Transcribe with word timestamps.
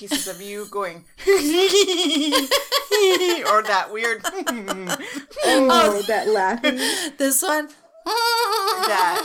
pieces 0.00 0.26
of 0.26 0.40
you 0.40 0.64
going 0.70 1.04
or 1.26 1.34
that 3.62 3.88
weird 3.92 4.22
oh, 4.24 4.96
oh, 5.44 6.02
that 6.06 6.26
laughing. 6.26 6.78
This 7.18 7.42
one. 7.42 7.68
that 8.06 9.20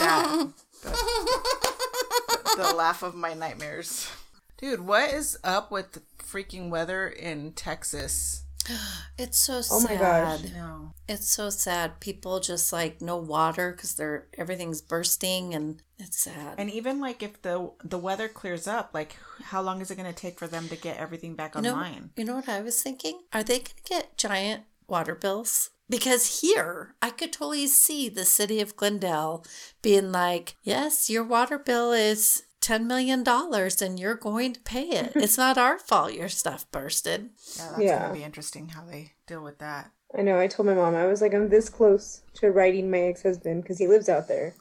that 0.00 0.48
the, 0.82 2.56
the 2.56 2.72
laugh 2.74 3.02
of 3.02 3.14
my 3.14 3.34
nightmares. 3.34 4.10
Dude, 4.56 4.80
what 4.80 5.12
is 5.12 5.36
up 5.44 5.70
with 5.70 5.92
the 5.92 6.00
freaking 6.18 6.70
weather 6.70 7.06
in 7.06 7.52
Texas? 7.52 8.43
It's 9.16 9.38
so 9.38 9.60
sad. 9.60 9.76
Oh 9.76 9.80
sad. 9.80 9.90
my 9.90 9.96
gosh. 9.96 10.52
No. 10.52 10.92
It's 11.08 11.30
so 11.30 11.48
sad. 11.48 12.00
People 12.00 12.40
just 12.40 12.72
like 12.72 13.00
no 13.00 13.16
water 13.16 13.70
because 13.70 13.94
they're 13.94 14.26
everything's 14.36 14.80
bursting 14.80 15.54
and 15.54 15.80
it's 16.00 16.18
sad. 16.18 16.56
And 16.58 16.68
even 16.68 17.00
like 17.00 17.22
if 17.22 17.40
the 17.42 17.70
the 17.84 17.98
weather 17.98 18.26
clears 18.26 18.66
up, 18.66 18.90
like 18.92 19.16
how 19.44 19.62
long 19.62 19.80
is 19.80 19.90
it 19.92 19.96
going 19.96 20.12
to 20.12 20.20
take 20.20 20.38
for 20.38 20.48
them 20.48 20.68
to 20.68 20.76
get 20.76 20.96
everything 20.98 21.36
back 21.36 21.54
you 21.54 21.62
know, 21.62 21.74
online? 21.74 22.10
you 22.16 22.24
know 22.24 22.34
what 22.34 22.48
I 22.48 22.60
was 22.60 22.82
thinking? 22.82 23.20
Are 23.32 23.44
they 23.44 23.58
going 23.58 23.76
to 23.76 23.82
get 23.88 24.16
giant 24.16 24.64
water 24.88 25.14
bills? 25.14 25.70
Because 25.88 26.40
here, 26.40 26.94
I 27.02 27.10
could 27.10 27.32
totally 27.32 27.66
see 27.66 28.08
the 28.08 28.24
city 28.24 28.60
of 28.60 28.74
Glendale 28.74 29.44
being 29.82 30.12
like, 30.12 30.56
yes, 30.62 31.10
your 31.10 31.22
water 31.22 31.58
bill 31.58 31.92
is 31.92 32.44
$10 32.64 32.86
million 32.86 33.22
and 33.28 34.00
you're 34.00 34.14
going 34.14 34.52
to 34.54 34.60
pay 34.60 34.88
it. 34.88 35.12
It's 35.16 35.36
not 35.38 35.58
our 35.58 35.78
fault 35.78 36.14
your 36.14 36.28
stuff 36.28 36.70
bursted. 36.70 37.30
Yeah, 37.56 37.68
that's 37.70 37.82
Yeah. 37.82 37.98
going 38.00 38.10
to 38.14 38.18
be 38.20 38.24
interesting 38.24 38.68
how 38.70 38.84
they 38.84 39.12
deal 39.26 39.42
with 39.42 39.58
that. 39.58 39.90
I 40.16 40.22
know. 40.22 40.38
I 40.38 40.46
told 40.46 40.66
my 40.66 40.74
mom 40.74 40.94
I 40.94 41.06
was 41.06 41.20
like, 41.20 41.34
I'm 41.34 41.48
this 41.48 41.68
close 41.68 42.22
to 42.34 42.50
writing 42.52 42.90
my 42.90 43.00
ex 43.00 43.22
husband 43.22 43.62
because 43.62 43.78
he 43.78 43.86
lives 43.88 44.08
out 44.08 44.28
there, 44.28 44.54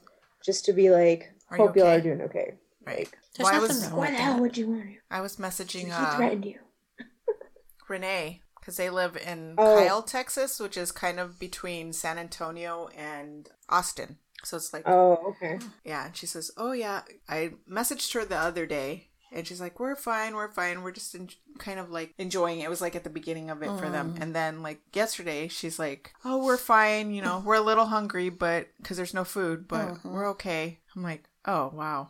just 0.43 0.65
to 0.65 0.73
be 0.73 0.89
like, 0.89 1.31
Are 1.49 1.57
hope 1.57 1.75
y'all 1.77 1.87
are 1.87 2.01
doing 2.01 2.21
okay. 2.23 2.55
Right. 2.85 3.07
There's 3.37 3.45
Well, 3.45 3.55
I 3.55 3.59
was 3.59 3.85
wrong 3.87 3.97
Why 3.97 4.11
the 4.11 4.17
hell 4.17 4.39
would 4.41 4.57
you 4.57 4.67
want 4.67 4.83
to? 4.83 4.95
I 5.11 5.21
was 5.21 5.37
messaging 5.37 5.85
He 5.85 5.91
uh, 5.91 6.15
threatened 6.17 6.45
you. 6.45 6.59
Renee 7.89 8.41
because 8.59 8.77
they 8.77 8.89
live 8.89 9.17
in 9.17 9.55
Oh. 9.57 9.77
Kyle, 9.77 10.01
Texas, 10.01 10.59
which 10.59 10.77
is 10.77 10.91
kind 10.91 11.19
of 11.19 11.37
between 11.37 11.91
San 11.93 12.17
Antonio 12.17 12.87
and 12.97 13.49
Austin. 13.69 14.17
So 14.45 14.57
it's 14.57 14.73
like, 14.73 14.83
Oh, 14.87 15.13
okay. 15.35 15.59
yeah. 15.85 16.05
And 16.07 16.15
she 16.15 16.25
says, 16.25 16.51
"Oh 16.57 16.71
yeah." 16.73 17.01
I 17.29 17.51
messaged 17.69 18.13
her 18.13 18.25
the 18.25 18.37
other 18.37 18.65
day, 18.65 19.07
and 19.31 19.47
she's 19.47 19.61
like, 19.61 19.79
"We're 19.79 19.95
fine, 19.95 20.35
we're 20.35 20.51
fine. 20.51 20.83
We're 20.83 20.91
just 20.91 21.15
en- 21.15 21.29
kind 21.57 21.79
of 21.79 21.89
like 21.89 22.13
enjoying 22.17 22.59
it." 22.59 22.65
It 22.65 22.69
was 22.69 22.81
like 22.81 22.95
at 22.95 23.03
the 23.03 23.09
beginning 23.09 23.49
of 23.49 23.61
it 23.63 23.69
for 23.79 23.89
them, 23.89 24.15
and 24.19 24.35
then 24.35 24.61
like 24.61 24.81
yesterday, 24.93 25.47
she's 25.47 25.79
like, 25.79 26.13
"Oh, 26.25 26.43
we're 26.43 26.57
fine. 26.57 27.13
You 27.13 27.21
know, 27.21 27.41
we're 27.45 27.55
a 27.55 27.61
little 27.61 27.85
hungry, 27.85 28.29
but 28.29 28.67
because 28.77 28.97
there's 28.97 29.13
no 29.13 29.23
food, 29.23 29.67
but 29.67 30.03
we're 30.03 30.29
okay." 30.31 30.79
I'm 30.95 31.03
like, 31.03 31.23
"Oh 31.45 31.71
wow." 31.73 32.09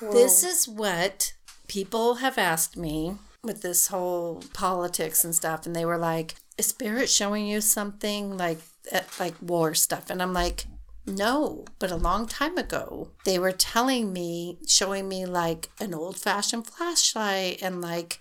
This 0.00 0.42
is 0.44 0.66
what 0.68 1.32
people 1.68 2.14
have 2.16 2.38
asked 2.38 2.76
me 2.76 3.16
with 3.44 3.62
this 3.62 3.88
whole 3.88 4.42
politics 4.54 5.24
and 5.24 5.34
stuff, 5.34 5.66
and 5.66 5.74
they 5.76 5.84
were 5.84 5.98
like, 5.98 6.34
"Is 6.56 6.66
Spirit 6.66 7.08
showing 7.10 7.46
you 7.46 7.60
something 7.60 8.36
like 8.36 8.58
uh, 8.92 9.00
like 9.20 9.34
war 9.42 9.74
stuff?" 9.74 10.08
And 10.10 10.22
I'm 10.22 10.32
like, 10.32 10.64
"No," 11.08 11.64
but 11.78 11.90
a 11.90 11.96
long 11.96 12.26
time 12.26 12.56
ago, 12.58 13.10
they 13.24 13.38
were 13.38 13.52
telling 13.52 14.12
me, 14.12 14.58
showing 14.66 15.08
me 15.08 15.26
like 15.26 15.70
an 15.80 15.94
old 15.94 16.18
fashioned 16.18 16.66
flashlight 16.66 17.60
and 17.62 17.80
like 17.80 18.18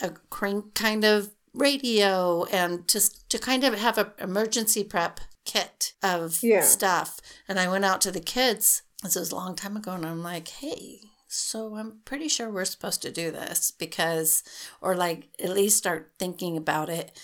a 0.00 0.10
crank 0.30 0.74
kind 0.74 1.04
of 1.04 1.30
radio, 1.54 2.44
and 2.44 2.86
just 2.88 3.28
to 3.30 3.38
kind 3.38 3.64
of 3.64 3.74
have 3.74 3.98
a 3.98 4.12
emergency 4.18 4.84
prep 4.84 5.20
kit 5.44 5.94
of 6.02 6.42
Yeah. 6.42 6.62
stuff. 6.62 7.18
And 7.48 7.58
I 7.58 7.68
went 7.68 7.84
out 7.84 8.00
to 8.02 8.10
the 8.12 8.20
kids. 8.20 8.82
This 9.02 9.14
was 9.16 9.32
a 9.32 9.36
long 9.36 9.56
time 9.56 9.76
ago, 9.76 9.92
and 9.92 10.04
I'm 10.04 10.22
like, 10.22 10.48
hey, 10.48 11.00
so 11.26 11.74
I'm 11.76 12.00
pretty 12.04 12.28
sure 12.28 12.50
we're 12.50 12.64
supposed 12.64 13.02
to 13.02 13.10
do 13.10 13.30
this 13.30 13.70
because, 13.70 14.42
or 14.80 14.94
like 14.94 15.28
at 15.42 15.50
least 15.50 15.78
start 15.78 16.12
thinking 16.18 16.56
about 16.56 16.88
it. 16.88 17.18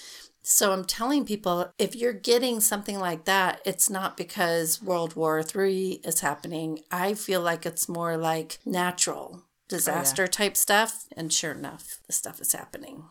So 0.46 0.72
I'm 0.72 0.84
telling 0.84 1.24
people 1.24 1.72
if 1.78 1.96
you're 1.96 2.12
getting 2.12 2.60
something 2.60 2.98
like 3.00 3.24
that, 3.24 3.62
it's 3.64 3.88
not 3.88 4.14
because 4.14 4.82
World 4.82 5.16
War 5.16 5.42
III 5.42 6.02
is 6.04 6.20
happening. 6.20 6.80
I 6.90 7.14
feel 7.14 7.40
like 7.40 7.64
it's 7.64 7.88
more 7.88 8.18
like 8.18 8.58
natural 8.66 9.36
oh, 9.38 9.42
disaster 9.68 10.26
type 10.26 10.58
stuff. 10.58 11.06
And 11.16 11.32
sure 11.32 11.52
enough, 11.52 12.00
the 12.06 12.12
stuff 12.12 12.42
is 12.42 12.52
happening. 12.52 13.04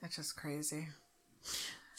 That's 0.00 0.14
just 0.14 0.36
crazy. 0.36 0.86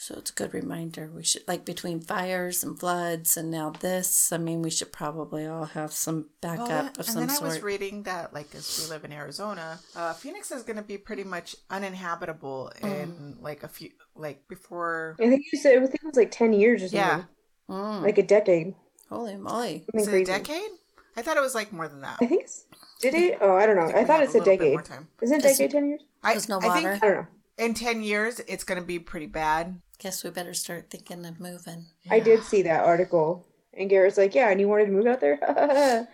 So 0.02 0.14
it's 0.16 0.30
a 0.30 0.32
good 0.34 0.54
reminder. 0.54 1.10
We 1.14 1.22
should, 1.22 1.46
like, 1.46 1.66
between 1.66 2.00
fires 2.00 2.64
and 2.64 2.80
floods 2.80 3.36
and 3.36 3.50
now 3.50 3.68
this, 3.68 4.32
I 4.32 4.38
mean, 4.38 4.62
we 4.62 4.70
should 4.70 4.92
probably 4.92 5.44
all 5.46 5.66
have 5.66 5.92
some 5.92 6.30
backup 6.40 6.68
Well, 6.68 6.86
of 6.86 6.96
and 6.96 7.04
some 7.06 7.20
then 7.20 7.30
I 7.30 7.34
sort. 7.34 7.50
was 7.50 7.62
reading 7.62 8.04
that, 8.04 8.32
like, 8.32 8.54
as 8.54 8.80
we 8.82 8.88
live 8.88 9.04
in 9.04 9.12
Arizona, 9.12 9.78
uh, 9.94 10.14
Phoenix 10.14 10.50
is 10.52 10.62
going 10.62 10.78
to 10.78 10.82
be 10.82 10.96
pretty 10.96 11.22
much 11.22 11.54
uninhabitable 11.68 12.72
Mm. 12.80 13.02
in 13.02 13.36
like 13.42 13.62
a 13.62 13.68
few, 13.68 13.90
like 14.14 14.48
before. 14.48 15.16
I 15.20 15.28
think 15.28 15.44
you 15.52 15.58
said 15.58 15.76
I 15.76 15.80
think 15.80 15.96
it 16.02 16.06
was 16.06 16.16
like 16.16 16.30
ten 16.30 16.54
years 16.54 16.82
or 16.82 16.88
something. 16.88 16.98
Yeah, 16.98 17.24
Mm, 17.68 18.02
Like 18.02 18.16
a 18.16 18.22
decade. 18.22 18.74
holy 19.10 19.36
moly. 19.36 19.84
Something 19.92 20.00
is 20.00 20.08
it 20.08 20.14
a 20.22 20.24
decade? 20.24 20.70
I 21.16 21.20
thought 21.22 21.36
it 21.36 21.40
was 21.42 21.54
like 21.54 21.74
more 21.74 21.88
than 21.88 22.00
that. 22.00 22.16
I 22.22 22.26
think 22.26 22.44
it's. 22.44 22.64
Did 23.02 23.14
it? 23.14 23.38
Oh, 23.42 23.54
I 23.54 23.66
don't 23.66 23.76
know. 23.76 23.86
think 23.86 23.98
I, 23.98 24.04
thought 24.04 24.20
have 24.20 24.28
it's 24.28 24.34
a 24.34 24.38
a 24.38 24.40
little 24.40 24.52
bit 24.54 24.58
decade. 24.60 24.72
more 24.72 24.82
time. 24.82 25.08
Isn't 25.20 25.44
Is- 25.44 25.58
decade 25.58 25.70
ten 25.72 25.88
years? 25.88 26.02
I, 26.22 26.32
There's 26.32 26.48
no 26.48 26.58
I 26.58 26.68
think 26.80 26.86
I 26.86 26.98
don't 26.98 27.14
know. 27.16 27.26
In 27.60 27.74
ten 27.74 28.02
years 28.02 28.40
it's 28.48 28.64
going 28.64 28.80
to 28.80 28.86
be 28.86 28.98
pretty 28.98 29.26
bad. 29.26 29.80
Guess 29.98 30.24
we 30.24 30.30
better 30.30 30.54
start 30.54 30.90
thinking 30.90 31.24
of 31.26 31.38
moving. 31.40 31.86
I 32.10 32.20
did 32.20 32.42
see 32.42 32.62
that 32.62 32.84
article, 32.84 33.46
and 33.74 33.90
Garrett's 33.90 34.16
like, 34.18 34.34
"Yeah, 34.34 34.50
and 34.50 34.58
you 34.60 34.66
wanted 34.68 34.86
to 34.86 34.92
move 34.92 35.06
out 35.06 35.20
there." 35.20 35.38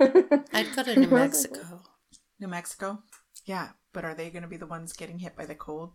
I'd 0.00 0.76
go 0.76 0.82
to 0.82 0.94
New 0.98 1.08
I 1.08 1.10
was 1.10 1.10
like, 1.10 1.10
Mexico. 1.10 1.82
New 2.40 2.48
Mexico. 2.48 3.02
Yeah, 3.44 3.68
but 3.92 4.04
are 4.04 4.14
they 4.14 4.30
going 4.30 4.42
to 4.42 4.48
be 4.48 4.56
the 4.56 4.66
ones 4.66 4.92
getting 4.92 5.18
hit 5.18 5.36
by 5.36 5.46
the 5.46 5.54
cold? 5.54 5.92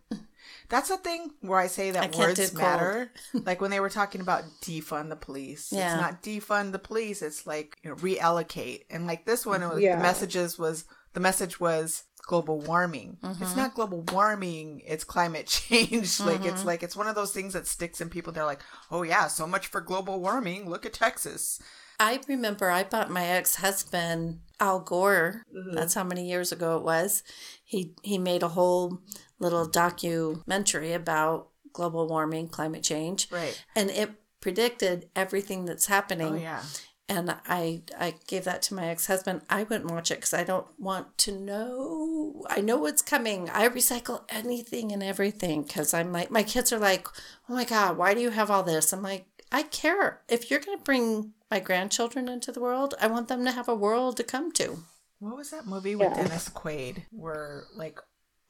That's 0.68 0.88
the 0.88 0.96
thing 0.98 1.30
where 1.40 1.58
I 1.58 1.66
say 1.66 1.90
that 1.90 2.14
I 2.14 2.18
words 2.18 2.52
matter. 2.54 3.12
like 3.34 3.60
when 3.60 3.70
they 3.70 3.80
were 3.80 3.90
talking 3.90 4.20
about 4.20 4.44
defund 4.62 5.08
the 5.08 5.16
police. 5.16 5.70
Yeah. 5.72 5.92
It's 5.92 6.00
not 6.00 6.22
defund 6.22 6.72
the 6.72 6.78
police, 6.78 7.22
it's 7.22 7.46
like 7.46 7.76
you 7.82 7.90
know, 7.90 7.96
reallocate. 7.96 8.82
And 8.90 9.06
like 9.06 9.24
this 9.26 9.44
one 9.44 9.62
it 9.62 9.68
was 9.68 9.80
Yeah. 9.80 9.96
the 9.96 10.02
messages 10.02 10.58
was 10.58 10.84
the 11.14 11.20
message 11.20 11.58
was 11.58 12.04
global 12.28 12.60
warming. 12.60 13.16
Mm-hmm. 13.22 13.42
It's 13.42 13.56
not 13.56 13.74
global 13.74 14.02
warming, 14.12 14.82
it's 14.86 15.02
climate 15.02 15.46
change. 15.58 16.20
Like 16.20 16.44
it's 16.44 16.58
Mm-hmm. 16.60 16.66
like 16.66 16.82
it's 16.84 16.94
one 16.96 17.08
of 17.08 17.16
those 17.16 17.32
things 17.32 17.54
that 17.54 17.66
sticks 17.66 18.00
in 18.00 18.08
people 18.08 18.32
they're 18.32 18.44
like, 18.44 18.62
"Oh 18.92 19.02
yeah, 19.02 19.26
so 19.26 19.46
much 19.48 19.66
for 19.66 19.80
global 19.80 20.20
warming. 20.20 20.70
Look 20.70 20.86
at 20.86 20.92
Texas." 20.92 21.60
I 22.00 22.20
remember 22.28 22.70
I 22.70 22.84
bought 22.84 23.10
my 23.10 23.24
ex 23.26 23.56
husband 23.56 24.38
Al 24.60 24.78
Gore. 24.78 25.42
That's 25.74 25.94
how 25.94 26.04
many 26.04 26.28
years 26.28 26.52
ago 26.52 26.76
it 26.76 26.84
was. 26.84 27.24
He 27.64 27.94
he 28.02 28.18
made 28.18 28.44
a 28.44 28.48
whole 28.54 29.00
little 29.40 29.66
documentary 29.66 30.92
about 30.92 31.48
global 31.72 32.06
warming, 32.08 32.48
climate 32.48 32.82
change, 32.82 33.28
Right. 33.32 33.60
and 33.74 33.90
it 33.90 34.10
predicted 34.40 35.08
everything 35.16 35.64
that's 35.64 35.86
happening. 35.86 36.34
Oh 36.34 36.36
yeah. 36.36 36.62
And 37.08 37.34
I 37.46 37.82
I 37.98 38.14
gave 38.26 38.44
that 38.44 38.62
to 38.62 38.74
my 38.74 38.88
ex 38.88 39.06
husband. 39.06 39.42
I 39.48 39.62
wouldn't 39.62 39.90
watch 39.90 40.10
it 40.10 40.16
because 40.16 40.34
I 40.34 40.44
don't 40.44 40.66
want 40.78 41.16
to 41.18 41.32
know. 41.32 42.44
I 42.50 42.60
know 42.60 42.76
what's 42.76 43.02
coming. 43.02 43.48
I 43.50 43.68
recycle 43.68 44.24
anything 44.28 44.92
and 44.92 45.02
everything 45.02 45.62
because 45.62 45.94
I'm 45.94 46.12
like 46.12 46.30
my 46.30 46.42
kids 46.42 46.72
are 46.72 46.78
like, 46.78 47.08
oh 47.48 47.54
my 47.54 47.64
god, 47.64 47.96
why 47.96 48.14
do 48.14 48.20
you 48.20 48.30
have 48.30 48.50
all 48.50 48.62
this? 48.62 48.92
I'm 48.92 49.02
like, 49.02 49.26
I 49.50 49.62
care. 49.62 50.20
If 50.28 50.50
you're 50.50 50.60
gonna 50.60 50.78
bring 50.78 51.32
my 51.50 51.60
grandchildren 51.60 52.28
into 52.28 52.52
the 52.52 52.60
world, 52.60 52.94
I 53.00 53.06
want 53.06 53.28
them 53.28 53.44
to 53.44 53.52
have 53.52 53.68
a 53.68 53.74
world 53.74 54.18
to 54.18 54.24
come 54.24 54.52
to. 54.52 54.78
What 55.18 55.36
was 55.36 55.50
that 55.50 55.66
movie 55.66 55.96
with 55.96 56.08
Yeah. 56.10 56.22
Dennis 56.22 56.48
Quaid 56.48 57.04
where 57.10 57.64
like 57.74 57.98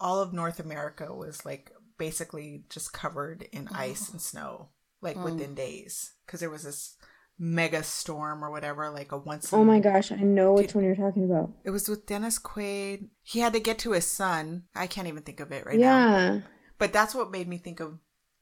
all 0.01 0.21
of 0.21 0.33
North 0.33 0.61
America 0.61 1.15
was 1.15 1.45
like 1.45 1.73
basically 1.97 2.65
just 2.69 2.93
covered 2.93 3.43
in 3.53 3.69
oh. 3.71 3.77
ice 3.77 4.09
and 4.09 4.21
snow 4.21 4.69
like 5.01 5.17
mm. 5.17 5.25
within 5.25 5.55
days 5.55 6.15
because 6.27 6.41
there 6.41 6.51
was 6.51 6.65
this 6.65 6.97
mega 7.39 7.83
storm 7.83 8.43
or 8.45 8.51
whatever 8.51 8.91
like 8.91 9.13
a 9.13 9.17
once 9.17 9.53
oh 9.53 9.65
my 9.65 9.79
gosh, 9.81 10.11
I 10.11 10.17
know 10.17 10.53
which 10.55 10.75
one 10.75 10.85
you're 10.85 10.97
talking 10.97 11.25
about. 11.25 11.51
it 11.65 11.71
was 11.71 11.89
with 11.89 12.07
Dennis 12.07 12.39
Quaid 12.39 13.09
he 13.23 13.41
had 13.41 13.53
to 13.53 13.61
get 13.61 13.79
to 13.81 13.93
his 13.93 14.07
son 14.07 14.65
I 14.75 14.87
can't 14.89 15.07
even 15.09 15.23
think 15.23 15.41
of 15.41 15.53
it 15.53 15.65
right 15.67 15.79
now 15.79 16.09
yeah. 16.09 16.41
but 16.79 16.93
that's 16.93 17.15
what 17.15 17.31
made 17.31 17.47
me 17.49 17.59
think 17.59 17.79
of 17.81 17.99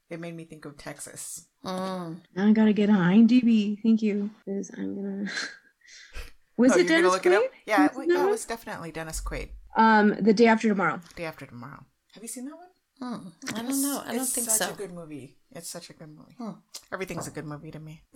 it 0.09 0.19
made 0.19 0.35
me 0.35 0.45
think 0.45 0.65
of 0.65 0.77
Texas 0.77 1.45
Mm. 1.65 2.21
Now 2.35 2.47
I 2.47 2.51
gotta 2.53 2.71
get 2.71 2.89
on 2.89 2.97
IMDb. 3.27 3.77
Thank 3.83 4.01
you. 4.01 4.29
Because 4.45 4.71
I'm 4.77 4.95
gonna. 4.95 5.29
Was 6.57 6.71
oh 6.73 6.79
it 6.79 6.87
Dennis 6.87 7.11
look 7.11 7.25
it 7.25 7.33
up 7.33 7.43
Quaid? 7.43 7.47
yeah 7.65 7.85
it, 7.87 7.95
Was 7.95 8.07
yeah, 8.07 8.17
that 8.17 8.27
it 8.27 8.29
was 8.31 8.45
definitely 8.45 8.91
Dennis 8.91 9.19
Quaid 9.21 9.49
Um, 9.75 10.15
the 10.21 10.33
day 10.33 10.47
after 10.47 10.69
tomorrow. 10.69 11.01
day 11.15 11.25
after 11.25 11.45
tomorrow 11.45 11.83
have 12.13 12.23
you 12.23 12.29
seen 12.29 12.45
that 12.45 12.55
one 12.55 12.67
Mm. 12.99 13.31
I 13.53 13.61
don't 13.61 13.81
know. 13.81 14.01
I 14.05 14.13
don't 14.13 14.21
it's 14.21 14.33
think 14.33 14.49
such 14.49 14.67
so. 14.69 14.73
a 14.73 14.77
good 14.77 14.91
movie. 14.91 15.37
It's 15.51 15.69
such 15.69 15.89
a 15.91 15.93
good 15.93 16.09
movie. 16.09 16.33
Hmm. 16.39 16.51
Everything's 16.91 17.27
a 17.27 17.31
good 17.31 17.45
movie 17.45 17.69
to 17.69 17.79
me. 17.79 18.01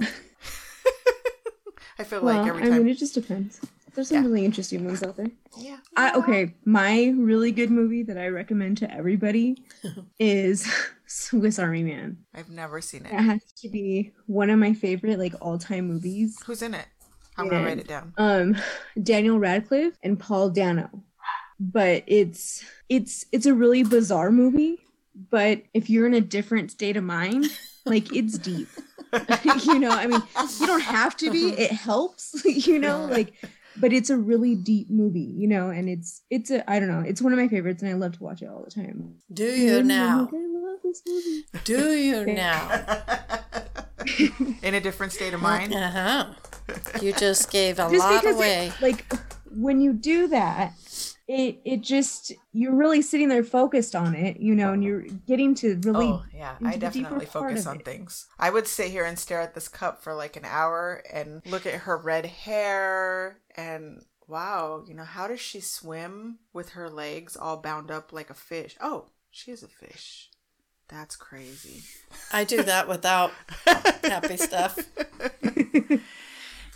I 2.01 2.03
feel 2.03 2.21
Well, 2.21 2.37
like 2.37 2.47
every 2.49 2.63
time. 2.63 2.73
I 2.73 2.77
mean, 2.79 2.89
it 2.89 2.97
just 2.97 3.13
depends. 3.13 3.59
There's 3.93 4.07
some 4.07 4.23
Yeah. 4.23 4.29
really 4.29 4.45
interesting 4.45 4.85
ones 4.85 5.03
out 5.03 5.17
there. 5.17 5.27
yeah. 5.57 5.77
I, 5.97 6.13
okay, 6.15 6.55
my 6.65 7.13
really 7.17 7.51
good 7.51 7.69
movie 7.71 8.03
that 8.03 8.17
I 8.17 8.27
recommend 8.29 8.77
to 8.79 8.91
everybody 8.93 9.63
is 10.19 10.65
Swiss 11.05 11.59
Army 11.59 11.83
Man. 11.83 12.17
I've 12.33 12.49
never 12.49 12.81
seen 12.81 13.05
It 13.05 13.11
it. 13.13 13.19
has 13.21 13.41
to 13.61 13.69
be 13.69 14.13
one 14.27 14.49
of 14.49 14.57
my 14.59 14.73
favorite 14.73 15.19
like 15.19 15.33
all-time 15.41 15.87
movies. 15.87 16.37
Who's 16.45 16.61
in 16.61 16.73
it? 16.73 16.85
I'm 17.37 17.47
gonna 17.49 17.65
write 17.65 17.79
it 17.79 17.87
down. 17.87 18.13
Um, 18.17 18.55
Daniel 19.03 19.39
Radcliffe 19.39 19.93
and 20.03 20.19
Paul 20.19 20.49
Dano. 20.49 20.89
but 21.59 22.03
it's 22.07 22.63
it's 22.89 23.25
it's 23.31 23.45
a 23.45 23.53
really 23.53 23.83
bizarre 23.83 24.31
movie. 24.31 24.79
But 25.29 25.63
if 25.73 25.89
you're 25.89 26.07
in 26.07 26.13
a 26.13 26.21
different 26.21 26.71
state 26.71 26.97
of 26.97 27.03
mind, 27.03 27.45
like 27.85 28.15
it's 28.15 28.37
deep. 28.37 28.67
you 29.65 29.79
know, 29.79 29.91
I 29.91 30.07
mean, 30.07 30.21
you 30.59 30.67
don't 30.67 30.81
have 30.81 31.15
to 31.17 31.31
be. 31.31 31.49
It 31.49 31.71
helps, 31.71 32.43
you 32.67 32.79
know, 32.79 33.05
like 33.05 33.33
but 33.77 33.93
it's 33.93 34.09
a 34.09 34.17
really 34.17 34.55
deep 34.55 34.89
movie, 34.89 35.19
you 35.21 35.47
know, 35.47 35.69
and 35.69 35.89
it's 35.89 36.21
it's 36.29 36.51
a 36.51 36.69
I 36.69 36.79
don't 36.79 36.89
know, 36.89 37.01
it's 37.01 37.21
one 37.21 37.33
of 37.33 37.39
my 37.39 37.47
favorites 37.47 37.81
and 37.81 37.91
I 37.91 37.95
love 37.95 38.17
to 38.17 38.23
watch 38.23 38.41
it 38.41 38.47
all 38.47 38.63
the 38.63 38.71
time. 38.71 39.15
Do 39.33 39.45
you 39.45 39.83
now? 39.83 40.21
Like, 40.21 40.33
I 40.33 40.45
love 40.47 40.79
this 40.83 41.01
movie. 41.07 41.45
Do 41.63 41.93
you 41.93 42.25
now? 42.25 42.85
In 44.63 44.75
a 44.75 44.81
different 44.81 45.13
state 45.13 45.33
of 45.33 45.41
mind. 45.41 45.73
Uh 45.73 45.89
huh. 45.89 46.25
You 47.01 47.13
just 47.13 47.51
gave 47.51 47.79
a 47.79 47.89
Just 47.89 47.97
lot 47.99 48.25
away. 48.25 48.67
it, 48.67 48.81
like 48.81 49.05
when 49.53 49.81
you 49.81 49.93
do 49.93 50.27
that, 50.27 50.73
it 51.27 51.59
it 51.63 51.81
just 51.81 52.33
you're 52.51 52.75
really 52.75 53.01
sitting 53.01 53.29
there 53.29 53.43
focused 53.43 53.95
on 53.95 54.15
it, 54.15 54.39
you 54.39 54.55
know, 54.55 54.73
and 54.73 54.83
you're 54.83 55.03
getting 55.27 55.55
to 55.55 55.79
really 55.83 56.07
Oh 56.07 56.25
yeah, 56.33 56.55
I 56.63 56.73
into 56.73 56.79
the 56.79 56.91
deeper 56.91 57.03
definitely 57.03 57.25
focus 57.27 57.67
on 57.67 57.77
it. 57.77 57.85
things. 57.85 58.27
I 58.39 58.49
would 58.49 58.67
sit 58.67 58.91
here 58.91 59.05
and 59.05 59.17
stare 59.17 59.41
at 59.41 59.53
this 59.53 59.67
cup 59.67 60.03
for 60.03 60.13
like 60.13 60.35
an 60.35 60.45
hour 60.45 61.03
and 61.11 61.41
look 61.45 61.65
at 61.65 61.81
her 61.81 61.97
red 61.97 62.25
hair 62.25 63.39
and 63.55 64.03
wow, 64.27 64.83
you 64.87 64.93
know, 64.93 65.03
how 65.03 65.27
does 65.27 65.41
she 65.41 65.59
swim 65.59 66.39
with 66.53 66.69
her 66.69 66.89
legs 66.89 67.35
all 67.35 67.57
bound 67.57 67.91
up 67.91 68.13
like 68.13 68.29
a 68.29 68.33
fish? 68.33 68.75
Oh, 68.81 69.07
she 69.29 69.51
is 69.51 69.61
a 69.63 69.67
fish. 69.67 70.29
That's 70.87 71.15
crazy. 71.15 71.83
I 72.33 72.43
do 72.43 72.63
that 72.63 72.87
without 72.87 73.31
happy 73.65 74.35
stuff. 74.37 74.77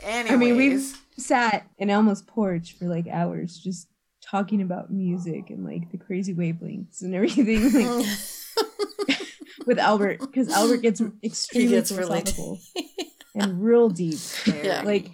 Anyways, 0.02 0.32
I 0.32 0.36
mean, 0.38 0.56
we've 0.56 0.98
sat 1.18 1.68
in 1.78 1.90
Elma's 1.90 2.22
porch 2.22 2.76
for 2.78 2.86
like 2.86 3.08
hours 3.08 3.58
just 3.58 3.88
talking 4.30 4.62
about 4.62 4.92
music 4.92 5.50
and 5.50 5.64
like 5.64 5.92
the 5.92 5.98
crazy 5.98 6.34
wavelengths 6.34 7.02
and 7.02 7.14
everything 7.14 7.72
like 7.72 8.06
with 9.66 9.80
Albert 9.80 10.20
because 10.20 10.50
Albert 10.50 10.78
gets 10.78 11.02
extremely 11.24 11.76
gets 11.76 11.92
really 11.92 12.22
philosophical 12.22 12.60
and 13.36 13.64
real 13.64 13.90
deep. 13.90 14.20
Yeah. 14.46 14.82
Like 14.84 15.12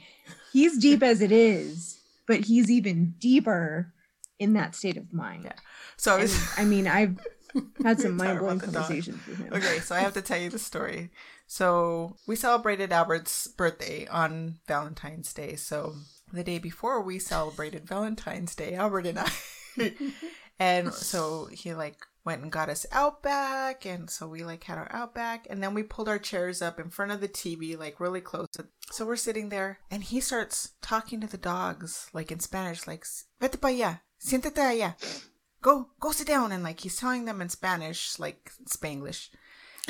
he's 0.53 0.77
deep 0.77 1.03
as 1.03 1.21
it 1.21 1.31
is, 1.31 1.99
but 2.27 2.41
he's 2.41 2.69
even 2.71 3.15
deeper 3.19 3.93
in 4.39 4.53
that 4.53 4.75
state 4.75 4.97
of 4.97 5.13
mind. 5.13 5.43
Yeah. 5.45 5.53
so 5.97 6.15
I 6.17 6.21
And, 6.21 6.31
I 6.57 6.65
mean, 6.65 6.87
I've 6.87 7.19
had 7.83 7.99
some 7.99 8.17
mind 8.17 8.39
blowing 8.39 8.57
the 8.59 8.67
dog. 8.67 8.75
conversations 8.75 9.19
with 9.27 9.37
him. 9.37 9.53
Okay, 9.53 9.79
so 9.79 9.95
I 9.95 9.99
have 9.99 10.13
to 10.13 10.21
tell 10.21 10.39
you 10.39 10.49
the 10.49 10.59
story. 10.59 11.09
So 11.47 12.15
we 12.27 12.35
celebrated 12.35 12.91
Albert's 12.93 13.47
birthday 13.47 14.07
on 14.07 14.59
Valentine's 14.67 15.33
Day. 15.33 15.55
So 15.55 15.95
the 16.33 16.43
day 16.43 16.59
before 16.59 17.01
we 17.01 17.19
celebrated 17.19 17.87
Valentine's 17.87 18.55
Day, 18.55 18.75
Albert 18.75 19.05
and 19.05 19.19
I. 19.19 19.31
and 20.59 20.93
so 20.93 21.47
he 21.51 21.73
like 21.73 21.97
went 22.23 22.43
and 22.43 22.51
got 22.51 22.69
us 22.69 22.85
Outback, 22.91 23.85
and 23.85 24.09
so 24.09 24.27
we 24.27 24.43
like 24.43 24.63
had 24.63 24.77
our 24.77 24.89
Outback, 24.91 25.47
and 25.49 25.61
then 25.61 25.73
we 25.73 25.83
pulled 25.83 26.09
our 26.09 26.19
chairs 26.19 26.61
up 26.61 26.79
in 26.79 26.89
front 26.89 27.11
of 27.11 27.21
the 27.21 27.27
TV, 27.27 27.77
like 27.77 27.99
really 27.99 28.21
close. 28.21 28.47
So 28.91 29.05
we're 29.05 29.15
sitting 29.15 29.49
there, 29.49 29.79
and 29.89 30.03
he 30.03 30.19
starts 30.19 30.71
talking 30.81 31.21
to 31.21 31.27
the 31.27 31.37
dogs, 31.37 32.07
like 32.13 32.31
in 32.31 32.39
Spanish, 32.39 32.87
like 32.87 33.05
"Vete 33.39 33.59
pa 33.59 33.67
allá, 33.67 33.99
siéntate 34.19 34.55
allá." 34.55 34.95
go 35.61 35.87
go 35.99 36.11
sit 36.11 36.27
down 36.27 36.51
and 36.51 36.63
like 36.63 36.79
he's 36.79 36.97
telling 36.97 37.25
them 37.25 37.41
in 37.41 37.49
spanish 37.49 38.19
like 38.19 38.51
spanglish 38.65 39.29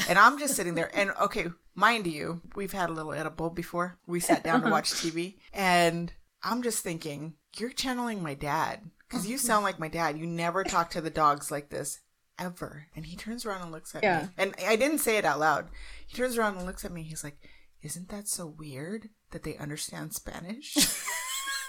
and 0.08 0.20
i'm 0.20 0.38
just 0.38 0.56
sitting 0.56 0.76
there 0.76 0.92
and 0.94 1.12
okay 1.22 1.48
mind 1.76 2.06
you 2.06 2.42
we've 2.56 2.74
had 2.74 2.90
a 2.90 2.94
little 2.94 3.14
edible 3.14 3.50
before 3.50 3.98
we 4.06 4.20
sat 4.20 4.44
down 4.44 4.62
to 4.62 4.70
watch 4.70 4.92
tv 4.92 5.36
and 5.54 6.14
i'm 6.44 6.62
just 6.64 6.84
thinking 6.84 7.36
you're 7.58 7.72
channeling 7.72 8.24
my 8.24 8.34
dad. 8.34 8.80
Because 9.10 9.28
you 9.28 9.36
mm-hmm. 9.36 9.46
sound 9.46 9.64
like 9.66 9.80
my 9.80 9.90
dad. 9.90 10.18
You 10.18 10.26
never 10.26 10.64
talk 10.64 10.90
to 10.92 11.02
the 11.02 11.10
dogs 11.10 11.52
like 11.52 11.70
this 11.70 12.00
ever. 12.40 12.88
And 12.96 13.06
he 13.06 13.18
turns 13.18 13.46
around 13.46 13.62
and 13.62 13.72
looks 13.72 13.94
at 13.94 14.04
Yeah. 14.04 14.22
me 14.22 14.28
and 14.38 14.56
i 14.66 14.76
didn't 14.76 15.00
say 15.00 15.18
it 15.18 15.26
out 15.26 15.40
loud. 15.40 15.68
He 16.08 16.16
turns 16.16 16.38
around 16.38 16.58
and 16.58 16.66
looks 16.66 16.86
at 16.86 16.92
me. 16.92 17.04
He's 17.04 17.24
like 17.24 17.38
isn't 17.84 18.10
that 18.10 18.28
so 18.28 18.46
weird 18.46 19.10
that 19.32 19.44
they 19.44 19.58
understand 19.58 20.14
spanish? 20.14 20.78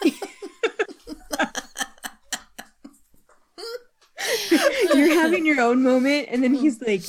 You're 4.94 5.14
having 5.14 5.46
your 5.46 5.60
own 5.60 5.82
moment, 5.82 6.28
and 6.30 6.44
then 6.44 6.52
he's 6.52 6.80
like 6.82 7.02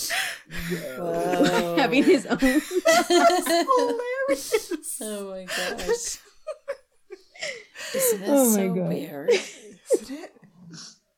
Whoa. 0.98 1.76
having 1.78 2.04
his 2.04 2.26
own. 2.26 2.38
That's 2.40 3.48
hilarious. 3.48 5.02
Oh 5.02 5.32
my 5.32 5.44
gosh. 5.46 6.20
Isn't 7.96 8.24
it 8.24 8.30
Oh 8.30 8.50
my 8.50 8.56
so 8.56 8.74
God. 8.74 8.88
weird? 8.90 9.30
isn't 9.94 10.12
it? 10.12 10.32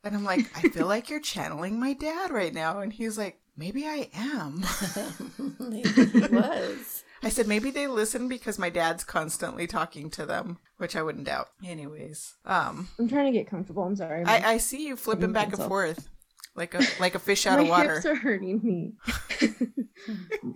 And 0.04 0.16
I'm 0.16 0.24
like, 0.24 0.45
I 0.56 0.69
feel 0.69 0.88
like 0.88 1.10
you're 1.10 1.19
channeling 1.19 1.80
my 1.80 1.94
dad 1.94 2.31
right 2.31 2.54
now. 2.54 2.80
And 2.80 2.94
he's 2.94 3.18
like, 3.18 3.39
maybe 3.57 3.86
I 3.86 4.10
am. 4.13 4.63
Maybe 5.60 5.89
he 5.89 6.19
was. 6.27 7.04
I 7.24 7.30
said, 7.30 7.48
maybe 7.48 7.72
they 7.72 7.88
listen 7.88 8.27
because 8.27 8.60
my 8.60 8.69
dad's 8.69 9.04
constantly 9.04 9.66
talking 9.66 10.12
to 10.12 10.25
them, 10.27 10.60
which 10.77 10.95
I 10.95 11.01
wouldn't 11.01 11.25
doubt. 11.25 11.48
Anyways, 11.66 12.36
um, 12.45 12.89
I'm 13.00 13.10
trying 13.10 13.25
to 13.25 13.31
get 13.31 13.50
comfortable. 13.50 13.81
I'm 13.83 13.95
sorry. 13.95 14.24
I, 14.25 14.54
I 14.54 14.57
see 14.57 14.86
you 14.86 14.95
flipping 14.95 15.31
back 15.31 15.57
and 15.57 15.63
forth 15.68 16.07
like 16.56 16.75
a 16.75 16.81
like 17.00 17.16
a 17.16 17.19
fish 17.19 17.48
out 17.48 17.60
of 17.60 17.68
water. 17.68 17.88
My 17.88 17.94
hips 17.95 18.06
are 18.06 18.16
hurting 18.16 18.62
me. 18.63 18.94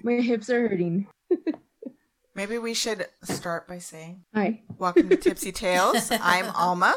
My 0.03 0.13
hips 0.15 0.49
are 0.51 0.67
hurting. 0.67 1.07
Maybe 2.39 2.57
we 2.57 2.73
should 2.73 3.05
start 3.21 3.67
by 3.67 3.79
saying, 3.79 4.23
Hi, 4.33 4.61
"Welcome 4.77 5.09
to 5.09 5.17
Tipsy 5.17 5.51
Tales." 5.51 6.09
I'm 6.09 6.45
Alma. 6.55 6.95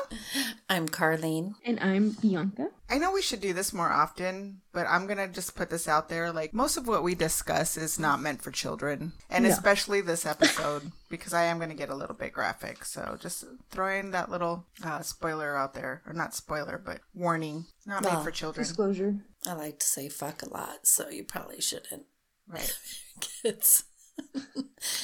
I'm 0.71 0.89
Carlene. 0.89 1.55
and 1.65 1.81
I'm 1.81 2.11
Bianca. 2.13 2.69
I 2.89 2.99
know 2.99 3.11
we 3.11 3.23
should 3.23 3.41
do 3.41 3.53
this 3.53 3.73
more 3.73 3.91
often, 3.91 4.61
but 4.73 4.87
I'm 4.89 5.09
gonna 5.09 5.27
just 5.27 5.57
put 5.57 5.69
this 5.69 5.89
out 5.89 6.09
there. 6.09 6.31
Like 6.31 6.55
most 6.55 6.77
of 6.77 6.87
what 6.87 7.03
we 7.03 7.17
discuss 7.17 7.77
is 7.77 7.99
not 7.99 8.21
meant 8.21 8.41
for 8.41 8.53
children, 8.53 9.15
and 9.29 9.43
No. 9.43 9.51
especially 9.51 10.01
this 10.01 10.25
episode 10.25 10.93
because 11.11 11.33
I 11.33 11.43
am 11.47 11.59
gonna 11.59 11.75
get 11.75 11.91
a 11.91 11.97
little 11.97 12.15
bit 12.15 12.33
graphic. 12.33 12.85
So 12.85 13.19
just 13.21 13.45
throwing 13.73 14.13
that 14.13 14.31
little 14.31 14.67
uh, 14.85 15.01
spoiler 15.01 15.57
out 15.57 15.75
there, 15.75 16.03
or 16.07 16.13
not 16.13 16.37
spoiler, 16.37 16.81
but 16.87 17.01
warning, 17.15 17.67
not 17.85 18.05
made 18.05 18.11
Well, 18.13 18.23
for 18.23 18.31
children. 18.31 18.65
Disclosure. 18.65 19.17
I 19.45 19.55
like 19.55 19.81
to 19.81 19.87
say 19.89 20.09
fuck 20.09 20.43
a 20.43 20.49
lot, 20.49 20.87
so 20.87 21.09
you 21.09 21.25
probably 21.25 21.61
shouldn't. 21.61 22.05
Right? 22.47 22.79
Kids. 23.21 23.83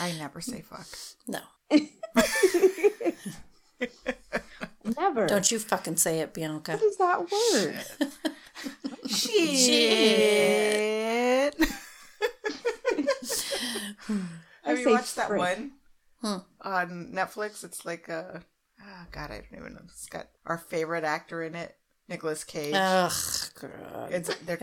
I 0.00 0.12
never 0.12 0.40
say 0.40 0.62
fuck. 0.62 0.86
No. 1.26 1.40
Never. 4.98 5.26
Don't 5.26 5.50
you 5.50 5.58
fucking 5.58 5.96
say 5.96 6.20
it, 6.20 6.32
Bianca. 6.32 6.72
What 6.72 6.82
is 6.82 6.96
that 6.96 7.20
word? 7.30 7.84
Shit. 9.08 10.34
I 14.64 14.70
Have 14.70 14.78
you 14.78 14.84
say 14.84 14.90
watched 14.92 15.16
that 15.16 15.34
one 15.34 15.72
Hmm. 16.22 16.36
on 16.62 17.12
Netflix? 17.14 17.62
It's 17.64 17.84
like 17.86 18.08
a 18.08 18.42
ah, 18.82 19.06
God, 19.12 19.30
I 19.30 19.42
don't 19.50 19.58
even 19.60 19.74
know. 19.74 19.80
It's 19.84 20.06
got 20.08 20.28
our 20.46 20.58
favorite 20.58 21.04
actor 21.04 21.42
in 21.42 21.54
it, 21.54 21.76
Nicolas 22.08 22.42
Cage. 22.44 22.74
Ugh, 22.74 23.12
God. 23.60 24.10
it's 24.12 24.34
they're 24.38 24.56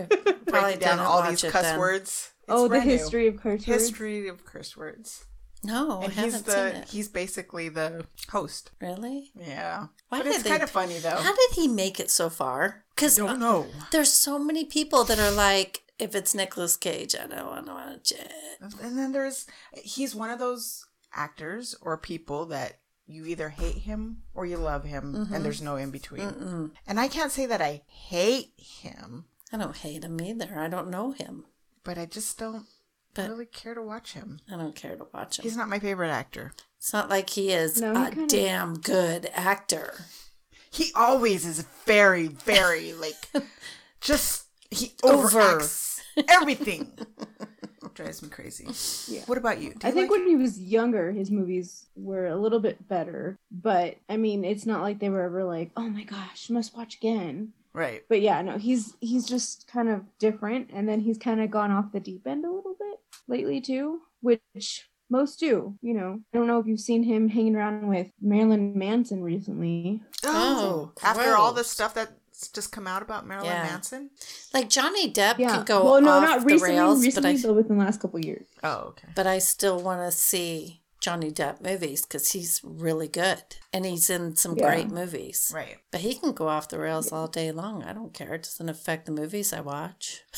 breaking 0.46 0.80
down 0.80 1.00
all 1.00 1.22
these 1.30 1.44
cuss 1.44 1.62
then. 1.62 1.80
words. 1.80 2.32
It's 2.48 2.54
oh, 2.54 2.64
the 2.64 2.70
brand 2.70 2.86
new. 2.86 2.92
history 2.92 3.28
of 3.28 3.38
curse 3.38 3.68
words. 3.68 3.82
history 3.84 4.28
of 4.28 4.46
curse 4.46 4.78
words. 4.78 5.26
No, 5.64 6.02
I 6.02 6.06
and 6.06 6.14
haven't 6.14 6.32
he's 6.32 6.46
seen 6.46 6.54
the 6.54 6.78
it. 6.78 6.90
he's 6.90 7.08
basically 7.08 7.70
the 7.70 8.06
host. 8.30 8.72
Really? 8.80 9.32
Yeah, 9.36 9.88
Why 10.10 10.20
but 10.20 10.26
did 10.26 10.34
it's 10.36 10.44
they- 10.44 10.50
kind 10.52 10.64
of 10.64 10.70
funny 10.70 11.00
though. 11.00 11.10
How 11.10 11.34
did 11.36 11.52
he 11.56 11.68
make 11.68 12.00
it 12.00 12.12
so 12.12 12.30
far? 12.30 12.86
Because 12.96 13.16
don't 13.18 13.30
uh, 13.30 13.38
know. 13.38 13.68
there's 13.92 14.12
so 14.12 14.38
many 14.38 14.66
people 14.66 15.04
that 15.06 15.20
are 15.20 15.32
like, 15.32 15.82
if 15.98 16.14
it's 16.14 16.36
Nicolas 16.36 16.78
Cage, 16.78 17.16
I 17.16 17.26
don't 17.26 17.48
want 17.48 17.66
to 17.66 17.74
watch 17.74 18.12
it. 18.12 18.32
And 18.82 18.98
then 18.98 19.12
there's 19.12 19.48
he's 19.74 20.14
one 20.14 20.30
of 20.30 20.40
those 20.40 20.86
actors 21.14 21.76
or 21.82 21.98
people 21.98 22.46
that 22.48 22.80
you 23.08 23.26
either 23.26 23.50
hate 23.50 23.78
him 23.78 24.24
or 24.34 24.46
you 24.46 24.58
love 24.58 24.84
him, 24.84 25.16
and 25.16 25.28
mm-hmm. 25.28 25.44
there's 25.44 25.62
no 25.62 25.76
in 25.76 25.92
between. 25.92 26.30
Mm-mm. 26.30 26.72
And 26.88 27.00
I 27.00 27.08
can't 27.08 27.32
say 27.32 27.46
that 27.46 27.62
I 27.62 27.84
hate 27.88 28.54
him, 28.58 29.26
I 29.52 29.58
don't 29.58 29.76
hate 29.76 30.04
him 30.04 30.20
either. 30.22 30.58
I 30.58 30.68
don't 30.68 30.90
know 30.90 31.12
him, 31.12 31.46
but 31.86 31.98
I 31.98 32.06
just 32.06 32.38
don't 32.38 32.66
but 33.14 33.30
really 33.30 33.46
care 33.46 33.74
to 33.74 33.82
watch 33.82 34.12
him. 34.12 34.40
I 34.52 34.58
don't 34.58 34.76
care 34.76 34.98
to 34.98 35.08
watch 35.14 35.40
him. 35.40 35.44
He's 35.44 35.56
not 35.56 35.70
my 35.70 35.80
favorite 35.80 36.10
actor. 36.10 36.52
It's 36.78 36.92
not 36.92 37.10
like 37.10 37.30
he 37.30 37.52
is 37.54 37.80
No, 37.80 37.94
he 37.94 38.08
a 38.08 38.10
kinda- 38.12 38.28
damn 38.28 38.74
good 38.80 39.30
actor. 39.34 39.94
He 40.70 40.92
always 40.94 41.46
is 41.46 41.66
very, 41.86 42.28
very 42.28 42.92
like 42.92 43.30
just 44.02 44.48
he 44.70 44.92
Over. 45.04 45.28
overacts 45.30 46.02
everything. 46.28 46.92
Drives 47.94 48.22
me 48.22 48.28
crazy. 48.28 48.68
Yeah. 49.10 49.22
What 49.26 49.38
about 49.38 49.62
you? 49.62 49.70
Do 49.74 49.78
I 49.84 49.88
you 49.88 49.94
think 49.96 50.12
like 50.12 50.20
when 50.20 50.28
he 50.28 50.36
was 50.36 50.60
younger, 50.60 51.14
his 51.14 51.32
movies 51.32 51.86
were 51.96 52.28
a 52.28 52.36
little 52.36 52.60
bit 52.60 52.86
better. 52.90 53.38
But 53.50 53.96
I 54.10 54.18
mean, 54.18 54.44
it's 54.44 54.66
not 54.66 54.82
like 54.82 55.00
they 55.00 55.08
were 55.08 55.22
ever 55.22 55.46
like, 55.46 55.72
"Oh 55.78 55.88
my 55.88 56.04
gosh, 56.04 56.50
must 56.50 56.76
watch 56.76 56.96
again." 56.96 57.54
Right? 57.76 58.02
But 58.10 58.22
yeah, 58.22 58.42
no, 58.42 58.58
he's 58.58 58.96
he's 59.02 59.26
just 59.26 59.68
kind 59.68 59.90
of 59.90 60.02
different, 60.20 60.70
and 60.74 60.88
then 60.90 61.00
he's 61.02 61.18
kind 61.18 61.42
of 61.42 61.52
gone 61.52 61.72
off 61.72 61.92
the 61.92 62.00
deep 62.00 62.26
end 62.26 62.46
a 62.46 62.52
little 62.52 62.76
bit 62.80 63.00
lately 63.28 63.62
too, 63.62 64.02
which 64.22 64.88
most 65.10 65.40
do. 65.40 65.78
You 65.82 65.94
know, 65.94 66.20
I 66.34 66.38
don't 66.38 66.48
know 66.48 66.60
if 66.60 66.66
you've 66.68 66.80
seen 66.80 67.04
him 67.04 67.30
hanging 67.30 67.56
around 67.56 67.88
with 67.88 68.08
Marilyn 68.22 68.78
Manson 68.78 69.22
recently. 69.22 70.02
Oh, 70.24 70.92
Oh, 70.98 71.08
after 71.08 71.36
all 71.36 71.54
the 71.54 71.64
stuff 71.64 71.94
that's 71.94 72.48
just 72.50 72.72
come 72.72 72.88
out 72.88 73.02
about 73.02 73.26
Marilyn 73.28 73.50
Yeah. 73.52 73.64
Manson? 73.64 74.10
Like 74.54 74.68
Johnny 74.70 75.12
Depp 75.12 75.38
Yeah. 75.38 75.58
could 75.58 75.66
go 75.68 75.86
well, 75.86 76.02
no, 76.02 76.12
off 76.12 76.24
not 76.24 76.40
the 76.42 76.46
recently. 76.48 76.76
rails, 76.76 77.06
recently, 77.06 77.34
but 77.34 77.40
I 77.40 77.48
but 77.48 77.56
within 77.56 77.78
the 77.78 77.84
last 77.86 78.02
couple 78.02 78.20
of 78.20 78.26
years. 78.26 78.46
Oh, 78.64 78.78
okay. 78.90 79.08
but 79.16 79.28
I 79.28 79.40
still 79.40 79.80
want 79.80 80.02
to 80.02 80.12
see 80.18 80.82
Johnny 81.06 81.32
Depp 81.32 81.62
movies 81.62 82.02
because 82.02 82.32
he's 82.32 82.62
really 82.64 83.08
good 83.08 83.44
and 83.72 83.86
he's 83.86 84.10
in 84.10 84.36
some 84.36 84.56
Yeah. 84.58 84.66
great 84.70 84.90
movies. 84.90 85.52
Right. 85.54 85.78
But 85.92 86.02
he 86.02 86.16
can 86.16 86.32
go 86.34 86.48
off 86.48 86.68
the 86.70 86.80
rails 86.80 87.12
all 87.12 87.28
day 87.28 87.52
long. 87.52 87.84
I 87.84 87.94
don't 87.94 88.14
care. 88.14 88.34
It 88.34 88.44
doesn't 88.44 88.70
affect 88.70 89.06
the 89.06 89.12
movies 89.12 89.54
I 89.54 89.62
watch. 89.62 90.24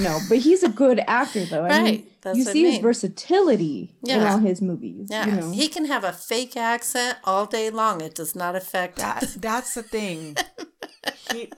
No, 0.00 0.18
but 0.28 0.38
he's 0.38 0.64
a 0.64 0.68
good 0.68 1.00
actor, 1.06 1.44
though. 1.44 1.64
I 1.66 1.68
Right, 1.68 1.84
mean, 1.84 2.06
that's 2.20 2.36
you 2.38 2.44
what 2.44 2.50
I 2.50 2.52
see 2.54 2.64
his 2.64 2.72
mean. 2.74 2.82
versatility 2.82 3.94
in 4.08 4.22
all 4.22 4.38
his 4.38 4.60
movies. 4.60 5.06
Yeah, 5.08 5.26
You 5.26 5.32
know? 5.40 5.50
he 5.52 5.68
can 5.68 5.84
have 5.84 6.02
a 6.02 6.12
fake 6.12 6.56
accent 6.56 7.18
all 7.22 7.46
day 7.46 7.70
long. 7.70 8.00
It 8.00 8.14
does 8.16 8.34
not 8.34 8.56
affect 8.56 8.96
That 8.96 9.20
that's 9.38 9.74
the 9.74 9.84
thing. 9.84 10.36
He, 11.30 11.50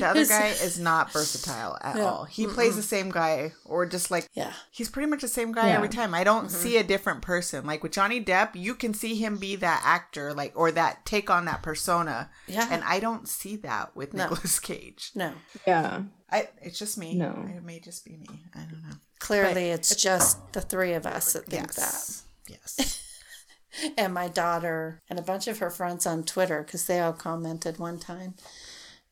the 0.00 0.06
other 0.06 0.24
guy 0.26 0.48
is 0.48 0.78
not 0.78 1.12
versatile 1.12 1.76
at 1.80 1.96
Yeah. 1.96 2.02
all. 2.04 2.24
He 2.24 2.46
plays 2.46 2.76
the 2.76 2.82
same 2.82 3.10
guy, 3.10 3.52
or 3.64 3.86
just 3.86 4.10
like 4.10 4.26
Yeah. 4.34 4.52
he's 4.70 4.88
pretty 4.88 5.08
much 5.08 5.20
the 5.22 5.28
same 5.28 5.52
guy 5.52 5.68
Yeah. 5.68 5.74
every 5.76 5.88
time. 5.88 6.14
I 6.14 6.24
don't 6.24 6.46
Mm-hmm. 6.46 6.62
see 6.62 6.76
a 6.76 6.84
different 6.84 7.22
person. 7.22 7.66
Like 7.66 7.82
with 7.82 7.92
Johnny 7.92 8.22
Depp, 8.24 8.54
you 8.54 8.74
can 8.74 8.94
see 8.94 9.14
him 9.16 9.36
be 9.36 9.56
that 9.56 9.82
actor, 9.84 10.32
like 10.34 10.52
or 10.54 10.70
that 10.72 11.04
take 11.06 11.30
on 11.30 11.44
that 11.46 11.62
persona. 11.62 12.30
Yeah. 12.46 12.68
and 12.70 12.82
I 12.84 13.00
don't 13.00 13.28
see 13.28 13.56
that 13.56 13.94
with 13.96 14.14
No. 14.14 14.24
Nicolas 14.28 14.58
Cage. 14.70 15.10
No. 15.14 15.32
yeah. 15.66 16.02
I 16.30 16.48
it's 16.60 16.78
just 16.78 16.98
me. 16.98 17.14
No. 17.14 17.48
it 17.56 17.62
may 17.62 17.80
just 17.80 18.04
be 18.04 18.16
me. 18.16 18.44
I 18.54 18.60
don't 18.60 18.82
know. 18.82 18.96
Clearly, 19.18 19.70
it's 19.70 19.96
just 19.96 20.52
the 20.52 20.60
three 20.60 20.92
of 20.92 21.06
us 21.06 21.32
that 21.32 21.46
think 21.46 21.72
Yes, 21.76 22.22
yes. 22.46 23.04
And 23.96 24.12
my 24.14 24.28
daughter 24.28 25.02
and 25.08 25.18
a 25.18 25.22
bunch 25.22 25.46
of 25.46 25.58
her 25.58 25.70
friends 25.70 26.04
on 26.06 26.24
Twitter 26.24 26.62
because 26.64 26.86
they 26.86 26.98
all 27.00 27.12
commented 27.12 27.78
one 27.78 27.98
time. 27.98 28.34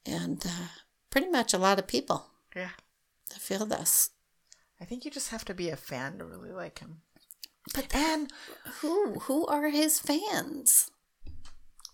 And 0.07 0.45
uh, 0.47 0.69
pretty 1.11 1.29
much 1.29 1.53
a 1.53 1.59
lot 1.59 1.79
of 1.79 1.87
people 1.87 2.27
yeah. 2.55 2.71
that 3.31 3.41
feel 3.41 3.67
this. 3.67 4.11
I 4.81 4.85
think 4.85 5.05
you 5.05 5.11
just 5.11 5.31
have 5.31 5.45
to 5.47 5.55
be 5.55 5.71
a 5.71 5.77
fan 5.77 6.19
to 6.19 6.25
really 6.25 6.53
like 6.53 6.79
him. 6.79 7.03
But 7.75 7.95
and 7.95 8.33
Who 8.81 9.15
who 9.21 9.47
are 9.47 9.69
his 9.71 9.99
fans? 9.99 10.91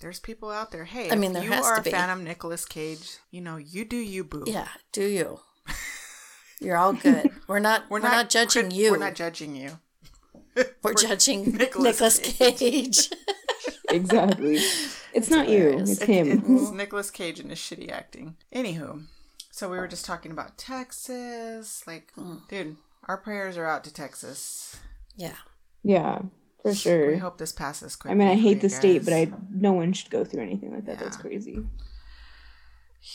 there's 0.02 0.18
people 0.18 0.50
out 0.50 0.72
there. 0.72 0.84
Hey, 0.84 1.10
I 1.10 1.14
mean, 1.14 1.32
there 1.32 1.44
you 1.44 1.50
has 1.50 1.64
are 1.64 1.76
to 1.76 1.80
a 1.80 1.84
be. 1.84 1.90
fan 1.90 2.10
of 2.10 2.20
Nicolas 2.20 2.66
Cage. 2.66 3.18
You 3.30 3.40
know, 3.40 3.56
you 3.56 3.84
do 3.84 3.96
you, 3.96 4.24
boo. 4.24 4.44
Yeah, 4.46 4.68
do 4.92 5.04
you? 5.04 5.40
You're 6.60 6.76
all 6.76 6.92
good. 6.92 7.30
We're 7.46 7.60
not 7.60 7.84
we're, 7.88 8.00
not, 8.00 8.12
not, 8.12 8.30
judging 8.30 8.64
crit- 8.64 8.74
you. 8.74 8.90
We're 8.90 8.98
not 8.98 9.14
judging 9.14 9.56
you. 9.56 9.78
We're 10.82 10.94
judging 10.98 11.52
Nicolas 11.56 12.00
Nicolas 12.00 12.18
Cage. 12.18 13.10
Exactly. 13.88 14.58
It's 15.14 15.30
not 15.30 15.48
you. 15.48 15.58
hilarious. 15.58 15.90
It's 15.92 16.02
It- 16.02 16.08
him. 16.08 16.44
It's 16.58 16.70
Nicolas 16.70 17.10
Cage 17.10 17.40
and 17.40 17.50
his 17.50 17.58
shitty 17.58 17.90
acting. 17.90 18.36
Anywho, 18.54 19.06
so 19.50 19.70
we 19.70 19.76
were 19.78 19.88
just 19.88 20.04
talking 20.04 20.32
about 20.32 20.56
Texas. 20.58 21.86
Like, 21.86 22.12
Mm. 22.16 22.48
dude, 22.48 22.76
our 23.08 23.18
prayers 23.18 23.56
are 23.56 23.66
out 23.66 23.84
to 23.84 23.92
Texas. 23.92 24.76
yeah. 25.16 25.36
yeah, 25.82 26.20
for 26.62 26.74
sure. 26.74 27.10
We 27.12 27.18
hope 27.18 27.38
this 27.38 27.52
passes 27.52 27.96
quickly. 27.96 28.12
I 28.12 28.14
mean, 28.18 28.28
I 28.28 28.40
hate 28.40 28.56
you 28.56 28.60
the 28.62 28.70
state, 28.70 29.04
but. 29.04 29.12
I 29.14 29.30
no 29.50 29.72
one 29.72 29.92
should 29.92 30.10
go 30.10 30.24
through 30.24 30.42
anything 30.42 30.72
like 30.72 30.86
that. 30.86 30.98
That's 30.98 31.16
crazy. 31.16 31.64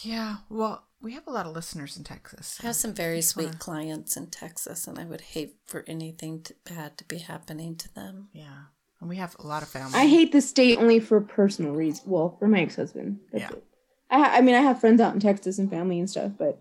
Yeah, 0.04 0.38
well, 0.50 0.84
we 1.02 1.14
have 1.14 1.28
a 1.28 1.32
lot 1.32 1.46
of 1.46 1.56
listeners 1.56 1.96
in 1.96 2.04
Texas. 2.04 2.60
I 2.62 2.68
have 2.68 2.76
some 2.76 2.94
very 2.94 3.22
sweet 3.22 3.58
clients 3.58 4.18
in 4.18 4.28
Texas, 4.28 4.86
and 4.86 5.00
I 5.00 5.06
would 5.06 5.22
hate 5.22 5.56
for 5.66 5.86
anything 5.88 6.42
to, 6.44 6.56
bad 6.66 6.98
to 6.98 7.06
be 7.06 7.20
happening 7.20 7.76
to 7.78 7.94
them. 7.96 8.28
Yeah, 8.34 8.64
and 9.00 9.10
we 9.10 9.18
have 9.18 9.36
a 9.40 9.46
lot 9.48 9.64
of 9.64 9.70
family. 9.70 9.94
I 10.00 10.08
hate 10.08 10.32
the 10.32 10.42
state 10.42 10.78
only 10.78 11.00
for 11.00 11.22
personal 11.22 11.74
reasons. 11.74 12.08
Well, 12.08 12.36
for 12.40 12.48
my 12.48 12.62
ex-husband. 12.62 13.20
That's 13.32 13.44
Yeah. 13.44 13.50
it. 13.58 13.64
I, 14.10 14.18
ha- 14.20 14.32
I 14.36 14.42
mean, 14.42 14.56
I 14.56 14.62
have 14.62 14.80
friends 14.80 15.02
out 15.02 15.14
in 15.14 15.20
Texas 15.20 15.60
and 15.60 15.70
family 15.70 16.00
and 16.00 16.10
stuff, 16.10 16.32
but 16.38 16.60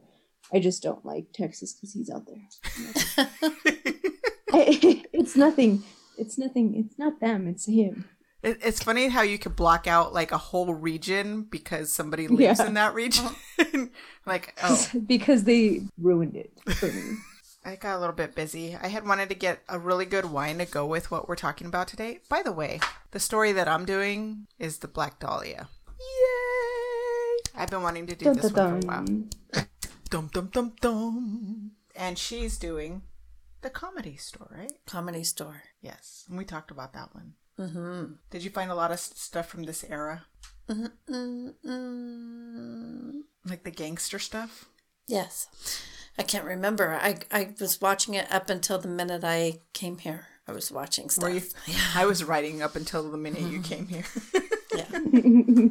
I 0.52 0.58
just 0.60 0.82
don't 0.82 1.04
like 1.06 1.26
Texas 1.32 1.72
because 1.72 1.92
he's 1.92 2.10
out 2.10 2.26
there. 2.26 2.42
I, 4.52 5.04
it's 5.12 5.36
nothing. 5.36 5.82
It's 6.18 6.38
nothing. 6.38 6.74
It's 6.74 6.98
not 6.98 7.20
them. 7.20 7.46
It's 7.46 7.66
him. 7.66 8.04
It, 8.42 8.58
it's 8.62 8.82
funny 8.82 9.08
how 9.08 9.22
you 9.22 9.38
could 9.38 9.56
block 9.56 9.86
out 9.86 10.12
like 10.12 10.32
a 10.32 10.38
whole 10.38 10.74
region 10.74 11.42
because 11.42 11.92
somebody 11.92 12.28
lives 12.28 12.58
Yeah. 12.60 12.66
in 12.66 12.74
that 12.74 12.94
region. 12.94 13.26
like, 14.26 14.58
oh, 14.62 14.86
because 15.06 15.44
they 15.44 15.82
ruined 15.98 16.36
it 16.36 16.52
for 16.74 16.86
me. 16.86 17.16
I 17.66 17.74
got 17.74 17.96
a 17.96 17.98
little 17.98 18.14
bit 18.14 18.36
busy. 18.36 18.76
I 18.80 18.86
had 18.88 19.04
wanted 19.06 19.28
to 19.30 19.34
get 19.34 19.60
a 19.68 19.76
really 19.78 20.04
good 20.04 20.26
wine 20.26 20.58
to 20.58 20.64
go 20.66 20.86
with 20.86 21.10
what 21.10 21.28
we're 21.28 21.34
talking 21.34 21.66
about 21.66 21.88
today. 21.88 22.20
By 22.28 22.42
the 22.42 22.52
way, 22.52 22.78
the 23.10 23.18
story 23.18 23.50
that 23.52 23.66
I'm 23.66 23.84
doing 23.84 24.46
is 24.56 24.78
the 24.78 24.86
Black 24.88 25.18
Dahlia. 25.18 25.68
Yay! 25.98 27.38
I've 27.60 27.70
been 27.70 27.82
wanting 27.82 28.06
to 28.06 28.14
do 28.14 28.26
Dun, 28.26 28.36
this 28.36 28.52
dun, 28.52 28.72
one 28.72 28.82
for 28.82 28.86
a 28.86 28.90
while. 28.90 29.04
dun. 29.04 29.30
Dum 30.10 30.30
dum 30.32 30.50
dum 30.52 30.72
dum. 30.80 31.70
And 31.96 32.16
she's 32.16 32.56
doing 32.56 33.02
the 33.62 33.70
comedy 33.70 34.16
store, 34.16 34.48
right? 34.56 34.70
Comedy 34.86 35.24
store. 35.24 35.62
Yes, 35.82 36.24
and 36.28 36.38
we 36.38 36.44
talked 36.44 36.70
about 36.70 36.92
that 36.92 37.12
one. 37.14 37.32
Mm-hmm. 37.58 38.12
Did 38.30 38.44
you 38.44 38.50
find 38.50 38.70
a 38.70 38.74
lot 38.76 38.90
of 38.92 38.98
s- 38.98 39.10
stuff 39.16 39.48
from 39.48 39.64
this 39.64 39.82
era, 39.88 40.26
Mm-mm. 40.68 41.54
like 43.44 43.64
the 43.64 43.70
gangster 43.72 44.18
stuff? 44.20 44.66
Yes. 45.08 45.48
I 46.18 46.22
can't 46.22 46.44
remember. 46.44 46.94
I, 46.94 47.18
I 47.30 47.54
was 47.60 47.80
watching 47.80 48.14
it 48.14 48.30
up 48.32 48.50
until 48.50 48.78
the 48.78 48.88
minute 48.88 49.22
I 49.24 49.60
came 49.72 49.98
here. 49.98 50.26
I 50.48 50.52
was 50.52 50.70
watching 50.72 51.10
stuff. 51.10 51.24
Were 51.24 51.30
you? 51.30 51.42
I 51.94 52.06
was 52.06 52.24
writing 52.24 52.62
up 52.62 52.76
until 52.76 53.10
the 53.10 53.18
minute 53.18 53.42
you 53.42 53.60
came 53.60 53.88
here. 53.88 54.04
Yeah. 54.74 54.84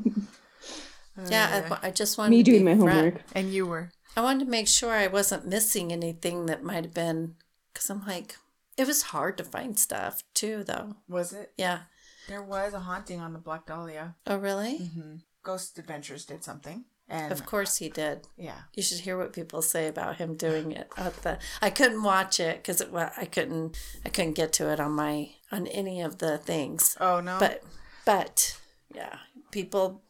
yeah, 1.30 1.78
I, 1.82 1.88
I 1.88 1.92
just 1.92 2.18
wanted 2.18 2.32
Me 2.32 2.44
to 2.44 2.52
be 2.52 2.60
doing 2.60 2.66
my 2.66 2.76
fre- 2.84 2.90
homework. 2.92 3.22
and 3.34 3.54
you 3.54 3.66
were. 3.66 3.92
I 4.18 4.22
wanted 4.22 4.46
to 4.46 4.52
make 4.52 4.68
sure 4.68 4.94
I 4.94 5.08
wasn't 5.08 5.48
missing 5.48 5.92
anything 5.92 6.46
that 6.46 6.64
might 6.64 6.84
have 6.86 6.94
been, 6.94 7.36
because 7.74 7.90
I'm 7.90 8.06
like, 8.06 8.38
it 8.78 8.88
was 8.88 9.04
hard 9.04 9.38
to 9.38 9.44
find 9.44 9.78
stuff 9.80 10.24
too, 10.34 10.64
though. 10.66 10.96
Was 11.08 11.34
it? 11.34 11.52
Yeah. 11.58 11.80
There 12.28 12.44
was 12.44 12.74
a 12.74 12.80
haunting 12.80 13.20
on 13.20 13.34
the 13.34 13.40
Black 13.40 13.66
Dahlia. 13.68 14.16
Oh, 14.26 14.38
really? 14.38 14.80
Mm-hmm. 14.80 15.16
Ghost 15.44 15.78
Adventures 15.78 16.26
did 16.26 16.44
something, 16.44 16.86
and 17.08 17.32
Of 17.32 17.46
course 17.46 17.78
he 17.78 17.90
did. 17.90 18.28
yeah, 18.38 18.62
You 18.74 18.82
should 18.84 19.00
hear 19.00 19.18
what 19.18 19.34
people 19.34 19.62
say 19.62 19.88
about 19.88 20.16
him 20.18 20.36
doing 20.36 20.72
it. 20.72 20.90
At 20.98 21.16
the, 21.24 21.38
I 21.62 21.70
couldn't 21.70 22.04
watch 22.04 22.40
it 22.40 22.58
because 22.58 22.82
it, 22.82 22.92
well, 22.92 23.12
I 23.16 23.26
couldn't. 23.26 23.78
I 24.06 24.10
couldn't 24.10 24.34
get 24.34 24.54
to 24.54 24.72
it 24.72 24.80
on 24.80 24.92
my 24.92 25.30
on 25.52 25.68
any 25.68 26.02
of 26.02 26.18
the 26.18 26.38
things. 26.38 26.98
Oh 27.00 27.20
no! 27.20 27.38
But 27.40 27.64
but 28.06 28.58
yeah, 28.94 29.18
people. 29.52 30.02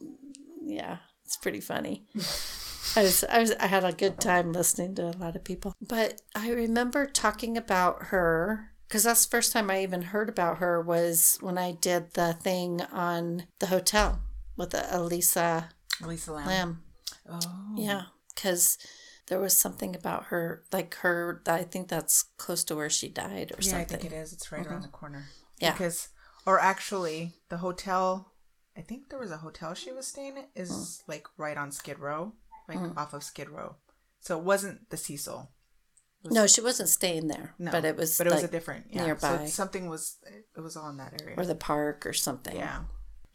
Yeah, 0.63 0.97
it's 1.25 1.37
pretty 1.37 1.61
funny. 1.61 2.05
I 2.95 3.03
was 3.03 3.23
I 3.25 3.39
was 3.39 3.51
I 3.59 3.67
had 3.67 3.83
a 3.83 3.91
good 3.91 4.19
time 4.19 4.53
listening 4.53 4.95
to 4.95 5.03
a 5.09 5.17
lot 5.19 5.35
of 5.35 5.43
people. 5.43 5.75
But 5.81 6.21
I 6.33 6.49
remember 6.51 7.05
talking 7.05 7.57
about 7.57 8.03
her 8.07 8.71
because 8.87 9.03
that's 9.03 9.25
the 9.25 9.31
first 9.31 9.51
time 9.51 9.69
I 9.69 9.81
even 9.83 10.01
heard 10.03 10.29
about 10.29 10.59
her 10.59 10.81
was 10.81 11.37
when 11.41 11.57
I 11.57 11.73
did 11.73 12.13
the 12.13 12.33
thing 12.33 12.81
on 12.91 13.47
the 13.59 13.67
hotel 13.67 14.21
with 14.55 14.69
the 14.71 14.85
Elisa 14.95 15.69
Lisa 16.01 16.33
Lam. 16.33 16.47
Lam. 16.47 16.83
Oh, 17.29 17.73
Yeah, 17.75 18.03
because 18.33 18.77
there 19.27 19.39
was 19.39 19.55
something 19.57 19.95
about 19.95 20.25
her, 20.25 20.63
like 20.71 20.95
her. 20.95 21.41
I 21.47 21.63
think 21.63 21.87
that's 21.87 22.23
close 22.37 22.63
to 22.65 22.75
where 22.75 22.89
she 22.89 23.09
died 23.09 23.51
or 23.57 23.61
something. 23.61 23.79
yeah, 23.79 23.81
I 23.81 23.85
think 23.85 24.05
it 24.05 24.13
is. 24.15 24.33
It's 24.33 24.51
right 24.51 24.65
around 24.65 24.83
the 24.83 24.87
corner. 24.89 25.25
Yeah. 25.59 25.71
because 25.71 26.09
or 26.45 26.59
actually, 26.59 27.33
the 27.49 27.57
hotel. 27.57 28.31
I 28.77 28.81
think 28.81 29.09
there 29.09 29.19
was 29.19 29.31
a 29.31 29.37
hotel 29.37 29.73
she 29.73 29.93
was 29.93 30.05
staying 30.05 30.37
at 30.37 30.49
is 30.53 30.69
Mm. 30.69 31.01
like 31.07 31.27
right 31.37 31.57
on 31.57 31.71
Skid 31.71 31.97
Row, 31.97 32.33
like 32.67 32.97
off 32.97 33.13
of 33.13 33.23
Skid 33.23 33.49
Row. 33.49 33.77
So 34.19 34.37
it 34.37 34.43
wasn't 34.43 34.89
the 34.89 34.97
Cecil. 34.97 35.49
No, 36.25 36.45
she 36.47 36.59
wasn't 36.59 36.89
staying 36.89 37.27
there, 37.27 37.53
No, 37.59 37.71
but 37.71 37.85
it 37.85 37.95
was 37.95 38.17
but 38.17 38.27
it 38.27 38.33
was 38.33 38.43
a 38.43 38.47
different 38.49 38.87
yeah. 38.89 39.05
nearby. 39.05 39.45
So 39.45 39.47
something 39.47 39.87
was 39.89 40.17
it 40.57 40.59
was 40.59 40.75
all 40.75 40.89
in 40.89 40.97
that 40.97 41.21
area. 41.21 41.35
or 41.37 41.45
the 41.45 41.55
park 41.55 42.05
or 42.05 42.13
something. 42.13 42.55
yeah, 42.55 42.83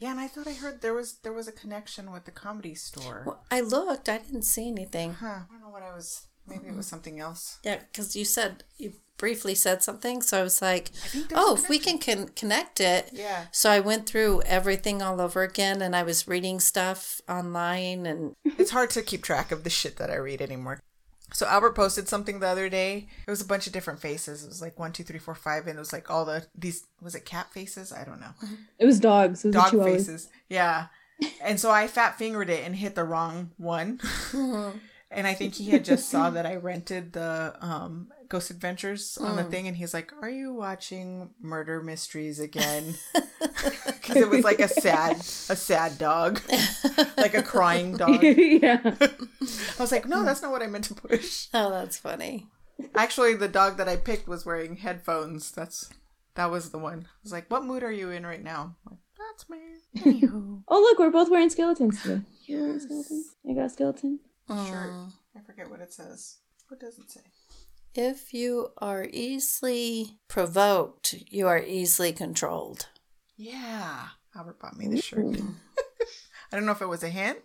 yeah, 0.00 0.10
and 0.10 0.18
I 0.18 0.26
thought 0.26 0.48
I 0.48 0.54
heard 0.54 0.80
there 0.80 0.94
was 0.94 1.18
there 1.22 1.32
was 1.32 1.46
a 1.46 1.52
connection 1.52 2.10
with 2.10 2.24
the 2.24 2.30
comedy 2.30 2.74
store. 2.74 3.22
Well, 3.26 3.44
I 3.50 3.60
looked. 3.60 4.08
I 4.08 4.18
didn't 4.18 4.42
see 4.42 4.68
anything. 4.68 5.14
Huh? 5.14 5.26
I 5.26 5.52
don't 5.52 5.60
know 5.60 5.68
what 5.68 5.82
I 5.82 5.94
was. 5.94 6.26
Maybe 6.48 6.68
it 6.68 6.74
was 6.74 6.86
something 6.86 7.20
else. 7.20 7.58
Yeah, 7.62 7.78
because 7.78 8.16
you 8.16 8.24
said 8.24 8.64
you 8.78 8.94
briefly 9.18 9.54
said 9.54 9.82
something, 9.82 10.22
so 10.22 10.40
I 10.40 10.42
was 10.42 10.62
like, 10.62 10.90
there's 11.12 11.26
"Oh, 11.34 11.54
if 11.54 11.68
we 11.68 11.78
can 11.78 11.98
con- 11.98 12.30
connect 12.34 12.80
it." 12.80 13.10
Yeah. 13.12 13.44
So 13.52 13.70
I 13.70 13.78
went 13.78 14.06
through 14.06 14.40
everything 14.42 15.02
all 15.02 15.20
over 15.20 15.42
again, 15.42 15.82
and 15.82 15.94
I 15.94 16.02
was 16.02 16.26
reading 16.26 16.58
stuff 16.58 17.20
online, 17.28 18.06
and 18.06 18.34
it's 18.58 18.70
hard 18.70 18.90
to 18.90 19.02
keep 19.02 19.22
track 19.22 19.52
of 19.52 19.62
the 19.62 19.70
shit 19.70 19.96
that 19.98 20.10
I 20.10 20.16
read 20.16 20.40
anymore. 20.40 20.80
So 21.32 21.46
Albert 21.46 21.74
posted 21.74 22.08
something 22.08 22.40
the 22.40 22.48
other 22.48 22.68
day. 22.68 23.08
It 23.26 23.30
was 23.30 23.40
a 23.40 23.46
bunch 23.46 23.66
of 23.66 23.72
different 23.72 24.00
faces. 24.00 24.44
It 24.44 24.48
was 24.48 24.60
like 24.60 24.78
one, 24.78 24.92
two, 24.92 25.04
three, 25.04 25.18
four, 25.18 25.34
five, 25.34 25.66
and 25.66 25.76
it 25.76 25.78
was 25.78 25.92
like 25.92 26.10
all 26.10 26.24
the 26.24 26.46
these 26.56 26.84
was 27.00 27.14
it 27.14 27.24
cat 27.24 27.52
faces? 27.52 27.92
I 27.92 28.04
don't 28.04 28.20
know. 28.20 28.34
It 28.78 28.86
was 28.86 29.00
dogs. 29.00 29.44
It 29.44 29.54
was 29.54 29.70
Dog 29.70 29.84
faces. 29.84 30.28
Yeah. 30.48 30.86
And 31.42 31.60
so 31.60 31.70
I 31.70 31.86
fat 31.86 32.16
fingered 32.18 32.48
it 32.48 32.64
and 32.64 32.74
hit 32.74 32.94
the 32.94 33.04
wrong 33.04 33.50
one. 33.58 34.00
and 34.32 35.26
I 35.26 35.34
think 35.34 35.54
he 35.54 35.70
had 35.70 35.84
just 35.84 36.08
saw 36.08 36.30
that 36.30 36.46
I 36.46 36.56
rented 36.56 37.12
the 37.12 37.54
um 37.60 38.08
Ghost 38.30 38.50
Adventures 38.50 39.18
on 39.18 39.34
the 39.34 39.42
hmm. 39.42 39.50
thing, 39.50 39.68
and 39.68 39.76
he's 39.76 39.92
like, 39.92 40.12
"Are 40.22 40.30
you 40.30 40.54
watching 40.54 41.30
murder 41.40 41.82
mysteries 41.82 42.38
again?" 42.38 42.94
Because 43.84 44.16
it 44.16 44.30
was 44.30 44.44
like 44.44 44.60
a 44.60 44.68
sad, 44.68 45.16
a 45.16 45.56
sad 45.56 45.98
dog, 45.98 46.40
like 47.16 47.34
a 47.34 47.42
crying 47.42 47.96
dog. 47.96 48.22
yeah. 48.22 48.80
I 48.82 49.78
was 49.78 49.92
like, 49.92 50.06
"No, 50.06 50.20
hmm. 50.20 50.24
that's 50.24 50.42
not 50.42 50.52
what 50.52 50.62
I 50.62 50.68
meant 50.68 50.84
to 50.84 50.94
push." 50.94 51.48
Oh, 51.52 51.70
that's 51.70 51.98
funny. 51.98 52.46
Actually, 52.94 53.34
the 53.34 53.48
dog 53.48 53.76
that 53.76 53.88
I 53.88 53.96
picked 53.96 54.26
was 54.26 54.46
wearing 54.46 54.76
headphones. 54.76 55.52
That's 55.52 55.90
that 56.34 56.50
was 56.50 56.70
the 56.70 56.78
one. 56.78 57.06
I 57.06 57.18
was 57.22 57.32
like, 57.32 57.50
"What 57.50 57.64
mood 57.64 57.82
are 57.82 57.92
you 57.92 58.10
in 58.10 58.24
right 58.24 58.42
now?" 58.42 58.76
Like, 58.88 59.00
that's 59.18 59.50
me. 59.50 60.28
Oh 60.68 60.80
look, 60.80 60.98
we're 60.98 61.10
both 61.10 61.30
wearing 61.30 61.50
skeletons 61.50 62.02
today. 62.02 62.22
You 62.46 62.60
wearing 62.60 62.76
a 62.76 62.80
skeleton? 62.80 63.24
I 63.48 63.52
got 63.54 63.64
a 63.66 63.70
skeleton. 63.70 64.20
shirt. 64.48 64.92
I 65.36 65.40
forget 65.44 65.70
what 65.70 65.80
it 65.80 65.92
says. 65.92 66.38
What 66.68 66.80
does 66.80 66.98
it 66.98 67.10
say? 67.10 67.20
If 67.94 68.32
you 68.32 68.68
are 68.78 69.04
easily 69.10 70.18
provoked, 70.28 71.14
you 71.28 71.48
are 71.48 71.58
easily 71.58 72.12
controlled. 72.12 72.86
Yeah, 73.36 74.08
Albert 74.36 74.60
bought 74.60 74.76
me 74.76 74.86
this 74.86 75.04
shirt. 75.04 75.26
I 76.52 76.56
don't 76.56 76.66
know 76.66 76.72
if 76.72 76.82
it 76.82 76.88
was 76.88 77.02
a 77.02 77.08
hint. 77.08 77.38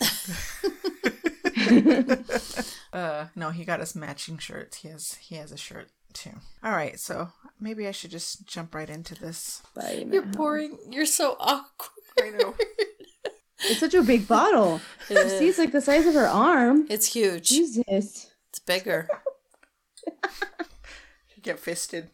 uh, 2.92 3.26
no, 3.34 3.50
he 3.50 3.64
got 3.64 3.80
us 3.80 3.94
matching 3.94 4.38
shirts. 4.38 4.78
He 4.78 4.88
has 4.88 5.14
he 5.14 5.34
has 5.36 5.52
a 5.52 5.56
shirt 5.58 5.90
too. 6.14 6.32
All 6.62 6.72
right, 6.72 6.98
so 6.98 7.28
maybe 7.60 7.86
I 7.86 7.90
should 7.92 8.10
just 8.10 8.46
jump 8.46 8.74
right 8.74 8.88
into 8.88 9.14
this. 9.14 9.62
Bye, 9.74 10.06
You're 10.10 10.24
Matt. 10.24 10.36
pouring. 10.36 10.78
You're 10.90 11.06
so 11.06 11.36
awkward. 11.38 11.90
I 12.20 12.30
know. 12.30 12.54
It's 13.64 13.80
such 13.80 13.94
a 13.94 14.02
big 14.02 14.26
bottle. 14.26 14.80
It 15.08 15.14
You 15.14 15.28
see, 15.28 15.48
it's 15.48 15.58
like 15.58 15.72
the 15.72 15.80
size 15.80 16.06
of 16.06 16.14
her 16.14 16.26
arm. 16.26 16.86
It's 16.90 17.12
huge. 17.12 17.48
Jesus. 17.48 18.30
It's 18.50 18.58
bigger. 18.66 19.08
You 20.06 20.12
get 21.42 21.58
fisted. 21.58 22.10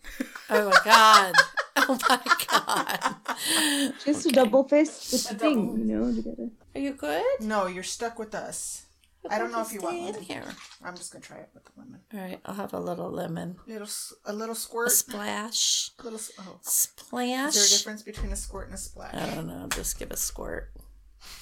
Oh 0.50 0.68
my 0.70 0.80
god. 0.84 1.34
Oh 1.90 1.96
my 2.10 2.20
god. 2.50 3.94
Just 4.04 4.26
a 4.26 4.30
double 4.30 4.64
fist 4.68 5.10
with 5.12 5.28
the 5.28 5.34
thing, 5.36 5.78
you 5.78 5.84
know, 5.96 6.12
together. 6.14 6.50
Are 6.74 6.80
you 6.80 6.92
good? 6.92 7.24
No, 7.40 7.66
you're 7.66 7.84
stuck 7.84 8.18
with 8.18 8.34
us. 8.34 8.84
I 9.30 9.38
don't 9.38 9.52
know 9.52 9.62
if 9.62 9.72
you 9.72 9.80
want 9.80 9.96
Stay 9.96 10.08
in 10.08 10.14
one. 10.16 10.22
here. 10.24 10.44
I'm 10.84 10.96
just 10.96 11.12
gonna 11.12 11.24
try 11.24 11.38
it 11.38 11.48
with 11.54 11.64
the 11.64 11.70
lemon. 11.78 12.00
All 12.12 12.20
right, 12.20 12.40
I'll 12.44 12.56
have 12.56 12.74
a 12.74 12.80
little 12.80 13.10
lemon. 13.10 13.56
A 13.66 13.70
Little 13.70 13.86
s- 13.86 14.12
a 14.26 14.32
little 14.34 14.54
A 14.54 14.58
squirt. 14.58 14.90
splash. 14.90 15.92
little. 16.02 16.20
Oh. 16.40 16.58
Splash. 16.62 17.54
Is 17.54 17.54
there 17.54 17.64
a 17.64 17.78
difference 17.78 18.02
between 18.02 18.32
a 18.32 18.36
squirt 18.36 18.66
and 18.66 18.74
a 18.74 18.78
splash? 18.78 19.14
I 19.14 19.34
don't 19.34 19.46
know. 19.46 19.66
Just 19.70 19.98
give 19.98 20.10
a 20.10 20.16
squirt. 20.16 20.72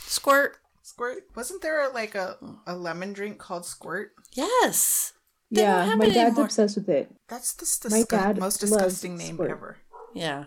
Squirt. 0.06 0.58
Squirt. 0.82 1.24
Wasn't 1.34 1.62
there 1.62 1.88
like 1.92 2.14
a 2.14 2.36
a 2.66 2.76
lemon 2.76 3.14
drink 3.14 3.38
called 3.38 3.64
Squirt? 3.66 4.12
Yes. 4.34 5.12
They 5.50 5.62
yeah, 5.62 5.94
my 5.94 6.06
dad's 6.06 6.16
anymore. 6.16 6.44
obsessed 6.46 6.76
with 6.76 6.88
it. 6.88 7.14
That's 7.28 7.52
the 7.54 7.88
My 7.90 7.98
disgu- 8.02 8.08
dad 8.08 8.38
most 8.38 8.60
disgusting 8.60 9.16
name 9.16 9.36
Squirt. 9.36 9.50
ever. 9.50 9.76
Yeah. 10.14 10.44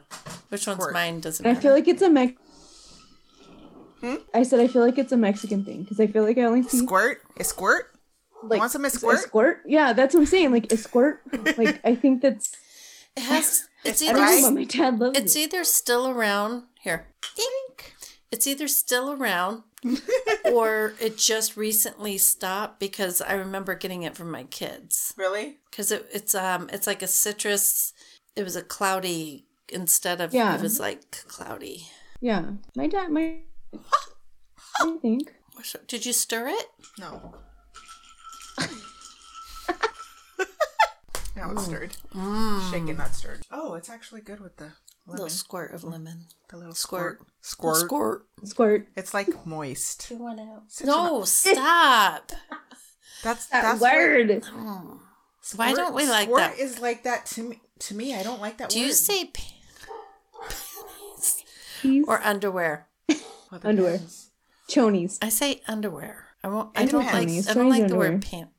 Which 0.50 0.68
one's 0.68 0.80
Squirt. 0.82 0.94
mine? 0.94 1.20
Doesn't 1.22 1.46
And 1.46 1.58
I 1.58 1.60
feel 1.62 1.74
like 1.74 1.88
it's 1.88 2.02
a 2.02 2.10
Mex. 2.10 2.34
Hmm? 4.02 4.16
I 4.34 4.44
said 4.44 4.60
I 4.60 4.68
feel 4.68 4.82
like 4.86 4.98
it's 4.98 5.12
a 5.12 5.18
Mexican 5.18 5.66
thing 5.66 5.84
because 5.84 6.00
I 6.00 6.08
feel 6.08 6.24
like 6.24 6.38
I 6.38 6.44
only 6.44 6.64
see 6.64 6.80
Squirt? 6.80 7.22
A 7.40 7.44
squirt? 7.44 7.88
like 8.44 8.60
want 8.60 8.72
some 8.72 8.86
a 8.86 8.90
squirt? 8.90 9.16
A 9.16 9.22
squirt. 9.22 9.58
Yeah, 9.66 9.92
that's 9.94 10.14
what 10.14 10.22
I'm 10.22 10.26
saying. 10.26 10.52
Like 10.52 10.72
a 10.72 10.78
squirt. 10.78 11.22
like 11.58 11.80
I 11.84 11.96
think 11.96 12.22
that's. 12.22 12.56
it 13.18 13.24
has. 13.24 13.68
It's 13.84 14.02
It's 14.02 14.10
I 14.10 14.12
don't 14.14 14.22
either. 14.24 14.42
Know, 14.42 14.52
my 14.52 14.64
dad 14.66 15.00
loves 15.00 15.18
It's 15.20 15.36
it. 15.36 15.40
either 15.40 15.64
still 15.64 16.08
around 16.10 16.64
here. 16.82 17.08
Think. 17.36 17.94
It's 18.32 18.46
either 18.48 18.68
still 18.68 19.12
around 19.12 19.64
or 20.46 20.94
it 21.00 21.18
just 21.18 21.56
recently 21.58 22.18
stopped 22.18 22.80
because 22.80 23.22
I 23.22 23.34
remember 23.34 23.76
getting 23.76 24.04
it 24.04 24.16
from 24.16 24.30
my 24.32 24.44
kids. 24.44 25.14
Really? 25.18 25.58
Because 25.70 25.92
it, 25.92 26.08
it's 26.12 26.36
um 26.36 26.70
it's 26.74 26.88
like 26.88 27.02
a 27.02 27.08
citrus. 27.08 27.94
It 28.36 28.44
was 28.44 28.56
a 28.56 28.62
cloudy 28.62 29.46
instead 29.70 30.22
of 30.22 30.34
Yeah. 30.34 30.56
it 30.56 30.62
was 30.62 30.80
like 30.80 31.24
cloudy. 31.28 31.88
Yeah, 32.22 32.52
my 32.76 32.88
dad. 32.88 33.10
My. 33.12 33.38
I 34.82 34.98
think. 35.02 35.34
Did 35.88 36.06
you 36.06 36.14
stir 36.14 36.48
it? 36.48 36.66
No. 36.98 37.36
now 41.36 41.52
it's 41.52 41.66
stirred. 41.66 41.96
Shaken, 42.72 42.98
not 42.98 43.14
stirred. 43.16 43.46
Oh, 43.52 43.76
it's 43.76 43.90
actually 43.90 44.22
good 44.22 44.40
with 44.40 44.58
the 44.58 44.66
A 44.66 44.74
lemon. 45.08 45.22
little 45.24 45.30
squirt 45.30 45.74
of 45.74 45.84
lemon. 45.84 46.26
the 46.50 46.58
little 46.58 46.74
squirt. 46.76 47.20
squirt. 47.42 47.76
Squirt. 47.76 47.78
Squirt. 47.90 48.26
Squirt. 48.44 48.88
It's 48.96 49.14
like 49.14 49.46
moist. 49.46 50.10
You 50.12 50.18
want 50.18 50.40
out? 50.40 50.64
Such 50.68 50.88
No, 50.88 51.24
stop. 51.24 52.32
That's 53.24 53.46
That 53.48 53.64
that's 53.64 53.82
what- 53.82 53.94
word. 53.94 54.30
Mm. 54.30 55.00
Why 55.56 55.74
don't 55.74 55.94
we 55.96 56.08
like 56.08 56.28
squirt 56.30 56.38
that? 56.40 56.60
is 56.60 56.80
like 56.80 57.04
that 57.04 57.26
to 57.28 57.44
me. 57.44 57.62
To 57.80 57.96
me, 57.96 58.14
I 58.16 58.24
don't 58.24 58.40
like 58.42 58.58
that 58.58 58.70
Do 58.70 58.80
word. 58.80 58.86
you 58.88 58.94
say 58.94 59.26
pan- 59.26 59.46
panties 61.82 62.06
or 62.08 62.22
underwear? 62.24 62.88
Well, 63.08 63.62
underwear? 63.64 63.94
depends. 63.94 64.30
Chonies. 64.70 65.18
I 65.22 65.30
say 65.30 65.62
underwear. 65.68 66.26
I 66.44 66.48
won't. 66.50 66.76
It 66.78 66.82
I 66.82 66.86
don't 66.86 67.06
like. 67.06 67.28
depends. 67.28 67.48
I 67.50 67.54
don't 67.54 67.70
like 67.70 67.80
the 67.80 67.84
Underwear. 67.86 68.12
word 68.12 68.22
pan, 68.22 68.32
panties. 68.42 68.54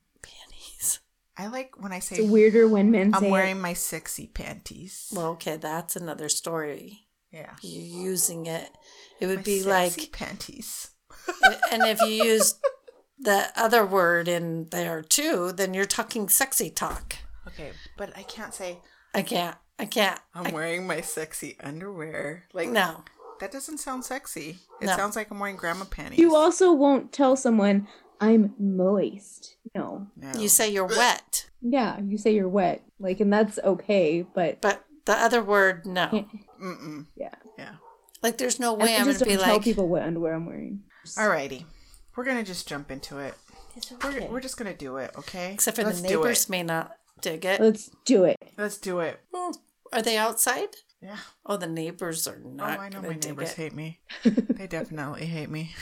I 1.40 1.46
like 1.46 1.80
when 1.80 1.92
I 1.92 2.00
say 2.00 2.16
It's 2.16 2.30
weirder 2.30 2.68
when 2.68 2.90
men 2.90 3.12
say 3.12 3.16
I'm 3.16 3.22
say 3.24 3.30
wearing 3.30 3.60
my 3.60 3.72
sexy 3.72 4.26
panties. 4.26 5.10
Well, 5.14 5.28
okay, 5.32 5.56
that's 5.56 5.96
another 5.96 6.28
story. 6.28 7.06
Yeah. 7.32 7.54
You're 7.62 8.02
using 8.10 8.46
it. 8.46 8.68
It 9.20 9.26
would 9.26 9.36
My 9.38 9.42
be 9.42 9.60
sexy 9.60 10.00
like, 10.02 10.12
panties. 10.12 10.90
and 11.72 11.82
if 11.84 12.00
you 12.00 12.08
use 12.24 12.58
the 13.18 13.48
other 13.56 13.86
word 13.86 14.28
in 14.28 14.68
there 14.70 15.02
too, 15.02 15.52
then 15.52 15.72
you're 15.74 15.84
talking 15.86 16.28
sexy 16.28 16.68
talk. 16.70 17.14
Okay, 17.46 17.70
but 17.96 18.16
I 18.16 18.22
can't 18.22 18.52
say 18.52 18.78
I 19.14 19.22
can't. 19.22 19.56
I 19.78 19.86
can't. 19.86 20.20
I'm 20.34 20.52
wearing 20.52 20.86
my 20.86 21.00
sexy 21.00 21.56
underwear. 21.60 22.44
Like 22.52 22.68
No. 22.68 23.02
that 23.40 23.50
doesn't 23.50 23.78
sound 23.78 24.04
sexy. 24.04 24.58
It 24.82 24.86
No. 24.86 24.96
sounds 24.96 25.16
like 25.16 25.30
I'm 25.30 25.38
wearing 25.38 25.56
grandma 25.56 25.84
panties. 25.86 26.18
You 26.18 26.36
also 26.36 26.70
won't 26.72 27.12
tell 27.12 27.34
someone 27.36 27.88
I'm 28.20 28.54
moist. 28.58 29.56
No. 29.74 30.08
No. 30.16 30.32
You 30.38 30.48
say 30.48 30.70
you're 30.70 30.86
wet, 30.86 31.48
Yeah, 31.62 31.98
you 32.00 32.18
say 32.18 32.34
you're 32.34 32.48
wet. 32.48 32.82
Like, 32.98 33.20
and 33.20 33.32
that's 33.32 33.58
okay, 33.58 34.26
but 34.34 34.60
but 34.60 34.84
the 35.06 35.14
other 35.14 35.42
word, 35.42 35.86
no. 35.86 36.26
Mm-mm. 36.60 37.06
yeah. 37.16 37.34
Yeah. 37.56 37.74
Like, 38.22 38.36
there's 38.36 38.60
no 38.60 38.74
way 38.74 38.96
I'm 38.96 39.06
gonna 39.06 39.18
don't 39.18 39.28
be 39.28 39.36
tell 39.36 39.54
like. 39.54 39.62
people 39.62 39.88
what 39.88 40.02
underwear 40.02 40.34
I'm 40.34 40.46
wearing. 40.46 40.82
Alrighty. 41.06 41.64
We're 42.14 42.24
gonna 42.24 42.44
just 42.44 42.68
jump 42.68 42.90
into 42.90 43.18
it. 43.18 43.34
It's 43.76 43.90
We're, 44.02 44.28
we're 44.28 44.40
just 44.40 44.56
gonna 44.56 44.74
do 44.74 44.98
it, 44.98 45.12
okay? 45.16 45.52
Except 45.54 45.76
for 45.76 45.84
Let's 45.84 46.02
the 46.02 46.08
neighbors 46.08 46.48
may 46.50 46.62
not 46.62 46.96
dig 47.22 47.44
it. 47.44 47.60
Let's 47.60 47.90
do 48.04 48.24
it. 48.24 48.36
Let's 48.58 48.76
do 48.78 49.00
it. 49.00 49.20
Oh, 49.32 49.54
are 49.92 50.02
they 50.02 50.18
outside? 50.18 50.68
Yeah. 51.00 51.16
Oh, 51.46 51.56
the 51.56 51.66
neighbors 51.66 52.28
are 52.28 52.40
oh, 52.44 52.48
not. 52.50 52.78
Oh. 52.78 52.82
I 52.82 52.88
know 52.90 53.00
my 53.00 53.14
neighbors 53.14 53.54
hate 53.54 53.74
me. 53.74 54.00
they 54.24 54.66
definitely 54.66 55.24
hate 55.26 55.48
me. 55.48 55.72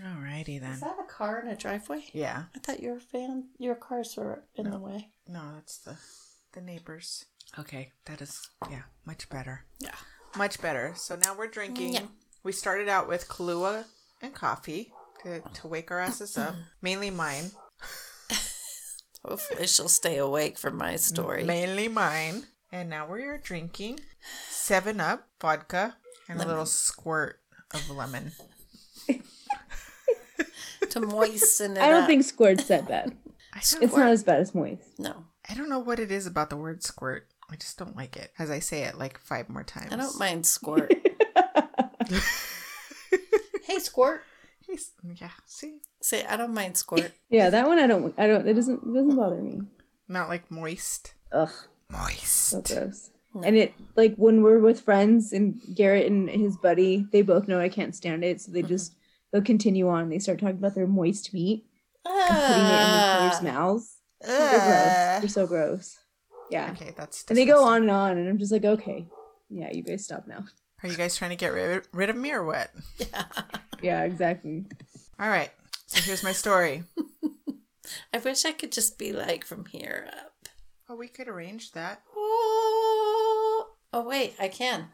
Alrighty 0.00 0.60
then. 0.60 0.72
Is 0.72 0.80
that 0.80 0.96
a 1.00 1.10
car 1.10 1.40
in 1.40 1.48
a 1.48 1.56
driveway? 1.56 2.04
Yeah. 2.12 2.44
I 2.54 2.58
thought 2.58 2.80
your 2.80 3.00
fan, 3.00 3.48
your 3.58 3.74
cars 3.74 4.14
were 4.16 4.44
in 4.54 4.70
the 4.70 4.78
way. 4.78 5.08
No, 5.28 5.42
that's 5.54 5.78
the 5.78 5.96
the 6.52 6.60
neighbors. 6.60 7.26
Okay, 7.58 7.92
that 8.06 8.20
is 8.20 8.48
yeah, 8.70 8.82
much 9.04 9.28
better. 9.28 9.64
Yeah. 9.78 9.94
Much 10.36 10.60
better. 10.60 10.92
So 10.96 11.16
now 11.16 11.36
we're 11.36 11.46
drinking. 11.46 11.94
Yeah. 11.94 12.06
We 12.42 12.52
started 12.52 12.88
out 12.88 13.08
with 13.08 13.28
Kahlua 13.28 13.84
and 14.22 14.34
coffee 14.34 14.92
to, 15.22 15.40
to 15.40 15.68
wake 15.68 15.90
our 15.90 16.00
asses 16.00 16.36
up. 16.36 16.54
Mainly 16.82 17.10
mine. 17.10 17.50
Hopefully, 19.24 19.66
she'll 19.66 19.88
stay 19.88 20.18
awake 20.18 20.58
for 20.58 20.70
my 20.70 20.96
story. 20.96 21.44
Mainly 21.44 21.88
mine. 21.88 22.44
And 22.72 22.90
now 22.90 23.06
we're 23.06 23.38
drinking 23.38 24.00
Seven 24.48 25.00
Up 25.00 25.28
vodka 25.40 25.96
and 26.28 26.40
a 26.40 26.46
little 26.46 26.66
squirt 26.66 27.40
of 27.72 27.88
lemon. 27.90 28.32
to 30.90 31.00
moisten 31.00 31.76
it 31.76 31.80
I 31.80 31.90
don't 31.90 32.02
up. 32.02 32.08
think 32.08 32.24
squirt's 32.24 32.68
that 32.68 32.88
bad. 32.88 33.16
I 33.52 33.60
don't, 33.70 33.82
It's 33.82 33.96
not 33.96 34.08
as 34.08 34.22
bad 34.24 34.40
as 34.40 34.54
moist. 34.54 34.98
No, 34.98 35.24
I 35.48 35.54
don't 35.54 35.68
know 35.68 35.78
what 35.78 35.98
it 35.98 36.10
is 36.10 36.26
about 36.26 36.50
the 36.50 36.56
word 36.56 36.82
squirt. 36.82 37.28
I 37.50 37.56
just 37.56 37.78
don't 37.78 37.96
like 37.96 38.16
it. 38.16 38.32
As 38.38 38.50
I 38.50 38.58
say 38.58 38.82
it 38.82 38.98
like 38.98 39.18
five 39.18 39.48
more 39.48 39.64
times. 39.64 39.92
I 39.92 39.96
don't 39.96 40.18
mind 40.18 40.46
squirt. 40.46 40.92
hey, 43.64 43.78
squirt. 43.78 44.22
He's, 44.60 44.90
yeah, 45.14 45.30
see? 45.44 45.78
Say, 46.02 46.24
I 46.26 46.36
don't 46.36 46.52
mind 46.52 46.76
squirt. 46.76 47.12
Yeah, 47.30 47.50
that 47.50 47.68
one 47.68 47.78
I 47.78 47.86
don't. 47.86 48.12
I 48.18 48.26
don't. 48.26 48.46
It 48.48 48.54
doesn't. 48.54 48.82
It 48.82 48.94
doesn't 48.94 49.16
bother 49.16 49.40
me. 49.40 49.60
Not 50.08 50.28
like 50.28 50.50
moist. 50.50 51.14
Ugh, 51.32 51.52
Moist. 51.90 52.26
so 52.26 52.62
gross. 52.62 53.10
And 53.44 53.56
it 53.56 53.74
like 53.96 54.16
when 54.16 54.42
we're 54.42 54.58
with 54.58 54.80
friends 54.80 55.32
and 55.32 55.60
Garrett 55.74 56.06
and 56.06 56.28
his 56.28 56.56
buddy, 56.56 57.06
they 57.12 57.22
both 57.22 57.48
know 57.48 57.60
I 57.60 57.68
can't 57.68 57.94
stand 57.94 58.24
it, 58.24 58.40
so 58.40 58.50
they 58.50 58.60
mm-hmm. 58.60 58.68
just 58.68 58.94
they'll 59.36 59.44
continue 59.44 59.88
on. 59.88 60.08
They 60.08 60.18
start 60.18 60.38
talking 60.40 60.56
about 60.56 60.74
their 60.74 60.86
moist 60.86 61.32
meat, 61.34 61.66
putting 62.04 62.16
it 62.16 62.82
in 62.82 62.92
the 62.92 63.16
players' 63.16 63.34
Ah, 63.36 63.40
mouths. 63.42 63.96
They're 64.22 64.58
gross. 64.58 65.20
They're 65.20 65.28
so 65.28 65.46
gross. 65.46 65.98
Yeah, 66.50 66.70
Okay, 66.72 66.94
that's. 66.96 67.24
and 67.28 67.36
they 67.36 67.44
go 67.44 67.64
on 67.64 67.82
and 67.82 67.90
on, 67.90 68.16
and 68.18 68.28
I'm 68.28 68.38
just 68.38 68.52
like, 68.52 68.64
okay, 68.64 69.06
yeah, 69.50 69.70
you 69.72 69.82
guys 69.82 70.04
stop 70.04 70.26
now. 70.26 70.44
Are 70.82 70.88
you 70.88 70.96
guys 70.96 71.16
trying 71.16 71.30
to 71.30 71.36
get 71.36 71.52
rid, 71.52 71.86
rid 71.92 72.08
of 72.10 72.16
me 72.16 72.32
or 72.32 72.44
what? 72.44 72.70
Yeah, 72.98 73.24
yeah, 73.82 74.02
exactly. 74.04 74.64
All 75.18 75.28
right. 75.28 75.50
So 75.86 76.00
here's 76.02 76.22
my 76.22 76.32
story. 76.32 76.84
I 78.14 78.18
wish 78.18 78.44
I 78.44 78.52
could 78.52 78.72
just 78.72 78.98
be 78.98 79.12
like 79.12 79.44
from 79.44 79.66
here 79.66 80.08
up. 80.12 80.48
Oh, 80.88 80.96
we 80.96 81.08
could 81.08 81.28
arrange 81.28 81.72
that. 81.72 82.02
Oh, 82.16 83.66
oh 83.92 84.02
wait, 84.08 84.34
I 84.38 84.48
can. 84.48 84.88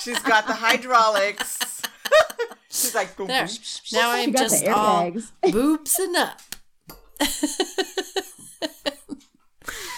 She's 0.00 0.18
got 0.20 0.46
the 0.46 0.54
hydraulics. 0.54 1.82
She's 2.70 2.94
like, 2.94 3.16
boom, 3.16 3.26
There. 3.28 3.46
boom. 3.46 3.56
Now 3.92 4.10
I'm 4.10 4.32
just 4.32 4.66
all 4.66 5.10
airbags. 5.10 5.30
boobs 5.52 5.98
and 5.98 6.16
up. 6.16 6.40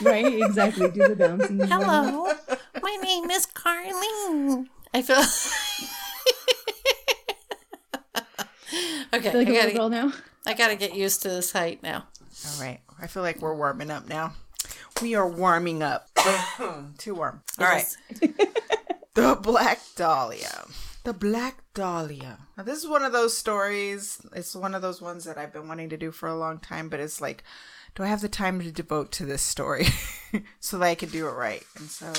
right? 0.02 0.42
Exactly. 0.42 0.90
Do 0.90 1.08
the 1.08 1.16
bouncing. 1.16 1.60
Hello, 1.60 2.32
my 2.82 2.96
name 3.02 3.30
is 3.30 3.46
Carlene. 3.46 4.66
I 4.92 5.02
feel. 5.02 5.22
okay, 9.12 9.12
I 9.12 9.20
feel 9.20 9.40
like 9.40 9.48
I 9.48 9.50
a 9.50 9.52
little 9.52 9.54
gotta, 9.54 9.72
girl 9.72 9.88
now. 9.88 10.12
I 10.46 10.54
gotta 10.54 10.76
get 10.76 10.94
used 10.94 11.22
to 11.22 11.28
this 11.28 11.52
height 11.52 11.82
now. 11.82 12.06
All 12.46 12.60
right. 12.60 12.80
I 13.00 13.06
feel 13.06 13.22
like 13.22 13.40
we're 13.40 13.54
warming 13.54 13.90
up 13.90 14.08
now. 14.08 14.34
We 15.02 15.14
are 15.14 15.28
warming 15.28 15.82
up. 15.82 16.08
Too 16.98 17.14
warm. 17.14 17.42
All 17.58 17.66
right. 17.66 17.86
The 19.16 19.34
Black 19.34 19.80
Dahlia. 19.96 20.66
The 21.04 21.14
Black 21.14 21.64
Dahlia. 21.72 22.36
Now, 22.54 22.64
this 22.64 22.76
is 22.76 22.86
one 22.86 23.02
of 23.02 23.12
those 23.12 23.34
stories. 23.34 24.20
It's 24.34 24.54
one 24.54 24.74
of 24.74 24.82
those 24.82 25.00
ones 25.00 25.24
that 25.24 25.38
I've 25.38 25.54
been 25.54 25.68
wanting 25.68 25.88
to 25.88 25.96
do 25.96 26.10
for 26.10 26.28
a 26.28 26.36
long 26.36 26.58
time, 26.58 26.90
but 26.90 27.00
it's 27.00 27.18
like, 27.18 27.42
do 27.94 28.02
I 28.02 28.08
have 28.08 28.20
the 28.20 28.28
time 28.28 28.60
to 28.60 28.70
devote 28.70 29.12
to 29.12 29.24
this 29.24 29.40
story 29.40 29.86
so 30.60 30.76
that 30.76 30.84
I 30.84 30.94
can 30.94 31.08
do 31.08 31.26
it 31.28 31.32
right? 31.32 31.62
And 31.78 31.88
so 31.88 32.12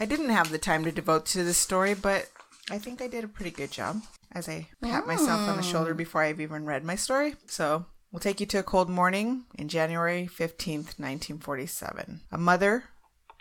I 0.00 0.06
didn't 0.06 0.30
have 0.30 0.50
the 0.50 0.56
time 0.56 0.84
to 0.84 0.90
devote 0.90 1.26
to 1.26 1.44
this 1.44 1.58
story, 1.58 1.92
but 1.92 2.30
I 2.70 2.78
think 2.78 3.02
I 3.02 3.08
did 3.08 3.22
a 3.22 3.28
pretty 3.28 3.50
good 3.50 3.70
job 3.70 4.00
as 4.32 4.48
I 4.48 4.68
pat 4.80 5.06
myself 5.06 5.46
on 5.46 5.56
the 5.56 5.62
mm. 5.62 5.70
shoulder 5.70 5.92
before 5.92 6.22
I've 6.22 6.40
even 6.40 6.64
read 6.64 6.82
my 6.82 6.96
story. 6.96 7.34
So 7.44 7.84
we'll 8.10 8.20
take 8.20 8.40
you 8.40 8.46
to 8.46 8.60
a 8.60 8.62
cold 8.62 8.88
morning 8.88 9.44
in 9.58 9.68
January 9.68 10.30
15th, 10.32 10.98
1947. 10.98 12.22
A 12.32 12.38
mother 12.38 12.84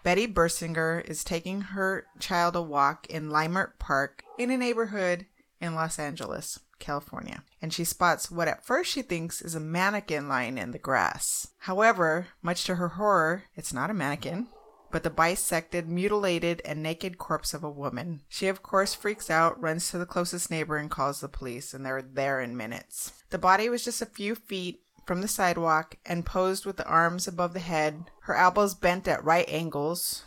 Betty 0.06 0.28
Bersinger 0.28 1.04
is 1.10 1.24
taking 1.24 1.62
her 1.62 2.06
child 2.20 2.56
a 2.56 2.62
walk 2.62 3.08
in 3.08 3.32
Leimert 3.32 3.80
Park 3.80 4.24
in 4.38 4.52
a 4.52 4.58
neighborhood 4.58 5.26
in 5.60 5.74
Los 5.74 5.98
Angeles, 5.98 6.60
California, 6.78 7.44
and 7.60 7.74
she 7.74 7.84
spots 7.84 8.30
what 8.30 8.48
at 8.48 8.64
first 8.64 8.92
she 8.92 9.02
thinks 9.02 9.42
is 9.42 9.56
a 9.56 9.60
mannequin 9.60 10.30
lying 10.30 10.60
in 10.60 10.74
the 10.74 10.78
grass. 10.78 11.48
However, 11.62 12.28
much 12.44 12.66
to 12.66 12.76
her 12.76 12.90
horror, 12.90 13.46
it's 13.56 13.74
not 13.74 13.90
a 13.90 13.96
mannequin, 13.96 14.50
but 14.92 15.02
the 15.02 15.10
bisected, 15.10 15.90
mutilated, 15.90 16.62
and 16.64 16.84
naked 16.84 17.18
corpse 17.18 17.56
of 17.56 17.64
a 17.64 17.70
woman. 17.70 18.22
She, 18.30 18.48
of 18.48 18.62
course, 18.62 18.94
freaks 18.94 19.32
out, 19.32 19.60
runs 19.60 19.90
to 19.90 19.98
the 19.98 20.06
closest 20.06 20.52
neighbor, 20.52 20.78
and 20.78 20.92
calls 20.92 21.20
the 21.20 21.28
police, 21.28 21.74
and 21.74 21.84
they're 21.84 22.04
there 22.04 22.42
in 22.42 22.56
minutes. 22.56 23.12
The 23.32 23.40
body 23.40 23.70
was 23.70 23.84
just 23.84 24.04
a 24.04 24.06
few 24.06 24.36
feet 24.36 24.85
from 25.06 25.22
the 25.22 25.28
sidewalk 25.28 25.96
and 26.06 26.26
posed 26.26 26.66
with 26.66 26.78
the 26.78 26.86
arms 26.88 27.28
above 27.28 27.54
the 27.54 27.60
head, 27.60 28.06
her 28.24 28.36
elbows 28.36 28.74
bent 28.74 29.08
at 29.08 29.24
right 29.24 29.48
angles, 29.50 30.24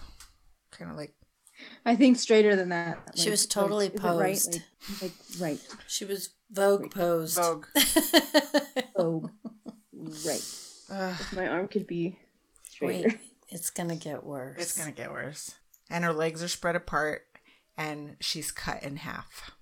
kind 0.70 0.90
of 0.90 0.96
like 0.96 1.14
I 1.84 1.96
think 1.96 2.18
straighter 2.18 2.54
than 2.54 2.68
that. 2.68 2.98
She 3.16 3.30
was 3.30 3.46
totally 3.46 3.86
is 3.86 3.94
it 3.94 4.00
posed. 4.00 4.54
Right? 4.54 5.02
Like, 5.02 5.12
like 5.40 5.40
right. 5.40 5.60
She 5.88 6.04
was 6.04 6.30
Vogue 6.50 6.90
posed. 6.90 7.36
Vogue. 7.36 7.66
Oh, 9.00 9.30
right. 10.26 10.44
Ugh, 10.90 11.16
If 11.20 11.32
my 11.36 11.46
arm 11.46 11.68
could 11.68 11.86
be 11.86 12.18
straighter. 12.68 13.08
Wait, 13.10 13.18
it's 13.48 13.70
gonna 13.70 13.94
get 13.96 14.24
worse. 14.24 14.56
it's 14.60 14.76
gonna 14.76 14.90
get 14.90 15.12
worse. 15.12 15.54
And 15.88 16.04
her 16.04 16.12
legs 16.12 16.42
are 16.42 16.48
spread 16.48 16.74
apart, 16.74 17.22
and 17.76 18.16
she's 18.20 18.50
cut 18.50 18.82
in 18.82 18.96
half. 18.96 19.52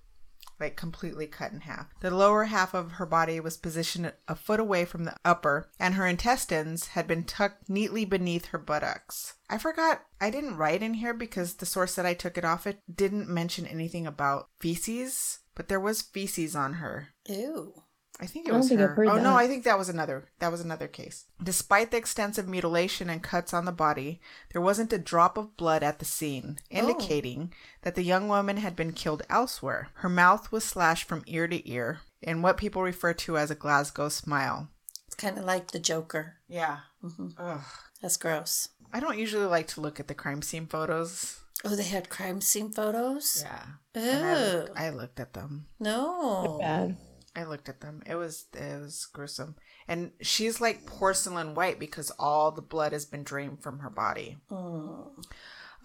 Like 0.59 0.75
completely 0.75 1.27
cut 1.27 1.51
in 1.51 1.61
half. 1.61 1.87
The 1.99 2.09
lower 2.09 2.45
half 2.45 2.73
of 2.73 2.93
her 2.93 3.05
body 3.05 3.39
was 3.39 3.57
positioned 3.57 4.13
a 4.27 4.35
foot 4.35 4.59
away 4.59 4.85
from 4.85 5.03
the 5.03 5.15
upper, 5.23 5.69
and 5.79 5.93
her 5.93 6.07
intestines 6.07 6.87
had 6.87 7.07
been 7.07 7.23
tucked 7.23 7.69
neatly 7.69 8.05
beneath 8.05 8.47
her 8.47 8.57
buttocks. 8.57 9.35
I 9.49 9.57
forgot, 9.57 10.03
I 10.19 10.29
didn't 10.29 10.57
write 10.57 10.81
in 10.81 10.95
here 10.95 11.13
because 11.13 11.55
the 11.55 11.65
source 11.65 11.95
that 11.95 12.05
I 12.05 12.13
took 12.13 12.37
it 12.37 12.45
off 12.45 12.65
it 12.65 12.81
didn't 12.93 13.29
mention 13.29 13.67
anything 13.67 14.07
about 14.07 14.49
feces, 14.59 15.39
but 15.55 15.67
there 15.69 15.79
was 15.79 16.01
feces 16.01 16.55
on 16.55 16.73
her. 16.73 17.09
Ew. 17.27 17.83
I 18.19 18.25
think 18.25 18.47
it 18.47 18.49
I 18.49 18.51
don't 18.51 18.59
was 18.59 18.69
think 18.69 18.79
her. 18.79 18.89
I've 18.89 18.95
heard 18.95 19.07
oh 19.07 19.21
no. 19.21 19.35
I 19.35 19.47
think 19.47 19.63
that 19.63 19.77
was 19.77 19.89
another. 19.89 20.25
That 20.39 20.51
was 20.51 20.61
another 20.61 20.87
case. 20.87 21.25
Despite 21.43 21.91
the 21.91 21.97
extensive 21.97 22.47
mutilation 22.47 23.09
and 23.09 23.21
cuts 23.21 23.53
on 23.53 23.65
the 23.65 23.71
body, 23.71 24.19
there 24.51 24.61
wasn't 24.61 24.93
a 24.93 24.97
drop 24.97 25.37
of 25.37 25.55
blood 25.55 25.83
at 25.83 25.99
the 25.99 26.05
scene, 26.05 26.57
oh. 26.59 26.77
indicating 26.77 27.53
that 27.83 27.95
the 27.95 28.03
young 28.03 28.27
woman 28.27 28.57
had 28.57 28.75
been 28.75 28.93
killed 28.93 29.23
elsewhere. 29.29 29.89
Her 29.95 30.09
mouth 30.09 30.51
was 30.51 30.63
slashed 30.63 31.07
from 31.07 31.23
ear 31.27 31.47
to 31.47 31.69
ear 31.69 31.99
in 32.21 32.41
what 32.41 32.57
people 32.57 32.81
refer 32.81 33.13
to 33.13 33.37
as 33.37 33.51
a 33.51 33.55
Glasgow 33.55 34.09
smile. 34.09 34.69
It's 35.05 35.15
kind 35.15 35.37
of 35.37 35.45
like 35.45 35.71
the 35.71 35.79
Joker. 35.79 36.37
Yeah. 36.47 36.79
Mm-hmm. 37.03 37.29
Ugh. 37.37 37.61
That's 38.01 38.17
gross. 38.17 38.69
I 38.91 38.99
don't 38.99 39.19
usually 39.19 39.45
like 39.45 39.67
to 39.69 39.81
look 39.81 39.99
at 39.99 40.07
the 40.07 40.15
crime 40.15 40.41
scene 40.41 40.65
photos. 40.65 41.39
Oh, 41.63 41.75
they 41.75 41.83
had 41.83 42.09
crime 42.09 42.41
scene 42.41 42.71
photos. 42.71 43.43
Yeah. 43.45 44.01
Ew. 44.01 44.09
I, 44.11 44.53
looked, 44.53 44.79
I 44.79 44.89
looked 44.89 45.19
at 45.19 45.33
them. 45.33 45.67
No. 45.79 46.57
Bad. 46.59 46.97
I 47.37 47.43
looked 47.43 47.69
at 47.69 47.81
them. 47.81 48.01
It 48.05 48.15
was 48.15 48.45
it 48.53 48.81
was 48.81 49.07
gruesome. 49.13 49.55
And 49.87 50.11
she's 50.21 50.59
like 50.59 50.85
porcelain 50.85 51.53
white 51.55 51.79
because 51.79 52.11
all 52.17 52.51
the 52.51 52.61
blood 52.61 52.91
has 52.91 53.05
been 53.05 53.23
drained 53.23 53.61
from 53.61 53.79
her 53.79 53.89
body. 53.91 54.37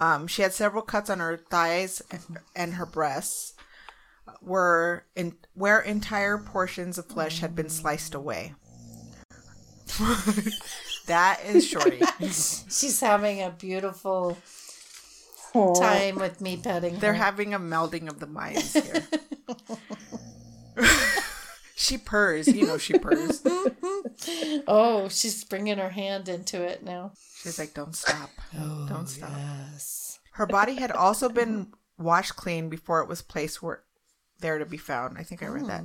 Um, 0.01 0.27
she 0.27 0.43
had 0.43 0.53
several 0.55 0.83
cuts 0.83 1.11
on 1.11 1.21
her 1.21 1.37
thighs 1.37 2.03
and 2.57 2.75
her 2.75 2.87
breasts, 2.87 3.53
were 4.41 5.05
in 5.15 5.35
where 5.55 5.81
entire 5.81 6.39
portions 6.39 6.99
of 6.99 7.07
flesh 7.07 7.41
had 7.41 7.55
been 7.55 7.69
sliced 7.69 8.15
away. 8.15 8.55
that 11.07 11.41
is 11.45 11.67
shorty. 11.67 12.01
She's 12.21 13.01
having 13.01 13.43
a 13.43 13.51
beautiful 13.51 14.39
Aw. 15.55 15.75
time 15.75 16.17
with 16.17 16.41
me 16.41 16.57
petting 16.57 16.99
They're 16.99 17.13
her. 17.13 17.23
having 17.23 17.53
a 17.53 17.61
melding 17.61 18.09
of 18.09 18.21
the 18.21 18.27
minds 18.27 18.73
here. 18.73 19.07
she 21.83 21.99
purrs, 21.99 22.47
you 22.49 22.67
know 22.67 22.79
she 22.79 22.99
purrs. 22.99 23.43
oh, 24.69 25.09
she's 25.11 25.43
bringing 25.45 25.79
her 25.79 25.91
hand 25.91 26.29
into 26.29 26.63
it 26.63 26.85
now. 26.85 27.13
She's 27.43 27.59
like, 27.59 27.75
"Don't 27.75 27.97
stop, 27.97 28.31
don't 28.53 29.09
stop." 29.09 29.31
Yes. 29.37 30.21
Her 30.33 30.47
body 30.47 30.77
had 30.77 30.93
also 30.93 31.29
been 31.29 31.73
washed 31.99 32.37
clean 32.37 32.69
before 32.69 33.01
it 33.01 33.09
was 33.09 33.21
placed 33.21 33.63
where 33.63 33.83
there 34.39 34.59
to 34.59 34.67
be 34.67 34.77
found. 34.77 35.19
I 35.19 35.23
think 35.25 35.43
I 35.43 35.47
read 35.47 35.67
that. 35.67 35.85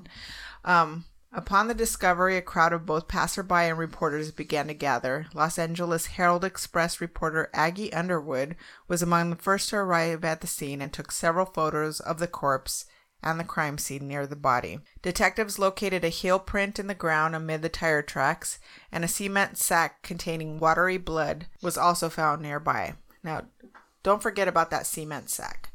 Um, 0.63 1.05
upon 1.31 1.67
the 1.67 1.73
discovery, 1.73 2.37
a 2.37 2.41
crowd 2.41 2.73
of 2.73 2.85
both 2.85 3.07
passerby 3.07 3.55
and 3.55 3.77
reporters 3.77 4.31
began 4.31 4.67
to 4.67 4.73
gather. 4.73 5.27
Los 5.33 5.57
Angeles 5.57 6.07
Herald 6.07 6.43
Express 6.43 7.01
reporter 7.01 7.49
Aggie 7.53 7.93
Underwood 7.93 8.55
was 8.87 9.01
among 9.01 9.29
the 9.29 9.35
first 9.35 9.69
to 9.69 9.77
arrive 9.77 10.23
at 10.23 10.41
the 10.41 10.47
scene 10.47 10.81
and 10.81 10.93
took 10.93 11.11
several 11.11 11.45
photos 11.45 11.99
of 11.99 12.19
the 12.19 12.27
corpse 12.27 12.85
and 13.23 13.39
the 13.39 13.43
crime 13.43 13.77
scene 13.77 14.07
near 14.07 14.27
the 14.27 14.35
body. 14.35 14.79
Detectives 15.01 15.59
located 15.59 16.03
a 16.03 16.09
heel 16.09 16.39
print 16.39 16.79
in 16.79 16.87
the 16.87 16.95
ground 16.95 17.35
amid 17.35 17.61
the 17.61 17.69
tire 17.69 18.01
tracks, 18.01 18.59
and 18.91 19.03
a 19.03 19.07
cement 19.07 19.57
sack 19.57 20.01
containing 20.01 20.59
watery 20.59 20.97
blood 20.97 21.47
was 21.61 21.77
also 21.77 22.09
found 22.09 22.41
nearby. 22.41 22.95
Now, 23.23 23.43
don't 24.03 24.21
forget 24.21 24.47
about 24.47 24.71
that 24.71 24.85
cement 24.85 25.29
sack. 25.29 25.66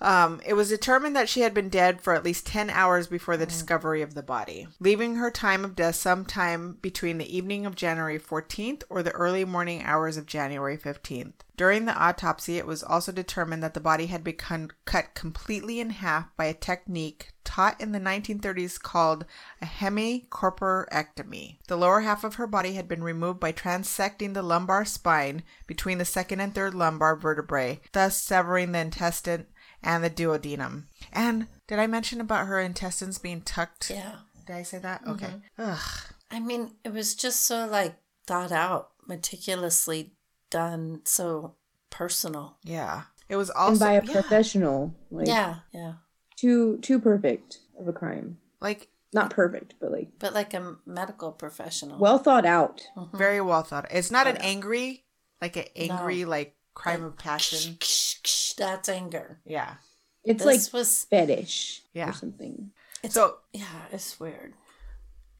Um, 0.00 0.40
it 0.44 0.54
was 0.54 0.68
determined 0.68 1.16
that 1.16 1.28
she 1.28 1.40
had 1.40 1.54
been 1.54 1.68
dead 1.68 2.00
for 2.00 2.14
at 2.14 2.24
least 2.24 2.46
10 2.46 2.68
hours 2.70 3.06
before 3.06 3.36
the 3.36 3.46
discovery 3.46 4.02
of 4.02 4.14
the 4.14 4.22
body, 4.22 4.66
leaving 4.80 5.16
her 5.16 5.30
time 5.30 5.64
of 5.64 5.76
death 5.76 5.94
sometime 5.94 6.78
between 6.82 7.18
the 7.18 7.36
evening 7.36 7.64
of 7.64 7.74
January 7.74 8.18
14th 8.18 8.82
or 8.90 9.02
the 9.02 9.12
early 9.12 9.44
morning 9.44 9.82
hours 9.82 10.16
of 10.16 10.26
January 10.26 10.76
15th. 10.76 11.32
During 11.56 11.84
the 11.84 11.96
autopsy, 11.96 12.58
it 12.58 12.66
was 12.66 12.82
also 12.82 13.12
determined 13.12 13.62
that 13.62 13.74
the 13.74 13.80
body 13.80 14.06
had 14.06 14.24
been 14.24 14.70
cut 14.84 15.14
completely 15.14 15.78
in 15.78 15.90
half 15.90 16.36
by 16.36 16.46
a 16.46 16.54
technique 16.54 17.30
taught 17.44 17.80
in 17.80 17.92
the 17.92 18.00
1930s 18.00 18.80
called 18.80 19.24
a 19.62 19.66
hemicorporectomy. 19.66 21.58
The 21.68 21.76
lower 21.76 22.00
half 22.00 22.24
of 22.24 22.34
her 22.34 22.48
body 22.48 22.72
had 22.72 22.88
been 22.88 23.04
removed 23.04 23.38
by 23.38 23.52
transecting 23.52 24.34
the 24.34 24.42
lumbar 24.42 24.84
spine 24.84 25.44
between 25.66 25.98
the 25.98 26.04
second 26.04 26.40
and 26.40 26.52
third 26.52 26.74
lumbar 26.74 27.14
vertebrae, 27.14 27.80
thus 27.92 28.20
severing 28.20 28.72
the 28.72 28.80
intestine 28.80 29.46
and 29.84 30.02
the 30.02 30.10
duodenum. 30.10 30.84
And 31.12 31.46
did 31.68 31.78
I 31.78 31.86
mention 31.86 32.20
about 32.20 32.46
her 32.48 32.58
intestines 32.58 33.18
being 33.18 33.42
tucked? 33.42 33.90
Yeah. 33.90 34.16
Did 34.46 34.56
I 34.56 34.62
say 34.62 34.78
that? 34.78 35.02
Mm-hmm. 35.02 35.10
Okay. 35.12 35.32
Ugh. 35.58 35.88
I 36.30 36.40
mean, 36.40 36.72
it 36.82 36.92
was 36.92 37.14
just 37.14 37.46
so 37.46 37.66
like 37.66 37.94
thought 38.26 38.50
out, 38.50 38.90
meticulously 39.06 40.12
done, 40.50 41.02
so 41.04 41.54
personal. 41.90 42.56
Yeah. 42.64 43.02
It 43.28 43.36
was 43.36 43.50
and 43.50 43.58
also 43.58 43.84
by 43.84 43.92
a 43.92 44.04
yeah, 44.04 44.12
professional. 44.12 44.94
Like 45.10 45.28
yeah, 45.28 45.56
yeah. 45.72 45.94
too 46.36 46.78
too 46.78 46.98
perfect 46.98 47.58
of 47.78 47.86
a 47.88 47.92
crime. 47.92 48.38
like 48.60 48.88
Not 49.12 49.30
perfect, 49.30 49.74
but 49.80 49.92
like 49.92 50.08
But 50.18 50.34
like 50.34 50.52
a 50.54 50.76
medical 50.86 51.32
professional. 51.32 51.98
well 51.98 52.18
thought 52.18 52.44
out. 52.46 52.82
Mm-hmm. 52.96 53.16
very 53.16 53.40
well 53.40 53.62
thought. 53.62 53.86
It's 53.90 54.10
not 54.10 54.26
an 54.26 54.36
angry, 54.38 55.04
like 55.40 55.56
an 55.56 55.64
angry, 55.76 56.24
like 56.24 56.54
crime 56.74 57.04
of 57.04 57.16
passion. 57.16 57.78
That's 58.56 58.88
anger. 58.88 59.40
Yeah. 59.44 59.74
It's 60.24 60.44
This 60.44 60.72
like 60.72 60.72
was 60.72 61.04
fetish 61.04 61.82
Yeah. 61.92 62.10
or 62.10 62.12
something. 62.12 62.70
it's, 63.02 63.14
So 63.14 63.38
yeah, 63.52 63.82
it's 63.92 64.18
weird. 64.18 64.54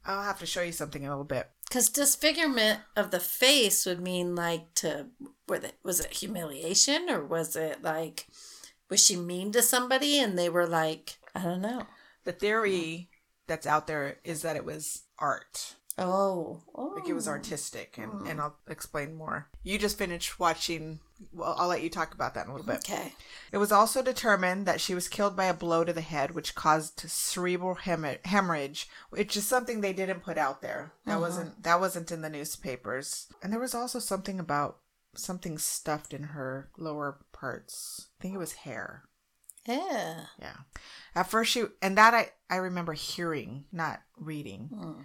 I'll 0.04 0.22
have 0.22 0.38
to 0.40 0.46
show 0.46 0.62
you 0.62 0.72
something 0.72 1.02
in 1.02 1.08
a 1.08 1.12
little 1.12 1.24
bit. 1.24 1.48
Because 1.66 1.88
disfigurement 1.88 2.80
of 2.94 3.10
the 3.10 3.20
face 3.20 3.86
would 3.86 4.00
mean 4.00 4.34
like 4.34 4.74
to, 4.76 5.06
was 5.48 5.64
it, 5.64 5.74
was 5.82 6.00
it 6.00 6.12
humiliation 6.12 7.08
or 7.08 7.24
was 7.24 7.56
it 7.56 7.82
like, 7.82 8.26
was 8.90 9.04
she 9.04 9.16
mean 9.16 9.50
to 9.52 9.62
somebody 9.62 10.18
and 10.18 10.38
they 10.38 10.50
were 10.50 10.66
like, 10.66 11.16
I 11.34 11.42
don't 11.42 11.62
know. 11.62 11.86
The 12.24 12.32
theory 12.32 13.08
that's 13.46 13.66
out 13.66 13.86
there 13.86 14.18
is 14.24 14.42
that 14.42 14.56
it 14.56 14.64
was 14.64 15.04
art. 15.18 15.74
Oh. 15.96 16.62
oh. 16.74 16.94
Like 16.96 17.08
it 17.08 17.14
was 17.14 17.28
oh. 17.28 17.32
artistic, 17.32 17.98
and, 17.98 18.26
and 18.26 18.38
hmm. 18.38 18.40
I'll 18.40 18.56
explain 18.68 19.14
more. 19.14 19.48
You 19.62 19.78
just 19.78 19.98
finished 19.98 20.40
watching. 20.40 21.00
Well, 21.32 21.54
I'll 21.58 21.68
let 21.68 21.82
you 21.82 21.90
talk 21.90 22.14
about 22.14 22.34
that 22.34 22.46
in 22.46 22.50
a 22.50 22.54
little 22.54 22.66
bit. 22.66 22.78
Okay. 22.78 23.12
It 23.52 23.58
was 23.58 23.72
also 23.72 24.02
determined 24.02 24.66
that 24.66 24.80
she 24.80 24.94
was 24.94 25.08
killed 25.08 25.36
by 25.36 25.46
a 25.46 25.54
blow 25.54 25.84
to 25.84 25.92
the 25.92 26.00
head, 26.00 26.32
which 26.32 26.54
caused 26.54 27.00
cerebral 27.00 27.74
hem- 27.74 28.18
hemorrhage, 28.24 28.88
which 29.10 29.36
is 29.36 29.46
something 29.46 29.80
they 29.80 29.92
didn't 29.92 30.24
put 30.24 30.38
out 30.38 30.62
there. 30.62 30.92
That 31.06 31.12
uh-huh. 31.12 31.20
wasn't 31.20 31.62
that 31.62 31.80
wasn't 31.80 32.12
in 32.12 32.22
the 32.22 32.30
newspapers. 32.30 33.28
And 33.42 33.52
there 33.52 33.60
was 33.60 33.74
also 33.74 33.98
something 33.98 34.40
about 34.40 34.78
something 35.14 35.58
stuffed 35.58 36.12
in 36.12 36.22
her 36.22 36.70
lower 36.76 37.18
parts. 37.32 38.08
I 38.18 38.22
think 38.22 38.34
it 38.34 38.38
was 38.38 38.52
hair. 38.52 39.04
Yeah. 39.66 40.26
Yeah. 40.38 40.56
At 41.14 41.30
first 41.30 41.52
she 41.52 41.64
and 41.80 41.96
that 41.96 42.14
I 42.14 42.30
I 42.50 42.56
remember 42.56 42.92
hearing, 42.92 43.64
not 43.72 44.02
reading. 44.16 44.70
Hmm. 44.72 45.02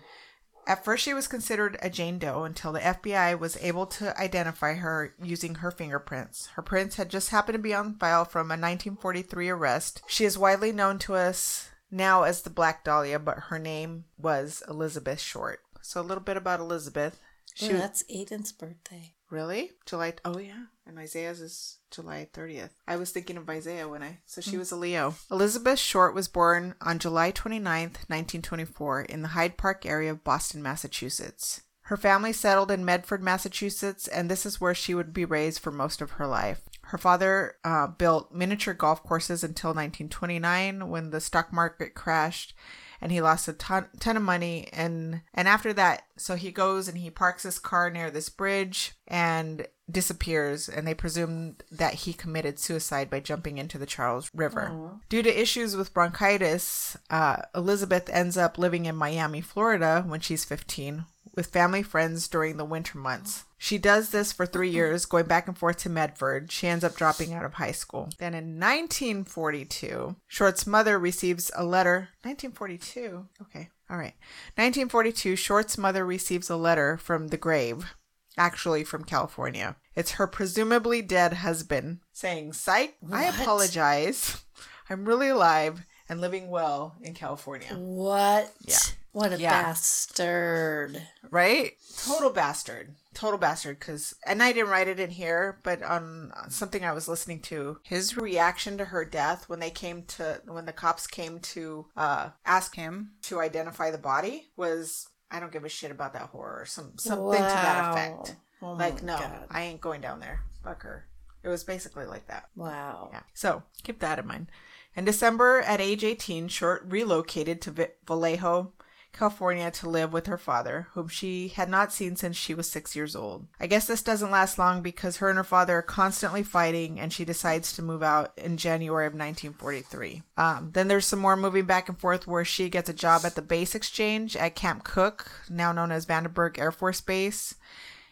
At 0.69 0.85
first 0.85 1.03
she 1.03 1.15
was 1.15 1.27
considered 1.27 1.79
a 1.81 1.89
Jane 1.89 2.19
Doe 2.19 2.43
until 2.43 2.71
the 2.71 2.79
FBI 2.79 3.39
was 3.39 3.57
able 3.57 3.87
to 3.87 4.15
identify 4.21 4.75
her 4.75 5.15
using 5.19 5.55
her 5.55 5.71
fingerprints. 5.71 6.45
Her 6.53 6.61
prints 6.61 6.97
had 6.97 7.09
just 7.09 7.31
happened 7.31 7.55
to 7.55 7.59
be 7.59 7.73
on 7.73 7.95
file 7.95 8.23
from 8.23 8.51
a 8.51 8.53
1943 8.53 9.49
arrest. 9.49 10.03
She 10.05 10.25
is 10.25 10.37
widely 10.37 10.71
known 10.71 10.99
to 10.99 11.15
us 11.15 11.71
now 11.89 12.21
as 12.21 12.43
the 12.43 12.51
Black 12.51 12.83
Dahlia, 12.83 13.17
but 13.17 13.45
her 13.47 13.57
name 13.57 14.05
was 14.15 14.61
Elizabeth 14.69 15.19
Short. 15.19 15.61
So 15.81 15.99
a 15.99 16.03
little 16.03 16.23
bit 16.23 16.37
about 16.37 16.59
Elizabeth. 16.59 17.19
She 17.55 17.71
Ooh, 17.71 17.77
that's 17.77 18.03
Aiden's 18.03 18.51
birthday. 18.51 19.15
Really? 19.29 19.71
July? 19.85 20.13
Oh 20.25 20.39
yeah, 20.39 20.65
and 20.87 20.97
Isaiah's 20.97 21.39
is 21.39 21.77
July 21.91 22.27
thirtieth. 22.33 22.71
I 22.87 22.95
was 22.95 23.11
thinking 23.11 23.37
of 23.37 23.49
Isaiah 23.49 23.87
when 23.87 24.01
I. 24.01 24.19
So 24.25 24.41
she 24.41 24.57
was 24.57 24.71
a 24.71 24.75
Leo. 24.75 25.15
Elizabeth 25.29 25.79
Short 25.79 26.15
was 26.15 26.27
born 26.27 26.75
on 26.81 26.99
July 26.99 27.31
29th, 27.31 28.09
nineteen 28.09 28.41
twenty-four, 28.41 29.01
in 29.01 29.21
the 29.21 29.29
Hyde 29.29 29.57
Park 29.57 29.85
area 29.85 30.11
of 30.11 30.23
Boston, 30.23 30.63
Massachusetts. 30.63 31.61
Her 31.83 31.97
family 31.97 32.33
settled 32.33 32.69
in 32.69 32.85
Medford, 32.85 33.23
Massachusetts, 33.23 34.07
and 34.07 34.29
this 34.29 34.45
is 34.45 34.61
where 34.61 34.75
she 34.75 34.93
would 34.93 35.11
be 35.11 35.25
raised 35.25 35.59
for 35.59 35.71
most 35.71 36.01
of 36.01 36.11
her 36.11 36.27
life. 36.27 36.61
Her 36.83 36.99
father 36.99 37.55
uh, 37.63 37.87
built 37.87 38.31
miniature 38.31 38.75
golf 38.75 39.01
courses 39.01 39.43
until 39.43 39.69
1929 39.69 40.87
when 40.89 41.09
the 41.09 41.19
stock 41.19 41.51
market 41.51 41.95
crashed 41.95 42.53
and 43.01 43.11
he 43.11 43.21
lost 43.21 43.47
a 43.47 43.53
ton, 43.53 43.87
ton 43.99 44.17
of 44.17 44.23
money. 44.23 44.67
And 44.73 45.21
and 45.33 45.47
after 45.47 45.73
that 45.73 46.03
so 46.17 46.35
he 46.35 46.51
goes 46.51 46.87
and 46.87 46.97
he 46.97 47.09
parks 47.09 47.43
his 47.43 47.59
car 47.59 47.89
near 47.89 48.11
this 48.11 48.29
bridge 48.29 48.93
and 49.07 49.67
disappears. 49.89 50.69
And 50.69 50.85
they 50.87 50.93
presume 50.93 51.55
that 51.71 51.93
he 51.95 52.13
committed 52.13 52.59
suicide 52.59 53.09
by 53.09 53.19
jumping 53.19 53.57
into 53.57 53.77
the 53.77 53.85
charles 53.85 54.29
river. 54.33 54.69
Due 55.09 55.23
to 55.23 55.41
issues 55.41 55.75
with 55.75 55.93
bronchitis 55.93 56.97
uh, 57.09 57.37
elizabeth 57.55 58.09
ends 58.09 58.37
up 58.37 58.57
living 58.57 58.85
in 58.85 58.95
miami 58.95 59.41
florida 59.41 60.03
when 60.05 60.19
she's 60.19 60.45
15 60.45 61.05
with 61.35 61.47
family 61.47 61.83
friends 61.83 62.27
during 62.27 62.57
the 62.57 62.65
winter 62.65 62.97
months. 62.97 63.45
She 63.61 63.77
does 63.77 64.09
this 64.09 64.31
for 64.31 64.45
three 64.45 64.69
mm-hmm. 64.69 64.75
years, 64.77 65.05
going 65.05 65.25
back 65.25 65.47
and 65.47 65.57
forth 65.57 65.77
to 65.79 65.89
Medford. 65.89 66.49
She 66.49 66.65
ends 66.65 66.85
up 66.85 66.95
dropping 66.95 67.33
out 67.33 67.43
of 67.43 67.55
high 67.55 67.73
school. 67.73 68.09
Then 68.17 68.33
in 68.33 68.57
1942, 68.57 70.15
Short's 70.27 70.65
mother 70.65 70.97
receives 70.97 71.51
a 71.53 71.65
letter. 71.65 72.09
1942? 72.23 73.27
Okay, 73.41 73.69
all 73.89 73.97
right. 73.97 74.15
1942, 74.55 75.35
Short's 75.35 75.77
mother 75.77 76.05
receives 76.05 76.49
a 76.49 76.55
letter 76.55 76.95
from 76.95 77.27
the 77.27 77.37
grave, 77.37 77.93
actually 78.37 78.85
from 78.85 79.03
California. 79.03 79.75
It's 79.93 80.11
her 80.11 80.25
presumably 80.25 81.01
dead 81.01 81.33
husband 81.33 81.99
saying, 82.13 82.53
Psych, 82.53 82.95
I 83.11 83.25
apologize. 83.25 84.41
I'm 84.89 85.03
really 85.03 85.27
alive 85.27 85.85
and 86.07 86.21
living 86.21 86.49
well 86.49 86.95
in 87.01 87.13
California. 87.13 87.75
What? 87.75 88.53
Yeah. 88.61 88.77
What 89.11 89.33
a 89.33 89.37
Yeah. 89.39 89.63
bastard. 89.63 91.05
right? 91.29 91.73
Total 92.05 92.29
bastard. 92.29 92.95
Total 93.13 93.39
bastard. 93.39 93.79
Because, 93.79 94.15
and 94.25 94.41
I 94.41 94.51
didn't 94.51 94.69
write 94.69 94.87
it 94.87 94.99
in 94.99 95.09
here, 95.09 95.59
but 95.63 95.81
on 95.83 96.31
something 96.49 96.83
I 96.83 96.93
was 96.93 97.07
listening 97.07 97.41
to, 97.43 97.79
his 97.83 98.17
reaction 98.17 98.77
to 98.77 98.85
her 98.85 99.05
death 99.05 99.49
when 99.49 99.59
they 99.59 99.71
came 99.71 100.03
to, 100.03 100.41
when 100.45 100.65
the 100.65 100.73
cops 100.73 101.07
came 101.07 101.39
to 101.39 101.87
uh, 101.97 102.29
ask 102.45 102.75
him 102.75 103.11
to 103.23 103.39
identify 103.39 103.91
the 103.91 103.97
body 103.97 104.49
was, 104.55 105.07
I 105.31 105.39
don't 105.39 105.51
give 105.51 105.65
a 105.65 105.69
shit 105.69 105.91
about 105.91 106.13
that 106.13 106.29
horror. 106.29 106.65
Some 106.65 106.93
something 106.97 107.33
to 107.33 107.39
that 107.39 107.91
effect. 107.91 108.35
Oh 108.61 108.73
like, 108.73 109.03
no, 109.03 109.17
God. 109.17 109.47
I 109.49 109.63
ain't 109.63 109.81
going 109.81 110.01
down 110.01 110.19
there. 110.19 110.41
Fuck 110.63 110.83
her. 110.83 111.05
It 111.43 111.47
was 111.47 111.63
basically 111.63 112.05
like 112.05 112.27
that. 112.27 112.49
Wow. 112.55 113.09
Yeah. 113.13 113.21
So 113.33 113.63
keep 113.83 113.99
that 113.99 114.19
in 114.19 114.27
mind. 114.27 114.47
In 114.95 115.05
December, 115.05 115.61
at 115.61 115.79
age 115.79 116.03
18, 116.03 116.47
Short 116.47 116.83
relocated 116.85 117.61
to 117.61 117.89
Vallejo, 118.05 118.73
California 119.11 119.69
to 119.71 119.89
live 119.89 120.13
with 120.13 120.27
her 120.27 120.37
father, 120.37 120.87
whom 120.93 121.07
she 121.07 121.49
had 121.49 121.69
not 121.69 121.91
seen 121.91 122.15
since 122.15 122.37
she 122.37 122.53
was 122.53 122.69
six 122.69 122.95
years 122.95 123.15
old. 123.15 123.47
I 123.59 123.67
guess 123.67 123.87
this 123.87 124.01
doesn't 124.01 124.31
last 124.31 124.57
long 124.57 124.81
because 124.81 125.17
her 125.17 125.29
and 125.29 125.37
her 125.37 125.43
father 125.43 125.79
are 125.79 125.83
constantly 125.83 126.43
fighting, 126.43 126.99
and 126.99 127.11
she 127.11 127.25
decides 127.25 127.73
to 127.73 127.81
move 127.81 128.03
out 128.03 128.31
in 128.37 128.57
January 128.57 129.05
of 129.05 129.13
1943. 129.13 130.23
Um, 130.37 130.71
then 130.73 130.87
there's 130.87 131.05
some 131.05 131.19
more 131.19 131.35
moving 131.35 131.65
back 131.65 131.89
and 131.89 131.99
forth 131.99 132.27
where 132.27 132.45
she 132.45 132.69
gets 132.69 132.89
a 132.89 132.93
job 132.93 133.21
at 133.25 133.35
the 133.35 133.41
base 133.41 133.75
exchange 133.75 134.35
at 134.35 134.55
Camp 134.55 134.83
Cooke, 134.83 135.29
now 135.49 135.71
known 135.71 135.91
as 135.91 136.05
Vandenberg 136.05 136.57
Air 136.57 136.71
Force 136.71 137.01
Base. 137.01 137.55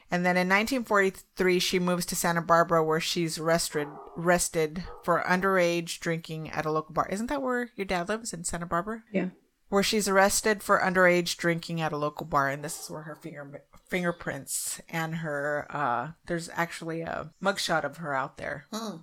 And 0.10 0.25
then 0.25 0.38
in 0.38 0.47
1943, 0.47 1.60
she 1.60 1.79
moves 1.79 2.05
to 2.07 2.15
Santa 2.15 2.41
Barbara, 2.41 2.83
where 2.83 2.99
she's 2.99 3.38
arrested 3.38 3.88
arrested 4.17 4.83
for 5.03 5.21
underage 5.27 5.99
drinking 5.99 6.49
at 6.49 6.65
a 6.65 6.71
local 6.71 6.93
bar. 6.93 7.07
Isn't 7.10 7.27
that 7.27 7.41
where 7.41 7.69
your 7.75 7.86
dad 7.86 8.07
lives 8.07 8.33
in 8.33 8.43
Santa 8.45 8.65
Barbara? 8.65 9.03
Yeah. 9.12 9.27
Where 9.69 9.84
she's 9.84 10.08
arrested 10.08 10.63
for 10.63 10.80
underage 10.80 11.36
drinking 11.36 11.82
at 11.82 11.91
a 11.91 11.97
local 11.97 12.25
bar, 12.25 12.49
and 12.49 12.63
this 12.63 12.84
is 12.84 12.89
where 12.89 13.01
her 13.03 13.15
finger 13.15 13.63
fingerprints 13.89 14.82
and 14.89 15.15
her 15.15 15.67
uh, 15.69 16.12
there's 16.25 16.49
actually 16.53 17.01
a 17.01 17.32
mugshot 17.41 17.84
of 17.84 17.97
her 17.97 18.13
out 18.13 18.38
there 18.38 18.65
Hmm. 18.71 18.97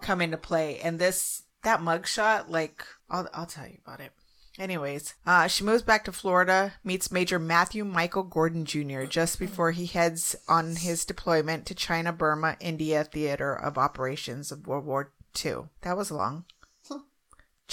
come 0.00 0.20
into 0.20 0.36
play. 0.36 0.78
And 0.80 0.98
this 0.98 1.44
that 1.62 1.80
mugshot, 1.80 2.48
like 2.48 2.84
I'll 3.08 3.28
I'll 3.32 3.46
tell 3.46 3.66
you 3.66 3.78
about 3.86 4.00
it. 4.00 4.12
Anyways, 4.58 5.14
uh, 5.26 5.48
she 5.48 5.64
moves 5.64 5.82
back 5.82 6.04
to 6.04 6.12
Florida, 6.12 6.74
meets 6.84 7.10
Major 7.10 7.40
Matthew 7.40 7.84
Michael 7.84 8.22
Gordon 8.22 8.64
Jr. 8.64 9.02
just 9.02 9.38
before 9.40 9.72
he 9.72 9.86
heads 9.86 10.36
on 10.46 10.76
his 10.76 11.04
deployment 11.04 11.66
to 11.66 11.74
China, 11.74 12.12
Burma, 12.12 12.56
India 12.60 13.02
Theater 13.02 13.52
of 13.52 13.76
Operations 13.76 14.52
of 14.52 14.66
World 14.68 14.84
War 14.84 15.10
II. 15.44 15.64
That 15.80 15.96
was 15.96 16.12
long. 16.12 16.44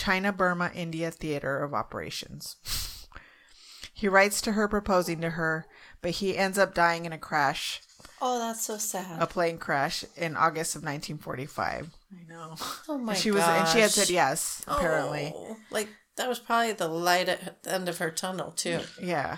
China, 0.02 0.32
Burma, 0.32 0.72
India 0.74 1.12
Theater 1.12 1.64
of 1.64 1.74
Operations. 1.74 2.56
he 3.94 4.08
writes 4.08 4.42
to 4.42 4.54
her 4.54 4.68
proposing 4.68 5.22
to 5.22 5.32
her, 5.32 5.66
but 6.02 6.12
he 6.12 6.36
ends 6.38 6.58
up 6.58 6.74
dying 6.74 7.06
in 7.06 7.14
a 7.14 7.18
crash, 7.20 7.82
Oh, 8.24 8.40
that's 8.40 8.64
so 8.66 8.78
sad. 8.78 9.22
a 9.22 9.28
plane 9.28 9.58
crash 9.58 10.04
in 10.16 10.36
August 10.36 10.76
of 10.76 10.82
1945. 10.84 11.90
I 12.12 12.32
know. 12.34 12.56
oh 12.90 12.98
my 12.98 13.14
she 13.14 13.32
was, 13.32 13.44
and 13.44 13.68
she 13.68 13.80
had 13.80 13.92
said 13.92 14.10
yes. 14.10 14.64
Oh, 14.68 14.78
apparently, 14.78 15.32
Oh, 15.36 15.58
like 15.70 15.90
that 16.18 16.28
was 16.30 16.40
probably 16.40 16.74
the 16.74 16.88
light 16.88 17.30
at 17.30 17.62
the 17.64 17.74
end 17.74 17.88
of 17.90 18.00
her 18.00 18.10
tunnel 18.12 18.52
too. 18.52 18.80
yeah. 19.02 19.38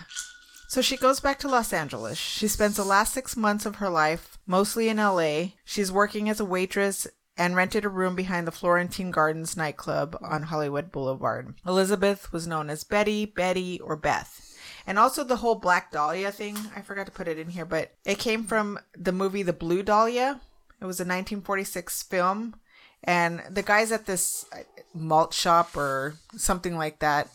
So 0.69 0.81
she 0.81 0.97
goes 0.97 1.19
back 1.19 1.37
to 1.39 1.47
Los 1.47 1.71
Angeles. 1.71 2.17
She 2.17 2.47
spends 2.47 2.77
the 2.77 2.83
last 2.83 3.13
six 3.13 3.37
months 3.37 3.65
of 3.67 3.75
her 3.75 3.89
life 3.89 4.37
mostly 4.47 4.89
in 4.89 4.97
LA. 4.97 5.49
She's 5.65 5.91
working 5.91 6.29
as 6.29 6.39
a 6.39 6.45
waitress 6.45 7.05
and 7.37 7.55
rented 7.55 7.83
a 7.85 7.89
room 7.89 8.15
behind 8.15 8.45
the 8.45 8.51
Florentine 8.51 9.11
Gardens 9.11 9.57
nightclub 9.57 10.17
on 10.21 10.43
Hollywood 10.43 10.91
Boulevard. 10.91 11.55
Elizabeth 11.65 12.31
was 12.31 12.47
known 12.47 12.69
as 12.69 12.83
Betty, 12.83 13.25
Betty, 13.25 13.79
or 13.79 13.95
Beth. 13.95 14.55
And 14.85 14.99
also 14.99 15.23
the 15.23 15.37
whole 15.37 15.55
Black 15.55 15.91
Dahlia 15.91 16.31
thing. 16.31 16.57
I 16.75 16.81
forgot 16.81 17.05
to 17.05 17.11
put 17.11 17.27
it 17.27 17.39
in 17.39 17.49
here, 17.49 17.65
but 17.65 17.93
it 18.05 18.19
came 18.19 18.43
from 18.43 18.79
the 18.97 19.11
movie 19.11 19.43
The 19.43 19.53
Blue 19.53 19.81
Dahlia. 19.81 20.41
It 20.81 20.85
was 20.85 20.99
a 20.99 21.03
1946 21.03 22.03
film. 22.03 22.55
And 23.03 23.41
the 23.49 23.63
guys 23.63 23.91
at 23.91 24.05
this 24.05 24.45
uh, 24.53 24.59
malt 24.93 25.33
shop 25.33 25.75
or 25.75 26.15
something 26.35 26.77
like 26.77 26.99
that, 26.99 27.29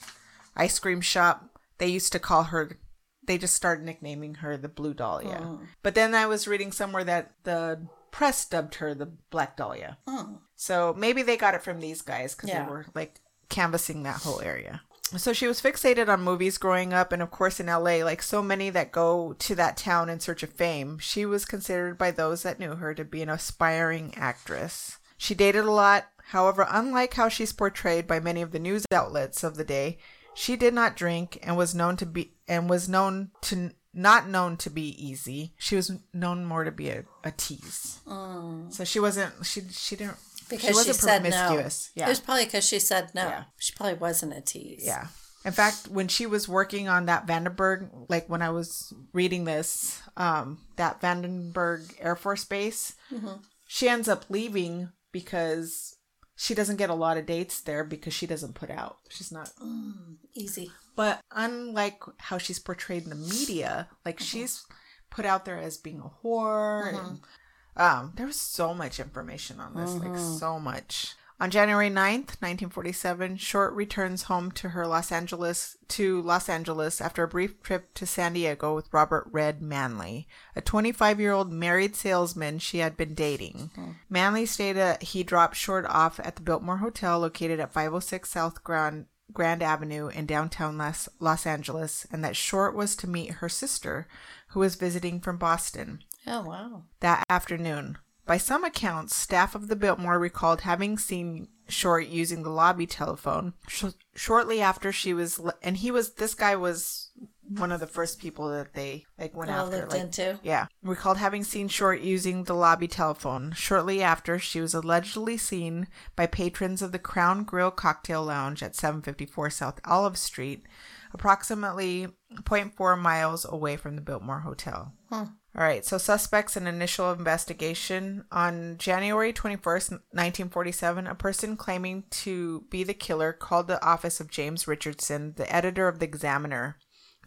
ice 0.57 0.79
cream 0.79 1.01
shop, 1.01 1.59
they 1.79 1.89
used 1.89 2.13
to 2.13 2.19
call 2.19 2.45
her, 2.45 2.79
they 3.27 3.37
just 3.39 3.55
started 3.55 3.85
nicknaming 3.85 4.37
her 4.37 4.57
the 4.57 4.69
Blue 4.69 4.95
Dahlia. 4.95 5.59
But 5.83 5.95
then 5.95 6.15
I 6.15 6.27
was 6.27 6.49
reading 6.49 6.73
somewhere 6.73 7.05
that 7.05 7.33
the 7.45 7.87
press 8.11 8.45
dubbed 8.45 8.77
her 8.77 8.95
the 8.95 9.07
Black 9.31 9.57
Dahlia. 9.57 9.99
Oh. 10.07 10.39
So 10.57 10.95
maybe 10.97 11.23
they 11.23 11.37
got 11.37 11.55
it 11.55 11.63
from 11.63 11.81
these 11.81 12.03
guys 12.03 12.35
because 12.35 12.51
Yeah. 12.51 12.65
they 12.65 12.71
were 12.71 12.87
like 12.95 13.21
canvassing 13.49 14.03
that 14.03 14.23
whole 14.23 14.41
area. 14.41 14.83
So 15.17 15.33
she 15.33 15.47
was 15.47 15.63
fixated 15.63 16.09
on 16.09 16.21
movies 16.21 16.59
growing 16.59 16.93
up, 16.93 17.13
and 17.13 17.23
of 17.23 17.31
course 17.31 17.61
in 17.61 17.67
LA, 17.67 18.05
like 18.05 18.21
so 18.21 18.43
many 18.43 18.69
that 18.71 18.93
go 18.93 19.33
to 19.39 19.55
that 19.55 19.79
town 19.79 20.11
in 20.11 20.21
search 20.21 20.43
of 20.43 20.53
fame, 20.53 20.99
she 20.99 21.25
was 21.25 21.47
considered 21.47 21.97
by 21.97 22.11
those 22.11 22.43
that 22.43 22.59
knew 22.59 22.75
her 22.75 22.93
to 22.95 23.05
be 23.07 23.23
an 23.23 23.31
aspiring 23.31 24.13
actress. 24.19 24.99
She 25.17 25.35
dated 25.35 25.65
a 25.65 25.71
lot, 25.71 26.09
however, 26.27 26.67
unlike 26.69 27.15
how 27.15 27.31
she's 27.31 27.55
portrayed 27.55 28.07
by 28.07 28.21
many 28.21 28.43
of 28.43 28.51
the 28.53 28.59
news 28.59 28.85
outlets 28.93 29.43
of 29.43 29.57
the 29.57 29.65
day, 29.65 29.97
she 30.35 30.57
did 30.57 30.75
not 30.75 30.95
drink 30.95 31.39
and 31.43 31.57
was 31.57 31.75
known 31.75 31.97
to 31.97 32.07
be 32.07 32.35
and 32.47 32.69
was 32.69 32.87
known 32.89 33.31
to 33.43 33.71
not 33.99 34.29
known 34.29 34.57
to 34.59 34.71
be 34.71 34.95
easy. 35.05 35.53
She 35.59 35.75
was 35.75 35.91
known 36.15 36.45
more 36.45 36.63
to 36.63 36.71
be 36.71 36.89
a, 36.89 37.05
a 37.25 37.33
tease. 37.33 37.99
Mm. 38.07 38.73
So 38.73 38.85
she 38.85 39.01
wasn't. 39.01 39.35
She 39.45 39.63
she 39.71 39.97
didn't. 39.97 40.17
Because 40.49 40.61
she 40.61 40.69
she, 40.69 40.75
wasn't 40.75 40.97
said 40.97 41.23
no. 41.25 41.31
promiscuous. 41.31 41.91
It 41.97 42.09
was 42.09 42.21
probably 42.21 42.45
because 42.45 42.67
she 42.67 42.79
said 42.79 43.11
no. 43.15 43.23
Yeah. 43.23 43.45
She 43.59 43.75
probably 43.75 43.95
wasn't 43.95 44.37
a 44.37 44.41
tease. 44.41 44.85
Yeah. 44.87 45.09
In 45.45 45.53
fact, 45.53 45.89
when 45.89 46.09
she 46.09 46.27
was 46.27 46.49
working 46.49 46.89
on 46.89 47.07
that 47.07 47.27
Vandenberg, 47.27 47.91
like 48.09 48.29
when 48.29 48.41
I 48.41 48.51
was 48.51 48.93
reading 49.13 49.45
this, 49.45 50.01
um, 50.17 50.59
that 50.77 51.01
Vandenberg 51.01 51.95
Air 52.01 52.17
Force 52.17 52.45
Base, 52.45 52.95
mm-hmm. 53.13 53.41
she 53.67 53.89
ends 53.89 54.09
up 54.09 54.25
leaving 54.29 54.91
because 55.13 55.97
she 56.37 56.55
doesn't 56.55 56.77
get 56.77 56.91
a 56.91 56.95
lot 56.95 57.17
of 57.17 57.27
dates 57.27 57.61
there 57.61 57.85
because 57.85 58.15
she 58.15 58.27
doesn't 58.27 58.55
put 58.55 58.71
out. 58.71 58.97
She's 59.11 59.33
not. 59.33 59.51
Mm, 59.63 60.17
easy. 60.35 60.71
But 60.99 61.21
unlike 61.31 62.03
how 62.17 62.39
she's 62.39 62.59
portrayed 62.59 63.05
in 63.05 63.11
the 63.11 63.15
media, 63.15 63.87
like 64.05 64.17
mm-hmm. 64.17 64.25
she's 64.25 64.67
put 65.11 65.25
out 65.25 65.45
there 65.45 65.57
as 65.57 65.77
being 65.77 66.01
a 66.01 66.27
whore. 66.27 66.89
And, 66.89 66.99
mm-hmm. 66.99 67.81
um, 67.81 68.13
there 68.17 68.27
was 68.27 68.35
so 68.35 68.75
much 68.75 68.99
information 68.99 69.61
on 69.61 69.75
this, 69.75 69.95
like 69.95 70.11
mm-hmm. 70.11 70.37
so 70.39 70.59
much. 70.59 71.15
On 71.39 71.53
January 71.53 71.89
9th, 71.89 72.43
1947, 72.43 73.37
Short 73.37 73.73
returns 73.75 74.25
home 74.25 74.51
to 74.51 74.71
her 74.71 74.89
Los 74.89 75.13
Angeles 75.13 75.77
to 75.87 76.21
Los 76.23 76.49
Angeles 76.49 77.01
after 77.01 77.23
a 77.23 77.29
brief 77.29 77.63
trip 77.63 77.95
to 77.95 78.05
San 78.05 78.33
Diego 78.33 78.75
with 78.75 78.93
Robert 78.93 79.29
Red 79.31 79.63
Manley, 79.63 80.27
a 80.57 80.63
25-year-old 80.63 81.53
married 81.53 81.95
salesman 81.95 82.59
she 82.59 82.79
had 82.79 82.97
been 82.97 83.15
dating. 83.15 83.71
Manley 84.11 84.47
stated 84.47 85.01
he 85.01 85.23
dropped 85.23 85.55
Short 85.55 85.87
off 85.87 86.19
at 86.25 86.35
the 86.35 86.43
Biltmore 86.43 86.79
Hotel 86.79 87.21
located 87.21 87.61
at 87.61 87.73
506 87.73 88.29
South 88.29 88.65
Grand 88.65 89.07
Grand 89.33 89.63
Avenue 89.63 90.09
in 90.09 90.27
downtown 90.27 90.79
Los, 90.79 91.09
Los 91.21 91.47
Angeles, 91.47 92.07
and 92.11 92.25
that 92.25 92.37
Short 92.37 92.75
was 92.75 92.97
to 92.97 93.09
meet 93.09 93.33
her 93.35 93.49
sister, 93.49 94.07
who 94.49 94.61
was 94.61 94.75
visiting 94.77 95.21
from 95.21 95.37
Boston 95.37 96.03
Oh 96.27 96.43
wow. 96.43 96.83
that 97.01 97.25
afternoon. 97.29 97.99
By 98.27 98.37
some 98.39 98.65
accounts, 98.65 99.15
staff 99.15 99.55
of 99.55 99.69
the 99.69 99.77
Biltmore 99.77 100.19
recalled 100.19 100.63
having 100.63 100.99
seen 100.99 101.49
Short 101.69 102.07
using 102.07 102.43
the 102.43 102.51
lobby 102.51 102.87
telephone 102.87 103.53
sh- 103.69 103.85
shortly 104.15 104.61
after 104.61 104.91
she 104.93 105.13
was, 105.15 105.39
le- 105.39 105.55
and 105.63 105.77
he 105.79 105.91
was 105.91 106.15
this 106.15 106.35
guy 106.35 106.57
was 106.57 107.08
one 107.49 107.73
of 107.73 107.81
the 107.81 107.87
first 107.87 108.19
people 108.19 108.51
that 108.51 108.75
they 108.75 109.05
like 109.19 109.35
went 109.35 109.51
All 109.51 109.67
after. 109.67 109.87
like, 109.87 110.01
into. 110.01 110.39
yeah, 110.43 110.67
recalled 110.83 111.17
having 111.17 111.45
seen 111.45 111.69
Short 111.69 112.01
using 112.01 112.45
the 112.45 112.55
lobby 112.55 112.89
telephone. 112.89 113.53
Shortly 113.53 114.03
after, 114.03 114.39
she 114.39 114.61
was 114.61 114.75
allegedly 114.75 115.37
seen 115.37 115.89
by 116.17 116.27
patrons 116.27 116.83
of 116.83 116.93
the 116.93 116.99
Crown 116.99 117.45
Grill 117.45 117.71
Cocktail 117.71 118.25
Lounge 118.25 118.63
at 118.63 118.75
754 118.77 119.51
South 119.51 119.81
Olive 119.85 120.19
Street, 120.19 120.65
approximately 121.13 122.09
0.4 122.43 122.99
miles 122.99 123.45
away 123.49 123.77
from 123.77 123.97
the 123.97 124.03
Biltmore 124.03 124.41
Hotel. 124.41 124.93
All 125.11 125.65
right, 125.65 125.85
so 125.85 125.99
suspects 125.99 126.57
in 126.57 126.67
initial 126.67 127.11
investigation. 127.11 128.25
On 128.31 128.77
January 128.79 129.33
21st, 129.33 129.91
1947, 129.91 131.07
a 131.07 131.15
person 131.15 131.57
claiming 131.57 132.05
to 132.11 132.65
be 132.71 132.85
the 132.85 132.95
killer 132.95 133.33
called 133.33 133.67
the 133.67 133.83
office 133.85 134.21
of 134.21 134.31
James 134.31 134.69
Richardson, 134.69 135.33
the 135.37 135.53
editor 135.53 135.89
of 135.89 135.99
the 135.99 136.05
Examiner, 136.05 136.77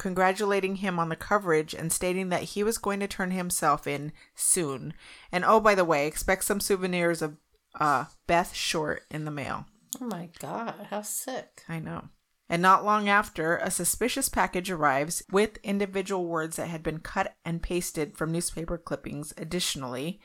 congratulating 0.01 0.77
him 0.77 0.97
on 0.97 1.09
the 1.09 1.15
coverage 1.15 1.75
and 1.75 1.93
stating 1.93 2.29
that 2.29 2.41
he 2.41 2.63
was 2.63 2.79
going 2.79 2.99
to 2.99 3.07
turn 3.07 3.29
himself 3.29 3.85
in 3.85 4.11
soon. 4.33 4.95
And 5.31 5.45
oh, 5.45 5.59
by 5.59 5.75
the 5.75 5.85
way, 5.85 6.07
expect 6.07 6.43
some 6.43 6.59
souvenirs 6.59 7.21
of 7.21 7.37
uh, 7.79 8.05
Beth 8.25 8.55
Short 8.55 9.03
in 9.11 9.25
the 9.25 9.31
mail. 9.31 9.65
Oh 10.01 10.05
my 10.05 10.29
god, 10.39 10.87
how 10.89 11.03
sick. 11.03 11.61
I 11.69 11.77
know. 11.77 12.09
And 12.49 12.63
not 12.63 12.83
long 12.83 13.09
after, 13.09 13.57
a 13.57 13.69
suspicious 13.69 14.27
package 14.27 14.71
arrives 14.71 15.21
with 15.31 15.59
individual 15.61 16.25
words 16.25 16.55
that 16.55 16.67
had 16.67 16.81
been 16.81 16.97
cut 16.97 17.35
and 17.45 17.61
pasted 17.61 18.17
from 18.17 18.31
newspaper 18.31 18.79
clippings. 18.79 19.35
Additionally, 19.37 20.19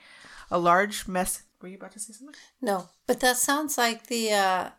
a 0.50 0.58
large 0.58 1.06
mess. 1.06 1.42
Were 1.60 1.68
you 1.68 1.76
about 1.76 1.92
to 1.92 2.00
say 2.00 2.14
something? 2.14 2.34
No, 2.62 2.88
but 3.06 3.20
that 3.20 3.36
sounds 3.36 3.76
like 3.76 4.06
the 4.06 4.32
uh 4.32 4.70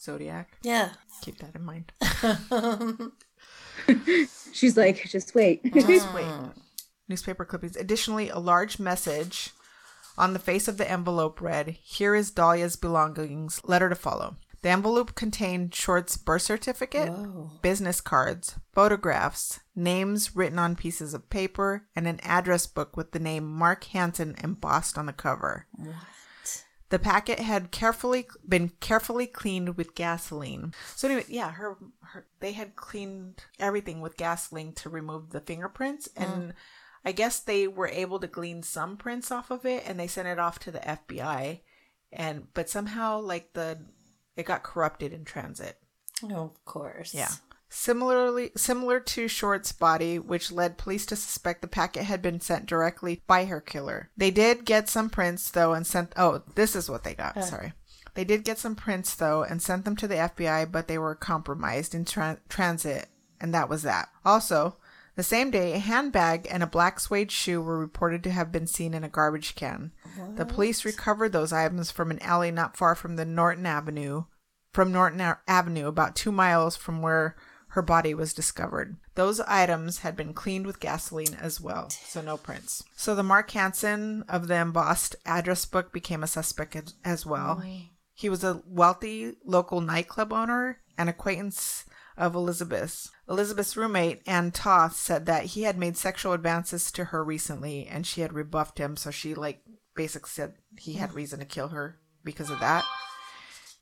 Zodiac. 0.00 0.56
yeah. 0.62 0.90
Keep 1.22 1.38
that 1.38 1.56
in 1.56 1.64
mind. 1.64 1.90
She's 4.52 4.76
like, 4.76 5.04
just 5.04 5.34
wait. 5.34 5.62
Just 5.72 6.14
wait. 6.14 6.26
Newspaper 7.08 7.44
clippings. 7.44 7.76
Additionally, 7.76 8.28
a 8.28 8.38
large 8.38 8.78
message 8.78 9.50
on 10.16 10.32
the 10.32 10.38
face 10.38 10.68
of 10.68 10.76
the 10.76 10.90
envelope 10.90 11.40
read, 11.40 11.76
Here 11.82 12.14
is 12.14 12.30
Dahlia's 12.30 12.76
belongings. 12.76 13.60
Letter 13.64 13.88
to 13.88 13.94
follow. 13.94 14.36
The 14.62 14.70
envelope 14.70 15.14
contained 15.14 15.72
Short's 15.74 16.16
birth 16.16 16.42
certificate, 16.42 17.12
business 17.62 18.00
cards, 18.00 18.56
photographs, 18.74 19.60
names 19.76 20.34
written 20.34 20.58
on 20.58 20.74
pieces 20.74 21.14
of 21.14 21.30
paper, 21.30 21.84
and 21.94 22.08
an 22.08 22.18
address 22.24 22.66
book 22.66 22.96
with 22.96 23.12
the 23.12 23.20
name 23.20 23.46
Mark 23.48 23.84
Hansen 23.84 24.34
embossed 24.42 24.98
on 24.98 25.06
the 25.06 25.12
cover. 25.12 25.66
The 26.90 26.98
packet 26.98 27.38
had 27.38 27.70
carefully 27.70 28.26
been 28.48 28.70
carefully 28.80 29.26
cleaned 29.26 29.76
with 29.76 29.94
gasoline. 29.94 30.72
So 30.96 31.08
anyway, 31.08 31.24
yeah, 31.28 31.50
her, 31.52 31.76
her 32.00 32.26
they 32.40 32.52
had 32.52 32.76
cleaned 32.76 33.44
everything 33.58 34.00
with 34.00 34.16
gasoline 34.16 34.72
to 34.74 34.88
remove 34.88 35.30
the 35.30 35.40
fingerprints 35.40 36.08
mm. 36.08 36.24
and 36.24 36.54
I 37.04 37.12
guess 37.12 37.40
they 37.40 37.68
were 37.68 37.88
able 37.88 38.18
to 38.20 38.26
glean 38.26 38.62
some 38.62 38.96
prints 38.96 39.30
off 39.30 39.50
of 39.50 39.64
it 39.64 39.84
and 39.86 39.98
they 39.98 40.06
sent 40.06 40.28
it 40.28 40.38
off 40.38 40.58
to 40.60 40.70
the 40.70 40.80
FBI 40.80 41.60
and 42.12 42.48
but 42.54 42.68
somehow 42.68 43.20
like 43.20 43.52
the 43.52 43.78
it 44.36 44.46
got 44.46 44.62
corrupted 44.62 45.12
in 45.12 45.24
transit. 45.24 45.78
Oh, 46.22 46.44
of 46.44 46.64
course. 46.64 47.14
Yeah. 47.14 47.30
Similarly, 47.70 48.50
similar 48.56 48.98
to 49.00 49.28
Short's 49.28 49.72
body, 49.72 50.18
which 50.18 50.50
led 50.50 50.78
police 50.78 51.04
to 51.06 51.16
suspect 51.16 51.60
the 51.62 51.68
packet 51.68 52.04
had 52.04 52.22
been 52.22 52.40
sent 52.40 52.66
directly 52.66 53.22
by 53.26 53.44
her 53.44 53.60
killer. 53.60 54.10
They 54.16 54.30
did 54.30 54.64
get 54.64 54.88
some 54.88 55.10
prints 55.10 55.50
though 55.50 55.74
and 55.74 55.86
sent. 55.86 56.12
Oh, 56.16 56.42
this 56.54 56.74
is 56.74 56.88
what 56.88 57.04
they 57.04 57.14
got. 57.14 57.36
Uh. 57.36 57.42
Sorry. 57.42 57.72
They 58.14 58.24
did 58.24 58.44
get 58.44 58.58
some 58.58 58.74
prints 58.74 59.14
though 59.14 59.42
and 59.44 59.62
sent 59.62 59.84
them 59.84 59.96
to 59.96 60.08
the 60.08 60.14
FBI, 60.16 60.72
but 60.72 60.88
they 60.88 60.98
were 60.98 61.14
compromised 61.14 61.94
in 61.94 62.04
tran 62.04 62.38
transit, 62.48 63.06
and 63.40 63.52
that 63.54 63.68
was 63.68 63.82
that. 63.82 64.08
Also, 64.24 64.76
the 65.14 65.22
same 65.22 65.50
day, 65.50 65.74
a 65.74 65.78
handbag 65.78 66.46
and 66.50 66.62
a 66.62 66.66
black 66.66 66.98
suede 67.00 67.30
shoe 67.30 67.60
were 67.60 67.78
reported 67.78 68.24
to 68.24 68.30
have 68.30 68.50
been 68.50 68.66
seen 68.66 68.94
in 68.94 69.04
a 69.04 69.08
garbage 69.08 69.54
can. 69.54 69.92
The 70.36 70.46
police 70.46 70.84
recovered 70.84 71.32
those 71.32 71.52
items 71.52 71.90
from 71.90 72.10
an 72.10 72.20
alley 72.22 72.50
not 72.50 72.76
far 72.76 72.94
from 72.94 73.16
the 73.16 73.24
Norton 73.24 73.66
Avenue, 73.66 74.24
from 74.72 74.90
Norton 74.92 75.20
A- 75.20 75.38
Avenue, 75.46 75.86
about 75.86 76.16
two 76.16 76.32
miles 76.32 76.76
from 76.76 77.02
where 77.02 77.36
her 77.78 77.82
body 77.82 78.12
was 78.12 78.34
discovered. 78.34 78.96
Those 79.14 79.38
items 79.38 79.98
had 80.00 80.16
been 80.16 80.34
cleaned 80.34 80.66
with 80.66 80.80
gasoline 80.80 81.34
as 81.40 81.60
well, 81.60 81.90
so 81.90 82.20
no 82.20 82.36
prints. 82.36 82.82
So 82.96 83.14
the 83.14 83.22
Mark 83.22 83.48
Hansen 83.52 84.24
of 84.28 84.48
the 84.48 84.56
embossed 84.56 85.14
address 85.24 85.64
book 85.64 85.92
became 85.92 86.24
a 86.24 86.26
suspect 86.26 86.74
as- 86.74 86.94
as 87.04 87.24
well. 87.24 87.62
He 88.14 88.28
was 88.28 88.42
a 88.42 88.62
wealthy 88.66 89.36
local 89.44 89.80
nightclub 89.80 90.32
owner 90.32 90.80
and 90.98 91.08
acquaintance 91.08 91.84
of 92.16 92.34
Elizabeth's. 92.34 93.12
Elizabeth's 93.28 93.76
roommate, 93.76 94.22
Ann 94.26 94.50
Toth, 94.50 94.96
said 94.96 95.26
that 95.26 95.44
he 95.54 95.62
had 95.62 95.78
made 95.78 95.96
sexual 95.96 96.32
advances 96.32 96.90
to 96.90 97.04
her 97.04 97.22
recently 97.22 97.86
and 97.86 98.04
she 98.04 98.22
had 98.22 98.32
rebuffed 98.32 98.78
him, 98.78 98.96
so 98.96 99.12
she 99.12 99.36
like 99.36 99.62
basically 99.94 100.30
said 100.30 100.54
he 100.76 100.94
had 100.94 101.12
reason 101.14 101.38
to 101.38 101.44
kill 101.44 101.68
her 101.68 102.00
because 102.24 102.50
of 102.50 102.58
that. 102.58 102.84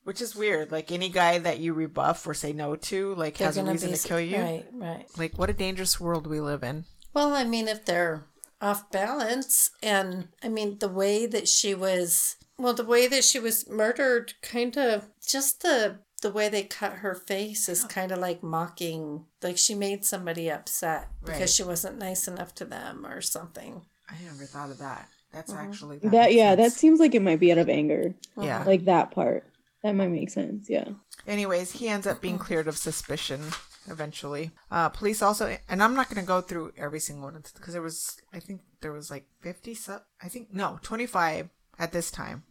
Which 0.06 0.20
is 0.22 0.34
weird. 0.36 0.70
Like 0.72 0.90
any 0.92 1.08
guy 1.08 1.38
that 1.38 1.58
you 1.58 1.74
rebuff 1.74 2.26
or 2.26 2.32
say 2.32 2.52
no 2.52 2.76
to, 2.76 3.14
like 3.16 3.36
They're 3.38 3.48
has 3.48 3.56
a 3.58 3.64
reason 3.64 3.90
be 3.90 3.96
to 3.96 4.08
kill 4.08 4.20
you. 4.20 4.36
Right, 4.38 4.64
right. 4.72 5.06
Like 5.18 5.36
what 5.36 5.50
a 5.50 5.52
dangerous 5.52 5.98
world 6.00 6.26
we 6.26 6.40
live 6.40 6.62
in. 6.62 6.84
Well, 7.12 7.34
I 7.34 7.42
mean, 7.44 7.66
if 7.66 7.84
they're 7.84 8.24
off 8.60 8.90
balance, 8.92 9.70
and 9.82 10.28
I 10.44 10.48
mean, 10.48 10.78
the 10.78 10.88
way 10.88 11.26
that 11.26 11.48
she 11.48 11.74
was, 11.74 12.36
well, 12.56 12.72
the 12.72 12.84
way 12.84 13.06
that 13.08 13.24
she 13.24 13.38
was 13.40 13.68
murdered, 13.68 14.34
kind 14.42 14.76
of 14.78 15.06
just 15.26 15.62
the 15.62 15.98
the 16.22 16.30
way 16.30 16.48
they 16.48 16.62
cut 16.62 16.92
her 16.94 17.14
face 17.14 17.68
is 17.68 17.84
kind 17.84 18.10
of 18.12 18.18
like 18.18 18.42
mocking, 18.42 19.26
like 19.42 19.58
she 19.58 19.74
made 19.74 20.04
somebody 20.04 20.48
upset 20.50 21.08
Right. 21.20 21.34
because 21.34 21.54
she 21.54 21.62
wasn't 21.62 21.98
nice 21.98 22.26
enough 22.26 22.54
to 22.54 22.64
them 22.64 23.04
or 23.06 23.20
something. 23.20 23.82
I 24.08 24.14
never 24.24 24.44
thought 24.44 24.70
of 24.70 24.78
that. 24.78 25.08
That's 25.32 25.52
Mm-hmm. 25.52 25.68
actually 25.70 25.98
that 25.98 26.10
makes 26.12 26.34
yeah, 26.34 26.54
that 26.54 26.72
seems 26.72 27.00
like 27.00 27.14
it 27.14 27.20
might 27.22 27.40
be 27.40 27.52
out 27.52 27.58
of 27.58 27.68
anger. 27.68 28.14
yeah. 28.40 28.62
Like 28.64 28.84
that 28.86 29.10
part. 29.10 29.44
That 29.86 29.94
might 29.94 30.08
make 30.08 30.30
sense. 30.30 30.68
Yeah. 30.68 30.88
Anyways, 31.28 31.70
he 31.70 31.88
ends 31.88 32.08
up 32.08 32.20
being 32.20 32.38
cleared 32.38 32.66
of 32.66 32.76
suspicion 32.76 33.40
eventually. 33.88 34.50
Uh, 34.68 34.88
police 34.88 35.22
also, 35.22 35.56
and 35.68 35.80
I'm 35.80 35.94
not 35.94 36.08
going 36.08 36.20
to 36.20 36.26
go 36.26 36.40
through 36.40 36.72
every 36.76 36.98
single 36.98 37.26
one 37.30 37.40
because 37.54 37.72
there 37.72 37.82
was, 37.82 38.20
I 38.32 38.40
think 38.40 38.62
there 38.80 38.90
was 38.90 39.12
like 39.12 39.26
50, 39.42 39.74
su- 39.74 40.00
I 40.20 40.28
think, 40.28 40.52
no, 40.52 40.80
25 40.82 41.50
at 41.78 41.92
this 41.92 42.10
time. 42.10 42.42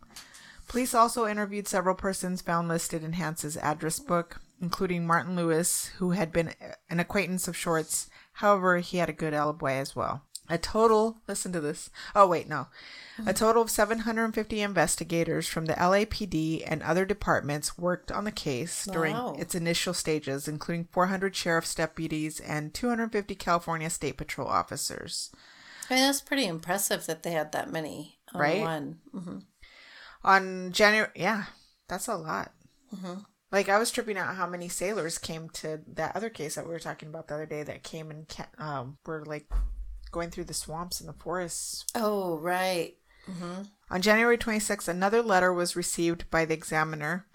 Police 0.70 0.94
also 0.94 1.28
interviewed 1.28 1.68
several 1.68 1.94
persons 1.94 2.42
found 2.42 2.70
listed 2.70 3.04
in 3.04 3.12
Hans's 3.12 3.58
address 3.58 4.00
book, 4.00 4.40
including 4.62 5.06
Martin 5.06 5.36
Lewis, 5.36 5.88
who 5.98 6.12
had 6.12 6.32
been 6.32 6.54
an 6.90 7.02
acquaintance 7.02 7.50
of 7.50 7.58
Short's. 7.58 8.10
However, 8.32 8.78
he 8.78 9.00
had 9.00 9.10
a 9.10 9.14
good 9.14 9.34
alibi 9.34 9.74
as 9.74 9.94
well. 9.94 10.24
A 10.50 10.58
total, 10.58 11.18
listen 11.28 11.52
to 11.54 11.60
this. 11.60 11.90
Oh, 12.16 12.28
wait, 12.28 12.48
no. 12.48 12.68
A 13.26 13.34
total 13.34 13.62
of 13.64 13.70
750 13.72 14.62
investigators 14.62 15.48
from 15.48 15.66
the 15.66 15.74
LAPD 15.74 16.64
and 16.68 16.84
other 16.84 17.06
departments 17.06 17.78
worked 17.78 18.12
on 18.12 18.26
the 18.26 18.32
case 18.32 18.86
during 18.86 19.16
its 19.40 19.56
initial 19.56 19.94
stages, 19.94 20.48
including 20.48 20.90
400 20.92 21.36
sheriff's 21.36 21.74
deputies 21.74 22.40
and 22.42 22.74
250 22.74 23.34
California 23.36 23.90
State 23.90 24.18
Patrol 24.18 24.48
officers. 24.48 25.32
I 25.90 25.94
mean, 25.96 26.04
that's 26.04 26.22
pretty 26.22 26.46
impressive 26.46 27.06
that 27.06 27.24
they 27.24 27.32
had 27.32 27.52
that 27.54 27.72
many 27.72 28.18
on 28.34 28.42
Right? 28.42 28.62
one. 28.62 29.00
hmm 29.12 29.38
On 30.24 30.72
January, 30.72 31.12
yeah, 31.16 31.46
that's 31.88 32.08
a 32.08 32.16
lot. 32.16 32.52
Like, 33.52 33.70
I 33.70 33.78
was 33.78 33.92
tripping 33.92 34.18
out 34.18 34.36
how 34.36 34.48
many 34.48 34.68
sailors 34.68 35.18
came 35.18 35.50
to 35.52 35.80
that 35.94 36.16
other 36.16 36.30
case 36.30 36.56
that 36.56 36.66
we 36.66 36.72
were 36.74 36.80
talking 36.80 37.08
about 37.10 37.28
the 37.28 37.36
other 37.36 37.46
day 37.46 37.64
that 37.64 37.84
came 37.84 38.10
and 38.12 38.26
um, 38.58 38.98
were 39.06 39.24
like 39.26 39.46
going 40.16 40.32
through 40.32 40.46
the 40.46 40.54
swamps 40.54 41.02
and 41.02 41.10
the 41.10 41.14
forests 41.14 41.86
Oh, 41.94 42.38
right. 42.38 42.96
Mm-hmm. 43.30 43.64
On 43.92 44.02
January 44.02 44.38
26th, 44.38 44.88
another 44.88 45.22
letter 45.22 45.54
was 45.54 45.76
received 45.76 46.32
by 46.32 46.46
the 46.46 46.54
examiner, 46.54 47.28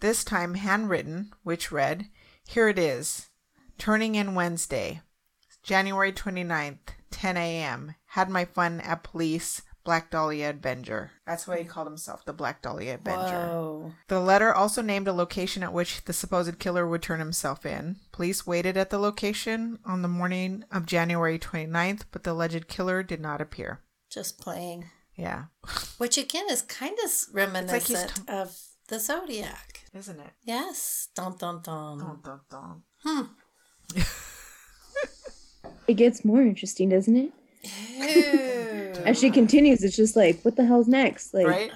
this 0.00 0.24
time 0.24 0.54
handwritten, 0.54 1.30
which 1.42 1.70
read, 1.70 2.08
Here 2.48 2.68
it 2.68 2.78
is. 2.78 3.28
Turning 3.76 4.14
in 4.14 4.34
Wednesday, 4.34 5.02
January 5.62 6.10
29th, 6.10 6.78
10 7.10 7.36
a.m. 7.36 7.96
Had 8.06 8.30
my 8.30 8.46
fun 8.46 8.80
at 8.80 9.02
police, 9.04 9.60
Black 9.84 10.10
Dahlia 10.10 10.50
Avenger. 10.50 11.10
That's 11.26 11.46
what 11.46 11.58
he 11.58 11.64
called 11.64 11.88
himself, 11.88 12.24
the 12.24 12.32
Black 12.32 12.62
Dahlia 12.62 12.94
Avenger. 12.94 13.48
Whoa. 13.48 13.92
The 14.08 14.20
letter 14.20 14.54
also 14.54 14.80
named 14.80 15.08
a 15.08 15.12
location 15.12 15.62
at 15.62 15.72
which 15.72 16.04
the 16.04 16.12
supposed 16.12 16.58
killer 16.58 16.86
would 16.86 17.02
turn 17.02 17.18
himself 17.18 17.66
in. 17.66 17.96
Police 18.12 18.46
waited 18.46 18.76
at 18.76 18.90
the 18.90 18.98
location 18.98 19.78
on 19.84 20.02
the 20.02 20.08
morning 20.08 20.64
of 20.70 20.86
January 20.86 21.38
29th, 21.38 22.02
but 22.12 22.22
the 22.22 22.30
alleged 22.32 22.68
killer 22.68 23.02
did 23.02 23.20
not 23.20 23.40
appear. 23.40 23.80
Just 24.10 24.40
playing. 24.40 24.86
Yeah. 25.16 25.44
Which 25.98 26.16
again 26.16 26.46
is 26.50 26.62
kind 26.62 26.96
of 27.04 27.10
reminiscent 27.32 27.82
he's 27.82 28.12
t- 28.12 28.22
of 28.32 28.56
the 28.88 29.00
Zodiac. 29.00 29.80
Isn't 29.94 30.20
it? 30.20 30.30
Yes. 30.44 31.08
Dun 31.14 31.36
dun 31.36 31.60
dun. 31.62 31.98
Dun, 31.98 32.18
dun, 32.24 32.40
dun. 32.50 32.82
Hmm. 33.04 34.02
it 35.88 35.94
gets 35.94 36.24
more 36.24 36.40
interesting, 36.40 36.88
doesn't 36.88 37.16
it? 37.16 37.32
Ew. 39.02 39.10
As 39.10 39.18
she 39.20 39.30
continues, 39.30 39.82
it's 39.82 39.96
just 39.96 40.16
like, 40.16 40.42
what 40.42 40.56
the 40.56 40.64
hell's 40.64 40.88
next? 40.88 41.34
Like, 41.34 41.46
Right? 41.46 41.72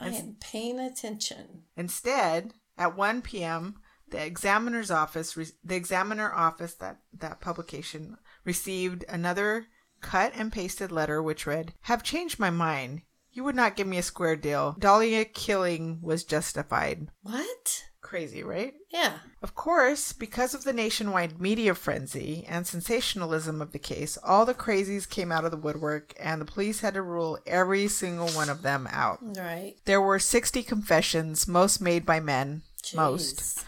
I 0.00 0.08
am 0.08 0.36
paying 0.40 0.80
attention. 0.80 1.62
Instead, 1.76 2.52
at 2.76 2.96
1 2.96 3.22
p.m., 3.22 3.76
the 4.08 4.24
examiner's 4.24 4.90
office, 4.90 5.36
re- 5.36 5.46
the 5.64 5.76
examiner 5.76 6.32
office, 6.32 6.74
that, 6.74 6.98
that 7.18 7.40
publication, 7.40 8.16
received 8.44 9.04
another 9.08 9.66
cut 10.00 10.32
and 10.34 10.52
pasted 10.52 10.90
letter 10.90 11.22
which 11.22 11.46
read, 11.46 11.74
Have 11.82 12.02
changed 12.02 12.38
my 12.38 12.50
mind. 12.50 13.02
You 13.30 13.44
would 13.44 13.54
not 13.54 13.76
give 13.76 13.86
me 13.86 13.96
a 13.96 14.02
square 14.02 14.36
deal. 14.36 14.76
Dahlia 14.78 15.24
killing 15.24 16.00
was 16.02 16.24
justified. 16.24 17.08
What? 17.22 17.84
Crazy, 18.12 18.42
right? 18.42 18.74
Yeah. 18.90 19.14
Of 19.42 19.54
course, 19.54 20.12
because 20.12 20.52
of 20.52 20.64
the 20.64 20.74
nationwide 20.74 21.40
media 21.40 21.74
frenzy 21.74 22.44
and 22.46 22.66
sensationalism 22.66 23.62
of 23.62 23.72
the 23.72 23.78
case, 23.78 24.18
all 24.22 24.44
the 24.44 24.52
crazies 24.52 25.08
came 25.08 25.32
out 25.32 25.46
of 25.46 25.50
the 25.50 25.56
woodwork 25.56 26.12
and 26.20 26.38
the 26.38 26.44
police 26.44 26.80
had 26.80 26.92
to 26.92 27.00
rule 27.00 27.38
every 27.46 27.88
single 27.88 28.28
one 28.28 28.50
of 28.50 28.60
them 28.60 28.86
out. 28.92 29.20
Right. 29.22 29.76
There 29.86 30.02
were 30.02 30.18
60 30.18 30.62
confessions, 30.62 31.48
most 31.48 31.80
made 31.80 32.04
by 32.04 32.20
men. 32.20 32.60
Most. 32.94 33.64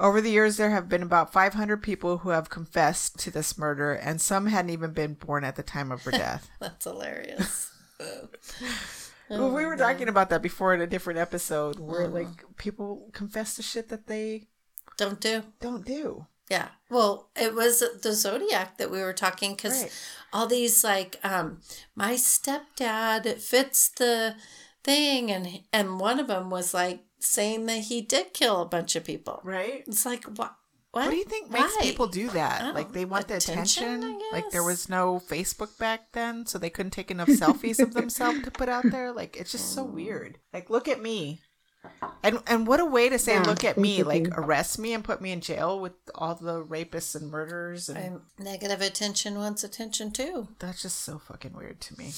Over 0.00 0.22
the 0.22 0.30
years, 0.30 0.56
there 0.56 0.70
have 0.70 0.88
been 0.88 1.02
about 1.02 1.30
500 1.30 1.82
people 1.82 2.16
who 2.16 2.30
have 2.30 2.48
confessed 2.48 3.18
to 3.18 3.30
this 3.30 3.58
murder, 3.58 3.92
and 3.92 4.18
some 4.18 4.46
hadn't 4.46 4.70
even 4.70 4.92
been 4.92 5.12
born 5.12 5.44
at 5.44 5.56
the 5.56 5.62
time 5.62 5.92
of 5.92 6.02
her 6.04 6.10
death. 6.10 6.48
That's 6.58 6.84
hilarious. 6.84 7.70
well, 9.30 9.50
we 9.50 9.64
were 9.66 9.76
talking 9.76 10.08
about 10.08 10.30
that 10.30 10.42
before 10.42 10.74
in 10.74 10.80
a 10.80 10.86
different 10.86 11.18
episode, 11.18 11.78
where 11.78 12.08
like 12.08 12.44
people 12.56 13.08
confess 13.12 13.56
to 13.56 13.62
shit 13.62 13.88
that 13.88 14.06
they 14.06 14.48
Don't 14.96 15.20
do. 15.20 15.42
don't 15.60 15.84
do. 15.84 16.26
Yeah. 16.50 16.68
Well, 16.90 17.30
it 17.34 17.54
was 17.54 17.82
the 18.02 18.12
zodiac 18.12 18.76
that 18.78 18.90
we 18.90 19.00
were 19.00 19.14
talking 19.14 19.54
because 19.54 19.82
Right. 19.82 19.92
all 20.32 20.46
these 20.46 20.84
like 20.84 21.18
um 21.24 21.60
my 21.94 22.14
stepdad 22.14 23.40
fits 23.40 23.88
the 23.88 24.36
thing 24.82 25.30
and 25.30 25.62
and 25.72 25.98
one 25.98 26.20
of 26.20 26.26
them 26.26 26.50
was 26.50 26.74
like 26.74 27.00
saying 27.18 27.64
that 27.66 27.84
he 27.84 28.02
did 28.02 28.34
kill 28.34 28.60
a 28.60 28.66
bunch 28.66 28.94
of 28.96 29.04
people. 29.04 29.40
Right? 29.42 29.84
It's 29.86 30.04
like 30.04 30.24
what 30.24 30.54
what, 30.94 31.04
What 31.06 31.10
do 31.10 31.16
you 31.16 31.24
think 31.24 31.50
makes 31.50 31.74
Why? 31.76 31.82
people 31.82 32.06
do 32.06 32.28
that? 32.30 32.74
Like 32.74 32.92
they 32.92 33.04
want 33.04 33.28
the 33.28 33.36
attention, 33.36 33.84
attention. 33.84 34.20
I 34.32 34.36
Like 34.36 34.50
there 34.50 34.64
was 34.64 34.88
no 34.88 35.20
Facebook 35.28 35.76
back 35.78 36.12
then, 36.12 36.46
so 36.46 36.58
they 36.58 36.70
couldn't 36.70 36.92
take 36.92 37.10
enough 37.10 37.28
selfies 37.28 37.80
of 37.80 37.92
themselves 37.94 38.42
to 38.42 38.50
put 38.50 38.68
out 38.68 38.84
there. 38.90 39.12
Like 39.12 39.36
it's 39.36 39.52
just 39.52 39.72
so 39.74 39.84
weird. 39.84 40.34
Mm. 40.34 40.38
Like 40.54 40.70
look 40.70 40.88
at 40.88 41.02
me. 41.02 41.40
And 42.22 42.38
and 42.46 42.66
what 42.66 42.80
a 42.80 42.84
way 42.86 43.10
to 43.10 43.18
say 43.18 43.34
Yeah, 43.34 43.42
look 43.42 43.62
at 43.62 43.76
me, 43.76 44.02
like 44.02 44.28
arrest 44.38 44.78
me 44.78 44.94
and 44.94 45.04
put 45.04 45.20
me 45.20 45.32
in 45.32 45.42
jail 45.42 45.78
with 45.78 45.92
all 46.14 46.34
the 46.34 46.64
rapists 46.64 47.14
and 47.14 47.30
murderers 47.30 47.90
and 47.90 47.98
I'm- 47.98 48.22
negative 48.38 48.80
attention 48.80 49.34
wants 49.36 49.62
attention 49.64 50.10
too. 50.10 50.48
that's 50.58 50.80
just 50.80 51.00
so 51.02 51.18
fucking 51.18 51.52
weird 51.52 51.80
to 51.82 51.98
me. 51.98 52.12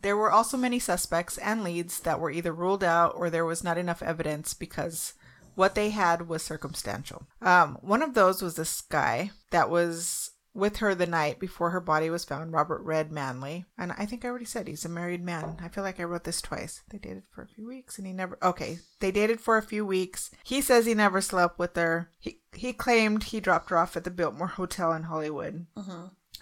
There 0.00 0.16
were 0.16 0.32
also 0.32 0.56
many 0.56 0.80
suspects 0.80 1.38
and 1.38 1.62
leads 1.62 2.00
that 2.00 2.18
were 2.18 2.32
either 2.32 2.52
ruled 2.52 2.82
out 2.82 3.12
or 3.14 3.30
there 3.30 3.44
was 3.44 3.62
not 3.62 3.78
enough 3.78 4.02
evidence 4.02 4.54
because 4.54 5.14
what 5.54 5.74
they 5.74 5.90
had 5.90 6.28
was 6.28 6.42
circumstantial. 6.42 7.26
Um, 7.40 7.78
one 7.80 8.02
of 8.02 8.14
those 8.14 8.42
was 8.42 8.56
this 8.56 8.80
guy 8.80 9.30
that 9.50 9.70
was 9.70 10.30
with 10.54 10.78
her 10.78 10.94
the 10.94 11.06
night 11.06 11.38
before 11.38 11.70
her 11.70 11.80
body 11.80 12.10
was 12.10 12.24
found, 12.24 12.52
Robert 12.52 12.82
Red 12.82 13.10
Manley. 13.10 13.64
And 13.78 13.92
I 13.92 14.04
think 14.04 14.24
I 14.24 14.28
already 14.28 14.44
said 14.44 14.68
he's 14.68 14.84
a 14.84 14.88
married 14.88 15.24
man. 15.24 15.56
I 15.62 15.68
feel 15.68 15.82
like 15.82 15.98
I 15.98 16.04
wrote 16.04 16.24
this 16.24 16.42
twice. 16.42 16.82
They 16.90 16.98
dated 16.98 17.24
for 17.34 17.42
a 17.42 17.48
few 17.48 17.66
weeks 17.66 17.96
and 17.98 18.06
he 18.06 18.12
never 18.12 18.38
Okay, 18.42 18.78
they 19.00 19.10
dated 19.10 19.40
for 19.40 19.56
a 19.56 19.62
few 19.62 19.86
weeks. 19.86 20.30
He 20.44 20.60
says 20.60 20.84
he 20.84 20.94
never 20.94 21.20
slept 21.20 21.58
with 21.58 21.74
her. 21.76 22.10
He 22.18 22.40
he 22.54 22.72
claimed 22.72 23.24
he 23.24 23.40
dropped 23.40 23.70
her 23.70 23.78
off 23.78 23.96
at 23.96 24.04
the 24.04 24.10
Biltmore 24.10 24.46
Hotel 24.48 24.92
in 24.92 25.04
Hollywood. 25.04 25.66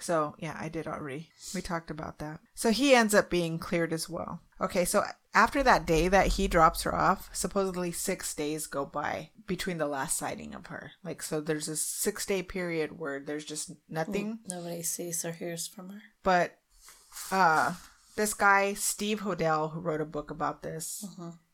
So, 0.00 0.34
yeah, 0.38 0.56
I 0.58 0.68
did 0.68 0.86
already. 0.86 1.28
We 1.54 1.60
talked 1.60 1.90
about 1.90 2.18
that. 2.20 2.40
So 2.54 2.70
he 2.70 2.94
ends 2.94 3.14
up 3.14 3.28
being 3.28 3.58
cleared 3.58 3.92
as 3.92 4.08
well. 4.08 4.40
Okay, 4.60 4.84
so 4.84 5.04
after 5.32 5.62
that 5.62 5.86
day 5.86 6.08
that 6.08 6.26
he 6.28 6.46
drops 6.46 6.82
her 6.82 6.94
off, 6.94 7.30
supposedly 7.32 7.92
six 7.92 8.34
days 8.34 8.66
go 8.66 8.84
by 8.84 9.30
between 9.46 9.78
the 9.78 9.86
last 9.86 10.18
sighting 10.18 10.54
of 10.54 10.66
her. 10.66 10.92
Like, 11.02 11.22
so 11.22 11.40
there's 11.40 11.68
a 11.68 11.76
six 11.76 12.26
day 12.26 12.42
period 12.42 12.98
where 12.98 13.20
there's 13.20 13.44
just 13.44 13.72
nothing. 13.88 14.40
Nobody 14.48 14.82
sees 14.82 15.24
or 15.24 15.32
hears 15.32 15.66
from 15.66 15.88
her. 15.90 16.02
But, 16.22 16.58
uh, 17.32 17.74
this 18.16 18.34
guy, 18.34 18.74
Steve 18.74 19.20
Hodel, 19.22 19.72
who 19.72 19.80
wrote 19.80 20.00
a 20.02 20.06
book 20.06 20.30
about 20.30 20.62
this, 20.62 21.06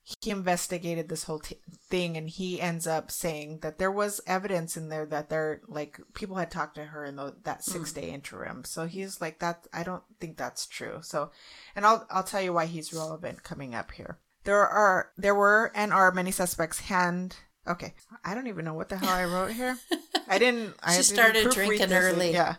he 0.06 0.30
investigated 0.30 1.08
this 1.08 1.24
whole 1.24 1.40
t- 1.40 1.58
thing 1.88 2.16
and 2.16 2.30
he 2.30 2.60
ends 2.60 2.86
up 2.86 3.10
saying 3.10 3.58
that 3.62 3.78
there 3.78 3.90
was 3.90 4.20
evidence 4.24 4.76
in 4.76 4.88
there 4.88 5.04
that 5.04 5.28
there 5.30 5.60
like 5.66 5.98
people 6.14 6.36
had 6.36 6.48
talked 6.48 6.76
to 6.76 6.84
her 6.84 7.04
in 7.04 7.16
the, 7.16 7.34
that 7.42 7.64
hmm. 7.64 7.72
six 7.72 7.92
day 7.92 8.10
interim. 8.10 8.62
So 8.64 8.86
he's 8.86 9.20
like 9.20 9.40
that 9.40 9.66
i 9.72 9.82
don't 9.82 10.04
think 10.20 10.36
that's 10.36 10.66
true. 10.66 10.98
So 11.02 11.32
and 11.74 11.84
i'll 11.84 12.06
i'll 12.08 12.22
tell 12.22 12.40
you 12.40 12.52
why 12.52 12.66
he's 12.66 12.94
relevant 12.94 13.42
coming 13.42 13.74
up 13.74 13.90
here. 13.90 14.18
There 14.44 14.64
are 14.64 15.10
there 15.18 15.34
were 15.34 15.72
and 15.74 15.92
are 15.92 16.12
many 16.12 16.30
suspects 16.30 16.78
hand 16.78 17.36
okay. 17.66 17.92
I 18.24 18.36
don't 18.36 18.46
even 18.46 18.64
know 18.64 18.74
what 18.74 18.88
the 18.88 18.98
hell 18.98 19.08
i 19.08 19.24
wrote 19.24 19.50
here. 19.50 19.76
I 20.28 20.38
didn't 20.38 20.74
i 20.84 20.92
She 20.92 20.98
didn't 20.98 21.04
started 21.06 21.50
drinking 21.50 21.92
early. 21.92 22.32
yeah. 22.32 22.54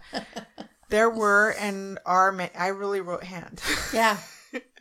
There 0.89 1.09
were 1.09 1.51
and 1.57 1.97
are 2.05 2.33
ma- 2.33 2.49
i 2.59 2.67
really 2.67 2.99
wrote 2.99 3.23
hand. 3.23 3.61
Yeah. 3.93 4.17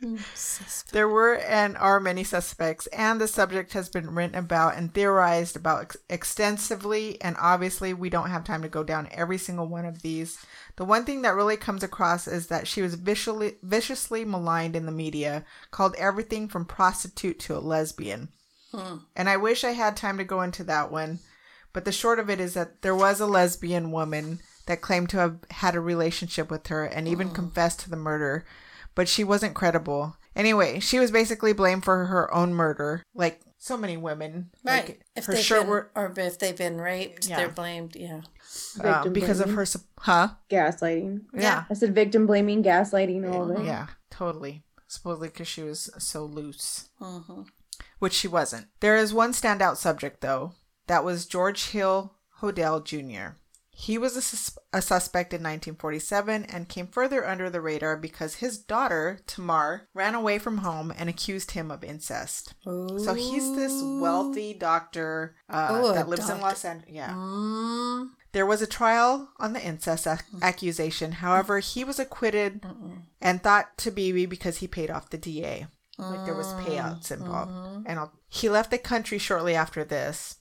Mm, 0.01 0.85
there 0.91 1.07
were 1.07 1.35
and 1.35 1.77
are 1.77 1.99
many 1.99 2.23
suspects, 2.23 2.87
and 2.87 3.19
the 3.19 3.27
subject 3.27 3.73
has 3.73 3.89
been 3.89 4.13
written 4.13 4.35
about 4.35 4.75
and 4.75 4.93
theorized 4.93 5.55
about 5.55 5.81
ex- 5.81 5.97
extensively. 6.09 7.21
And 7.21 7.35
obviously, 7.39 7.93
we 7.93 8.09
don't 8.09 8.29
have 8.29 8.43
time 8.43 8.61
to 8.61 8.69
go 8.69 8.83
down 8.83 9.09
every 9.11 9.37
single 9.37 9.67
one 9.67 9.85
of 9.85 10.01
these. 10.01 10.37
The 10.77 10.85
one 10.85 11.05
thing 11.05 11.23
that 11.23 11.35
really 11.35 11.57
comes 11.57 11.83
across 11.83 12.27
is 12.27 12.47
that 12.47 12.67
she 12.67 12.81
was 12.81 12.95
viciously, 12.95 13.55
viciously 13.63 14.25
maligned 14.25 14.75
in 14.75 14.85
the 14.85 14.91
media, 14.91 15.43
called 15.71 15.95
everything 15.97 16.47
from 16.47 16.65
prostitute 16.65 17.39
to 17.41 17.57
a 17.57 17.59
lesbian. 17.59 18.29
Hmm. 18.71 18.97
And 19.15 19.29
I 19.29 19.37
wish 19.37 19.63
I 19.63 19.71
had 19.71 19.97
time 19.97 20.17
to 20.17 20.23
go 20.23 20.41
into 20.41 20.63
that 20.65 20.91
one, 20.91 21.19
but 21.73 21.85
the 21.85 21.91
short 21.91 22.19
of 22.19 22.29
it 22.29 22.39
is 22.39 22.53
that 22.53 22.81
there 22.81 22.95
was 22.95 23.19
a 23.19 23.25
lesbian 23.25 23.91
woman 23.91 24.39
that 24.67 24.81
claimed 24.81 25.09
to 25.09 25.17
have 25.17 25.39
had 25.49 25.75
a 25.75 25.79
relationship 25.79 26.51
with 26.51 26.67
her 26.67 26.85
and 26.85 27.07
even 27.07 27.29
hmm. 27.29 27.33
confessed 27.33 27.79
to 27.81 27.89
the 27.89 27.95
murder, 27.95 28.45
but 28.97 29.07
she 29.07 29.23
wasn't 29.23 29.53
credible. 29.53 30.17
Anyway, 30.35 30.79
she 30.79 30.99
was 30.99 31.11
basically 31.11 31.53
blamed 31.53 31.83
for 31.85 32.05
her 32.05 32.33
own 32.33 32.53
murder, 32.53 33.03
like 33.15 33.39
so 33.57 33.77
many 33.77 33.95
women. 33.95 34.49
Right. 34.63 34.87
Like, 34.87 35.05
if 35.15 35.25
her 35.25 35.33
they've 35.33 35.43
shirt 35.43 35.61
been, 35.61 35.69
were 35.69 35.91
or 35.95 36.11
if 36.17 36.37
they've 36.39 36.57
been 36.57 36.81
raped, 36.81 37.27
Yeah. 37.27 37.37
they're 37.37 37.49
blamed. 37.49 37.95
Yeah. 37.95 38.21
Victim 38.75 39.13
because 39.13 39.39
of 39.39 39.51
her, 39.51 39.65
sup- 39.65 39.81
huh? 39.99 40.29
gaslighting. 40.49 41.21
Yeah, 41.33 41.65
I 41.69 41.73
said 41.73 41.93
victim 41.95 42.25
blaming, 42.27 42.63
gaslighting, 42.63 43.31
all 43.31 43.51
of 43.51 43.59
it. 43.59 43.65
yeah, 43.65 43.87
totally. 44.09 44.63
Supposedly 44.87 45.27
because 45.29 45.47
she 45.47 45.63
was 45.63 45.89
so 45.99 46.25
loose. 46.25 46.89
hmm 46.99 47.43
which 47.99 48.13
she 48.13 48.27
wasn't. 48.27 48.67
There 48.79 48.95
is 48.95 49.13
one 49.13 49.33
standout 49.33 49.77
subject, 49.77 50.21
though. 50.21 50.53
That 50.87 51.03
was 51.03 51.25
George 51.25 51.69
Hill 51.69 52.13
Hodel 52.41 52.83
Jr. 52.83 53.37
He 53.79 53.99
was 53.99 54.17
a, 54.17 54.23
sus- 54.23 54.57
a 54.73 54.81
suspect 54.81 55.33
in 55.33 55.41
1947 55.43 56.45
and 56.45 56.67
came 56.67 56.87
further 56.87 57.27
under 57.27 57.47
the 57.47 57.61
radar 57.61 57.95
because 57.95 58.35
his 58.35 58.57
daughter, 58.57 59.19
Tamar, 59.27 59.87
ran 59.93 60.15
away 60.15 60.39
from 60.39 60.57
home 60.59 60.91
and 60.97 61.07
accused 61.09 61.51
him 61.51 61.69
of 61.69 61.83
incest. 61.83 62.55
So 62.63 63.13
he's 63.13 63.55
this 63.55 63.79
wealthy 64.01 64.55
doctor 64.55 65.35
uh, 65.47 65.67
Oh, 65.69 65.91
a 65.91 65.93
that 65.93 66.09
lives 66.09 66.27
in. 66.27 66.41
Los 66.41 66.65
Angeles. 66.65 66.91
Yeah. 66.91 67.11
Mm, 67.13 68.09
There 68.31 68.47
was 68.47 68.63
a 68.63 68.67
trial 68.67 69.29
on 69.37 69.53
the 69.53 69.63
incest 69.63 70.07
ac- 70.07 70.23
accusation. 70.41 71.11
However, 71.11 71.59
he 71.59 71.83
was 71.83 71.99
acquitted 71.99 72.65
and 73.21 73.43
thought 73.43 73.77
to 73.77 73.91
be 73.91 74.25
because 74.25 74.57
he 74.57 74.67
paid 74.67 74.89
off 74.89 75.11
the 75.11 75.19
DA. 75.19 75.67
Like 75.99 76.25
there 76.25 76.35
was 76.35 76.47
payouts 76.65 77.11
involved. 77.11 77.85
And 77.87 77.99
I'll, 77.99 78.13
he 78.27 78.49
left 78.49 78.71
the 78.71 78.77
country 78.79 79.19
shortly 79.19 79.53
after 79.55 79.83
this. 79.83 80.36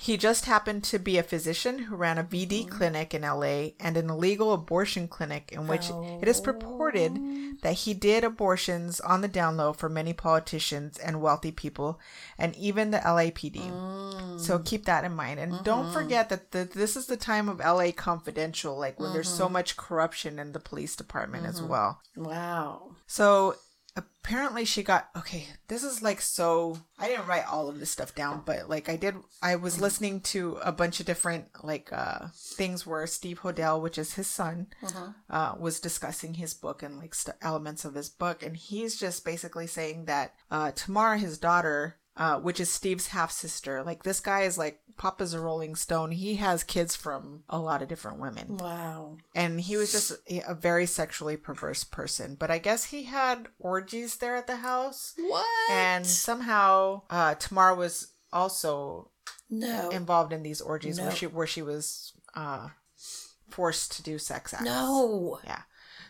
He 0.00 0.16
just 0.16 0.46
happened 0.46 0.84
to 0.84 0.98
be 0.98 1.18
a 1.18 1.22
physician 1.22 1.80
who 1.80 1.96
ran 1.96 2.16
a 2.16 2.24
VD 2.24 2.66
mm. 2.66 2.70
clinic 2.70 3.12
in 3.12 3.22
LA 3.22 3.72
and 3.78 3.96
an 3.96 4.08
illegal 4.08 4.54
abortion 4.54 5.06
clinic 5.06 5.52
in 5.52 5.66
which 5.66 5.90
it 6.22 6.26
is 6.26 6.40
purported 6.40 7.18
oh. 7.20 7.52
that 7.62 7.74
he 7.74 7.92
did 7.92 8.24
abortions 8.24 9.00
on 9.00 9.20
the 9.20 9.28
down 9.28 9.58
low 9.58 9.74
for 9.74 9.90
many 9.90 10.14
politicians 10.14 10.98
and 10.98 11.20
wealthy 11.20 11.52
people 11.52 12.00
and 12.38 12.56
even 12.56 12.90
the 12.90 12.98
LAPD. 12.98 14.40
So 14.40 14.58
mm. 14.58 14.64
keep 14.64 14.86
that 14.86 15.04
in 15.04 15.14
mind. 15.14 15.38
And 15.38 15.62
don't 15.62 15.84
mm-hmm. 15.84 15.92
forget 15.92 16.30
that 16.30 16.52
the, 16.52 16.64
this 16.64 16.96
is 16.96 17.06
the 17.06 17.18
time 17.18 17.50
of 17.50 17.58
LA 17.58 17.90
confidential, 17.94 18.78
like 18.78 18.98
when 18.98 19.12
there's 19.12 19.28
so 19.28 19.44
mm-hmm. 19.44 19.52
much 19.52 19.76
corruption 19.76 20.38
in 20.38 20.52
the 20.52 20.60
police 20.60 20.96
department 20.96 21.44
as 21.44 21.60
mm-hmm. 21.60 21.68
well. 21.68 22.00
wow. 22.16 22.92
So 23.06 23.56
apparently 23.94 24.64
she 24.64 24.82
got 24.82 25.08
okay 25.16 25.46
this 25.68 25.82
is 25.82 26.00
like 26.00 26.20
so 26.20 26.78
i 26.98 27.08
didn't 27.08 27.26
write 27.26 27.44
all 27.46 27.68
of 27.68 27.78
this 27.78 27.90
stuff 27.90 28.14
down 28.14 28.42
but 28.46 28.68
like 28.68 28.88
i 28.88 28.96
did 28.96 29.14
i 29.42 29.54
was 29.56 29.80
listening 29.80 30.20
to 30.20 30.58
a 30.62 30.72
bunch 30.72 31.00
of 31.00 31.06
different 31.06 31.46
like 31.62 31.92
uh 31.92 32.28
things 32.34 32.86
where 32.86 33.06
steve 33.06 33.40
hodel 33.40 33.82
which 33.82 33.98
is 33.98 34.14
his 34.14 34.26
son 34.26 34.66
uh 35.28 35.54
was 35.58 35.80
discussing 35.80 36.34
his 36.34 36.54
book 36.54 36.82
and 36.82 36.98
like 36.98 37.14
st- 37.14 37.36
elements 37.42 37.84
of 37.84 37.94
his 37.94 38.08
book 38.08 38.42
and 38.42 38.56
he's 38.56 38.96
just 38.98 39.24
basically 39.24 39.66
saying 39.66 40.04
that 40.06 40.34
uh 40.50 40.70
tamara 40.70 41.18
his 41.18 41.36
daughter 41.36 41.96
uh, 42.16 42.38
which 42.40 42.60
is 42.60 42.68
Steve's 42.70 43.08
half 43.08 43.30
sister. 43.32 43.82
Like 43.82 44.02
this 44.02 44.20
guy 44.20 44.42
is 44.42 44.58
like 44.58 44.80
Papa's 44.98 45.32
a 45.34 45.40
Rolling 45.40 45.74
Stone. 45.74 46.12
He 46.12 46.34
has 46.36 46.62
kids 46.62 46.94
from 46.94 47.44
a 47.48 47.58
lot 47.58 47.80
of 47.82 47.88
different 47.88 48.20
women 48.20 48.58
Wow. 48.58 49.16
and 49.34 49.60
he 49.60 49.76
was 49.76 49.90
just 49.92 50.12
a 50.46 50.54
very 50.54 50.84
sexually 50.86 51.36
perverse 51.36 51.84
person. 51.84 52.36
But 52.38 52.50
I 52.50 52.58
guess 52.58 52.84
he 52.84 53.04
had 53.04 53.48
orgies 53.58 54.16
there 54.16 54.36
at 54.36 54.46
the 54.46 54.56
house, 54.56 55.14
What? 55.16 55.46
and 55.70 56.06
somehow 56.06 57.02
uh, 57.08 57.34
Tamar 57.36 57.74
was 57.74 58.12
also 58.32 59.10
no. 59.48 59.88
involved 59.90 60.32
in 60.32 60.42
these 60.42 60.60
orgies 60.60 60.98
No. 60.98 61.04
where 61.04 61.12
she 61.14 61.26
where 61.26 61.46
she 61.46 61.62
was 61.62 62.12
uh, 62.34 62.68
forced 63.48 63.92
to 63.92 64.02
do 64.02 64.18
sex 64.18 64.52
acts. 64.54 64.64
no. 64.64 65.38
Yeah. 65.44 65.62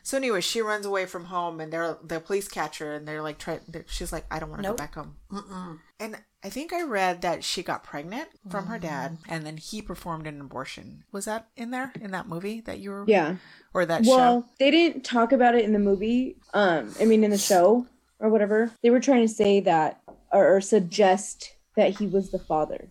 So 0.05 0.17
anyway, 0.17 0.41
she 0.41 0.61
runs 0.61 0.85
away 0.85 1.07
from 1.07 1.27
home, 1.27 1.61
and 1.61 1.73
they're 1.73 1.97
the 2.03 2.19
police 2.21 2.49
catch 2.49 2.79
her, 2.79 2.93
and 2.95 3.07
they're 3.07 3.23
like, 3.23 3.39
try. 3.39 3.61
She's 3.87 4.13
like, 4.13 4.25
I 4.31 4.39
don't 4.41 4.51
want 4.51 4.63
to 4.63 4.69
Nope. 4.69 4.77
go 4.79 4.83
back 4.83 4.95
home. 4.97 5.81
And 6.01 6.17
I 6.45 6.49
think 6.49 6.73
I 6.73 6.83
read 6.83 7.23
that 7.23 7.45
she 7.45 7.63
got 7.63 7.85
pregnant 7.85 8.29
from 8.51 8.67
her 8.67 8.79
dad, 8.79 9.13
Mm. 9.13 9.19
and 9.29 9.47
then 9.47 9.57
he 9.59 9.81
performed 9.81 10.27
an 10.27 10.41
abortion. 10.41 11.05
Was 11.13 11.27
that 11.27 11.49
in 11.57 11.71
there 11.71 11.93
in 12.01 12.11
that 12.11 12.27
movie 12.29 12.61
that 12.63 12.81
you 12.81 12.91
were? 12.91 13.05
Yeah. 13.07 13.37
Or 13.75 13.87
that 13.87 14.03
Well, 14.05 14.41
show? 14.43 14.47
they 14.59 14.71
didn't 14.73 15.05
talk 15.05 15.31
about 15.33 15.55
it 15.55 15.65
in 15.65 15.73
the 15.73 15.79
movie. 15.79 16.37
Um, 16.53 16.93
I 17.01 17.05
mean, 17.05 17.23
in 17.23 17.31
the 17.31 17.39
show 17.39 17.87
or 18.19 18.29
whatever. 18.29 18.73
They 18.83 18.91
were 18.91 19.01
trying 19.01 19.23
to 19.27 19.33
say 19.33 19.61
that 19.61 20.01
or, 20.33 20.57
or 20.57 20.61
suggest 20.61 21.53
that 21.77 21.99
he 21.99 22.07
was 22.09 22.31
the 22.33 22.39
father 22.41 22.91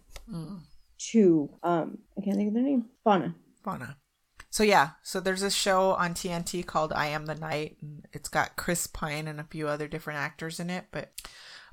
to 1.11 1.49
um, 1.63 1.97
I 2.17 2.21
can't 2.21 2.37
think 2.37 2.47
of 2.49 2.53
their 2.53 2.63
name. 2.63 2.85
Fauna. 3.03 3.35
Fauna. 3.63 3.97
So 4.53 4.63
yeah, 4.63 4.91
so 5.01 5.19
there's 5.21 5.41
a 5.43 5.49
show 5.49 5.91
on 5.93 6.13
TNT 6.13 6.65
called 6.65 6.91
I 6.91 7.07
Am 7.07 7.25
the 7.25 7.35
Night, 7.35 7.77
and 7.81 8.05
it's 8.11 8.27
got 8.27 8.57
Chris 8.57 8.85
Pine 8.85 9.27
and 9.27 9.39
a 9.39 9.45
few 9.45 9.67
other 9.69 9.87
different 9.87 10.19
actors 10.19 10.59
in 10.59 10.69
it. 10.69 10.85
But 10.91 11.13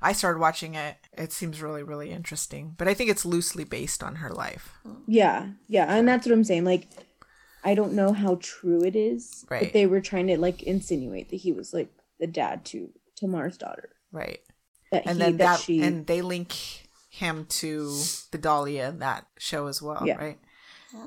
I 0.01 0.13
started 0.13 0.39
watching 0.39 0.75
it. 0.75 0.95
It 1.17 1.33
seems 1.33 1.61
really, 1.61 1.83
really 1.83 2.09
interesting. 2.09 2.75
But 2.77 2.87
I 2.87 2.93
think 2.93 3.09
it's 3.09 3.25
loosely 3.25 3.65
based 3.65 4.01
on 4.01 4.15
her 4.15 4.29
life. 4.31 4.79
Yeah, 5.07 5.49
yeah, 5.67 5.85
and 5.93 6.07
that's 6.07 6.25
what 6.25 6.31
I'm 6.33 6.45
saying. 6.45 6.63
Like, 6.63 6.87
I 7.65 7.75
don't 7.75 7.93
know 7.93 8.13
how 8.13 8.39
true 8.41 8.81
it 8.85 8.95
is, 8.95 9.45
Right. 9.49 9.63
but 9.63 9.73
they 9.73 9.85
were 9.85 9.99
trying 9.99 10.27
to 10.27 10.37
like 10.39 10.63
insinuate 10.63 11.29
that 11.31 11.35
he 11.41 11.51
was 11.51 11.73
like 11.73 11.91
the 12.17 12.27
dad 12.27 12.63
to 12.67 12.91
Tamar's 13.17 13.57
daughter. 13.57 13.89
Right. 14.13 14.39
That 14.93 15.05
And 15.05 15.17
he 15.17 15.23
then 15.25 15.37
that, 15.37 15.43
that, 15.45 15.59
she 15.59 15.81
and 15.81 16.07
they 16.07 16.21
link 16.21 16.55
him 17.09 17.45
to 17.49 17.93
the 18.31 18.37
Dahlia 18.37 18.87
in 18.87 18.99
that 18.99 19.25
show 19.37 19.67
as 19.67 19.81
well, 19.81 20.03
Yeah. 20.05 20.15
right? 20.15 20.39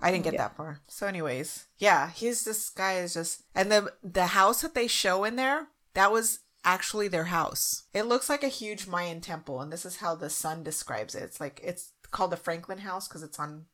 I 0.00 0.10
didn't 0.10 0.24
get 0.24 0.36
that 0.36 0.56
far. 0.56 0.80
So, 0.88 1.06
anyways, 1.06 1.66
yeah, 1.78 2.10
he's 2.10 2.44
this 2.44 2.70
guy 2.70 2.94
is 2.98 3.14
just, 3.14 3.42
and 3.54 3.70
the 3.70 3.92
the 4.02 4.26
house 4.28 4.62
that 4.62 4.74
they 4.74 4.86
show 4.86 5.24
in 5.24 5.36
there, 5.36 5.68
that 5.94 6.12
was 6.12 6.40
actually 6.64 7.08
their 7.08 7.24
house. 7.24 7.84
It 7.92 8.04
looks 8.04 8.28
like 8.28 8.44
a 8.44 8.48
huge 8.48 8.86
Mayan 8.86 9.20
temple, 9.20 9.60
and 9.60 9.72
this 9.72 9.84
is 9.84 9.96
how 9.96 10.14
the 10.14 10.30
son 10.30 10.62
describes 10.62 11.14
it. 11.14 11.22
It's 11.24 11.40
like 11.40 11.60
it's 11.64 11.92
called 12.10 12.30
the 12.30 12.36
Franklin 12.36 12.78
House 12.78 13.08
because 13.08 13.22
it's 13.22 13.38
on 13.40 13.64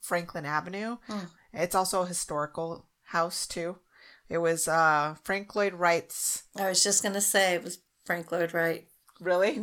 Franklin 0.00 0.44
Avenue. 0.46 0.98
It's 1.52 1.74
also 1.74 2.02
a 2.02 2.06
historical 2.06 2.86
house 3.04 3.46
too. 3.46 3.78
It 4.28 4.38
was 4.38 4.68
uh 4.68 5.16
Frank 5.24 5.56
Lloyd 5.56 5.74
Wright's 5.74 6.44
I 6.56 6.68
was 6.68 6.84
just 6.84 7.02
gonna 7.02 7.20
say 7.20 7.54
it 7.54 7.64
was 7.64 7.78
Frank 8.04 8.30
Lloyd 8.30 8.54
Wright. 8.54 8.86
really 9.20 9.60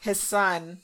his 0.00 0.20
son 0.20 0.78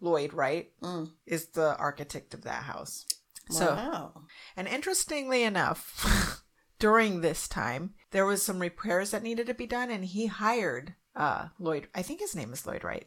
Lloyd 0.00 0.32
Wright 0.32 0.70
Mm. 0.82 1.10
is 1.26 1.48
the 1.48 1.76
architect 1.76 2.32
of 2.32 2.42
that 2.44 2.62
house. 2.64 3.04
So 3.50 3.66
wow. 3.66 4.22
And 4.56 4.66
interestingly 4.68 5.42
enough, 5.42 6.42
during 6.78 7.20
this 7.20 7.48
time, 7.48 7.94
there 8.10 8.26
was 8.26 8.42
some 8.42 8.58
repairs 8.58 9.10
that 9.10 9.22
needed 9.22 9.46
to 9.46 9.54
be 9.54 9.66
done, 9.66 9.90
and 9.90 10.04
he 10.04 10.26
hired 10.26 10.94
uh, 11.16 11.48
Lloyd. 11.58 11.88
I 11.94 12.02
think 12.02 12.20
his 12.20 12.34
name 12.34 12.52
is 12.52 12.66
Lloyd 12.66 12.84
Wright. 12.84 13.06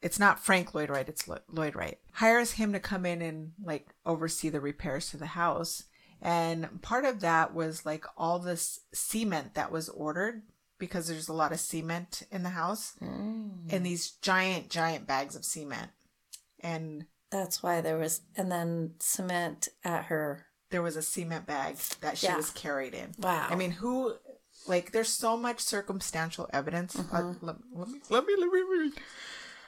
It's 0.00 0.18
not 0.18 0.44
Frank 0.44 0.74
Lloyd 0.74 0.90
Wright. 0.90 1.08
It's 1.08 1.28
Lloyd 1.28 1.74
Wright. 1.74 1.98
Hires 2.12 2.52
him 2.52 2.72
to 2.72 2.80
come 2.80 3.04
in 3.04 3.20
and 3.22 3.52
like 3.62 3.88
oversee 4.06 4.48
the 4.48 4.60
repairs 4.60 5.10
to 5.10 5.16
the 5.16 5.26
house. 5.26 5.84
And 6.20 6.82
part 6.82 7.04
of 7.04 7.20
that 7.20 7.54
was 7.54 7.86
like 7.86 8.04
all 8.16 8.38
this 8.38 8.80
cement 8.92 9.54
that 9.54 9.70
was 9.70 9.88
ordered 9.88 10.42
because 10.78 11.08
there's 11.08 11.28
a 11.28 11.32
lot 11.32 11.52
of 11.52 11.60
cement 11.60 12.22
in 12.30 12.44
the 12.44 12.50
house, 12.50 12.94
and 13.70 13.84
these 13.84 14.12
giant, 14.12 14.70
giant 14.70 15.06
bags 15.06 15.34
of 15.34 15.44
cement. 15.44 15.90
And 16.60 17.06
That's 17.30 17.62
why 17.62 17.80
there 17.80 17.98
was, 17.98 18.22
and 18.36 18.50
then 18.50 18.94
cement 19.00 19.68
at 19.84 20.04
her. 20.06 20.46
there 20.70 20.82
was 20.82 20.96
a 20.96 21.02
cement 21.02 21.46
bag 21.46 21.76
that 22.02 22.18
she 22.18 22.26
Yeah. 22.26 22.36
was 22.36 22.50
carried 22.50 22.92
in. 22.94 23.14
Wow. 23.18 23.46
I 23.50 23.54
mean, 23.54 23.70
who? 23.72 24.14
Like, 24.66 24.92
there's 24.92 25.08
so 25.08 25.36
much 25.36 25.60
circumstantial 25.60 26.48
evidence. 26.52 26.94
Uh, 26.98 27.02
Mm-hmm. 27.02 27.46
let, 27.46 27.56
let 27.74 27.88
me, 27.88 28.00
let 28.10 28.26
me, 28.26 28.34
let 28.38 28.50
me 28.52 28.60
read. 28.60 28.92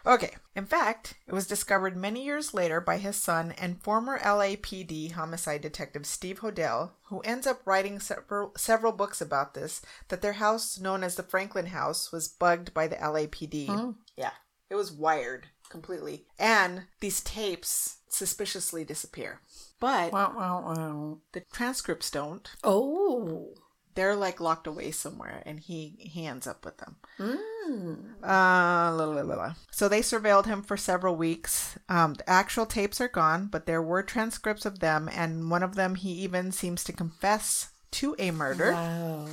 Okay. 0.07 0.35
In 0.57 0.65
fact, 0.67 1.15
it 1.27 1.33
was 1.35 1.47
discovered 1.47 1.97
many 1.97 2.25
years 2.25 2.53
later 2.55 2.81
by 2.81 2.97
his 2.99 3.17
son 3.17 3.53
and 3.59 3.83
former 3.83 4.19
LAPD 4.19 5.13
homicide 5.13 5.61
detective 5.61 6.07
Steve 6.07 6.41
Hodel, 6.41 6.91
who 7.09 7.21
ends 7.21 7.47
up 7.47 7.61
writing 7.67 7.99
several 8.01 8.53
several 8.57 8.93
books 8.93 9.21
about 9.21 9.53
this. 9.55 9.83
That 10.09 10.23
their 10.23 10.35
house, 10.35 10.79
known 10.81 11.03
as 11.05 11.17
the 11.17 11.23
Franklin 11.23 11.67
House, 11.67 12.11
was 12.13 12.29
bugged 12.29 12.73
by 12.75 12.87
the 12.89 12.97
LAPD. 12.97 13.67
Hmm. 13.69 13.91
Yeah, 14.17 14.33
it 14.71 14.75
was 14.75 14.91
wired 14.91 15.47
completely, 15.71 16.27
and 16.39 16.83
these 17.01 17.21
tapes 17.23 17.99
suspiciously 18.09 18.85
disappear. 18.85 19.41
But 19.79 20.13
Wow, 20.13 20.35
wow, 20.37 20.63
wow. 20.67 21.19
the 21.33 21.41
transcripts 21.53 22.11
don't 22.11 22.47
Oh. 22.63 23.55
they're 23.95 24.15
like 24.17 24.41
locked 24.41 24.67
away 24.67 24.91
somewhere 24.91 25.43
and 25.47 25.59
he 25.61 25.97
he 25.99 26.27
ends 26.27 26.47
up 26.47 26.65
with 26.65 26.77
them 26.79 26.97
Mm. 27.19 28.23
uh 28.23 28.95
la, 28.95 29.05
la, 29.05 29.23
la, 29.23 29.55
so 29.71 29.89
they 29.89 30.01
surveilled 30.01 30.47
him 30.47 30.63
for 30.63 30.77
several 30.77 31.17
weeks 31.17 31.77
um 31.89 32.15
the 32.15 32.29
actual 32.29 32.67
tapes 32.67 33.01
are 33.01 33.09
gone 33.09 33.47
but 33.47 33.67
there 33.67 33.83
were 33.83 34.03
transcripts 34.03 34.65
of 34.67 34.79
them 34.81 35.09
and 35.13 35.51
one 35.51 35.63
of 35.63 35.75
them 35.77 35.95
he 35.97 36.11
even 36.13 36.53
seems 36.53 36.85
to 36.85 36.93
confess 36.93 37.71
to 37.91 38.15
a 38.19 38.31
murder 38.31 38.73
Wow. 38.73 39.27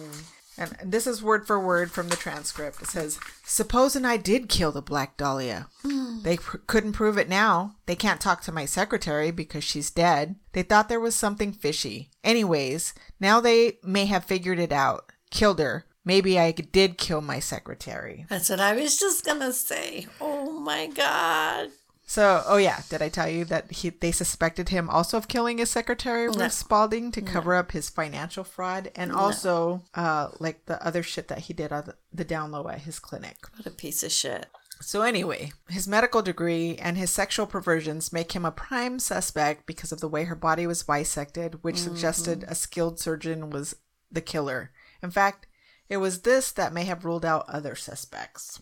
And 0.57 0.75
this 0.83 1.05
is 1.07 1.21
word 1.21 1.45
for 1.45 1.59
word 1.59 1.91
from 1.91 2.09
the 2.09 2.15
transcript. 2.15 2.81
It 2.81 2.87
says, 2.87 3.19
Supposing 3.43 4.05
I 4.05 4.17
did 4.17 4.49
kill 4.49 4.71
the 4.71 4.81
Black 4.81 5.17
Dahlia. 5.17 5.67
Hmm. 5.83 6.21
They 6.23 6.37
pr- 6.37 6.57
couldn't 6.67 6.93
prove 6.93 7.17
it 7.17 7.29
now. 7.29 7.75
They 7.85 7.95
can't 7.95 8.19
talk 8.19 8.41
to 8.43 8.51
my 8.51 8.65
secretary 8.65 9.31
because 9.31 9.63
she's 9.63 9.91
dead. 9.91 10.35
They 10.53 10.63
thought 10.63 10.89
there 10.89 10.99
was 10.99 11.15
something 11.15 11.51
fishy. 11.51 12.09
Anyways, 12.23 12.93
now 13.19 13.39
they 13.39 13.77
may 13.83 14.05
have 14.05 14.25
figured 14.25 14.59
it 14.59 14.71
out. 14.71 15.11
Killed 15.29 15.59
her. 15.59 15.85
Maybe 16.03 16.39
I 16.39 16.51
did 16.51 16.97
kill 16.97 17.19
my 17.21 17.39
secretary. 17.39 18.25
That's 18.29 18.49
what 18.49 18.61
I 18.61 18.73
was 18.73 18.97
just 18.97 19.25
gonna 19.25 19.51
say. 19.51 20.07
Oh 20.21 20.51
my 20.59 20.87
god. 20.87 21.69
So, 22.09 22.41
oh 22.47 22.55
yeah, 22.55 22.81
did 22.89 23.01
I 23.01 23.09
tell 23.09 23.27
you 23.27 23.43
that 23.45 23.69
he 23.69 23.89
they 23.89 24.13
suspected 24.13 24.69
him 24.69 24.89
also 24.89 25.17
of 25.17 25.27
killing 25.27 25.57
his 25.57 25.69
secretary, 25.69 26.27
Ruth 26.27 26.53
Spalding, 26.53 27.11
to 27.11 27.21
cover 27.21 27.53
up 27.53 27.73
his 27.73 27.89
financial 27.89 28.45
fraud 28.45 28.89
and 28.95 29.11
also 29.11 29.83
uh 29.93 30.29
like 30.39 30.65
the 30.67 30.81
other 30.85 31.03
shit 31.03 31.27
that 31.27 31.39
he 31.39 31.53
did 31.53 31.73
on 31.73 31.83
the, 31.83 31.95
the 32.13 32.23
down 32.23 32.51
low 32.51 32.69
at 32.69 32.79
his 32.81 32.97
clinic. 32.97 33.35
What 33.57 33.67
a 33.67 33.71
piece 33.71 34.03
of 34.03 34.11
shit. 34.13 34.45
So, 34.79 35.01
anyway, 35.01 35.51
his 35.69 35.87
medical 35.87 36.21
degree 36.21 36.77
and 36.77 36.97
his 36.97 37.09
sexual 37.09 37.45
perversions 37.45 38.13
make 38.13 38.31
him 38.31 38.45
a 38.45 38.51
prime 38.51 38.99
suspect 38.99 39.65
because 39.65 39.91
of 39.91 39.99
the 39.99 40.07
way 40.07 40.23
her 40.25 40.35
body 40.35 40.65
was 40.65 40.83
bisected, 40.83 41.61
which 41.61 41.77
suggested 41.79 42.45
a 42.47 42.55
skilled 42.55 42.99
surgeon 42.99 43.49
was 43.49 43.75
the 44.09 44.21
killer. 44.21 44.71
In 45.03 45.11
fact, 45.11 45.47
it 45.89 45.97
was 45.97 46.21
this 46.21 46.51
that 46.53 46.73
may 46.73 46.85
have 46.85 47.03
ruled 47.05 47.25
out 47.25 47.49
other 47.49 47.75
suspects. 47.75 48.61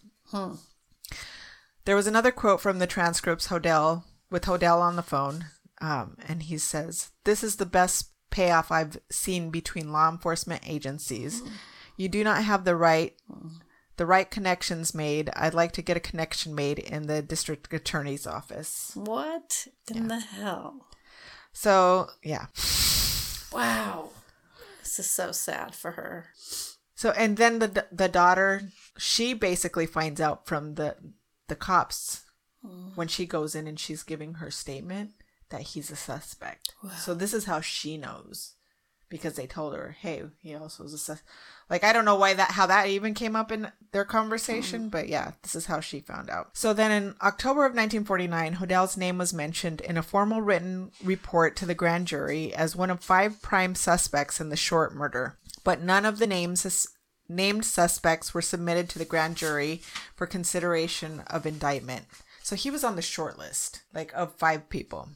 There 1.86 1.96
was 1.96 2.08
another 2.08 2.32
quote 2.32 2.62
from 2.62 2.80
the 2.80 2.88
transcripts 2.88 3.48
Hodel 3.48 4.04
with 4.30 4.46
Hodel 4.46 4.82
on 4.82 4.96
the 4.96 5.04
phone, 5.04 5.46
um, 5.80 6.18
and 6.28 6.44
he 6.44 6.58
says, 6.58 7.12
"This 7.24 7.44
is 7.44 7.56
the 7.56 7.66
best 7.66 8.10
payoff 8.32 8.72
I've 8.72 8.98
seen 9.10 9.52
between 9.52 9.92
law 9.92 10.10
enforcement 10.10 10.64
agencies. 10.68 11.42
You 11.96 12.10
do 12.10 12.24
not 12.24 12.44
have 12.44 12.66
the 12.66 12.76
right." 12.76 13.16
The 13.98 14.06
right 14.06 14.30
connections 14.30 14.94
made. 14.94 15.30
I'd 15.38 15.54
like 15.54 15.72
to 15.72 15.82
get 15.82 15.96
a 15.96 16.02
connection 16.02 16.54
made 16.54 16.80
in 16.80 17.08
the 17.08 17.22
district 17.22 17.74
attorney's 17.74 18.28
office. 18.28 18.92
What 18.94 19.68
in 19.90 20.10
the 20.10 20.20
hell? 20.20 20.88
So, 21.54 22.10
yeah. 22.22 22.48
Wow. 23.54 24.10
This 24.82 25.00
is 25.00 25.10
so 25.10 25.32
sad 25.32 25.74
for 25.74 25.92
her. 25.92 26.26
So, 26.96 27.12
and 27.12 27.38
then 27.38 27.60
the 27.60 27.88
the 27.90 28.10
daughter, 28.10 28.64
she 28.98 29.34
basically 29.34 29.86
finds 29.86 30.20
out 30.20 30.46
from 30.46 30.76
the 30.76 30.98
the 31.48 31.56
cops 31.56 32.26
oh. 32.66 32.92
when 32.96 33.08
she 33.08 33.26
goes 33.26 33.56
in 33.56 33.68
and 33.68 33.80
she's 33.80 34.04
giving 34.04 34.36
her 34.36 34.52
statement 34.52 35.12
that 35.50 35.62
he's 35.62 35.92
a 35.92 35.96
suspect. 35.96 36.74
So 36.98 37.14
this 37.14 37.34
is 37.34 37.46
how 37.46 37.62
she 37.62 37.98
knows 37.98 38.54
because 39.10 39.36
they 39.36 39.48
told 39.48 39.76
her, 39.76 39.96
"Hey, 40.00 40.24
he 40.42 40.56
also 40.56 40.84
is 40.84 40.94
a 40.94 40.98
sus." 40.98 41.22
Like 41.70 41.84
I 41.84 41.94
don't 41.94 42.06
know 42.06 42.16
why 42.16 42.34
that 42.34 42.52
how 42.52 42.66
that 42.66 42.88
even 42.88 43.14
came 43.14 43.36
up 43.36 43.52
in 43.52 43.72
their 43.92 44.06
conversation, 44.06 44.88
mm. 44.88 44.92
but 44.92 45.08
yeah, 45.08 45.32
this 45.42 45.56
is 45.56 45.68
how 45.68 45.80
she 45.80 46.00
found 46.00 46.30
out. 46.30 46.50
So 46.54 46.74
then 46.74 46.92
in 46.92 47.16
October 47.22 47.62
of 47.62 47.72
1949, 47.72 48.56
Hodel's 48.56 48.98
name 48.98 49.18
was 49.18 49.34
mentioned 49.34 49.82
in 49.82 49.98
a 49.98 50.04
formal 50.04 50.42
written 50.42 50.92
report 51.04 51.56
to 51.58 51.66
the 51.66 51.76
grand 51.76 52.08
jury 52.08 52.54
as 52.54 52.76
one 52.76 52.90
of 52.90 53.04
five 53.04 53.42
prime 53.42 53.76
suspects 53.76 54.42
in 54.42 54.50
the 54.50 54.56
short 54.56 54.94
murder, 54.94 55.38
but 55.64 55.82
none 55.82 56.06
of 56.06 56.20
the 56.20 56.28
names 56.28 56.92
named 57.28 57.66
suspects 57.66 58.34
were 58.34 58.42
submitted 58.42 58.90
to 58.90 59.00
the 59.00 59.06
grand 59.06 59.36
jury 59.36 59.82
for 60.16 60.28
consideration 60.28 61.24
of 61.28 61.46
indictment. 61.46 62.06
So 62.44 62.56
he 62.56 62.70
was 62.70 62.84
on 62.84 62.96
the 62.96 63.02
short 63.02 63.40
list, 63.40 63.82
like 63.94 64.12
of 64.14 64.36
five 64.36 64.70
people 64.70 65.10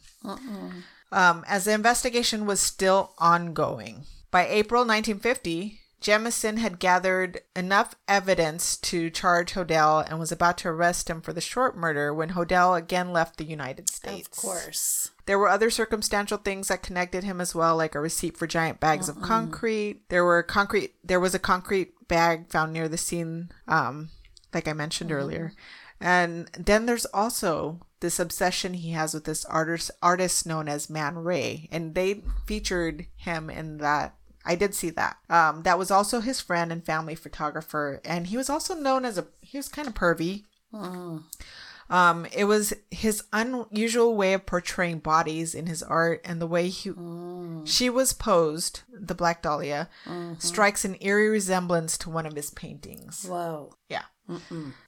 um, 1.11 1.43
as 1.47 1.65
the 1.65 1.73
investigation 1.73 2.45
was 2.45 2.59
still 2.59 3.13
ongoing. 3.17 4.03
By 4.31 4.47
April 4.47 4.81
1950, 4.81 5.79
Jemison 6.01 6.59
had 6.59 6.79
gathered 6.79 7.41
enough 7.55 7.95
evidence 8.07 8.77
to 8.77 9.09
charge 9.09 9.53
Hodel 9.53 10.07
and 10.09 10.19
was 10.19 10.31
about 10.31 10.57
to 10.59 10.69
arrest 10.69 11.09
him 11.09 11.19
for 11.19 11.33
the 11.33 11.41
short 11.41 11.75
murder 11.75 12.13
when 12.13 12.29
Hodel 12.29 12.77
again 12.77 13.11
left 13.11 13.37
the 13.37 13.43
United 13.43 13.89
States. 13.89 14.27
Of 14.27 14.35
course. 14.35 15.11
There 15.25 15.37
were 15.37 15.49
other 15.49 15.69
circumstantial 15.69 16.37
things 16.37 16.69
that 16.69 16.83
connected 16.83 17.23
him 17.23 17.41
as 17.41 17.53
well, 17.53 17.75
like 17.75 17.95
a 17.95 17.99
receipt 17.99 18.37
for 18.37 18.47
giant 18.47 18.79
bags 18.79 19.09
of 19.09 19.21
concrete. 19.21 20.07
There 20.09 20.23
were 20.23 20.41
concrete. 20.41 20.95
There 21.03 21.19
was 21.19 21.35
a 21.35 21.39
concrete 21.39 21.93
bag 22.09 22.49
found 22.49 22.73
near 22.73 22.89
the 22.89 22.97
scene, 22.97 23.51
um, 23.69 24.09
like 24.53 24.67
I 24.67 24.73
mentioned 24.73 25.13
earlier. 25.13 25.53
And 26.01 26.49
then 26.57 26.85
there's 26.85 27.05
also 27.05 27.79
this 28.01 28.19
obsession 28.19 28.73
he 28.73 28.91
has 28.91 29.13
with 29.13 29.25
this 29.25 29.45
artist 29.45 29.91
artist 30.01 30.45
known 30.45 30.67
as 30.67 30.89
Man 30.89 31.17
Ray, 31.17 31.69
and 31.71 31.95
they 31.95 32.23
featured 32.45 33.07
him 33.15 33.49
in 33.49 33.77
that. 33.77 34.15
I 34.45 34.55
did 34.55 34.73
see 34.73 34.89
that. 34.91 35.17
Um, 35.29 35.63
that 35.63 35.77
was 35.77 35.91
also 35.91 36.21
his 36.21 36.39
friend 36.39 36.71
and 36.71 36.85
family 36.85 37.15
photographer, 37.15 38.01
and 38.05 38.27
he 38.27 38.37
was 38.37 38.49
also 38.49 38.73
known 38.73 39.05
as 39.05 39.17
a. 39.17 39.27
He 39.41 39.57
was 39.57 39.67
kind 39.67 39.87
of 39.87 39.93
pervy. 39.93 40.43
Um, 41.89 42.27
it 42.31 42.43
was 42.43 42.73
his 42.91 43.23
unusual 43.33 44.15
way 44.15 44.33
of 44.33 44.45
portraying 44.45 44.99
bodies 44.99 45.55
in 45.55 45.65
his 45.65 45.81
art 45.81 46.21
and 46.23 46.39
the 46.39 46.47
way 46.47 46.69
he 46.69 46.91
she 47.65 47.89
was 47.89 48.13
posed, 48.13 48.81
the 48.91 49.15
Black 49.15 49.41
Dahlia, 49.41 49.89
strikes 50.37 50.85
an 50.85 50.97
eerie 51.01 51.29
resemblance 51.29 51.97
to 51.99 52.09
one 52.09 52.25
of 52.25 52.35
his 52.35 52.51
paintings. 52.51 53.25
Whoa. 53.27 53.73
Yeah. 53.89 54.03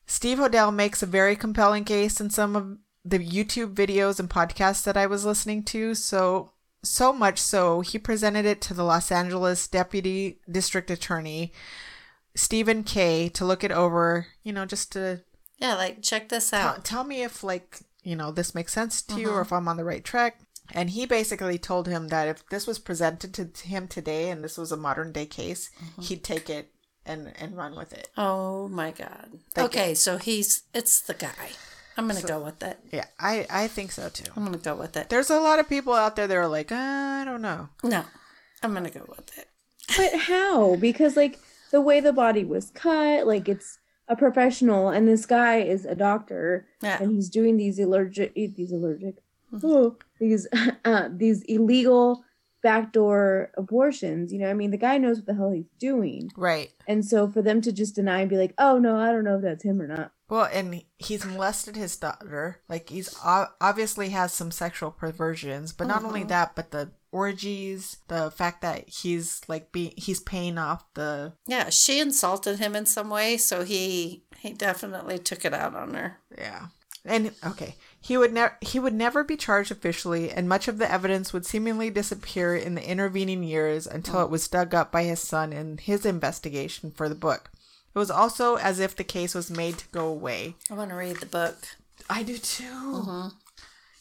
Steve 0.05 0.37
Hodel 0.37 0.73
makes 0.73 1.01
a 1.01 1.07
very 1.07 1.35
compelling 1.35 1.85
case 1.85 2.21
in 2.21 2.29
some 2.29 2.55
of 2.55 2.77
the 3.03 3.17
YouTube 3.17 3.73
videos 3.73 4.19
and 4.19 4.29
podcasts 4.29 4.83
that 4.83 4.97
I 4.97 5.07
was 5.07 5.25
listening 5.25 5.63
to. 5.63 5.95
So 5.95 6.51
so 6.83 7.13
much 7.13 7.39
so 7.39 7.81
he 7.81 7.97
presented 7.97 8.45
it 8.45 8.61
to 8.61 8.73
the 8.73 8.83
Los 8.83 9.11
Angeles 9.11 9.67
Deputy 9.67 10.39
District 10.49 10.89
Attorney 10.89 11.53
Stephen 12.35 12.83
Kay 12.83 13.29
to 13.29 13.45
look 13.45 13.63
it 13.63 13.71
over, 13.71 14.27
you 14.43 14.53
know, 14.53 14.65
just 14.65 14.91
to 14.93 15.21
Yeah, 15.61 15.75
like 15.75 16.01
check 16.01 16.29
this 16.29 16.49
tell, 16.49 16.69
out. 16.69 16.83
tell 16.83 17.03
me 17.03 17.23
if 17.23 17.43
like 17.43 17.79
you 18.03 18.15
know 18.15 18.31
this 18.31 18.55
makes 18.55 18.73
sense 18.73 19.01
to 19.03 19.19
you 19.19 19.29
or 19.29 19.41
if 19.41 19.53
i'm 19.53 19.67
on 19.67 19.77
the 19.77 19.83
right 19.83 20.03
track 20.03 20.39
and 20.73 20.89
he 20.89 21.05
basically 21.05 21.59
told 21.59 21.87
him 21.87 22.07
that 22.07 22.27
if 22.27 22.43
this 22.49 22.65
was 22.65 22.79
presented 22.79 23.31
to 23.35 23.45
to 23.45 23.67
him 23.67 23.87
today 23.87 24.31
and 24.31 24.43
this 24.43 24.57
was 24.57 24.71
a 24.71 24.77
modern 24.77 25.11
day 25.11 25.27
case 25.27 25.69
he'd 26.01 26.23
take 26.23 26.49
it 26.49 26.71
and 27.05 27.31
and 27.39 27.55
run 27.55 27.75
with 27.75 27.93
it 27.93 28.09
Oh 28.17 28.67
my 28.69 28.89
god. 28.91 29.29
Like- 29.55 29.65
okay, 29.67 29.93
so 29.93 30.17
he's 30.17 30.63
it's 30.73 30.99
the 31.01 31.13
guy. 31.13 31.49
I'm 31.97 32.07
gonna 32.07 32.21
go 32.23 32.39
with 32.41 32.63
it. 32.63 32.79
yeah 32.91 33.05
i 33.19 33.45
i 33.49 33.67
think 33.67 33.91
so 33.91 34.09
too 34.09 34.31
I'm 34.35 34.43
gonna 34.45 34.57
go 34.57 34.75
with 34.75 34.97
it. 34.97 35.09
there's 35.09 35.29
a 35.29 35.39
lot 35.39 35.59
of 35.59 35.69
people 35.69 35.93
out 35.93 36.15
there 36.15 36.25
that 36.27 36.35
are 36.35 36.47
like 36.47 36.71
uh, 36.71 36.75
i 37.21 37.23
don't 37.25 37.41
know 37.43 37.69
No, 37.83 38.03
I'm 38.63 38.73
gonna 38.73 38.89
go 38.89 39.05
with 39.07 39.37
it. 39.37 39.47
But 39.97 40.21
how? 40.21 40.75
Because 40.77 41.15
like 41.15 41.37
the 41.71 41.81
way 41.81 41.99
the 41.99 42.13
body 42.13 42.45
was 42.45 42.71
cut, 42.71 43.27
like 43.27 43.47
it's 43.49 43.77
a 44.11 44.15
professional, 44.15 44.89
and 44.89 45.07
this 45.07 45.25
guy 45.25 45.55
is 45.73 45.85
a 45.85 45.95
doctor, 45.95 46.65
Yeah. 46.83 46.97
and 47.01 47.11
he's 47.11 47.29
doing 47.29 47.57
these 47.57 47.79
allergic, 47.79 48.33
these 48.35 48.71
allergic, 48.71 49.15
oh, 49.63 49.95
these 50.19 50.47
uh, 50.85 51.07
these 51.23 51.41
illegal 51.43 52.23
backdoor 52.61 53.51
abortions. 53.57 54.31
You 54.31 54.39
know, 54.39 54.49
I 54.49 54.53
mean, 54.53 54.71
the 54.71 54.77
guy 54.77 54.97
knows 54.97 55.17
what 55.17 55.25
the 55.27 55.33
hell 55.35 55.51
he's 55.51 55.71
doing, 55.79 56.29
right 56.37 56.71
and 56.87 57.03
so 57.05 57.27
for 57.27 57.41
them 57.41 57.61
to 57.61 57.71
just 57.71 57.95
deny 57.95 58.21
and 58.21 58.29
be 58.29 58.37
like, 58.37 58.53
oh 58.57 58.77
no, 58.77 58.97
I 58.97 59.11
don't 59.11 59.23
know 59.23 59.37
if 59.37 59.41
that's 59.41 59.63
him 59.63 59.81
or 59.81 59.87
not. 59.87 60.11
well 60.29 60.47
and 60.51 60.83
he's 60.97 61.25
molested 61.25 61.75
his 61.75 61.95
daughter 61.97 62.61
like 62.69 62.89
he's 62.89 63.15
obviously 63.23 64.09
has 64.09 64.31
some 64.33 64.51
sexual 64.51 64.91
perversions 64.91 65.73
but 65.73 65.87
not 65.87 66.03
only 66.05 66.23
that 66.23 66.55
but 66.55 66.71
the 66.71 66.91
orgies 67.11 67.97
the 68.07 68.31
fact 68.31 68.61
that 68.61 68.87
he's 68.87 69.41
like 69.47 69.71
being 69.71 69.93
he's 69.97 70.19
paying 70.19 70.57
off 70.57 70.85
the 70.93 71.33
Yeah, 71.47 71.69
she 71.69 71.99
insulted 71.99 72.59
him 72.59 72.75
in 72.75 72.85
some 72.85 73.09
way, 73.09 73.37
so 73.37 73.63
he 73.63 74.23
he 74.39 74.53
definitely 74.53 75.19
took 75.19 75.45
it 75.45 75.53
out 75.53 75.75
on 75.75 75.93
her. 75.93 76.17
Yeah. 76.37 76.67
And 77.03 77.33
okay, 77.45 77.75
he 77.99 78.15
would 78.15 78.31
never 78.31 78.57
he 78.61 78.79
would 78.79 78.93
never 78.93 79.23
be 79.23 79.35
charged 79.35 79.71
officially, 79.71 80.31
and 80.31 80.47
much 80.47 80.67
of 80.67 80.77
the 80.77 80.91
evidence 80.91 81.33
would 81.33 81.45
seemingly 81.45 81.89
disappear 81.89 82.55
in 82.55 82.75
the 82.75 82.87
intervening 82.87 83.43
years 83.43 83.87
until 83.87 84.23
it 84.23 84.29
was 84.29 84.47
dug 84.47 84.73
up 84.73 84.91
by 84.91 85.03
his 85.03 85.19
son 85.19 85.51
in 85.51 85.77
his 85.77 86.05
investigation 86.05 86.91
for 86.91 87.09
the 87.09 87.15
book. 87.15 87.49
It 87.93 87.99
was 87.99 88.11
also 88.11 88.55
as 88.55 88.79
if 88.79 88.95
the 88.95 89.03
case 89.03 89.35
was 89.35 89.51
made 89.51 89.77
to 89.79 89.87
go 89.89 90.07
away. 90.07 90.55
I 90.69 90.75
want 90.75 90.91
to 90.91 90.95
read 90.95 91.17
the 91.17 91.25
book. 91.25 91.57
I 92.09 92.23
do 92.23 92.37
too. 92.37 92.63
Mm-hmm. 92.63 93.27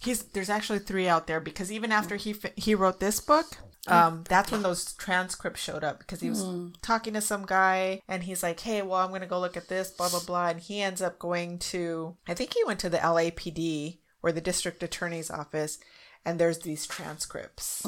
He's 0.01 0.22
there's 0.22 0.51
actually 0.51 0.78
three 0.80 1.07
out 1.09 1.26
there 1.26 1.40
because 1.40 1.70
even 1.70 1.92
after 1.92 2.16
he 2.16 2.34
he 2.57 2.74
wrote 2.74 3.01
this 3.01 3.20
book, 3.20 3.59
um, 3.86 4.24
that's 4.28 4.51
when 4.51 4.62
those 4.62 4.92
transcripts 4.94 5.61
showed 5.61 5.84
up 5.84 5.98
because 5.98 6.20
he 6.20 6.30
was 6.30 6.42
talking 6.82 7.14
to 7.14 7.20
some 7.20 7.44
guy 7.46 8.01
and 8.09 8.22
he's 8.22 8.42
like, 8.42 8.61
"Hey, 8.61 8.82
well, 8.82 9.01
I'm 9.01 9.11
gonna 9.11 9.26
go 9.26 9.38
look 9.40 9.57
at 9.57 9.68
this, 9.68 9.90
blah 9.90 10.09
blah 10.09 10.20
blah," 10.26 10.48
and 10.48 10.61
he 10.61 10.80
ends 10.80 11.03
up 11.03 11.18
going 11.18 11.59
to 11.70 12.16
I 12.26 12.34
think 12.34 12.55
he 12.55 12.64
went 12.64 12.80
to 12.80 12.88
the 12.90 12.98
LAPD 12.98 13.98
or 14.22 14.32
the 14.32 14.40
district 14.40 14.82
attorney's 14.82 15.30
office, 15.30 15.78
and 16.24 16.38
there's 16.38 16.61
these 16.61 16.86
transcripts, 16.86 17.84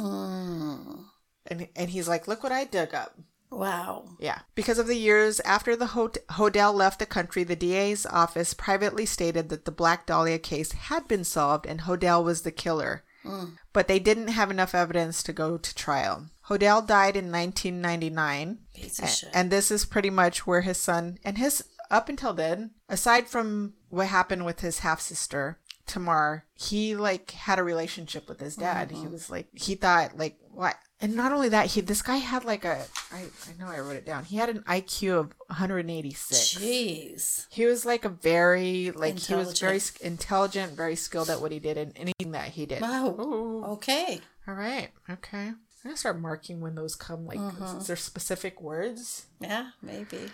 and 1.46 1.68
and 1.76 1.90
he's 1.90 2.08
like, 2.08 2.28
"Look 2.28 2.42
what 2.42 2.52
I 2.52 2.64
dug 2.64 2.94
up." 2.94 3.18
Wow. 3.52 4.08
Yeah. 4.18 4.40
Because 4.54 4.78
of 4.78 4.86
the 4.86 4.96
years 4.96 5.38
after 5.40 5.76
the 5.76 5.88
Hod- 5.88 6.18
Hodel 6.30 6.74
left 6.74 6.98
the 6.98 7.06
country, 7.06 7.44
the 7.44 7.54
DA's 7.54 8.06
office 8.06 8.54
privately 8.54 9.04
stated 9.04 9.50
that 9.50 9.66
the 9.66 9.70
Black 9.70 10.06
Dahlia 10.06 10.38
case 10.38 10.72
had 10.72 11.06
been 11.06 11.22
solved 11.22 11.66
and 11.66 11.82
Hodel 11.82 12.24
was 12.24 12.42
the 12.42 12.50
killer. 12.50 13.04
Mm. 13.24 13.58
But 13.72 13.88
they 13.88 13.98
didn't 13.98 14.28
have 14.28 14.50
enough 14.50 14.74
evidence 14.74 15.22
to 15.24 15.32
go 15.32 15.58
to 15.58 15.74
trial. 15.74 16.26
Hodel 16.48 16.84
died 16.84 17.16
in 17.16 17.30
1999. 17.30 18.58
Piece 18.74 18.98
of 18.98 19.04
a- 19.04 19.08
shit. 19.08 19.30
And 19.34 19.50
this 19.50 19.70
is 19.70 19.84
pretty 19.84 20.10
much 20.10 20.46
where 20.46 20.62
his 20.62 20.78
son 20.78 21.18
and 21.22 21.36
his, 21.38 21.62
up 21.90 22.08
until 22.08 22.32
then, 22.32 22.72
aside 22.88 23.28
from 23.28 23.74
what 23.90 24.08
happened 24.08 24.46
with 24.46 24.60
his 24.60 24.80
half 24.80 25.00
sister, 25.00 25.58
Tamar, 25.86 26.46
he 26.54 26.96
like 26.96 27.32
had 27.32 27.58
a 27.58 27.64
relationship 27.64 28.28
with 28.28 28.40
his 28.40 28.56
dad. 28.56 28.90
He 28.90 28.98
mm-hmm. 28.98 29.12
was 29.12 29.30
like, 29.30 29.48
he 29.52 29.74
thought, 29.74 30.16
like, 30.16 30.38
what? 30.50 30.76
And 31.02 31.16
not 31.16 31.32
only 31.32 31.48
that, 31.48 31.66
he 31.66 31.80
this 31.80 32.00
guy 32.00 32.16
had 32.16 32.44
like 32.44 32.64
a, 32.64 32.84
I, 33.10 33.18
I 33.18 33.58
know 33.58 33.66
I 33.66 33.80
wrote 33.80 33.96
it 33.96 34.06
down. 34.06 34.24
He 34.24 34.36
had 34.36 34.48
an 34.48 34.60
IQ 34.60 35.18
of 35.18 35.34
186. 35.48 36.54
Jeez. 36.54 37.46
He 37.50 37.66
was 37.66 37.84
like 37.84 38.04
a 38.04 38.08
very, 38.08 38.92
like, 38.92 39.18
he 39.18 39.34
was 39.34 39.58
very 39.58 39.80
Intelligent. 40.00 40.76
very 40.76 40.94
skilled 40.94 41.28
at 41.28 41.40
what 41.40 41.50
he 41.50 41.58
did 41.58 41.76
and 41.76 41.92
anything 41.96 42.30
that 42.32 42.50
he 42.50 42.66
did. 42.66 42.80
Wow. 42.80 43.16
Ooh. 43.18 43.64
Okay. 43.72 44.20
All 44.46 44.54
right. 44.54 44.90
Okay. 45.10 45.48
I'm 45.48 45.56
gonna 45.82 45.96
start 45.96 46.20
marking 46.20 46.60
when 46.60 46.76
those 46.76 46.94
come. 46.94 47.26
Like, 47.26 47.38
is 47.38 47.42
mm-hmm. 47.42 47.78
there 47.84 47.96
specific 47.96 48.62
words? 48.62 49.26
Yeah, 49.40 49.70
maybe. 49.82 50.30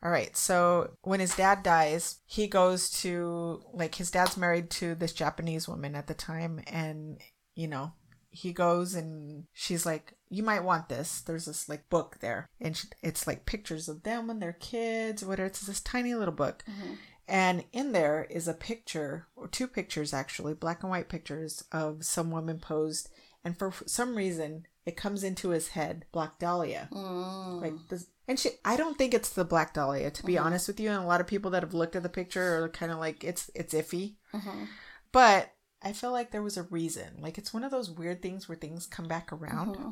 All 0.00 0.10
right. 0.10 0.36
So 0.36 0.92
when 1.02 1.18
his 1.18 1.34
dad 1.34 1.64
dies, 1.64 2.20
he 2.26 2.46
goes 2.46 2.88
to 3.02 3.64
like 3.72 3.96
his 3.96 4.12
dad's 4.12 4.36
married 4.36 4.70
to 4.70 4.94
this 4.94 5.12
Japanese 5.12 5.68
woman 5.68 5.96
at 5.96 6.06
the 6.06 6.14
time, 6.14 6.62
and 6.68 7.20
you 7.56 7.66
know 7.66 7.92
he 8.32 8.52
goes 8.52 8.94
and 8.94 9.44
she's 9.52 9.86
like, 9.86 10.14
"You 10.28 10.42
might 10.42 10.64
want 10.64 10.88
this." 10.88 11.20
There's 11.20 11.44
this 11.44 11.68
like 11.68 11.88
book 11.88 12.16
there, 12.20 12.48
and 12.60 12.76
she, 12.76 12.88
it's 13.02 13.26
like 13.26 13.46
pictures 13.46 13.88
of 13.88 14.02
them 14.02 14.30
and 14.30 14.42
their 14.42 14.54
kids. 14.54 15.24
Whatever. 15.24 15.46
It's 15.46 15.60
this 15.60 15.80
tiny 15.80 16.14
little 16.14 16.34
book. 16.34 16.64
Mm-hmm. 16.68 16.94
And 17.28 17.64
in 17.72 17.92
there 17.92 18.26
is 18.28 18.48
a 18.48 18.54
picture, 18.54 19.28
or 19.36 19.46
two 19.46 19.68
pictures 19.68 20.12
actually, 20.12 20.54
black 20.54 20.82
and 20.82 20.90
white 20.90 21.08
pictures 21.08 21.64
of 21.70 22.04
some 22.04 22.30
woman 22.30 22.58
posed. 22.58 23.08
And 23.44 23.58
for 23.58 23.72
some 23.86 24.16
reason, 24.16 24.66
it 24.86 24.96
comes 24.96 25.24
into 25.24 25.50
his 25.50 25.68
head, 25.68 26.04
Black 26.12 26.38
Dahlia. 26.38 26.88
Mm. 26.92 27.60
Like 27.60 27.74
this, 27.88 28.06
and 28.28 28.38
she, 28.38 28.50
I 28.64 28.76
don't 28.76 28.96
think 28.96 29.14
it's 29.14 29.30
the 29.30 29.44
Black 29.44 29.74
Dahlia, 29.74 30.10
to 30.10 30.24
be 30.24 30.34
mm-hmm. 30.34 30.46
honest 30.46 30.68
with 30.68 30.80
you. 30.80 30.90
And 30.90 31.02
a 31.02 31.06
lot 31.06 31.20
of 31.20 31.26
people 31.26 31.50
that 31.52 31.62
have 31.62 31.74
looked 31.74 31.96
at 31.96 32.02
the 32.02 32.08
picture 32.08 32.62
are 32.62 32.68
kind 32.68 32.92
of 32.92 32.98
like, 32.98 33.24
it's 33.24 33.50
it's 33.54 33.74
iffy. 33.74 34.14
Mm-hmm. 34.34 34.64
But 35.12 35.52
I 35.82 35.92
feel 35.92 36.12
like 36.12 36.30
there 36.30 36.42
was 36.42 36.56
a 36.56 36.62
reason. 36.64 37.18
Like 37.20 37.38
it's 37.38 37.52
one 37.52 37.64
of 37.64 37.70
those 37.70 37.90
weird 37.90 38.22
things 38.22 38.48
where 38.48 38.56
things 38.56 38.86
come 38.86 39.08
back 39.08 39.32
around. 39.32 39.76
Uh-huh. 39.76 39.90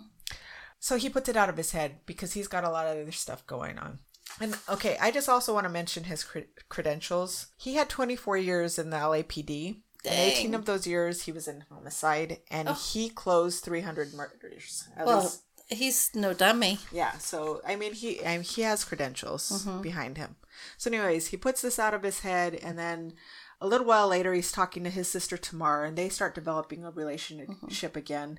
So 0.79 0.97
he 0.97 1.11
puts 1.11 1.29
it 1.29 1.37
out 1.37 1.49
of 1.51 1.57
his 1.57 1.73
head 1.73 1.97
because 2.07 2.33
he's 2.33 2.49
got 2.49 2.65
a 2.65 2.71
lot 2.71 2.87
of 2.87 2.93
other 2.97 3.13
stuff 3.13 3.47
going 3.47 3.79
on. 3.79 3.99
And 4.41 4.57
okay, 4.69 4.97
I 5.01 5.11
just 5.11 5.29
also 5.29 5.53
want 5.53 5.65
to 5.65 5.71
mention 5.73 6.05
his 6.05 6.25
cre- 6.25 6.51
credentials. 6.69 7.49
He 7.57 7.75
had 7.75 7.89
24 7.89 8.37
years 8.39 8.79
in 8.79 8.91
the 8.91 8.97
LAPD. 8.97 9.81
In 10.03 10.13
18 10.13 10.55
of 10.55 10.65
those 10.65 10.87
years, 10.87 11.23
he 11.23 11.33
was 11.33 11.47
in 11.47 11.65
homicide, 11.71 12.39
and 12.51 12.71
he 12.71 13.11
closed 13.11 13.63
300 13.65 14.15
murders. 14.15 14.89
At 14.97 15.05
Well, 15.05 15.21
least, 15.25 15.43
he's 15.69 16.11
no 16.15 16.33
dummy. 16.33 16.79
yeah. 16.91 17.19
So 17.19 17.61
I 17.67 17.77
mean, 17.77 17.93
he 17.93 18.25
I 18.25 18.37
mean, 18.37 18.43
he 18.43 18.63
has 18.63 18.83
credentials 18.85 19.51
mm-hmm. 19.67 19.83
behind 19.83 20.17
him. 20.17 20.37
So, 20.79 20.91
anyways, 20.91 21.29
he 21.29 21.37
puts 21.37 21.61
this 21.61 21.79
out 21.79 21.93
of 21.93 22.03
his 22.03 22.21
head, 22.21 22.55
and 22.55 22.79
then 22.79 23.13
a 23.61 23.67
little 23.67 23.87
while 23.87 24.09
later, 24.09 24.33
he's 24.33 24.53
talking 24.53 24.85
to 24.85 24.91
his 24.91 25.09
sister 25.09 25.37
Tamar, 25.37 25.85
and 25.85 25.97
they 25.97 26.09
start 26.09 26.35
developing 26.35 26.85
a 26.85 26.91
mm-hmm. 26.91 26.99
relationship 26.99 27.97
again. 27.97 28.39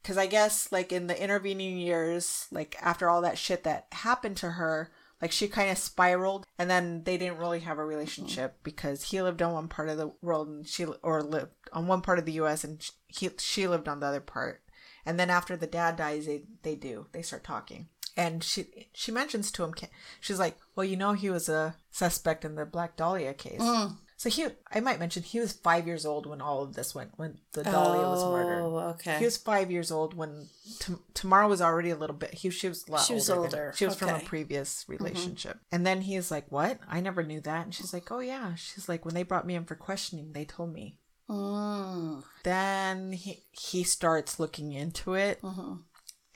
Because 0.00 0.18
I 0.18 0.26
guess, 0.26 0.70
like 0.72 0.92
in 0.92 1.06
the 1.06 1.20
intervening 1.20 1.78
years, 1.78 2.46
like 2.50 2.76
after 2.80 3.08
all 3.08 3.22
that 3.22 3.38
shit 3.38 3.64
that 3.64 3.86
happened 3.92 4.36
to 4.38 4.50
her, 4.52 4.90
like 5.20 5.32
she 5.32 5.46
kind 5.48 5.70
of 5.70 5.78
spiraled, 5.78 6.46
and 6.58 6.68
then 6.68 7.04
they 7.04 7.16
didn't 7.16 7.38
really 7.38 7.60
have 7.60 7.78
a 7.78 7.80
mm-hmm. 7.80 7.90
relationship 7.90 8.56
because 8.62 9.04
he 9.04 9.22
lived 9.22 9.42
on 9.42 9.52
one 9.52 9.68
part 9.68 9.88
of 9.88 9.96
the 9.96 10.12
world, 10.20 10.48
and 10.48 10.66
she 10.66 10.84
or 11.02 11.22
lived 11.22 11.52
on 11.72 11.86
one 11.86 12.00
part 12.00 12.18
of 12.18 12.24
the 12.24 12.32
U.S. 12.32 12.64
and 12.64 12.88
he 13.08 13.30
she 13.38 13.66
lived 13.68 13.88
on 13.88 14.00
the 14.00 14.06
other 14.06 14.20
part. 14.20 14.62
And 15.04 15.18
then 15.18 15.30
after 15.30 15.56
the 15.56 15.66
dad 15.66 15.96
dies, 15.96 16.26
they 16.26 16.44
they 16.62 16.74
do 16.74 17.06
they 17.12 17.22
start 17.22 17.44
talking, 17.44 17.88
and 18.16 18.42
she 18.42 18.88
she 18.92 19.12
mentions 19.12 19.50
to 19.52 19.64
him, 19.64 19.74
she's 20.20 20.38
like, 20.38 20.56
well, 20.74 20.84
you 20.84 20.96
know, 20.96 21.12
he 21.12 21.30
was 21.30 21.48
a 21.48 21.76
suspect 21.90 22.44
in 22.44 22.56
the 22.56 22.66
Black 22.66 22.96
Dahlia 22.96 23.34
case. 23.34 23.60
Mm. 23.60 23.98
So 24.22 24.30
he, 24.30 24.46
I 24.72 24.78
might 24.78 25.00
mention, 25.00 25.24
he 25.24 25.40
was 25.40 25.52
five 25.52 25.84
years 25.84 26.06
old 26.06 26.26
when 26.26 26.40
all 26.40 26.62
of 26.62 26.74
this 26.74 26.94
went, 26.94 27.10
when 27.16 27.38
the 27.54 27.64
Dahlia 27.64 28.06
was 28.08 28.22
murdered. 28.24 28.60
Oh, 28.62 28.78
okay. 28.94 29.18
He 29.18 29.24
was 29.24 29.36
five 29.36 29.68
years 29.68 29.90
old 29.90 30.14
when 30.14 30.46
Tam- 30.78 31.00
Tamara 31.12 31.48
was 31.48 31.60
already 31.60 31.90
a 31.90 31.96
little 31.96 32.14
bit. 32.14 32.32
He 32.32 32.48
she 32.50 32.68
was 32.68 32.86
a 32.86 32.92
lot 32.92 33.00
She 33.04 33.14
was 33.14 33.28
older. 33.28 33.42
older. 33.46 33.72
She 33.74 33.84
was 33.84 33.96
from 33.96 34.10
a 34.10 34.12
Okay. 34.12 34.18
Mm-hmm. 34.20 34.28
previous 34.28 34.84
relationship. 34.86 35.58
And 35.72 35.84
then 35.84 36.02
he's 36.02 36.30
like, 36.30 36.46
"What? 36.52 36.78
I 36.88 37.00
never 37.00 37.24
knew 37.24 37.40
that." 37.40 37.64
And 37.64 37.74
she's 37.74 37.92
like, 37.92 38.12
"Oh 38.12 38.20
yeah." 38.20 38.54
She's 38.54 38.88
like, 38.88 39.04
"When 39.04 39.14
they 39.14 39.24
brought 39.24 39.44
me 39.44 39.56
in 39.56 39.64
for 39.64 39.74
questioning, 39.74 40.30
they 40.32 40.44
told 40.44 40.72
me." 40.72 41.00
Mm. 41.28 42.22
Then 42.44 43.12
he 43.12 43.42
he 43.50 43.82
starts 43.82 44.38
looking 44.38 44.70
into 44.72 45.14
it, 45.14 45.42
Mm-hmm. 45.42 45.74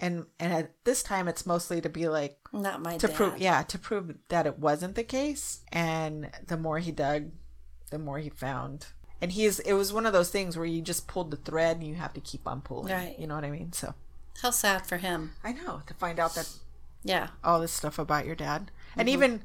and 0.00 0.26
and 0.40 0.52
at 0.52 0.72
this 0.84 1.04
time, 1.04 1.28
it's 1.28 1.46
mostly 1.46 1.80
to 1.80 1.88
be 1.88 2.08
like 2.08 2.38
Not 2.52 2.82
my 2.82 2.98
to 2.98 3.06
dad. 3.06 3.14
prove 3.16 3.38
yeah 3.38 3.62
to 3.62 3.78
prove 3.78 4.12
that 4.28 4.46
it 4.46 4.58
wasn't 4.58 4.96
the 4.96 5.04
case. 5.04 5.60
And 5.70 6.30
the 6.46 6.56
more 6.56 6.78
he 6.80 6.90
dug, 6.90 7.30
the 7.90 7.98
more 7.98 8.18
he 8.18 8.30
found. 8.30 8.86
And 9.20 9.32
he's 9.32 9.58
it 9.60 9.72
was 9.72 9.92
one 9.92 10.06
of 10.06 10.12
those 10.12 10.30
things 10.30 10.56
where 10.56 10.66
you 10.66 10.82
just 10.82 11.06
pulled 11.08 11.30
the 11.30 11.36
thread 11.36 11.78
and 11.78 11.86
you 11.86 11.94
have 11.94 12.12
to 12.14 12.20
keep 12.20 12.46
on 12.46 12.60
pulling. 12.60 12.92
Right. 12.92 13.18
You 13.18 13.26
know 13.26 13.34
what 13.34 13.44
I 13.44 13.50
mean? 13.50 13.72
So. 13.72 13.94
How 14.42 14.50
sad 14.50 14.86
for 14.86 14.98
him. 14.98 15.32
I 15.42 15.52
know 15.52 15.82
to 15.86 15.94
find 15.94 16.20
out 16.20 16.34
that 16.34 16.48
Yeah. 17.02 17.28
all 17.42 17.60
this 17.60 17.72
stuff 17.72 17.98
about 17.98 18.26
your 18.26 18.34
dad, 18.34 18.70
and 18.94 19.08
mm-hmm. 19.08 19.14
even 19.14 19.42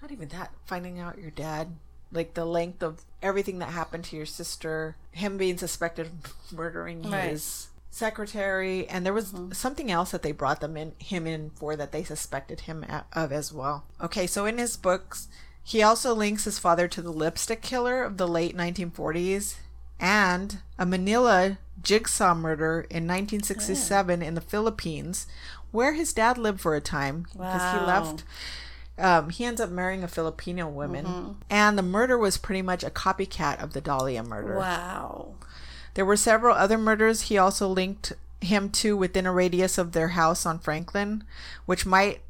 not 0.00 0.10
even 0.10 0.28
that, 0.28 0.50
finding 0.66 0.98
out 0.98 1.18
your 1.18 1.30
dad, 1.30 1.76
like 2.10 2.34
the 2.34 2.44
length 2.44 2.82
of 2.82 3.02
everything 3.22 3.60
that 3.60 3.68
happened 3.68 4.02
to 4.04 4.16
your 4.16 4.26
sister, 4.26 4.96
him 5.12 5.36
being 5.36 5.58
suspected 5.58 6.06
of 6.06 6.52
murdering 6.52 7.02
Right. 7.02 7.30
his 7.30 7.68
secretary, 7.90 8.88
and 8.88 9.06
there 9.06 9.12
was 9.12 9.32
mm-hmm. 9.32 9.52
something 9.52 9.90
else 9.90 10.10
that 10.10 10.22
they 10.22 10.32
brought 10.32 10.60
them 10.60 10.76
in 10.76 10.94
him 10.98 11.26
in 11.26 11.50
for 11.50 11.76
that 11.76 11.92
they 11.92 12.02
suspected 12.02 12.60
him 12.60 12.84
of 13.12 13.30
as 13.30 13.52
well. 13.52 13.84
Okay, 14.00 14.26
so 14.26 14.44
in 14.46 14.58
his 14.58 14.76
books, 14.76 15.28
he 15.62 15.82
also 15.82 16.14
links 16.14 16.44
his 16.44 16.58
father 16.58 16.88
to 16.88 17.02
the 17.02 17.12
lipstick 17.12 17.62
killer 17.62 18.02
of 18.02 18.16
the 18.16 18.28
late 18.28 18.56
1940s 18.56 19.56
and 20.00 20.58
a 20.78 20.84
Manila 20.84 21.58
jigsaw 21.82 22.34
murder 22.34 22.80
in 22.90 23.06
1967 23.06 24.22
in 24.22 24.34
the 24.34 24.40
Philippines, 24.40 25.26
where 25.70 25.92
his 25.94 26.12
dad 26.12 26.38
lived 26.38 26.60
for 26.60 26.74
a 26.74 26.80
time 26.80 27.26
because 27.32 27.72
he 27.72 27.86
left. 27.86 28.24
Um, 28.98 29.30
he 29.30 29.44
ends 29.44 29.60
up 29.60 29.70
marrying 29.70 30.04
a 30.04 30.08
Filipino 30.08 30.68
woman, 30.68 31.36
and 31.48 31.78
the 31.78 31.82
murder 31.82 32.18
was 32.18 32.36
pretty 32.36 32.62
much 32.62 32.84
a 32.84 32.90
copycat 32.90 33.62
of 33.62 33.72
the 33.72 33.80
Dahlia 33.80 34.22
murder. 34.22 34.58
Wow. 34.58 35.34
There 35.94 36.04
were 36.04 36.16
several 36.16 36.54
other 36.56 36.78
murders 36.78 37.22
he 37.22 37.38
also 37.38 37.68
linked 37.68 38.12
him 38.40 38.70
to 38.70 38.96
within 38.96 39.24
a 39.26 39.32
radius 39.32 39.78
of 39.78 39.92
their 39.92 40.08
house 40.08 40.44
on 40.44 40.58
Franklin, 40.58 41.24
which 41.64 41.86
might, 41.86 42.20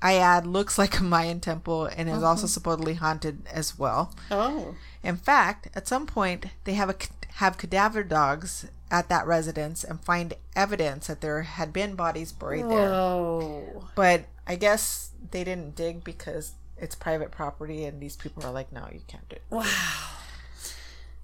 I 0.00 0.14
add, 0.14 0.46
looks 0.46 0.78
like 0.78 0.98
a 0.98 1.02
Mayan 1.02 1.40
temple 1.40 1.86
and 1.86 2.08
is 2.08 2.22
also 2.22 2.42
uh-huh. 2.42 2.48
supposedly 2.48 2.94
haunted 2.94 3.46
as 3.52 3.78
well. 3.78 4.14
Oh. 4.30 4.76
In 5.02 5.16
fact, 5.16 5.68
at 5.74 5.88
some 5.88 6.06
point, 6.06 6.46
they 6.64 6.74
have 6.74 6.90
a 6.90 6.96
have 7.34 7.58
cadaver 7.58 8.02
dogs 8.02 8.66
at 8.90 9.08
that 9.08 9.26
residence 9.26 9.84
and 9.84 10.00
find 10.00 10.34
evidence 10.56 11.06
that 11.06 11.20
there 11.20 11.42
had 11.42 11.72
been 11.72 11.94
bodies 11.94 12.32
buried 12.32 12.64
there. 12.64 12.90
Whoa. 12.90 13.84
But 13.94 14.24
I 14.46 14.56
guess 14.56 15.10
they 15.30 15.44
didn't 15.44 15.76
dig 15.76 16.02
because 16.02 16.52
it's 16.76 16.94
private 16.94 17.30
property, 17.30 17.84
and 17.84 18.00
these 18.00 18.16
people 18.16 18.44
are 18.44 18.52
like, 18.52 18.72
"No, 18.72 18.88
you 18.92 19.02
can't 19.06 19.28
do 19.28 19.36
it." 19.36 19.42
Wow. 19.50 19.64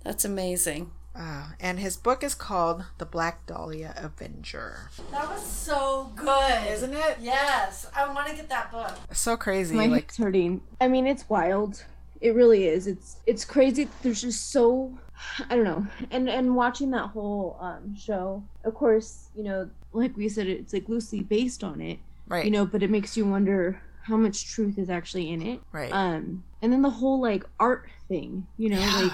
That's 0.02 0.24
amazing. 0.24 0.90
Uh, 1.16 1.46
and 1.60 1.78
his 1.78 1.96
book 1.96 2.24
is 2.24 2.34
called 2.34 2.84
The 2.98 3.06
Black 3.06 3.46
Dahlia 3.46 3.94
Avenger. 3.96 4.90
That 5.12 5.28
was 5.28 5.44
so 5.44 6.12
good. 6.16 6.66
Isn't 6.68 6.92
it? 6.92 7.18
Yes. 7.20 7.86
I 7.94 8.12
want 8.12 8.28
to 8.28 8.34
get 8.34 8.48
that 8.48 8.72
book. 8.72 8.92
So 9.12 9.36
crazy. 9.36 9.76
My 9.76 9.86
like, 9.86 10.02
hips 10.02 10.16
hurting. 10.16 10.60
I 10.80 10.88
mean, 10.88 11.06
it's 11.06 11.28
wild. 11.28 11.84
It 12.20 12.34
really 12.34 12.66
is. 12.66 12.86
It's 12.86 13.16
it's 13.26 13.44
crazy. 13.44 13.88
There's 14.02 14.22
just 14.22 14.50
so 14.50 14.98
I 15.50 15.54
don't 15.54 15.64
know. 15.64 15.86
And 16.10 16.28
and 16.28 16.56
watching 16.56 16.90
that 16.90 17.10
whole 17.10 17.56
um 17.60 17.94
show, 17.96 18.42
of 18.64 18.74
course, 18.74 19.28
you 19.36 19.44
know, 19.44 19.70
like 19.92 20.16
we 20.16 20.28
said, 20.28 20.48
it's 20.48 20.72
like 20.72 20.88
loosely 20.88 21.20
based 21.20 21.62
on 21.62 21.80
it. 21.80 21.98
right. 22.26 22.44
You 22.44 22.50
know, 22.50 22.66
but 22.66 22.82
it 22.82 22.90
makes 22.90 23.16
you 23.16 23.24
wonder 23.24 23.80
how 24.02 24.16
much 24.16 24.50
truth 24.50 24.78
is 24.78 24.90
actually 24.90 25.30
in 25.30 25.40
it. 25.42 25.60
right. 25.72 25.92
Um, 25.92 26.44
and 26.60 26.72
then 26.72 26.82
the 26.82 26.90
whole 26.90 27.20
like 27.20 27.44
art 27.60 27.88
thing. 28.08 28.46
You 28.56 28.70
know, 28.70 28.80
like 29.02 29.12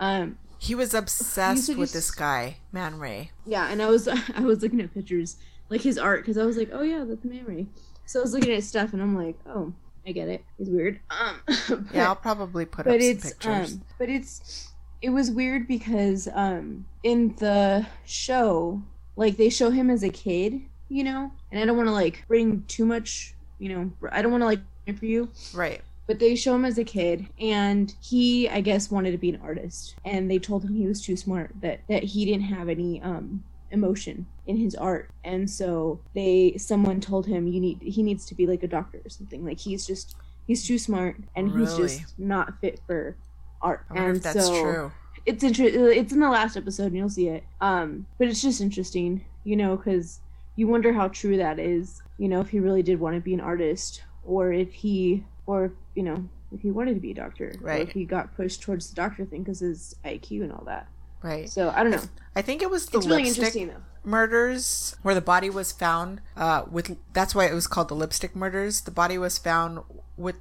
um, 0.00 0.38
he 0.60 0.74
was 0.74 0.92
obsessed 0.94 1.74
with 1.76 1.92
this 1.92 2.10
guy, 2.10 2.56
Man 2.70 2.98
Ray. 2.98 3.30
yeah. 3.46 3.68
And 3.70 3.80
I 3.82 3.86
was 3.88 4.06
I 4.34 4.40
was 4.40 4.62
looking 4.62 4.80
at 4.80 4.92
pictures 4.92 5.36
like 5.70 5.80
his 5.80 5.98
art 5.98 6.20
because 6.22 6.36
I 6.38 6.44
was 6.44 6.56
like, 6.56 6.70
oh 6.72 6.82
yeah, 6.82 7.04
that's 7.06 7.24
Man 7.24 7.44
Ray. 7.46 7.66
So 8.06 8.20
I 8.20 8.22
was 8.22 8.34
looking 8.34 8.52
at 8.52 8.62
stuff 8.62 8.92
and 8.92 9.00
I'm 9.00 9.16
like, 9.16 9.36
oh, 9.46 9.72
I 10.06 10.12
get 10.12 10.28
it. 10.28 10.44
It's 10.58 10.68
weird. 10.68 11.00
Um, 11.10 11.36
but- 11.68 11.94
Yeah, 11.94 12.08
I'll 12.08 12.16
probably 12.16 12.66
put 12.66 12.84
but 12.84 12.96
up 12.96 13.00
some 13.00 13.16
pictures. 13.30 13.72
um 13.74 13.82
but 13.98 14.08
it's 14.08 14.68
it 15.02 15.10
was 15.10 15.30
weird 15.30 15.66
because 15.66 16.28
um 16.34 16.84
in 17.04 17.34
the 17.36 17.86
show 18.04 18.82
like 19.16 19.36
they 19.38 19.48
show 19.48 19.70
him 19.70 19.88
as 19.90 20.02
a 20.02 20.10
kid 20.10 20.60
you 20.90 21.04
know 21.04 21.30
and 21.50 21.60
i 21.60 21.64
don't 21.64 21.76
want 21.76 21.86
to 21.88 21.92
like 21.92 22.24
bring 22.28 22.62
too 22.68 22.84
much 22.84 23.34
you 23.58 23.68
know 23.68 23.90
i 24.12 24.20
don't 24.20 24.30
want 24.32 24.42
to 24.42 24.46
like 24.46 24.60
for 24.98 25.06
you 25.06 25.30
right. 25.54 25.80
But 26.10 26.18
they 26.18 26.34
show 26.34 26.56
him 26.56 26.64
as 26.64 26.76
a 26.76 26.82
kid 26.82 27.24
and 27.38 27.94
he 28.00 28.48
i 28.48 28.60
guess 28.60 28.90
wanted 28.90 29.12
to 29.12 29.16
be 29.16 29.28
an 29.28 29.40
artist. 29.40 29.94
And 30.04 30.28
they 30.28 30.40
told 30.40 30.64
him 30.64 30.74
he 30.74 30.88
was 30.88 31.00
too 31.00 31.16
smart 31.16 31.52
that 31.60 31.82
that 31.88 32.02
he 32.02 32.24
didn't 32.24 32.46
have 32.46 32.68
any 32.68 33.00
um 33.00 33.44
emotion 33.70 34.26
in 34.48 34.56
his 34.56 34.74
art. 34.74 35.10
And 35.22 35.48
so 35.48 36.00
they 36.12 36.56
someone 36.56 37.00
told 37.00 37.26
him 37.26 37.46
you 37.46 37.60
need 37.60 37.80
he 37.80 38.02
needs 38.02 38.26
to 38.26 38.34
be 38.34 38.44
like 38.44 38.64
a 38.64 38.66
doctor 38.66 39.00
or 39.04 39.08
something. 39.08 39.44
Like 39.44 39.60
he's 39.60 39.86
just 39.86 40.16
he's 40.48 40.66
too 40.66 40.78
smart 40.78 41.14
and 41.36 41.56
he's 41.56 41.76
just 41.76 42.18
not 42.18 42.60
fit 42.60 42.80
for 42.88 43.14
art. 43.62 43.86
And 43.94 44.20
that's 44.20 44.46
so 44.46 44.62
true. 44.62 44.92
it's 45.26 45.44
interesting 45.44 45.92
it's 45.92 46.12
in 46.12 46.18
the 46.18 46.28
last 46.28 46.56
episode 46.56 46.86
and 46.86 46.96
you'll 46.96 47.08
see 47.08 47.28
it. 47.28 47.44
Um 47.60 48.04
but 48.18 48.26
it's 48.26 48.42
just 48.42 48.60
interesting 48.60 49.24
you 49.44 49.54
know 49.54 49.76
because 49.76 50.18
you 50.56 50.66
wonder 50.66 50.92
how 50.92 51.06
true 51.06 51.36
that 51.36 51.60
is 51.60 52.02
you 52.18 52.26
know 52.26 52.40
if 52.40 52.48
he 52.48 52.58
really 52.58 52.82
did 52.82 52.98
want 52.98 53.14
to 53.14 53.20
be 53.20 53.32
an 53.32 53.40
artist 53.40 54.02
or 54.24 54.52
if 54.52 54.72
he 54.72 55.24
or 55.46 55.72
you 55.94 56.02
know 56.02 56.28
if 56.52 56.60
he 56.60 56.70
wanted 56.70 56.94
to 56.94 57.00
be 57.00 57.10
a 57.12 57.14
doctor 57.14 57.54
or 57.60 57.66
Right. 57.66 57.82
if 57.88 57.92
he 57.92 58.04
got 58.04 58.34
pushed 58.36 58.62
towards 58.62 58.88
the 58.90 58.96
doctor 58.96 59.24
thing 59.24 59.42
because 59.42 59.60
his 59.60 59.94
iq 60.04 60.42
and 60.42 60.52
all 60.52 60.64
that 60.66 60.88
Right. 61.22 61.48
so 61.48 61.70
i 61.70 61.82
don't 61.82 61.92
know 61.92 62.02
I 62.34 62.42
think 62.42 62.62
it 62.62 62.70
was 62.70 62.86
the 62.86 62.98
it's 62.98 63.06
really 63.06 63.24
lipstick 63.24 63.38
interesting 63.56 63.68
though 63.68 63.82
murders 64.02 64.96
where 65.02 65.14
the 65.14 65.20
body 65.20 65.50
was 65.50 65.72
found 65.72 66.20
uh 66.36 66.62
with 66.70 66.96
that's 67.12 67.34
why 67.34 67.46
it 67.46 67.54
was 67.54 67.66
called 67.66 67.88
the 67.88 67.94
lipstick 67.94 68.34
murders. 68.34 68.80
The 68.82 68.90
body 68.90 69.18
was 69.18 69.36
found 69.38 69.80
with 70.16 70.36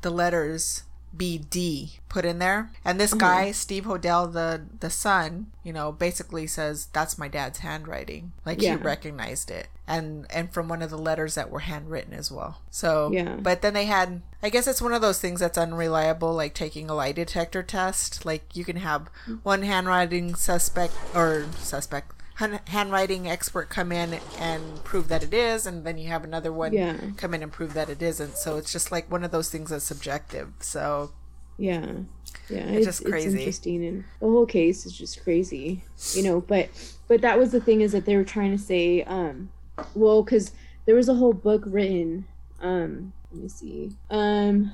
the 0.00 0.10
letters 0.10 0.84
BD 1.16 1.98
put 2.08 2.24
in 2.24 2.38
there. 2.38 2.70
And 2.84 2.98
this 3.00 3.10
mm-hmm. 3.10 3.20
guy, 3.20 3.52
Steve 3.52 3.84
Hodel, 3.84 4.32
the 4.32 4.62
the 4.80 4.90
son, 4.90 5.46
you 5.62 5.72
know, 5.72 5.92
basically 5.92 6.46
says 6.46 6.86
that's 6.92 7.18
my 7.18 7.28
dad's 7.28 7.60
handwriting. 7.60 8.32
Like 8.44 8.60
Yeah. 8.60 8.76
he 8.76 8.82
recognized 8.82 9.50
it. 9.50 9.68
And 9.86 10.26
and 10.30 10.52
from 10.52 10.68
one 10.68 10.82
of 10.82 10.90
the 10.90 10.98
letters 10.98 11.34
that 11.34 11.50
were 11.50 11.60
handwritten 11.60 12.14
as 12.14 12.30
well. 12.30 12.62
So 12.70 13.10
Yeah. 13.12 13.36
but 13.36 13.62
then 13.62 13.74
they 13.74 13.86
had 13.86 14.22
I 14.42 14.48
guess 14.48 14.66
it's 14.66 14.82
one 14.82 14.92
of 14.92 15.02
those 15.02 15.20
things 15.20 15.40
that's 15.40 15.58
unreliable, 15.58 16.32
like 16.32 16.54
taking 16.54 16.88
a 16.88 16.94
lie 16.94 17.12
detector 17.12 17.62
test. 17.62 18.24
Like 18.24 18.56
you 18.56 18.64
can 18.64 18.76
have 18.76 19.08
mm. 19.26 19.40
one 19.42 19.62
handwriting 19.62 20.34
suspect 20.34 20.94
or 21.14 21.46
suspect 21.58 22.12
handwriting 22.68 23.28
expert 23.28 23.68
come 23.70 23.92
in 23.92 24.18
and 24.38 24.82
prove 24.84 25.08
that 25.08 25.22
it 25.22 25.34
is, 25.34 25.66
and 25.66 25.84
then 25.84 25.98
you 25.98 26.08
have 26.08 26.24
another 26.24 26.52
one 26.52 26.72
Yeah. 26.72 26.96
come 27.16 27.34
in 27.34 27.42
and 27.42 27.52
prove 27.52 27.74
that 27.74 27.88
it 27.88 28.02
isn't. 28.02 28.36
So 28.36 28.56
it's 28.56 28.72
just 28.72 28.92
like 28.92 29.10
one 29.10 29.24
of 29.24 29.30
those 29.30 29.50
things 29.50 29.70
that's 29.70 29.84
subjective. 29.84 30.48
So 30.60 31.12
Yeah. 31.58 31.86
Yeah, 32.48 32.58
It's 32.60 32.76
it's, 32.78 32.86
just 32.86 33.00
it's 33.02 33.10
crazy. 33.10 33.38
interesting 33.38 33.84
and 33.84 34.04
the 34.20 34.26
whole 34.26 34.46
case 34.46 34.84
is 34.86 34.92
just 34.96 35.22
crazy. 35.22 35.82
You 36.14 36.22
know, 36.22 36.40
but 36.40 36.68
but 37.08 37.20
that 37.20 37.38
was 37.38 37.52
the 37.52 37.60
thing 37.60 37.82
is 37.82 37.92
that 37.92 38.04
they 38.06 38.16
were 38.16 38.24
trying 38.24 38.52
to 38.56 38.62
say 38.62 39.02
um 39.04 39.50
well 39.94 40.22
cuz 40.24 40.52
there 40.86 40.94
was 40.96 41.08
a 41.08 41.14
whole 41.14 41.32
book 41.34 41.62
written 41.66 42.24
um 42.60 43.12
let 43.30 43.42
me 43.42 43.48
see. 43.48 43.92
Um 44.10 44.72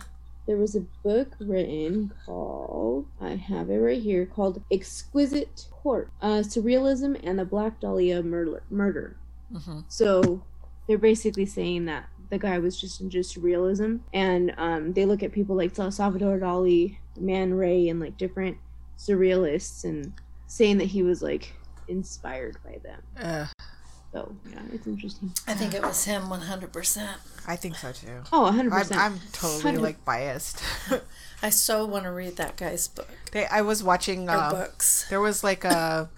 there 0.49 0.57
was 0.57 0.75
a 0.75 0.81
book 1.05 1.35
written 1.39 2.11
called 2.25 3.07
I 3.21 3.37
have 3.37 3.69
it 3.71 3.77
right 3.77 4.03
here 4.03 4.27
called 4.27 4.63
Exquisite 4.73 5.67
Corpse: 5.71 6.11
uh 6.23 6.39
Surrealism 6.43 7.21
and 7.23 7.39
the 7.39 7.45
Black 7.45 7.79
Dahlia 7.81 8.23
Murder. 8.23 8.63
Murder. 8.71 9.17
mhm. 9.53 9.85
So 9.89 10.43
they're 10.89 10.99
basically 10.99 11.47
saying 11.47 11.85
that 11.85 12.09
the 12.31 12.39
guy 12.39 12.59
was 12.59 12.81
just 12.81 13.01
into 13.01 13.19
surrealism, 13.19 14.01
and 14.13 14.53
um, 14.59 14.93
they 14.95 15.05
look 15.07 15.23
at 15.23 15.33
people 15.33 15.55
like 15.57 15.75
Salvador 15.75 16.39
Dali, 16.39 16.97
Man 17.19 17.55
Ray, 17.55 17.89
and 17.89 18.01
like 18.01 18.17
different 18.17 18.57
surrealists, 18.99 19.85
and 19.85 20.13
saying 20.47 20.79
that 20.79 20.87
he 20.87 21.03
was 21.03 21.23
like 21.23 21.53
inspired 21.89 22.57
by 22.65 22.79
them. 22.83 23.01
uh, 23.17 23.47
So 24.13 24.35
yeah, 24.51 24.61
it's 24.73 24.87
interesting. 24.87 25.33
I 25.47 25.55
think 25.55 25.75
it 25.75 25.83
was 25.83 26.05
him 26.05 26.23
100%. 26.23 27.09
I 27.47 27.57
think 27.57 27.77
so 27.77 27.93
too. 27.93 28.23
Oh, 28.33 28.43
100 28.43 28.73
I'm, 28.73 28.79
percent. 28.79 29.01
I'm 29.01 29.21
totally 29.33 29.63
Hundred- 29.63 29.83
like 29.83 30.05
biased. 30.05 30.63
I 31.43 31.51
so 31.51 31.85
want 31.85 32.05
to 32.05 32.11
read 32.11 32.37
that 32.37 32.57
guy's 32.57 32.89
book 32.89 33.09
they, 33.33 33.47
I 33.47 33.61
was 33.63 33.83
watching. 33.83 34.29
Uh, 34.29 34.51
books. 34.51 35.07
There 35.09 35.21
was 35.21 35.45
like 35.45 35.65
a. 35.65 36.09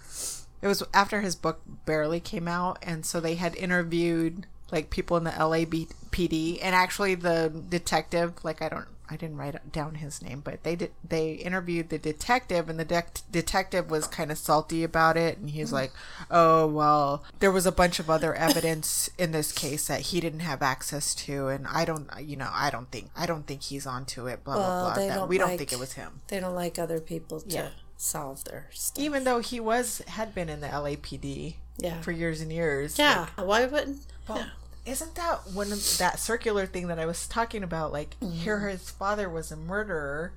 It 0.61 0.67
was 0.67 0.83
after 0.93 1.21
his 1.21 1.35
book 1.35 1.61
barely 1.85 2.19
came 2.19 2.47
out, 2.47 2.79
and 2.81 3.05
so 3.05 3.19
they 3.19 3.35
had 3.35 3.55
interviewed 3.55 4.45
like 4.71 4.89
people 4.89 5.17
in 5.17 5.23
the 5.23 5.31
LAPD, 5.31 6.59
and 6.61 6.75
actually 6.75 7.15
the 7.15 7.51
detective, 7.69 8.33
like 8.43 8.61
I 8.61 8.69
don't, 8.69 8.87
I 9.11 9.17
didn't 9.17 9.35
write 9.35 9.71
down 9.73 9.95
his 9.95 10.21
name, 10.21 10.39
but 10.39 10.63
they 10.63 10.77
did. 10.77 10.91
They 11.07 11.33
interviewed 11.33 11.89
the 11.89 11.97
detective, 11.97 12.69
and 12.69 12.79
the 12.79 12.85
dec 12.85 13.23
detective 13.29 13.91
was 13.91 14.07
kind 14.07 14.31
of 14.31 14.37
salty 14.37 14.85
about 14.85 15.17
it, 15.17 15.37
and 15.37 15.49
he's 15.49 15.73
like, 15.73 15.91
"Oh 16.31 16.65
well, 16.65 17.23
there 17.39 17.51
was 17.51 17.65
a 17.65 17.71
bunch 17.73 17.99
of 17.99 18.09
other 18.09 18.33
evidence 18.33 19.09
in 19.17 19.33
this 19.33 19.51
case 19.51 19.87
that 19.87 19.99
he 20.01 20.21
didn't 20.21 20.39
have 20.39 20.61
access 20.61 21.13
to, 21.15 21.47
and 21.49 21.67
I 21.67 21.83
don't, 21.83 22.09
you 22.21 22.37
know, 22.37 22.49
I 22.53 22.69
don't 22.69 22.89
think, 22.89 23.09
I 23.17 23.25
don't 23.25 23.45
think 23.45 23.63
he's 23.63 23.85
onto 23.85 24.27
it. 24.27 24.43
Blah 24.45 24.55
Well, 24.55 24.65
blah 24.85 24.93
blah. 24.95 25.07
That 25.07 25.15
don't 25.15 25.27
we 25.27 25.37
don't 25.37 25.57
think 25.57 25.73
it 25.73 25.79
was 25.79 25.93
him." 25.93 26.21
They 26.29 26.39
don't 26.39 26.55
like 26.55 26.79
other 26.79 27.01
people 27.01 27.41
to 27.41 27.49
Yeah. 27.49 27.69
solve 27.97 28.45
their 28.45 28.67
stuff. 28.71 29.03
even 29.03 29.25
though 29.25 29.39
he 29.39 29.59
was 29.59 30.01
had 30.07 30.33
been 30.33 30.47
in 30.47 30.61
the 30.61 30.67
LAPD 30.69 31.57
Yeah. 31.77 31.99
for 32.01 32.11
years 32.11 32.39
and 32.39 32.51
years. 32.51 32.97
Yeah. 32.97 33.27
Why 33.35 33.65
wouldn't? 33.65 34.03
Well, 34.27 34.37
yeah. 34.37 34.45
Isn't 34.85 35.15
that 35.15 35.47
one 35.53 35.71
of 35.71 35.97
that 35.99 36.19
circular 36.19 36.65
thing 36.65 36.87
that 36.87 36.99
I 36.99 37.05
was 37.05 37.27
talking 37.27 37.63
about? 37.63 37.91
Like 37.91 38.15
here, 38.21 38.57
Mm-hmm. 38.57 38.67
his 38.69 38.89
father 38.89 39.29
was 39.29 39.51
a 39.51 39.55
murderer, 39.57 40.33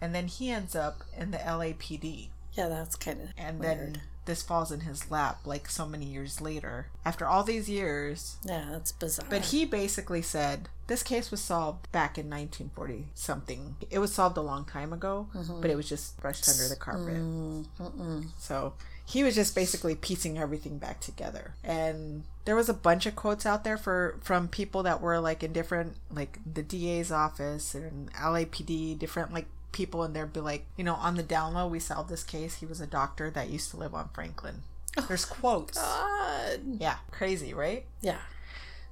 and 0.00 0.14
then 0.14 0.26
he 0.28 0.50
ends 0.50 0.74
up 0.76 1.02
in 1.18 1.30
the 1.30 1.38
LAPD, 1.38 2.28
Yeah, 2.54 2.68
that's 2.68 2.96
kind 2.96 3.20
of. 3.22 3.28
and 3.38 3.60
then 3.62 4.02
this 4.26 4.42
falls 4.42 4.72
in 4.72 4.80
his 4.80 5.08
lap 5.10 5.38
like 5.46 5.68
so 5.70 5.86
many 5.86 6.04
years 6.04 6.40
later. 6.40 6.88
After 7.04 7.26
all 7.26 7.44
these 7.44 7.68
years, 7.70 8.36
Yeah, 8.44 8.66
that's 8.72 8.90
bizarre. 8.92 9.26
but 9.30 9.46
he 9.46 9.64
basically 9.64 10.20
said 10.22 10.68
this 10.88 11.02
case 11.04 11.30
was 11.30 11.40
solved 11.40 11.90
back 11.92 12.18
in 12.18 12.28
1940 12.28 13.06
something. 13.14 13.76
It 13.90 14.00
was 14.00 14.12
solved 14.12 14.36
a 14.36 14.40
long 14.42 14.64
time 14.64 14.92
ago, 14.92 15.28
Mm-hmm. 15.34 15.60
but 15.60 15.70
it 15.70 15.76
was 15.76 15.88
just 15.88 16.20
brushed 16.20 16.48
under 16.48 16.68
the 16.68 16.76
carpet. 16.76 17.14
Mm, 17.16 18.26
So 18.38 18.74
he 19.06 19.22
was 19.22 19.34
just 19.36 19.54
basically 19.54 19.94
piecing 19.94 20.36
everything 20.36 20.78
back 20.78 21.00
together. 21.00 21.54
And 21.62 22.24
there 22.44 22.56
was 22.56 22.68
a 22.68 22.74
bunch 22.74 23.06
of 23.06 23.14
quotes 23.16 23.46
out 23.46 23.62
there 23.64 23.76
for 23.78 24.18
from 24.22 24.48
people 24.48 24.82
that 24.82 25.00
were 25.00 25.20
like 25.20 25.42
in 25.42 25.52
different 25.52 25.96
like 26.10 26.38
the 26.52 26.62
DA's 26.62 27.12
office 27.12 27.74
and 27.74 28.12
LAPD, 28.14 28.98
different 28.98 29.32
like 29.32 29.46
people 29.72 30.02
and 30.02 30.14
they'd 30.14 30.32
be 30.32 30.40
like, 30.40 30.66
you 30.76 30.82
know, 30.82 30.94
on 30.94 31.14
the 31.14 31.22
down 31.22 31.54
low 31.54 31.66
we 31.68 31.78
solved 31.78 32.10
this 32.10 32.24
case. 32.24 32.56
He 32.56 32.66
was 32.66 32.80
a 32.80 32.86
doctor 32.86 33.30
that 33.30 33.48
used 33.48 33.70
to 33.70 33.76
live 33.76 33.94
on 33.94 34.08
Franklin. 34.12 34.62
Oh, 34.98 35.04
There's 35.06 35.24
quotes. 35.24 35.78
God. 35.78 36.60
Yeah, 36.80 36.96
crazy, 37.10 37.52
right? 37.54 37.84
Yeah, 38.00 38.18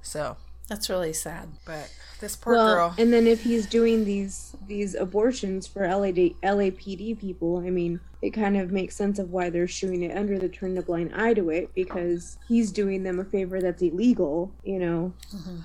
So, 0.01 0.37
that's 0.67 0.89
really 0.89 1.13
sad. 1.13 1.49
but 1.65 1.91
this 2.21 2.35
poor 2.35 2.53
well, 2.53 2.75
girl. 2.75 2.95
and 2.97 3.11
then 3.11 3.27
if 3.27 3.43
he's 3.43 3.65
doing 3.67 4.05
these 4.05 4.55
these 4.67 4.95
abortions 4.95 5.67
for 5.67 5.81
LAD, 5.87 6.15
LAPD 6.41 7.19
people, 7.19 7.57
I 7.57 7.69
mean, 7.69 7.99
it 8.21 8.29
kind 8.31 8.55
of 8.57 8.71
makes 8.71 8.95
sense 8.95 9.19
of 9.19 9.31
why 9.31 9.49
they're 9.49 9.67
shooing 9.67 10.01
it 10.03 10.15
under 10.17 10.39
the 10.39 10.47
turn 10.49 10.77
a 10.77 10.81
blind 10.81 11.11
eye 11.13 11.33
to 11.35 11.49
it 11.49 11.75
because 11.75 12.37
he's 12.47 12.71
doing 12.71 13.03
them 13.03 13.19
a 13.19 13.25
favor 13.25 13.61
that's 13.61 13.81
illegal, 13.81 14.51
you 14.63 14.79
know, 14.79 15.13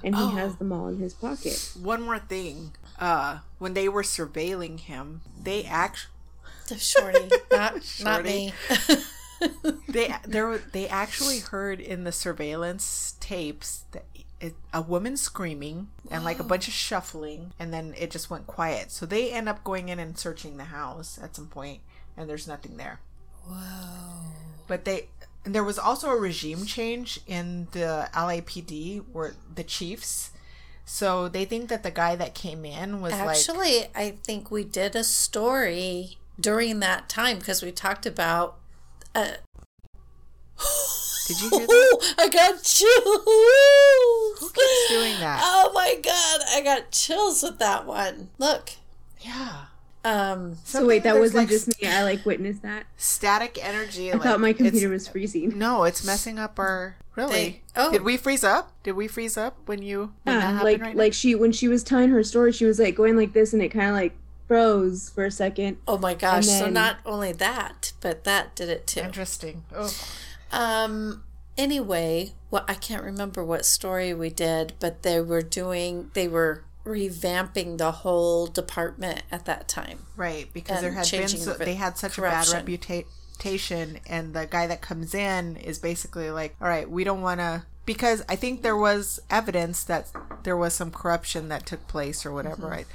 and 0.05 0.15
he 0.17 0.23
Oh. 0.23 0.29
has 0.31 0.57
them 0.57 0.73
all 0.73 0.89
in 0.89 0.99
his 0.99 1.15
pocket. 1.15 1.73
One 1.81 2.03
more 2.03 2.19
thing. 2.19 2.73
Uh 2.99 3.39
when 3.59 3.75
they 3.75 3.89
were 3.89 4.03
surveilling 4.03 4.81
him, 4.81 5.23
they 5.43 5.65
actually 5.65 6.11
The 6.69 6.79
shorty, 6.79 7.31
not 7.51 7.75
not 7.75 7.83
Shorty. 7.85 8.29
me. 8.29 8.53
they 9.89 10.15
there 10.27 10.59
they 10.59 10.89
actually 10.89 11.41
heard 11.41 11.81
in 11.81 12.05
the 12.05 12.13
surveillance 12.13 13.17
tapes 13.21 13.85
that 13.93 14.05
it, 14.41 14.55
a 14.73 14.81
woman 14.81 15.17
screaming 15.17 15.89
and 16.11 16.25
like 16.25 16.39
a 16.39 16.45
bunch 16.45 16.67
of 16.67 16.75
shuffling 16.75 17.53
and 17.59 17.73
then 17.73 17.95
it 17.99 18.11
just 18.11 18.31
went 18.31 18.47
quiet 18.47 18.91
so 18.91 19.05
they 19.05 19.31
end 19.31 19.49
up 19.49 19.63
going 19.65 19.89
in 19.89 19.99
and 19.99 20.19
searching 20.19 20.57
the 20.57 20.65
house 20.65 21.19
at 21.23 21.37
some 21.37 21.47
point 21.47 21.81
and 22.17 22.29
there's 22.29 22.49
nothing 22.49 22.77
there 22.77 23.01
Whoa. 23.47 23.57
but 24.67 24.85
they 24.85 25.09
and 25.45 25.55
there 25.55 25.65
was 25.65 25.79
also 25.79 26.11
a 26.11 26.17
regime 26.17 26.65
change 26.65 27.21
in 27.27 27.69
the 27.73 28.09
LAPD 28.15 29.05
where 29.13 29.35
the 29.55 29.65
chiefs 29.65 30.31
so 30.93 31.29
they 31.29 31.45
think 31.45 31.69
that 31.69 31.85
the 31.85 31.93
guy 31.93 32.17
that 32.17 32.35
came 32.35 32.65
in 32.65 33.01
was 33.01 33.13
like 33.13 33.29
Actually, 33.29 33.87
I 33.95 34.11
think 34.25 34.51
we 34.51 34.65
did 34.65 34.97
a 34.97 35.05
story 35.05 36.19
during 36.39 36.81
that 36.81 37.09
time 37.09 37.39
because 37.39 37.63
we 37.63 37.71
talked 37.71 38.07
about. 38.07 38.57
Uh, 39.15 39.33
did 41.27 41.41
you 41.43 41.49
hear 41.51 41.67
that 41.67 42.15
I 42.19 42.29
got 42.29 42.63
chills. 42.63 44.41
who 44.41 44.49
keeps 44.51 44.89
doing 44.89 45.19
that 45.21 45.41
Oh 45.43 45.71
my 45.75 45.95
god, 46.03 46.41
I 46.51 46.61
got 46.63 46.91
chills 46.91 47.43
with 47.43 47.59
that 47.59 47.87
one. 47.87 48.31
Look. 48.39 48.71
yeah 49.21 49.67
Um. 50.05 50.57
So 50.65 50.87
wait, 50.87 51.03
that 51.05 51.19
wasn't 51.19 51.39
like, 51.45 51.49
just 51.49 51.69
me. 51.81 51.89
I 51.89 52.03
like 52.05 52.25
witnessed 52.27 52.63
that. 52.63 52.85
static 52.97 53.59
energy 53.63 54.13
I 54.13 54.19
thought 54.19 54.41
my 54.41 54.53
computer 54.53 54.89
was 54.89 55.07
freezing. 55.09 55.57
No, 55.59 55.85
it's 55.85 56.05
messing 56.05 56.39
up 56.39 56.59
our. 56.59 56.97
Really? 57.17 57.33
They- 57.35 57.63
oh. 57.77 57.91
Did 57.93 58.03
we 58.03 58.17
freeze 58.17 58.45
up? 58.45 58.73
Did 58.83 58.93
we 58.93 59.07
freeze 59.09 59.37
up 59.37 59.57
when 59.67 59.83
you 59.83 60.13
when 60.23 60.37
that 60.39 60.41
Yeah, 60.41 60.41
happened 60.53 60.63
like 60.65 60.81
right 60.81 60.97
like 60.97 61.13
she 61.13 61.35
when 61.35 61.53
she 61.53 61.69
was 61.69 61.83
telling 61.85 62.11
her 62.11 62.23
story, 62.25 62.53
she 62.53 62.65
was 62.65 62.79
like 62.79 62.95
going 62.95 63.17
like 63.17 63.33
this, 63.33 63.53
and 63.53 63.63
it 63.63 63.69
kind 63.71 63.89
of 63.89 63.95
like 63.95 64.17
froze 64.51 65.11
for 65.11 65.25
a 65.25 65.31
second. 65.31 65.77
oh 65.87 65.97
my 65.97 66.13
gosh, 66.13 66.47
so 66.47 66.69
not 66.69 66.97
only 67.07 67.31
that, 67.31 67.93
but 68.01 68.25
that 68.25 68.57
did 68.57 68.69
it 68.69 68.85
too. 68.87 69.01
Interesting. 69.01 69.63
Oh, 69.75 69.95
Um 70.51 71.23
anyway, 71.57 72.33
well 72.51 72.65
I 72.67 72.75
can't 72.75 73.05
remember 73.05 73.45
what 73.45 73.65
story 73.65 74.13
we 74.13 74.29
did, 74.29 74.73
but 74.81 75.05
they 75.05 75.21
were 75.21 75.43
doing 75.43 76.11
they 76.15 76.27
were 76.27 76.65
revamping 76.85 77.79
the 77.79 77.93
whole 77.93 78.49
department 78.49 79.23
at 79.31 79.45
that 79.45 79.69
time. 79.69 80.01
right. 80.17 80.53
Because 80.53 80.81
there 80.81 80.93
had 80.93 81.09
been 81.09 81.29
so, 81.29 81.55
they 81.55 81.75
had 81.75 81.97
such 81.97 82.19
a 82.19 82.23
bad 82.23 82.49
reputation, 82.49 84.01
and 84.09 84.35
the 84.35 84.47
guy 84.47 84.67
that 84.67 84.81
comes 84.81 85.15
in 85.15 85.57
is 85.59 85.79
basically 85.79 86.31
like, 86.31 86.57
all 86.61 86.67
right, 86.67 86.91
we 86.91 87.05
don't 87.05 87.23
want 87.23 87.39
to. 87.39 87.63
Because 87.87 88.23
I 88.29 88.37
think 88.37 88.63
there 88.63 88.77
was 88.77 89.21
evidence 89.31 89.85
that 89.85 90.11
there 90.43 90.57
was 90.57 90.75
some 90.75 90.91
corruption 90.91 91.49
that 91.49 91.67
took 91.67 91.87
place 91.87 92.27
or 92.27 92.33
whatever. 92.33 92.63
Mm-hmm. 92.63 92.67
Right? 92.67 92.87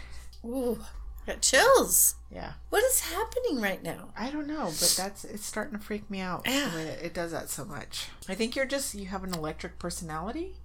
Ooh, 0.45 0.80
I 0.82 1.05
got 1.26 1.42
chills. 1.42 2.16
Yeah. 2.32 2.54
What 2.70 2.84
is 2.84 3.00
happening 3.02 3.62
right 3.62 3.82
now? 3.84 4.10
I 4.18 4.30
don't 4.30 4.48
know, 4.48 4.66
but 4.66 4.94
that's 4.98 5.24
it's 5.24 5.46
starting 5.46 5.78
to 5.78 5.84
freak 5.84 6.10
me 6.10 6.20
out 6.20 6.44
Yeah. 6.46 6.70
the 6.70 6.78
way 6.78 6.84
it 7.02 7.14
does 7.14 7.32
that 7.32 7.50
so 7.50 7.66
much. 7.66 8.08
I 8.28 8.36
think 8.36 8.56
you're 8.56 8.66
just 8.66 8.94
you 8.96 9.06
have 9.08 9.24
an 9.24 9.34
electric 9.34 9.80
personality, 9.80 10.56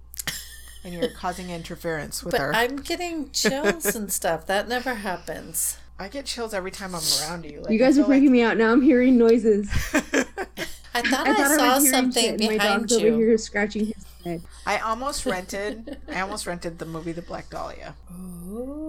and 0.83 0.93
you're 0.93 1.09
causing 1.11 1.49
interference 1.49 2.23
with 2.23 2.33
her. 2.37 2.51
But 2.51 2.55
our. 2.57 2.61
I'm 2.63 2.77
getting 2.77 3.29
chills 3.33 3.95
and 3.95 4.11
stuff. 4.11 4.45
That 4.47 4.67
never 4.67 4.95
happens. 4.95 5.77
I 5.99 6.07
get 6.07 6.25
chills 6.25 6.53
every 6.53 6.71
time 6.71 6.95
I'm 6.95 7.01
around 7.21 7.45
you. 7.45 7.61
Like, 7.61 7.71
You 7.71 7.77
guys 7.77 7.97
are 7.99 8.03
feel 8.03 8.15
freaking 8.15 8.31
me 8.31 8.41
out. 8.41 8.57
Now 8.57 8.71
I'm 8.71 8.81
hearing 8.81 9.17
noises. 9.19 9.69
I 10.93 11.01
thought 11.01 11.27
I 11.27 11.31
I, 11.31 11.35
thought 11.35 11.51
I, 11.51 11.57
saw 11.57 11.75
was 11.75 11.83
hearing 11.83 11.95
something 11.95 12.23
shit, 12.23 12.41
and 12.41 12.49
my 12.49 12.57
behind 12.57 12.81
dog's 12.81 12.93
over 12.93 13.07
you. 13.07 13.17
here 13.17 13.37
scratching 13.37 13.85
his 13.87 14.05
head. 14.23 14.41
I 14.65 14.79
almost 14.79 15.25
rented. 15.27 15.97
I 16.07 16.21
almost 16.21 16.45
rented 16.45 16.79
the 16.79 16.85
movie 16.85 17.11
The 17.11 17.21
Black 17.21 17.49
Dahlia, 17.49 17.95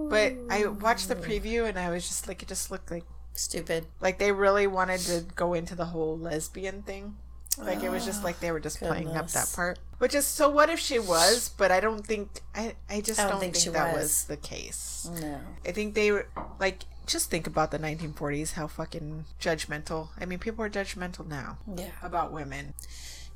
but 0.09 0.33
I 0.49 0.65
watched 0.67 1.07
the 1.07 1.17
oh. 1.17 1.21
preview 1.21 1.67
and 1.67 1.79
I 1.79 1.89
was 1.89 2.07
just 2.07 2.27
like, 2.27 2.41
it 2.41 2.47
just 2.49 2.71
looked 2.71 2.91
like 2.91 3.05
Stupid. 3.35 3.87
like 3.99 4.19
they 4.19 4.31
really 4.31 4.67
wanted 4.67 4.99
to 5.01 5.25
go 5.35 5.53
into 5.53 5.75
the 5.75 5.85
whole 5.85 6.17
lesbian 6.17 6.83
thing. 6.83 7.15
Like 7.57 7.83
it 7.83 7.89
was 7.89 8.03
just 8.03 8.23
like 8.23 8.39
they 8.39 8.51
were 8.51 8.59
just 8.59 8.79
playing 8.79 9.09
up 9.09 9.27
that 9.29 9.51
part. 9.55 9.77
Which 9.99 10.15
is 10.15 10.25
so. 10.25 10.49
What 10.49 10.69
if 10.69 10.79
she 10.79 10.97
was? 10.97 11.49
But 11.49 11.71
I 11.71 11.79
don't 11.79 12.05
think. 12.05 12.41
I 12.55 12.75
I 12.89 13.01
just 13.01 13.19
I 13.19 13.23
don't, 13.23 13.33
don't 13.33 13.39
think, 13.41 13.53
think 13.53 13.63
she 13.63 13.69
that 13.69 13.93
was. 13.93 14.03
was 14.03 14.23
the 14.25 14.37
case. 14.37 15.09
No. 15.21 15.39
I 15.65 15.71
think 15.71 15.93
they 15.93 16.11
were 16.11 16.27
like 16.59 16.83
just 17.05 17.29
think 17.29 17.47
about 17.47 17.71
the 17.71 17.79
1940s. 17.79 18.53
How 18.53 18.67
fucking 18.67 19.25
judgmental. 19.39 20.09
I 20.19 20.25
mean, 20.25 20.39
people 20.39 20.63
are 20.63 20.69
judgmental 20.69 21.27
now 21.27 21.57
Yeah. 21.75 21.91
about 22.01 22.31
women. 22.31 22.73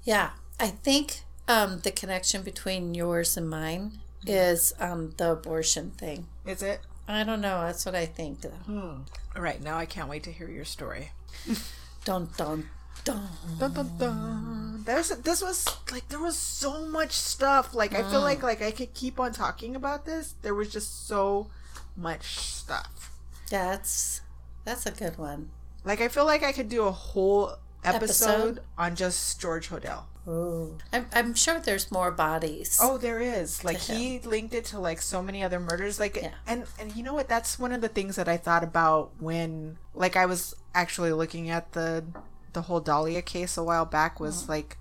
Yeah. 0.03 0.31
I 0.59 0.67
think 0.67 1.21
um, 1.47 1.79
the 1.81 1.91
connection 1.91 2.41
between 2.43 2.93
yours 2.93 3.37
and 3.37 3.49
mine 3.49 3.99
is 4.25 4.73
um, 4.79 5.13
the 5.17 5.31
abortion 5.33 5.91
thing. 5.91 6.27
Is 6.45 6.61
it? 6.61 6.81
I 7.07 7.23
don't 7.23 7.41
know. 7.41 7.61
That's 7.61 7.85
what 7.85 7.95
I 7.95 8.05
think. 8.05 8.41
Though. 8.41 8.49
Hmm. 8.49 9.01
All 9.35 9.41
right. 9.41 9.61
Now 9.61 9.77
I 9.77 9.85
can't 9.85 10.09
wait 10.09 10.23
to 10.23 10.31
hear 10.31 10.49
your 10.49 10.65
story. 10.65 11.11
Dun 12.05 12.29
dun 12.37 12.69
dun. 13.03 13.27
Dun, 13.59 13.73
dun, 13.73 13.97
dun. 13.97 14.83
There's 14.85 15.09
this 15.09 15.41
was 15.41 15.65
like 15.91 16.07
there 16.09 16.19
was 16.19 16.37
so 16.37 16.85
much 16.85 17.11
stuff. 17.11 17.73
Like 17.73 17.93
I 17.93 18.09
feel 18.09 18.21
like 18.21 18.43
like 18.43 18.61
I 18.61 18.71
could 18.71 18.93
keep 18.93 19.19
on 19.19 19.31
talking 19.33 19.75
about 19.75 20.05
this. 20.05 20.35
There 20.41 20.55
was 20.55 20.71
just 20.71 21.07
so 21.07 21.47
much 21.95 22.37
stuff. 22.39 23.11
That's 23.49 24.21
that's 24.65 24.85
a 24.85 24.91
good 24.91 25.17
one. 25.17 25.49
Like 25.83 26.01
I 26.01 26.07
feel 26.07 26.25
like 26.25 26.43
I 26.43 26.51
could 26.51 26.69
do 26.69 26.83
a 26.83 26.91
whole 26.91 27.53
episode, 27.83 28.27
Episode? 28.27 28.59
on 28.77 28.95
just 28.95 29.39
George 29.39 29.69
Hodel. 29.69 30.03
Ooh. 30.27 30.77
I'm, 30.91 31.05
I'm 31.13 31.33
sure 31.33 31.57
there's 31.57 31.89
more 31.89 32.11
bodies. 32.11 32.79
Oh, 32.81 32.97
there 32.97 33.21
is. 33.21 33.63
Like 33.63 33.77
he 33.77 34.19
linked 34.19 34.53
it 34.53 34.65
to 34.65 34.79
like 34.79 35.01
so 35.01 35.23
many 35.23 35.41
other 35.41 35.59
murders. 35.59 35.99
Like 35.99 36.17
Yeah. 36.17 36.31
and 36.45 36.65
and 36.79 36.93
you 36.95 37.03
know 37.03 37.13
what? 37.13 37.29
That's 37.29 37.57
one 37.57 37.71
of 37.71 37.79
the 37.79 37.87
things 37.87 38.17
that 38.17 38.27
I 38.27 38.35
thought 38.35 38.63
about 38.63 39.11
when 39.21 39.77
like 39.93 40.17
I 40.17 40.25
was 40.25 40.53
actually 40.75 41.13
looking 41.13 41.49
at 41.49 41.71
the 41.71 42.03
the 42.51 42.63
whole 42.63 42.81
Dahlia 42.81 43.21
case 43.21 43.55
a 43.55 43.63
while 43.63 43.85
back 43.85 44.19
was 44.19 44.41
Mm-hmm. 44.43 44.51
like 44.51 44.77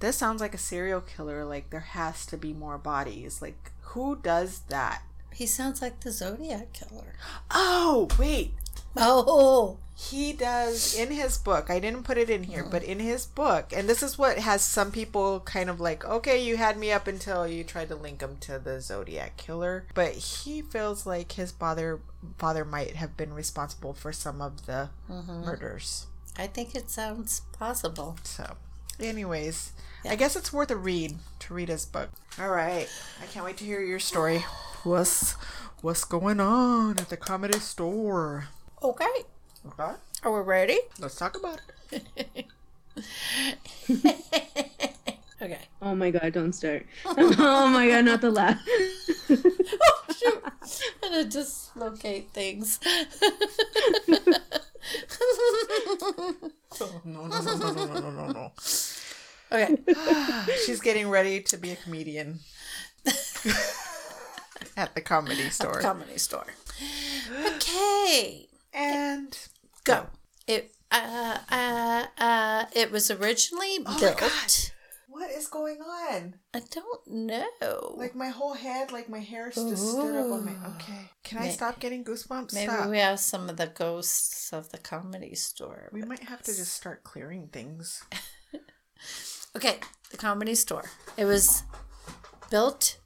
this 0.00 0.16
sounds 0.16 0.40
like 0.40 0.54
a 0.54 0.58
serial 0.58 1.02
killer. 1.02 1.44
Like 1.44 1.68
there 1.70 1.80
has 1.80 2.24
to 2.26 2.38
be 2.38 2.54
more 2.54 2.78
bodies. 2.78 3.42
Like 3.42 3.72
who 3.92 4.16
does 4.16 4.60
that? 4.68 5.02
He 5.36 5.44
sounds 5.44 5.82
like 5.82 6.00
the 6.00 6.12
Zodiac 6.12 6.72
killer. 6.72 7.14
Oh, 7.50 8.08
wait. 8.18 8.54
Oh. 8.96 9.76
he 9.94 10.32
does 10.32 10.94
in 10.94 11.10
his 11.10 11.38
book 11.38 11.70
i 11.70 11.78
didn't 11.78 12.02
put 12.02 12.18
it 12.18 12.28
in 12.30 12.42
here 12.44 12.64
but 12.70 12.82
in 12.82 12.98
his 12.98 13.26
book 13.26 13.72
and 13.74 13.88
this 13.88 14.02
is 14.02 14.18
what 14.18 14.38
has 14.38 14.62
some 14.62 14.90
people 14.90 15.40
kind 15.40 15.70
of 15.70 15.80
like 15.80 16.04
okay 16.04 16.42
you 16.42 16.56
had 16.56 16.78
me 16.78 16.92
up 16.92 17.06
until 17.06 17.46
you 17.46 17.64
tried 17.64 17.88
to 17.88 17.94
link 17.94 18.20
him 18.20 18.36
to 18.40 18.58
the 18.58 18.80
zodiac 18.80 19.36
killer 19.36 19.86
but 19.94 20.12
he 20.12 20.60
feels 20.62 21.06
like 21.06 21.32
his 21.32 21.50
father 21.52 22.00
father 22.38 22.64
might 22.64 22.96
have 22.96 23.16
been 23.16 23.32
responsible 23.32 23.94
for 23.94 24.12
some 24.12 24.40
of 24.40 24.66
the 24.66 24.88
mm-hmm. 25.10 25.44
murders 25.44 26.06
I 26.38 26.46
think 26.46 26.74
it 26.74 26.90
sounds 26.90 27.40
possible. 27.58 28.16
so 28.22 28.56
anyways 29.00 29.72
i 30.04 30.16
guess 30.16 30.36
it's 30.36 30.52
worth 30.52 30.70
a 30.70 30.76
read 30.76 31.16
to 31.40 31.54
read 31.54 31.68
his 31.68 31.86
book 31.86 32.10
all 32.38 32.50
right 32.50 32.88
i 33.22 33.26
can't 33.26 33.44
wait 33.44 33.56
to 33.58 33.64
hear 33.64 33.82
your 33.82 33.98
story 33.98 34.44
what's 34.86 35.32
what's 35.82 36.04
going 36.04 36.38
on 36.40 36.98
at 36.98 37.08
the 37.08 37.16
comedy 37.16 37.58
store 37.58 38.46
Okay. 38.82 39.04
okay 39.66 39.92
Are 40.22 40.32
we 40.32 40.40
ready? 40.40 40.78
let's 41.00 41.16
talk 41.16 41.36
about 41.36 41.60
it 41.90 42.46
Okay. 45.42 45.58
Oh 45.82 45.94
my 45.94 46.10
god, 46.10 46.32
don't 46.32 46.54
start. 46.54 46.86
oh 47.04 47.68
my 47.68 47.86
god, 47.88 48.06
not 48.06 48.22
the 48.22 48.30
laugh. 48.30 48.58
Oh 49.28 50.02
shoot. 50.16 50.42
I'm 51.02 51.10
gonna 51.10 51.24
dislocate 51.24 52.30
things. 52.32 52.80
no 54.08 54.18
no 57.04 57.26
no 57.28 57.40
no 57.40 57.72
no 57.72 57.84
no 57.86 58.10
no 58.10 58.26
no 58.32 58.52
okay. 59.52 59.76
She's 60.64 60.80
getting 60.80 61.08
ready 61.10 61.40
to 61.42 61.56
be 61.58 61.72
a 61.72 61.76
comedian 61.76 62.38
at 64.76 64.94
the 64.94 65.00
comedy 65.00 65.48
store. 65.50 65.80
Comedy 65.80 66.18
store. 66.18 66.46
Okay. 67.56 68.46
and 68.72 69.36
Go. 69.84 70.06
It 70.46 70.72
uh 70.92 71.38
uh 71.50 72.04
uh 72.18 72.64
it 72.74 72.90
was 72.92 73.10
originally 73.10 73.78
Oh 73.84 73.98
built. 73.98 74.18
God. 74.18 74.52
what 75.08 75.30
is 75.30 75.48
going 75.48 75.78
on? 75.80 76.34
I 76.54 76.60
don't 76.70 77.06
know. 77.08 77.94
Like 77.96 78.14
my 78.14 78.28
whole 78.28 78.54
head, 78.54 78.92
like 78.92 79.08
my 79.08 79.18
hair 79.20 79.50
just 79.50 79.88
stood 79.92 80.14
up 80.14 80.30
on 80.32 80.44
my. 80.44 80.52
Okay, 80.76 81.10
can 81.24 81.38
I 81.38 81.48
stop 81.48 81.80
getting 81.80 82.04
goosebumps? 82.04 82.52
Maybe 82.54 82.70
Stop. 82.70 82.90
we 82.90 82.98
have 82.98 83.18
some 83.18 83.48
of 83.48 83.56
the 83.56 83.66
ghosts 83.66 84.52
of 84.52 84.70
the 84.70 84.78
comedy 84.78 85.34
store. 85.34 85.88
We 85.92 86.02
might 86.02 86.24
have 86.24 86.42
to 86.42 86.54
just 86.54 86.74
start 86.74 87.02
clearing 87.02 87.48
things. 87.48 88.02
Okay, 89.54 89.76
the 90.10 90.16
comedy 90.18 90.54
store. 90.54 90.84
It 91.16 91.24
was 91.24 91.62
built 92.50 92.98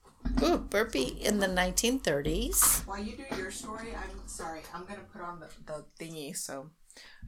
ooh, 0.43 0.59
burpee 0.59 1.17
in 1.21 1.39
the 1.39 1.47
1930s. 1.47 2.87
While 2.87 3.03
you 3.03 3.17
do 3.17 3.37
your 3.37 3.51
story, 3.51 3.89
I'm 3.95 4.27
sorry. 4.27 4.61
I'm 4.75 4.85
gonna 4.85 5.01
put 5.13 5.23
on 5.23 5.41
the, 5.41 5.49
the 5.67 5.85
thingy 5.99 6.37
so 6.37 6.71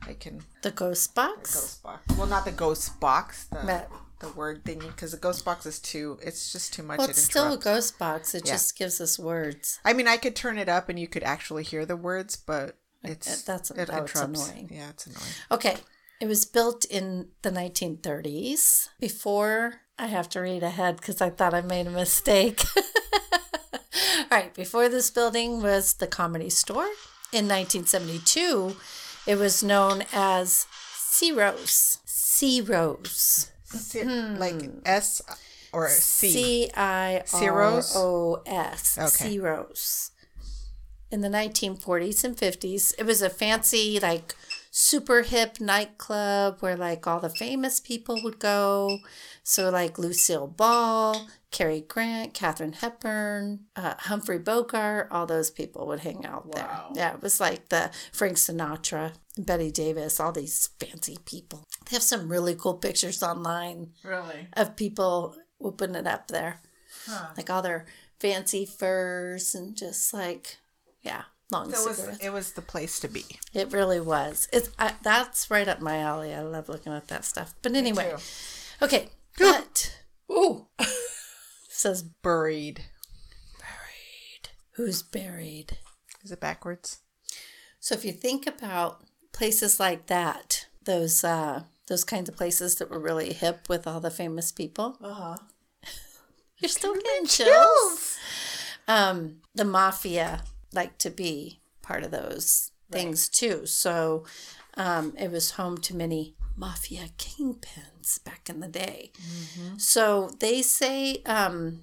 I 0.07 0.14
can 0.14 0.43
The 0.62 0.70
ghost 0.70 1.14
box. 1.14 1.55
ghost 1.55 1.82
box. 1.82 2.16
Well, 2.16 2.26
not 2.26 2.45
the 2.45 2.53
ghost 2.53 2.99
box. 3.01 3.45
The 3.45 3.57
But- 3.66 3.90
the 4.20 4.28
word 4.28 4.62
thingy 4.64 4.86
because 4.86 5.11
the 5.11 5.16
ghost 5.16 5.45
box 5.45 5.66
is 5.66 5.80
too. 5.80 6.16
It's 6.22 6.53
just 6.53 6.72
too 6.72 6.84
much. 6.84 6.99
Well, 6.99 7.09
it 7.09 7.11
it's 7.11 7.22
still 7.24 7.53
a 7.55 7.59
ghost 7.59 7.99
box. 7.99 8.36
It 8.36 8.47
Yeah. 8.47 8.53
just 8.53 8.78
gives 8.78 9.01
us 9.01 9.18
words. 9.18 9.80
I 9.84 9.93
mean, 9.95 10.07
I 10.07 10.16
could 10.16 10.36
turn 10.36 10.59
it 10.59 10.68
up 10.68 10.88
and 10.88 10.97
you 10.97 11.09
could 11.09 11.24
actually 11.24 11.64
hear 11.64 11.84
the 11.84 11.97
words, 11.97 12.36
but 12.36 12.78
it's 13.03 13.43
that's- 13.43 13.72
it 13.72 13.90
oh, 13.93 14.05
it's 14.05 14.14
annoying. 14.14 14.68
Yeah, 14.72 14.90
it's 14.90 15.07
annoying. 15.07 15.26
Okay, 15.51 15.76
it 16.23 16.29
was 16.29 16.45
built 16.45 16.85
in 16.85 17.27
the 17.43 17.51
1930s. 17.51 18.91
Before, 19.01 19.81
I 19.99 20.07
have 20.07 20.29
to 20.29 20.41
read 20.41 20.62
ahead 20.62 20.99
because 20.99 21.20
I 21.20 21.31
thought 21.31 21.53
I 21.53 21.62
made 21.62 21.89
a 21.89 21.91
mistake. 21.91 22.62
All 24.31 24.39
right, 24.39 24.55
before 24.55 24.89
this 24.89 25.11
building 25.11 25.61
was 25.61 25.95
the 25.95 26.07
Comedy 26.07 26.49
Store. 26.49 26.87
In 27.33 27.49
1972, 27.49 28.77
it 29.27 29.35
was 29.35 29.64
known 29.64 30.05
as 30.12 30.68
Ciro's. 30.95 31.99
Ciro's. 32.07 33.51
Si- 33.64 34.05
Like 34.05 34.62
hmm. 34.62 34.79
S 34.87 35.23
or 35.73 35.89
C. 35.89 36.31
C 36.31 36.70
I 36.77 37.25
R? 37.33 37.83
O 37.97 38.43
S. 38.47 38.97
Okay. 38.97 39.35
Ciro's. 39.35 40.12
In 41.11 41.20
the 41.20 41.29
1940s 41.29 42.23
and 42.23 42.37
50s, 42.37 42.95
it 42.97 43.07
was 43.07 43.23
a 43.23 43.29
fancy, 43.29 43.99
like, 44.01 44.37
super 44.75 45.20
hip 45.23 45.61
nightclub 45.61 46.57
where, 46.61 46.77
like, 46.77 47.07
all 47.07 47.20
the 47.20 47.29
famous 47.29 47.79
people 47.79 48.18
would 48.25 48.39
go. 48.39 48.99
So, 49.43 49.68
like, 49.68 49.99
Lucille 49.99 50.47
Ball, 50.47 51.29
Cary 51.51 51.83
Grant, 51.83 52.33
Katharine 52.33 52.73
Hepburn, 52.73 53.66
uh, 53.77 53.95
Humphrey 53.99 54.39
Bogart, 54.39 55.09
all 55.11 55.27
those 55.27 55.51
people 55.51 55.87
would 55.89 56.01
hang 56.01 56.25
out 56.25 56.47
Wow. 56.47 56.53
there. 56.55 56.81
Yeah, 56.95 57.14
it 57.14 57.20
was 57.23 57.39
like 57.39 57.68
the 57.68 57.91
Frank 58.12 58.39
Sinatra, 58.39 59.12
Bette 59.37 59.70
Davis, 59.70 60.18
all 60.18 60.33
these 60.33 60.70
fancy 60.81 61.18
people. 61.27 61.66
They 61.91 61.95
have 61.97 62.03
some 62.03 62.29
really 62.31 62.55
cool 62.55 62.75
pictures 62.79 63.23
online 63.23 63.93
Really? 64.03 64.49
of 64.55 64.75
people 64.75 65.37
whooping 65.59 65.95
it 65.95 66.07
up 66.07 66.29
there. 66.29 66.61
Huh. 67.07 67.29
Like 67.37 67.51
all 67.51 67.61
their 67.61 67.85
fancy 68.20 68.64
furs 68.64 69.55
and 69.55 69.77
just 69.77 70.14
like, 70.14 70.57
yeah, 71.03 71.25
long 71.53 71.72
So 71.72 71.82
it 71.82 71.88
was, 71.88 72.18
it 72.24 72.32
was 72.32 72.53
the 72.53 72.62
place 72.62 72.98
to 73.00 73.09
be. 73.09 73.24
It 73.55 73.72
really 73.72 74.00
was. 74.00 74.48
It's 74.53 74.70
I, 74.78 74.94
that's 75.03 75.50
right 75.50 75.68
up 75.68 75.80
my 75.80 75.98
alley. 75.98 76.34
I 76.34 76.42
love 76.42 76.68
looking 76.68 76.92
at 76.92 77.09
that 77.09 77.24
stuff. 77.24 77.55
But 77.62 77.74
anyway, 77.74 78.14
okay. 78.82 79.09
But 79.38 79.96
ooh, 80.30 80.66
says 81.68 82.03
Buried. 82.03 82.82
buried. 83.59 84.50
Who's 84.72 85.03
buried? 85.03 85.78
Is 86.24 86.30
it 86.32 86.40
backwards? 86.40 86.98
So 87.80 87.94
if 87.94 88.05
you 88.05 88.12
think 88.12 88.46
about 88.46 89.03
places 89.32 89.80
like 89.80 90.07
that, 90.09 90.66
those 90.84 91.24
uh, 91.24 91.62
those 91.88 92.05
kinds 92.05 92.28
of 92.28 92.36
places 92.36 92.74
that 92.76 92.90
were 92.90 92.98
really 93.00 93.32
hip 93.32 93.68
with 93.68 93.86
all 93.86 94.00
the 94.00 94.11
famous 94.11 94.53
people, 94.53 94.98
Uh 95.03 95.14
huh. 95.14 95.36
you're 96.59 96.68
still 96.68 96.94
getting 96.94 97.26
chills. 97.26 98.18
um, 98.86 99.36
the 99.55 99.64
mafia 99.64 100.42
like 100.73 100.99
to 100.99 101.11
be 101.11 101.61
part 101.83 102.03
of 102.05 102.11
those 102.11 102.70
things 102.91 103.29
too. 103.29 103.66
So 103.66 104.25
um, 104.75 105.14
it 105.18 105.31
was 105.31 105.53
home 105.53 105.79
to 105.79 105.97
many 105.97 106.35
mafia 106.57 107.09
kingpins 107.18 108.23
back 108.25 108.49
in 108.51 108.61
the 108.61 108.68
day. 108.68 109.12
So 109.79 110.31
they 110.41 110.62
say, 110.62 111.23
um, 111.27 111.83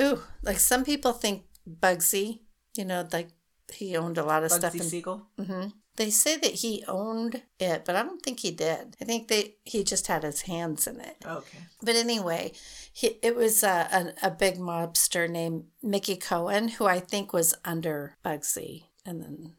ooh, 0.00 0.20
like 0.42 0.58
some 0.58 0.84
people 0.84 1.12
think 1.12 1.44
Bugsy, 1.68 2.40
you 2.76 2.84
know, 2.84 3.06
like 3.12 3.28
he 3.72 3.96
owned 3.96 4.18
a 4.18 4.24
lot 4.24 4.44
of 4.44 4.52
stuff. 4.52 4.74
Bugsy 4.74 4.82
Siegel. 4.82 5.26
hmm 5.38 5.68
They 5.96 6.08
say 6.10 6.36
that 6.36 6.52
he 6.52 6.84
owned 6.88 7.42
it, 7.60 7.84
but 7.84 7.96
I 7.96 8.02
don't 8.02 8.22
think 8.22 8.40
he 8.40 8.50
did. 8.50 8.96
I 9.00 9.04
think 9.04 9.28
they 9.28 9.56
he 9.64 9.84
just 9.84 10.06
had 10.06 10.22
his 10.22 10.42
hands 10.42 10.86
in 10.86 11.00
it. 11.00 11.16
Okay. 11.26 11.58
But 11.82 11.96
anyway, 11.96 12.52
he, 12.92 13.18
it 13.22 13.36
was 13.36 13.62
a, 13.62 14.14
a, 14.22 14.28
a 14.28 14.30
big 14.30 14.56
mobster 14.56 15.28
named 15.28 15.64
Mickey 15.82 16.16
Cohen, 16.16 16.68
who 16.68 16.86
I 16.86 16.98
think 16.98 17.32
was 17.32 17.54
under 17.64 18.16
Bugsy. 18.24 18.84
And 19.04 19.22
then, 19.22 19.52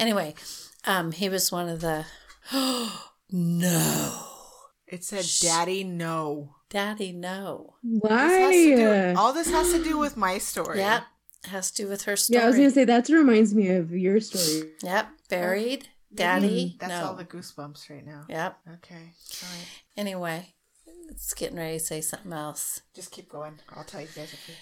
anyway, 0.00 0.34
um, 0.84 1.12
he 1.12 1.28
was 1.28 1.52
one 1.52 1.68
of 1.68 1.80
the. 1.80 2.06
no. 3.30 4.24
It 4.86 5.04
said, 5.04 5.26
"Daddy, 5.40 5.84
no." 5.84 6.54
Daddy, 6.70 7.12
no. 7.12 7.74
This 7.82 8.10
has 8.10 8.52
to 8.52 8.76
do- 8.76 8.88
Why? 8.88 9.12
all 9.14 9.32
this 9.32 9.50
has 9.50 9.72
to 9.72 9.82
do 9.82 9.96
with 9.98 10.16
my 10.16 10.38
story. 10.38 10.78
Yep. 10.78 11.02
Has 11.44 11.70
to 11.72 11.84
do 11.84 11.88
with 11.88 12.02
her 12.02 12.16
story. 12.16 12.40
Yeah, 12.40 12.44
I 12.44 12.48
was 12.48 12.56
gonna 12.56 12.70
say 12.70 12.84
that 12.84 13.08
reminds 13.08 13.54
me 13.54 13.68
of 13.68 13.92
your 13.92 14.20
story. 14.20 14.70
Yep. 14.82 15.08
Buried. 15.28 15.88
Oh, 15.88 16.14
Daddy. 16.14 16.76
That's 16.80 16.92
no. 16.92 17.06
all 17.06 17.14
the 17.14 17.24
goosebumps 17.24 17.90
right 17.90 18.06
now. 18.06 18.24
Yep. 18.28 18.58
Okay. 18.74 18.94
All 18.94 19.48
right. 19.50 19.68
Anyway, 19.96 20.54
it's 21.10 21.34
getting 21.34 21.58
ready 21.58 21.78
to 21.78 21.84
say 21.84 22.00
something 22.00 22.32
else. 22.32 22.80
Just 22.94 23.10
keep 23.10 23.28
going. 23.28 23.58
I'll 23.74 23.84
tell 23.84 24.00
you 24.00 24.08
guys. 24.14 24.34
Okay. 24.34 24.58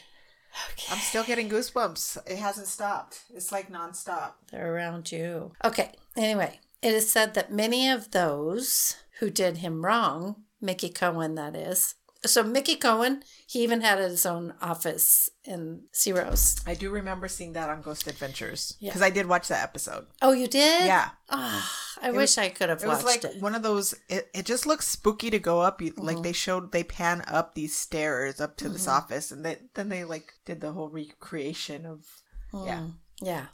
I'm 0.90 0.98
still 0.98 1.24
getting 1.24 1.48
goosebumps. 1.48 2.18
It 2.26 2.38
hasn't 2.38 2.66
stopped. 2.66 3.20
It's 3.34 3.52
like 3.52 3.70
nonstop. 3.70 4.32
They're 4.50 4.74
around 4.74 5.12
you. 5.12 5.52
Okay. 5.64 5.92
Anyway, 6.16 6.60
it 6.82 6.94
is 6.94 7.10
said 7.10 7.34
that 7.34 7.52
many 7.52 7.88
of 7.90 8.10
those 8.12 8.96
who 9.18 9.30
did 9.30 9.58
him 9.58 9.84
wrong, 9.84 10.44
Mickey 10.60 10.88
Cohen, 10.88 11.34
that 11.34 11.54
is. 11.54 11.94
So 12.26 12.42
Mickey 12.42 12.76
Cohen, 12.76 13.22
he 13.46 13.62
even 13.62 13.80
had 13.80 13.98
his 13.98 14.26
own 14.26 14.54
office 14.60 15.30
in 15.44 15.82
Ciro's. 15.92 16.56
I 16.66 16.74
do 16.74 16.90
remember 16.90 17.28
seeing 17.28 17.52
that 17.54 17.68
on 17.70 17.82
Ghost 17.82 18.06
Adventures 18.06 18.76
Yeah. 18.80 18.90
because 18.90 19.02
I 19.02 19.10
did 19.10 19.26
watch 19.26 19.48
that 19.48 19.62
episode. 19.62 20.06
Oh, 20.22 20.32
you 20.32 20.46
did? 20.48 20.84
Yeah. 20.86 21.10
Ah, 21.30 21.72
I 22.02 22.08
It 22.08 22.12
wish 22.14 22.20
was- 22.36 22.38
I 22.38 22.48
could 22.50 22.68
have 22.68 22.82
It 22.82 22.86
was 22.88 23.04
watched 23.04 23.24
like 23.24 23.34
it. 23.36 23.42
one 23.42 23.54
of 23.54 23.62
those. 23.62 23.94
It, 24.08 24.28
it 24.34 24.46
just 24.46 24.66
looks 24.66 24.86
spooky 24.88 25.30
to 25.30 25.38
go 25.38 25.60
up. 25.60 25.80
You, 25.80 25.92
Mm-hmm. 25.92 26.02
Like 26.06 26.22
they 26.22 26.32
showed, 26.32 26.72
they 26.72 26.84
pan 26.84 27.22
up 27.28 27.54
these 27.54 27.76
stairs 27.76 28.40
up 28.40 28.56
to 28.58 28.68
this 28.68 28.86
office, 28.88 29.30
and 29.32 29.44
they, 29.44 29.58
then 29.74 29.88
they 29.88 30.04
like 30.04 30.32
did 30.44 30.60
the 30.60 30.72
whole 30.72 30.88
recreation 30.88 31.86
of. 31.86 32.04
Yeah. 32.52 32.78
Mm, 32.80 32.92
yeah. 33.22 33.46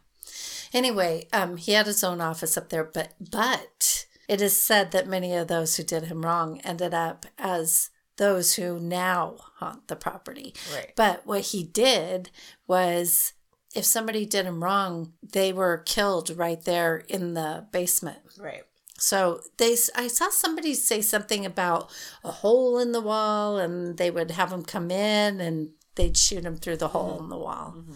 Anyway, 0.72 1.28
um, 1.32 1.56
he 1.56 1.72
had 1.72 1.86
his 1.86 2.02
own 2.04 2.20
office 2.20 2.56
up 2.56 2.68
there, 2.70 2.84
but 2.84 3.12
but 3.20 4.06
it 4.28 4.40
is 4.40 4.56
said 4.56 4.92
that 4.92 5.06
many 5.08 5.34
of 5.34 5.48
those 5.48 5.76
who 5.76 5.82
did 5.82 6.04
him 6.04 6.22
wrong 6.24 6.60
ended 6.62 6.94
up 6.94 7.26
as 7.38 7.90
those 8.16 8.54
who 8.54 8.78
now 8.78 9.36
haunt 9.56 9.88
the 9.88 9.96
property. 9.96 10.54
Right. 10.74 10.92
But 10.96 11.26
what 11.26 11.40
he 11.40 11.64
did 11.64 12.30
was 12.66 13.32
if 13.74 13.84
somebody 13.84 14.26
did 14.26 14.46
him 14.46 14.62
wrong, 14.62 15.12
they 15.22 15.52
were 15.52 15.78
killed 15.78 16.36
right 16.36 16.62
there 16.62 17.04
in 17.08 17.34
the 17.34 17.66
basement. 17.72 18.18
Right. 18.38 18.64
So 18.98 19.40
they, 19.56 19.76
I 19.96 20.06
saw 20.06 20.30
somebody 20.30 20.74
say 20.74 21.00
something 21.00 21.44
about 21.44 21.90
a 22.22 22.30
hole 22.30 22.78
in 22.78 22.92
the 22.92 23.00
wall, 23.00 23.58
and 23.58 23.96
they 23.96 24.10
would 24.10 24.30
have 24.30 24.50
them 24.50 24.64
come 24.64 24.90
in 24.90 25.40
and 25.40 25.70
they'd 25.94 26.16
shoot 26.16 26.42
them 26.42 26.56
through 26.56 26.76
the 26.76 26.88
hole 26.88 27.14
mm-hmm. 27.14 27.24
in 27.24 27.30
the 27.30 27.38
wall. 27.38 27.74
Mm-hmm. 27.76 27.94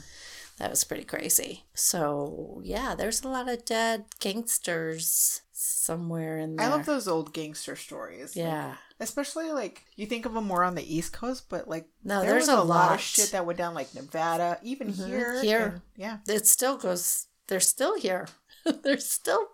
That 0.59 0.71
was 0.71 0.85
pretty 0.85 1.05
crazy. 1.05 1.65
So 1.75 2.61
yeah, 2.65 2.95
there's 2.95 3.23
a 3.23 3.29
lot 3.29 3.49
of 3.49 3.65
dead 3.65 4.07
gangsters 4.21 5.43
somewhere 5.53 6.39
in 6.39 6.57
there. 6.57 6.67
I 6.67 6.71
love 6.71 6.87
those 6.87 7.07
old 7.07 7.35
gangster 7.35 7.77
stories. 7.77 8.35
like, 8.35 8.45
Yeah. 8.45 8.75
Especially 9.01 9.51
like 9.53 9.85
you 9.97 10.07
think 10.07 10.25
of 10.27 10.33
them 10.35 10.45
more 10.45 10.65
on 10.65 10.75
the 10.75 10.95
East 10.97 11.13
Coast, 11.13 11.49
but 11.49 11.69
like 11.69 11.87
No, 12.05 12.21
there 12.23 12.31
there's 12.33 12.49
a 12.49 12.55
a 12.55 12.57
lot 12.57 12.67
lot. 12.67 12.85
Mm-hmm. 12.87 12.95
of 12.95 13.01
shit 13.01 13.31
that 13.33 13.45
went 13.47 13.59
down 13.59 13.75
like 13.75 13.95
Nevada, 13.95 14.59
even 14.63 14.89
here. 14.93 15.41
Here. 15.43 15.67
and- 15.67 15.81
yeah. 15.97 16.19
it 16.29 16.47
still 16.47 16.77
goes 16.79 17.27
they're 17.49 17.61
still 17.61 17.99
here 17.99 18.27
there's 18.83 19.09
still 19.09 19.47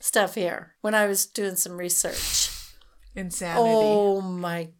stuff 0.00 0.34
here 0.34 0.72
when 0.80 0.94
i 0.94 1.06
was 1.06 1.26
doing 1.26 1.56
some 1.56 1.76
research 1.76 2.48
Insanity. 3.14 3.60
oh 3.68 4.22
my 4.22 4.70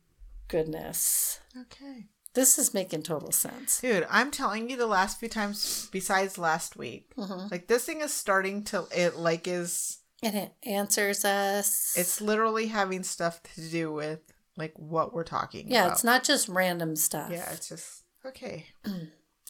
goodness 0.49 1.41
Okay. 1.61 2.07
this 2.35 2.59
is 2.59 2.73
making 2.73 3.03
total 3.03 3.33
sense 3.33 3.81
Dude, 3.83 4.07
I'm 4.11 4.31
telling 4.31 4.71
you 4.71 4.77
the 4.79 4.87
last 4.87 5.21
few 5.21 5.29
times 5.29 5.89
besides 5.93 6.39
last 6.39 6.77
week, 6.77 7.13
Mm-hmm. 7.17 7.49
like 7.51 7.67
this 7.69 7.85
thing 7.85 8.01
is 8.01 8.15
starting 8.15 8.65
to 8.65 8.87
it 8.97 9.17
like 9.17 9.47
is 9.47 9.99
and 10.23 10.37
it 10.37 10.53
answers 10.65 11.25
us 11.25 11.95
it's 11.97 12.21
literally 12.21 12.67
having 12.69 13.03
stuff 13.03 13.43
to 13.43 13.61
do 13.69 13.93
with 13.93 14.21
like 14.57 14.73
what 14.77 15.13
we're 15.15 15.25
talking 15.25 15.67
yeah 15.71 15.81
about. 15.81 15.87
Yeah, 15.87 15.93
it's 15.93 16.05
not 16.05 16.25
just 16.25 16.49
random 16.49 16.95
stuff 16.97 17.31
Yeah, 17.31 17.51
it's 17.53 17.69
just 17.69 18.03
okay. 18.27 18.67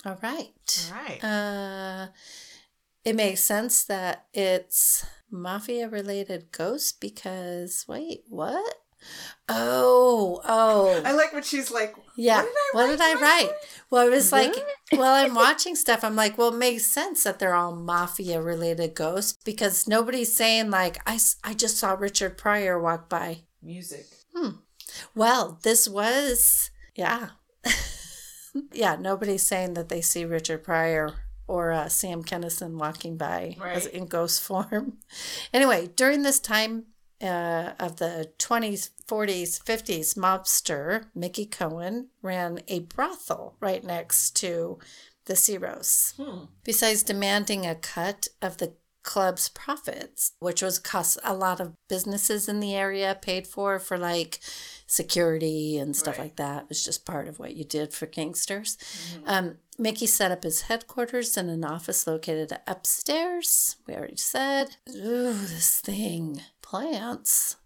all 0.04 0.18
right 0.22 0.90
All 0.92 1.02
right. 1.02 1.24
uh 1.24 2.06
it 3.04 3.16
makes 3.16 3.42
sense 3.42 3.84
that 3.84 4.26
it's 4.32 5.04
mafia 5.30 5.88
related 5.88 6.52
ghosts 6.52 6.92
because 6.92 7.84
wait 7.88 8.22
what 8.28 8.74
oh 9.48 10.40
oh 10.44 11.02
I 11.04 11.12
like 11.12 11.32
when 11.32 11.42
she's 11.42 11.70
like, 11.70 11.94
Yeah. 12.16 12.44
What 12.72 12.86
did 12.86 13.00
I 13.00 13.14
write? 13.14 13.20
write? 13.20 13.50
Well, 13.90 14.06
I 14.06 14.08
was 14.08 14.32
like, 14.32 14.54
while 14.90 15.12
I'm 15.24 15.34
watching 15.34 15.74
stuff, 15.76 16.02
I'm 16.04 16.16
like, 16.16 16.38
well, 16.38 16.48
it 16.54 16.56
makes 16.58 16.86
sense 16.86 17.24
that 17.24 17.38
they're 17.38 17.54
all 17.54 17.74
mafia 17.76 18.40
related 18.40 18.94
ghosts 18.94 19.38
because 19.44 19.86
nobody's 19.86 20.34
saying, 20.34 20.70
like, 20.70 20.98
I 21.06 21.18
just 21.54 21.76
saw 21.76 21.92
Richard 21.92 22.38
Pryor 22.38 22.80
walk 22.80 23.08
by. 23.10 23.40
music. 23.62 24.06
Hmm. 24.34 24.50
Well, 25.14 25.58
this 25.62 25.88
was, 25.88 26.70
yeah. 26.94 27.30
yeah, 28.72 28.96
nobody's 28.98 29.42
saying 29.46 29.74
that 29.74 29.88
they 29.88 30.00
see 30.00 30.24
Richard 30.24 30.64
Pryor 30.64 31.14
or 31.46 31.72
uh, 31.72 31.88
Sam 31.88 32.22
Kinison 32.22 32.78
walking 32.78 33.16
by 33.18 33.56
as 33.64 33.86
in 33.86 34.06
ghost 34.06 34.40
form. 34.42 34.98
Anyway, 35.52 35.90
during 35.96 36.22
this 36.22 36.40
time 36.40 36.84
uh, 37.22 37.72
of 37.78 37.96
the 37.96 38.30
20s, 38.38 38.90
40s, 39.06 39.62
50s, 39.62 40.14
mobster 40.16 41.06
Mickey 41.14 41.46
Cohen 41.46 42.08
ran 42.22 42.60
a 42.68 42.80
brothel 42.80 43.56
right 43.60 43.84
next 43.84 44.36
to 44.36 44.78
the 45.26 45.34
Ciros. 45.34 46.14
Besides 46.64 47.02
demanding 47.04 47.64
a 47.66 47.74
cut 47.76 48.28
of 48.40 48.58
the 48.58 48.72
club's 49.04 49.48
profits, 49.48 50.32
which 50.38 50.62
was 50.62 50.78
cost 50.78 51.18
a 51.24 51.34
lot 51.34 51.60
of 51.60 51.72
businesses 51.88 52.48
in 52.48 52.60
the 52.60 52.74
area 52.74 53.18
paid 53.20 53.46
for 53.48 53.78
for 53.80 53.98
like 53.98 54.38
security 54.86 55.76
and 55.78 55.96
stuff 55.96 56.18
Right. 56.18 56.24
like 56.24 56.36
that. 56.36 56.62
It 56.64 56.68
was 56.68 56.84
just 56.84 57.04
part 57.04 57.26
of 57.28 57.38
what 57.38 57.56
you 57.56 57.64
did 57.64 57.92
for 57.92 58.06
gangsters. 58.06 58.76
Um, 59.26 59.56
Mickey 59.78 60.06
set 60.06 60.30
up 60.30 60.44
his 60.44 60.62
headquarters 60.62 61.36
in 61.36 61.48
an 61.48 61.64
office 61.64 62.06
located 62.06 62.52
upstairs. 62.66 63.76
We 63.86 63.94
already 63.94 64.16
said. 64.18 64.76
Ooh, 64.94 65.32
this 65.32 65.80
thing. 65.80 66.42
Plants. 66.72 67.56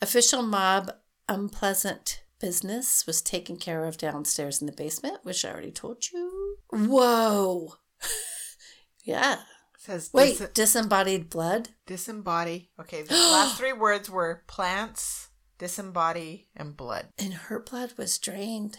Official 0.00 0.40
mob 0.40 0.90
unpleasant 1.28 2.22
business 2.40 3.06
was 3.06 3.20
taken 3.20 3.58
care 3.58 3.84
of 3.84 3.98
downstairs 3.98 4.62
in 4.62 4.66
the 4.66 4.72
basement, 4.72 5.18
which 5.24 5.44
I 5.44 5.50
already 5.50 5.70
told 5.70 6.10
you. 6.10 6.56
Whoa. 6.70 7.74
yeah. 9.04 9.34
It 9.74 9.80
says 9.82 10.08
Wait, 10.14 10.38
dis- 10.38 10.48
disembodied 10.54 11.28
blood? 11.28 11.68
disembody. 11.86 12.68
Okay, 12.80 13.02
the 13.02 13.12
last 13.30 13.58
three 13.58 13.74
words 13.74 14.08
were 14.08 14.42
plants, 14.46 15.28
disembody, 15.58 16.46
and 16.56 16.74
blood. 16.74 17.08
And 17.18 17.34
her 17.34 17.60
blood 17.60 17.92
was 17.98 18.16
drained. 18.16 18.78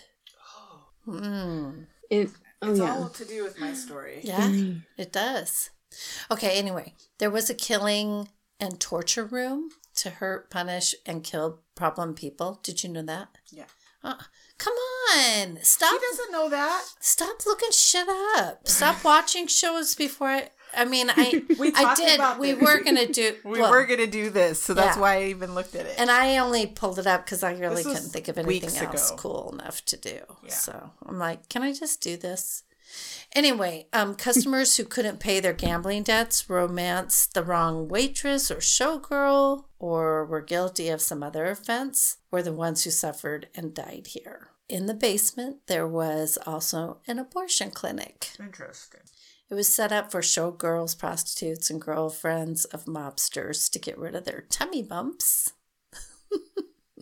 Hmm. 1.06 1.84
It, 2.10 2.32
oh 2.64 2.72
It's 2.72 2.80
yeah. 2.80 2.96
all 2.96 3.10
to 3.10 3.26
do 3.26 3.44
with 3.44 3.60
my 3.60 3.74
story. 3.74 4.22
Yeah, 4.24 4.40
Very. 4.48 4.82
it 4.98 5.12
does. 5.12 5.70
Okay, 6.32 6.58
anyway, 6.58 6.96
there 7.20 7.30
was 7.30 7.52
a 7.52 7.54
killing 7.54 8.28
and 8.62 8.80
torture 8.80 9.26
room 9.26 9.72
to 9.96 10.10
hurt, 10.12 10.50
punish, 10.50 10.96
and 11.06 11.24
kill 11.24 11.60
problem 11.76 12.14
people. 12.14 12.60
Did 12.64 12.84
you 12.84 12.90
know 12.90 13.02
that? 13.04 13.28
Yeah. 13.52 13.66
Uh, 14.04 14.16
come 14.58 14.74
on, 15.16 15.58
stop. 15.62 15.92
He 15.92 16.08
doesn't 16.10 16.32
know 16.32 16.50
that. 16.50 16.86
Stop 17.02 17.46
looking 17.46 17.72
shit 17.72 18.08
up. 18.38 18.68
Stop 18.68 19.04
watching 19.04 19.48
shows 19.48 19.94
before 19.96 20.28
I. 20.30 20.50
I 20.74 20.86
mean, 20.86 21.10
I 21.10 21.44
We 21.60 21.68
I 21.76 21.84
talked 21.84 21.98
did. 21.98 22.22
We 22.40 22.54
this. 22.54 22.62
were 22.64 22.82
gonna 22.82 23.06
do. 23.22 23.36
We 23.44 23.60
well, 23.60 23.72
were 23.72 23.86
gonna 23.86 24.08
do 24.08 24.30
this, 24.30 24.62
so 24.64 24.74
that's 24.74 24.96
Yeah. 24.96 25.02
why 25.02 25.16
I 25.18 25.24
even 25.26 25.54
looked 25.54 25.76
at 25.76 25.86
it. 25.86 25.96
And 26.00 26.10
I 26.10 26.38
only 26.38 26.66
pulled 26.66 26.98
it 26.98 27.06
up 27.06 27.26
because 27.26 27.44
I 27.44 27.54
really 27.54 27.84
couldn't 27.84 28.10
think 28.14 28.28
of 28.30 28.38
anything 28.38 28.70
else 28.88 29.10
ago. 29.12 29.18
cool 29.18 29.50
enough 29.54 29.84
to 29.86 29.98
do. 29.98 30.20
Yeah. 30.44 30.50
So 30.54 30.92
I'm 31.06 31.20
like, 31.20 31.50
can 31.50 31.62
I 31.62 31.74
just 31.74 32.02
do 32.02 32.16
this? 32.16 32.64
Anyway, 33.34 33.88
um, 33.94 34.16
customers 34.16 34.76
who 34.76 34.84
couldn't 34.84 35.20
pay 35.20 35.40
their 35.40 35.54
gambling 35.54 36.04
debts, 36.04 36.50
romanced 36.50 37.34
the 37.34 37.44
wrong 37.44 37.88
waitress 37.88 38.52
or 38.52 38.58
showgirl, 38.58 39.66
or 39.80 40.26
were 40.26 40.42
guilty 40.42 40.90
of 40.90 41.02
some 41.02 41.24
other 41.24 41.46
offense, 41.46 42.18
were 42.30 42.44
the 42.44 42.52
ones 42.52 42.84
who 42.84 42.92
suffered 42.92 43.48
and 43.56 43.74
died 43.74 44.08
here. 44.08 44.50
In 44.68 44.86
the 44.86 44.94
basement, 44.94 45.58
there 45.68 45.88
was 45.88 46.38
also 46.46 47.00
an 47.08 47.20
abortion 47.20 47.72
clinic. 47.72 48.32
Interesting. 48.40 49.02
It 49.50 49.56
was 49.56 49.68
set 49.68 49.92
up 49.92 50.12
for 50.12 50.22
showgirls, 50.22 50.98
prostitutes, 50.98 51.70
and 51.70 51.82
girlfriends 51.82 52.64
of 52.66 52.86
mobsters 52.86 53.70
to 53.72 53.80
get 53.80 53.98
rid 53.98 54.16
of 54.16 54.24
their 54.24 54.46
tummy 54.50 54.82
bumps. 54.82 55.52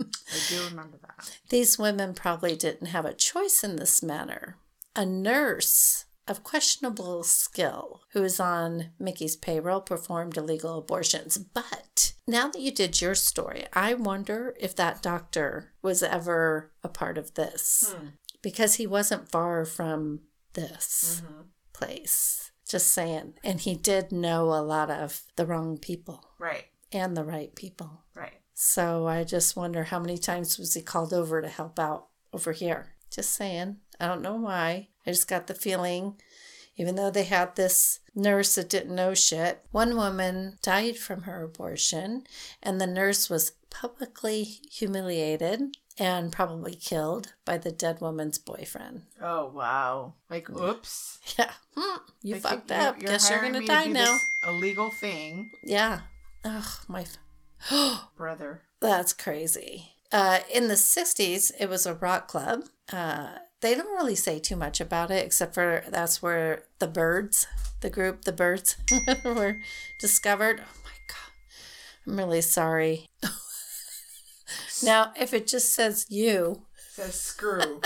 I 0.02 0.40
do 0.50 0.64
remember 0.70 0.98
that. 1.02 1.40
These 1.50 1.78
women 1.78 2.14
probably 2.14 2.56
didn't 2.56 2.88
have 2.88 3.06
a 3.06 3.14
choice 3.14 3.64
in 3.64 3.76
this 3.76 4.02
matter. 4.02 4.58
A 4.96 5.06
nurse 5.06 6.06
of 6.30 6.44
questionable 6.44 7.24
skill 7.24 8.02
who 8.14 8.24
is 8.24 8.40
on 8.40 8.92
Mickey's 9.00 9.36
payroll 9.36 9.82
performed 9.82 10.38
illegal 10.38 10.78
abortions. 10.78 11.38
But 11.40 12.14
now 12.28 12.48
that 12.50 12.62
you 12.62 12.72
did 12.72 13.02
your 13.02 13.16
story, 13.16 13.66
I 13.74 13.96
wonder 13.96 14.56
if 14.60 14.76
that 14.76 15.02
doctor 15.02 15.74
was 15.82 16.04
ever 16.04 16.72
a 16.84 16.90
part 16.90 17.18
of 17.18 17.34
this 17.34 17.94
hmm. 17.96 18.08
because 18.44 18.76
he 18.76 18.86
wasn't 18.86 19.32
far 19.32 19.66
from 19.66 20.22
this 20.54 21.24
mm-hmm. 21.24 21.42
place. 21.74 22.52
Just 22.68 22.92
saying. 22.92 23.34
And 23.44 23.60
he 23.60 23.74
did 23.74 24.12
know 24.12 24.54
a 24.54 24.62
lot 24.62 24.92
of 24.92 25.24
the 25.36 25.48
wrong 25.48 25.80
people 25.80 26.24
Right. 26.38 26.66
and 26.92 27.18
the 27.18 27.24
right 27.24 27.56
people. 27.56 28.04
Right. 28.14 28.42
So 28.54 29.08
I 29.08 29.24
just 29.24 29.56
wonder 29.56 29.86
how 29.86 30.00
many 30.00 30.20
times 30.20 30.60
was 30.60 30.76
he 30.76 30.84
called 30.84 31.12
over 31.12 31.42
to 31.42 31.48
help 31.48 31.80
out 31.80 32.10
over 32.32 32.52
here. 32.52 32.94
Just 33.10 33.34
saying. 33.34 33.78
I 34.00 34.08
don't 34.08 34.22
know 34.22 34.36
why. 34.36 34.88
I 35.06 35.12
just 35.12 35.28
got 35.28 35.48
the 35.48 35.54
feeling, 35.54 36.16
even 36.78 36.96
though 36.96 37.10
they 37.12 37.24
had 37.26 37.56
this 37.56 38.00
nurse 38.16 38.56
that 38.56 38.70
didn't 38.70 38.96
know 38.96 39.14
shit, 39.14 39.66
one 39.72 39.96
woman 39.96 40.58
died 40.62 40.98
from 40.98 41.24
her 41.24 41.44
abortion, 41.44 42.24
and 42.62 42.80
the 42.80 42.88
nurse 42.88 43.30
was 43.30 43.54
publicly 43.70 44.44
humiliated 44.44 45.62
and 45.98 46.32
probably 46.32 46.74
killed 46.76 47.34
by 47.44 47.58
the 47.58 47.72
dead 47.72 48.00
woman's 48.00 48.38
boyfriend. 48.38 49.02
Oh 49.22 49.48
wow. 49.48 50.14
Like 50.30 50.50
oops. 50.50 51.20
Yeah. 51.38 51.52
Hmm, 51.76 51.98
you 52.24 52.36
Like, 52.36 52.44
fucked 52.44 52.70
you're- 52.72 52.84
up. 52.84 53.02
you're 53.02 53.12
Guess 53.12 53.30
you're 53.30 53.42
gonna 53.42 53.60
to 53.62 53.66
die 53.66 53.86
now. 53.88 54.18
illegal 54.48 54.92
thing, 54.92 55.52
Yeah. 55.64 56.02
Ugh, 56.46 56.66
my. 56.88 57.06
brother. 58.16 58.62
That's 58.80 59.12
crazy. 59.14 59.92
Uh, 60.12 60.40
in 60.52 60.68
the 60.70 60.76
60s, 60.76 61.52
it 61.60 61.68
was 61.70 61.86
a 61.86 61.94
rock 61.94 62.28
club. 62.30 62.62
Uh, 62.92 63.40
they 63.62 63.76
don't 63.76 63.94
really 63.94 64.16
say 64.16 64.40
too 64.40 64.56
much 64.56 64.80
about 64.80 65.12
it, 65.12 65.26
except 65.26 65.54
for 65.54 65.84
that's 65.90 66.22
where 66.22 66.64
the 66.80 66.88
Byrds, 66.88 67.48
the 67.82 67.90
group, 67.90 68.26
the 68.26 68.32
Byrds, 68.32 68.78
were 69.26 69.58
discovered. 70.00 70.62
Oh 70.62 70.82
my 70.84 70.92
God. 71.08 72.08
I'm 72.08 72.18
really 72.18 72.42
sorry. 72.42 73.08
now, 74.84 75.12
if 75.20 75.34
it 75.34 75.48
just 75.48 75.74
says 75.74 76.06
you, 76.10 76.64
says 76.90 77.20
screw. 77.20 77.82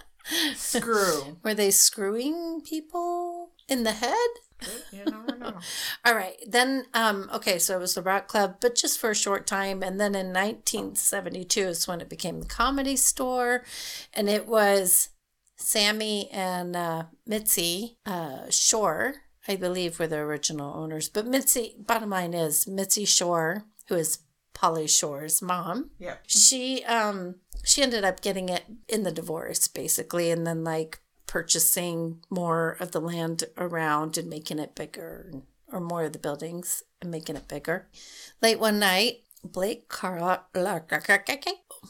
screw. 0.54 1.38
were 1.42 1.54
they 1.54 1.70
screwing 1.70 2.60
people 2.62 3.50
in 3.68 3.82
the 3.82 3.92
head? 3.92 4.28
You 4.90 5.04
never 5.04 5.36
know. 5.36 5.58
All 6.04 6.14
right. 6.14 6.36
Then, 6.46 6.86
um, 6.94 7.28
okay, 7.34 7.58
so 7.58 7.76
it 7.76 7.80
was 7.80 7.94
the 7.94 8.02
rock 8.02 8.26
club, 8.26 8.56
but 8.60 8.74
just 8.74 8.98
for 8.98 9.10
a 9.10 9.14
short 9.14 9.46
time. 9.46 9.82
And 9.82 10.00
then 10.00 10.14
in 10.14 10.28
1972 10.28 11.60
is 11.60 11.86
when 11.86 12.00
it 12.00 12.08
became 12.08 12.40
the 12.40 12.46
comedy 12.46 12.96
store. 12.96 13.64
And 14.14 14.30
it 14.30 14.46
was 14.46 15.10
Sammy 15.56 16.28
and 16.30 16.76
uh, 16.76 17.04
Mitzi 17.26 17.98
uh, 18.06 18.50
Shore, 18.50 19.14
I 19.48 19.56
believe, 19.56 19.98
were 19.98 20.06
the 20.06 20.16
original 20.18 20.74
owners. 20.76 21.08
But 21.08 21.26
Mitzi, 21.26 21.74
bottom 21.78 22.10
line 22.10 22.34
is, 22.34 22.66
Mitzi 22.66 23.04
Shore, 23.04 23.64
who 23.88 23.94
is 23.96 24.18
Pauly 24.54 24.88
Shore's 24.88 25.42
mom, 25.42 25.90
Yep. 25.98 26.22
she 26.26 26.82
um 26.84 27.36
she 27.62 27.82
ended 27.82 28.04
up 28.04 28.22
getting 28.22 28.48
it 28.48 28.64
in 28.88 29.02
the 29.02 29.12
divorce 29.12 29.68
basically 29.68 30.30
and 30.30 30.46
then 30.46 30.64
like 30.64 31.00
purchasing 31.26 32.20
more 32.30 32.76
of 32.80 32.92
the 32.92 33.00
land 33.00 33.44
around 33.58 34.16
and 34.16 34.30
making 34.30 34.58
it 34.58 34.74
bigger 34.74 35.30
or 35.70 35.80
more 35.80 36.04
of 36.04 36.12
the 36.14 36.18
buildings 36.18 36.82
and 37.02 37.10
making 37.10 37.36
it 37.36 37.48
bigger 37.48 37.86
late 38.40 38.58
one 38.58 38.78
night 38.78 39.24
blake 39.44 39.88
carla 39.88 40.44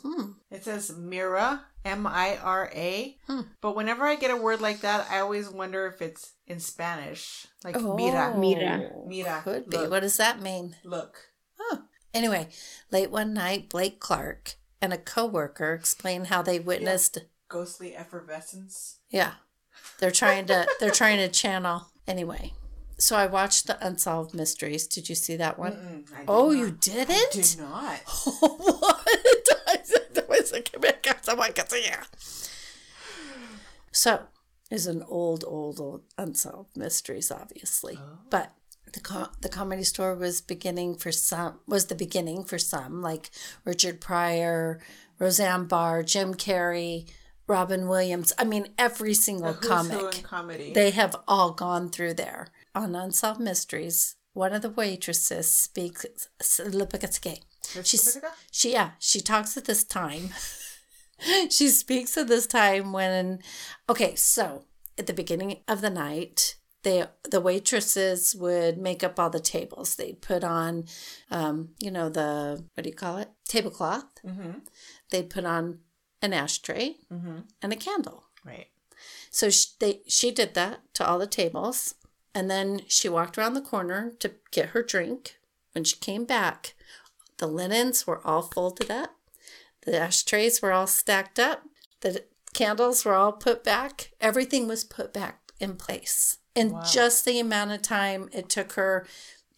hmm. 0.02 0.32
It 0.50 0.64
says 0.64 0.92
Mira, 0.96 1.66
M 1.86 2.06
I 2.06 2.36
R 2.42 2.70
A. 2.74 3.16
Hmm. 3.26 3.40
But 3.60 3.76
whenever 3.76 4.04
I 4.04 4.16
get 4.16 4.30
a 4.30 4.36
word 4.36 4.60
like 4.60 4.80
that, 4.80 5.06
I 5.10 5.20
always 5.20 5.48
wonder 5.48 5.86
if 5.86 6.02
it's 6.02 6.32
in 6.46 6.60
Spanish. 6.60 7.46
Like 7.64 7.76
Oh, 7.78 7.96
mira. 7.96 8.36
Mira. 8.36 8.90
Mira, 9.06 9.40
could 9.44 9.70
be 9.70 9.76
look. 9.78 9.90
what 9.90 10.00
does 10.00 10.16
that 10.16 10.40
mean 10.42 10.76
Look. 10.84 11.18
Oh. 11.60 11.82
Anyway, 12.12 12.48
late 12.90 13.10
one 13.10 13.32
night, 13.32 13.68
Blake 13.68 14.00
Clark 14.00 14.54
and 14.82 14.92
a 14.92 14.98
coworker 14.98 15.72
explained 15.74 16.26
how 16.26 16.42
they 16.42 16.58
witnessed 16.58 17.18
Ghostly 17.48 17.94
effervescence. 17.94 18.98
Yeah. 19.08 19.34
They're 20.00 20.10
trying 20.10 20.46
to 20.46 20.66
they're 20.80 20.90
trying 20.90 21.18
to 21.18 21.28
channel 21.28 21.86
anyway. 22.08 22.52
So 22.98 23.14
I 23.16 23.26
watched 23.26 23.66
the 23.66 23.76
Unsolved 23.86 24.34
Mysteries. 24.34 24.86
Did 24.86 25.08
you 25.10 25.14
see 25.14 25.36
that 25.36 25.58
one? 25.58 26.04
I 26.16 26.24
Oh, 26.26 26.48
not. 26.50 26.58
you 26.58 26.70
didn't? 26.70 27.30
did 27.32 27.56
not. 27.58 27.98
what? 28.40 28.95
I 29.06 29.78
said 29.82 30.14
there 30.14 30.24
was 30.28 30.52
a 30.52 30.60
Quebec 30.62 31.06
someone 31.22 31.52
could 31.52 31.70
see 31.70 31.78
it. 31.78 31.98
So 33.92 34.22
is 34.70 34.86
an 34.86 35.02
old, 35.08 35.44
old, 35.46 35.80
old 35.80 36.02
unsolved 36.18 36.76
mysteries, 36.76 37.30
obviously. 37.30 37.98
But 38.30 38.52
the 38.92 39.00
co- 39.00 39.28
the 39.40 39.48
comedy 39.48 39.84
store 39.84 40.14
was 40.14 40.40
beginning 40.40 40.96
for 40.96 41.12
some 41.12 41.60
was 41.66 41.86
the 41.86 41.94
beginning 41.94 42.44
for 42.44 42.58
some, 42.58 43.02
like 43.02 43.30
Richard 43.64 44.00
Pryor, 44.00 44.80
Roseanne 45.18 45.66
Barr, 45.66 46.02
Jim 46.02 46.34
Carrey, 46.34 47.08
Robin 47.46 47.88
Williams. 47.88 48.32
I 48.38 48.44
mean, 48.44 48.68
every 48.78 49.14
single 49.14 49.54
comic. 49.54 50.22
comedy. 50.24 50.72
They 50.72 50.90
have 50.90 51.16
all 51.26 51.52
gone 51.52 51.90
through 51.90 52.14
there. 52.14 52.48
On 52.74 52.94
Unsolved 52.94 53.40
Mysteries, 53.40 54.16
one 54.32 54.52
of 54.52 54.62
the 54.62 54.70
waitresses 54.70 55.50
speaks. 55.50 56.04
She's, 57.84 58.18
she, 58.50 58.72
yeah, 58.72 58.90
she 58.98 59.20
talks 59.20 59.56
at 59.56 59.64
this 59.64 59.84
time. 59.84 60.30
she 61.50 61.68
speaks 61.68 62.16
at 62.16 62.28
this 62.28 62.46
time 62.46 62.92
when, 62.92 63.40
okay, 63.88 64.14
so 64.14 64.64
at 64.98 65.06
the 65.06 65.12
beginning 65.12 65.58
of 65.68 65.80
the 65.80 65.90
night, 65.90 66.56
they 66.82 67.04
the 67.28 67.40
waitresses 67.40 68.34
would 68.36 68.78
make 68.78 69.02
up 69.02 69.18
all 69.18 69.30
the 69.30 69.40
tables. 69.40 69.96
They'd 69.96 70.20
put 70.22 70.44
on, 70.44 70.84
um, 71.30 71.70
you 71.80 71.90
know, 71.90 72.08
the 72.08 72.64
what 72.74 72.84
do 72.84 72.88
you 72.90 72.94
call 72.94 73.16
it? 73.18 73.30
Tablecloth. 73.48 74.04
mm-hmm. 74.24 74.58
They'd 75.10 75.30
put 75.30 75.44
on 75.44 75.80
an 76.22 76.32
ashtray 76.32 76.96
Mm-hmm. 77.12 77.38
and 77.62 77.72
a 77.72 77.76
candle. 77.76 78.24
Right. 78.44 78.68
So 79.30 79.50
she, 79.50 79.68
they, 79.80 80.00
she 80.06 80.30
did 80.30 80.54
that 80.54 80.80
to 80.94 81.06
all 81.06 81.18
the 81.18 81.26
tables. 81.26 81.94
And 82.34 82.50
then 82.50 82.82
she 82.86 83.08
walked 83.08 83.36
around 83.38 83.54
the 83.54 83.60
corner 83.62 84.12
to 84.20 84.32
get 84.50 84.70
her 84.70 84.82
drink. 84.82 85.36
When 85.72 85.84
she 85.84 85.96
came 85.96 86.24
back, 86.24 86.74
the 87.38 87.46
linens 87.46 88.06
were 88.06 88.26
all 88.26 88.42
folded 88.42 88.90
up, 88.90 89.16
the 89.84 89.98
ashtrays 89.98 90.60
were 90.62 90.72
all 90.72 90.86
stacked 90.86 91.38
up, 91.38 91.62
the 92.00 92.24
candles 92.54 93.04
were 93.04 93.14
all 93.14 93.32
put 93.32 93.62
back. 93.62 94.12
Everything 94.20 94.66
was 94.66 94.84
put 94.84 95.12
back 95.12 95.40
in 95.60 95.76
place. 95.76 96.38
In 96.54 96.70
Wow. 96.70 96.82
just 96.82 97.24
the 97.24 97.38
amount 97.38 97.72
of 97.72 97.82
time 97.82 98.28
it 98.32 98.48
took 98.48 98.72
her 98.72 99.06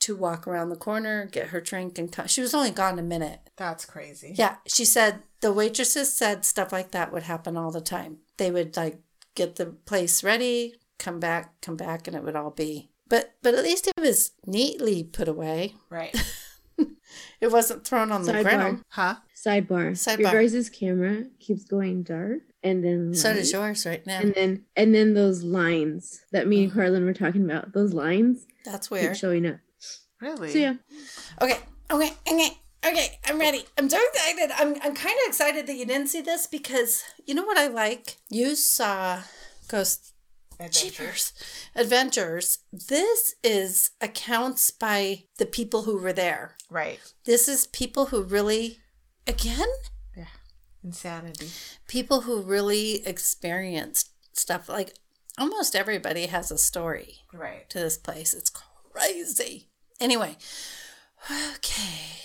to 0.01 0.17
walk 0.17 0.47
around 0.47 0.69
the 0.71 0.77
corner, 0.77 1.27
get 1.27 1.49
her 1.49 1.61
drink, 1.61 1.99
and 1.99 2.11
come. 2.11 2.27
She 2.27 2.41
was 2.41 2.55
only 2.55 2.71
gone 2.71 2.99
a 2.99 3.03
minute. 3.03 3.41
That's 3.57 3.85
crazy. 3.85 4.33
Yeah, 4.37 4.57
she 4.67 4.85
said 4.85 5.23
the 5.41 5.53
waitresses 5.53 6.13
said 6.17 6.45
stuff 6.45 6.73
like 6.73 6.91
that 6.93 7.13
would 7.13 7.25
happen 7.25 7.57
all 7.57 7.71
the 7.71 7.81
time. 7.81 8.19
They 8.37 8.51
would 8.51 8.77
like 8.77 9.01
get 9.35 9.57
the 9.57 9.67
place 9.67 10.23
ready, 10.25 10.75
come 10.99 11.19
back, 11.21 11.61
come 11.61 11.77
back, 11.77 12.07
and 12.09 12.17
it 12.17 12.23
would 12.25 12.37
all 12.37 12.51
be. 12.51 12.91
But 13.09 13.35
but 13.43 13.55
at 13.55 13.65
least 13.65 13.87
it 13.87 13.95
was 14.01 14.33
neatly 14.47 15.03
put 15.05 15.29
away. 15.29 15.75
Right. 15.91 16.15
It 17.41 17.53
wasn't 17.53 17.87
thrown 17.87 18.11
on 18.11 18.23
the 18.23 18.33
Sidebar. 18.33 18.43
ground. 18.43 18.83
Huh? 18.89 19.17
Sidebar. 19.35 19.93
Sidebar. 19.93 20.19
Your 20.19 20.33
guys' 20.33 20.69
camera 20.69 21.25
keeps 21.39 21.65
going 21.65 22.03
dark, 22.03 22.41
and 22.63 22.85
then 22.85 23.15
So 23.15 23.33
does 23.33 23.53
yours 23.53 23.87
right 23.87 24.05
now. 24.07 24.21
And 24.21 24.35
then 24.35 24.65
and 24.77 24.95
then 24.95 25.15
those 25.15 25.45
lines 25.45 26.21
that 26.33 26.49
me 26.49 26.65
and 26.65 26.73
mm. 26.73 26.75
Carlin 26.75 27.05
were 27.05 27.15
talking 27.15 27.45
about. 27.45 27.73
Those 27.73 27.95
lines 27.95 28.47
That's 28.65 28.89
keep 28.89 29.01
weird. 29.01 29.17
showing 29.17 29.47
up. 29.47 29.59
Really? 30.21 30.51
So 30.51 30.59
yeah, 30.59 30.75
Okay, 31.41 31.59
okay, 31.91 32.13
okay, 32.27 32.51
okay. 32.85 33.19
I'm 33.27 33.39
ready. 33.39 33.65
I'm 33.79 33.89
so 33.89 34.01
excited. 34.13 34.51
I'm 34.57 34.75
I'm 34.83 34.95
kind 34.95 35.17
of 35.23 35.29
excited 35.29 35.67
that 35.69 35.77
you 35.77 35.87
didn't 35.87 36.09
see 36.09 36.21
this 36.21 36.47
because 36.49 37.05
you 37.25 37.35
know 37.35 37.45
what 37.45 37.59
I 37.59 37.69
like. 37.69 38.17
You 38.29 38.57
saw 38.57 39.23
Ghost 39.69 40.13
Adventure. 40.60 40.90
Jeepers 41.05 41.32
Adventures. 41.76 42.59
This 42.72 43.35
is 43.44 43.90
accounts 44.01 44.70
by 44.70 45.24
the 45.39 45.47
people 45.47 45.82
who 45.85 45.98
were 45.98 46.12
there. 46.12 46.56
Right. 46.70 46.98
This 47.24 47.48
is 47.48 47.66
people 47.68 48.06
who 48.06 48.22
really, 48.22 48.78
again, 49.26 49.68
Yeah. 50.16 50.24
Insanity. 50.82 51.51
people 51.86 52.22
who 52.22 52.40
really 52.43 53.06
experienced 53.06 54.10
stuff. 54.32 54.68
Like 54.68 54.94
almost 55.39 55.76
everybody 55.76 56.26
has 56.26 56.51
a 56.51 56.59
story 56.59 57.18
Right. 57.32 57.68
to 57.70 57.78
this 57.78 57.97
place. 57.97 58.35
It's 58.35 58.51
crazy. 58.51 59.68
Anyway, 60.01 60.36
okay. 61.30 62.16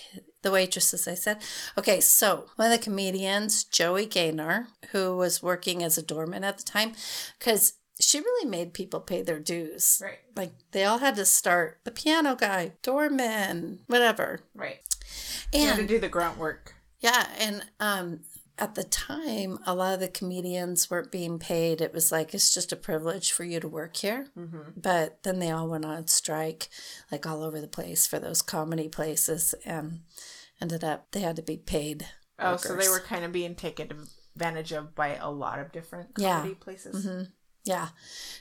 The 0.42 0.52
waitress, 0.52 0.94
as 0.94 1.08
I 1.08 1.14
said. 1.16 1.42
Okay, 1.78 2.02
so 2.02 2.48
one 2.58 2.72
of 2.72 2.78
the 2.78 2.84
comedians, 2.84 3.64
Joey 3.64 4.06
Gaynor, 4.06 4.68
who 4.92 5.16
was 5.16 5.42
working 5.42 5.82
as 5.82 5.98
a 5.98 6.02
doorman 6.04 6.44
at 6.44 6.58
the 6.58 6.64
time, 6.64 6.94
because 7.40 7.74
she 8.00 8.20
really 8.20 8.50
made 8.50 8.74
people 8.74 9.00
pay 9.00 9.22
their 9.22 9.40
dues. 9.40 10.02
Right. 10.04 10.20
Like 10.36 10.54
they 10.72 10.84
all 10.86 10.98
had 11.00 11.16
to 11.16 11.26
start 11.26 11.80
the 11.84 11.92
piano 11.92 12.36
guy, 12.36 12.74
doorman, 12.82 13.80
whatever. 13.88 14.40
Right. 14.56 14.80
You 15.54 15.62
had 15.68 15.74
to 15.76 15.80
And 15.82 15.88
do 15.88 16.00
the 16.00 16.10
grunt 16.10 16.38
work. 16.38 16.74
yeah, 17.00 17.28
and 17.40 17.64
um, 17.80 18.22
at 18.58 18.76
the 18.76 18.84
time, 18.84 19.60
a 19.66 19.76
lot 19.76 19.94
of 19.94 20.00
the 20.00 20.08
comedians 20.08 20.90
weren't 20.90 21.12
being 21.12 21.38
paid. 21.40 21.82
It 21.82 21.94
was 21.94 22.12
like, 22.12 22.34
it's 22.34 22.54
just 22.54 22.72
a 22.72 22.76
privilege 22.76 23.32
for 23.32 23.44
you 23.44 23.60
to 23.60 23.68
work 23.68 23.98
here. 23.98 24.28
Mm-hmm. 24.38 24.72
But 24.78 25.22
then 25.24 25.40
they 25.40 25.52
all 25.52 25.68
went 25.68 25.86
on 25.86 26.08
strike, 26.08 26.70
like 27.12 27.26
all 27.28 27.44
over 27.44 27.60
the 27.62 27.68
place 27.68 28.08
for 28.08 28.20
those 28.20 28.42
comedy 28.42 28.90
places, 28.90 29.54
and 29.66 30.02
ended 30.62 30.84
up 30.84 31.12
they 31.12 31.22
had 31.22 31.36
to 31.36 31.42
be 31.42 31.58
paid. 31.58 32.08
Oh, 32.40 32.58
so 32.58 32.76
they 32.76 32.90
were 32.90 33.00
kind 33.00 33.24
of 33.26 33.32
being 33.32 33.54
taken 33.56 34.08
advantage 34.36 34.72
of 34.72 34.96
by 34.96 35.16
a 35.16 35.30
lot 35.30 35.60
of 35.60 35.72
different 35.72 36.10
Yeah. 36.18 36.38
comedy 36.38 36.56
places. 36.56 37.28
Yeah. 37.64 37.90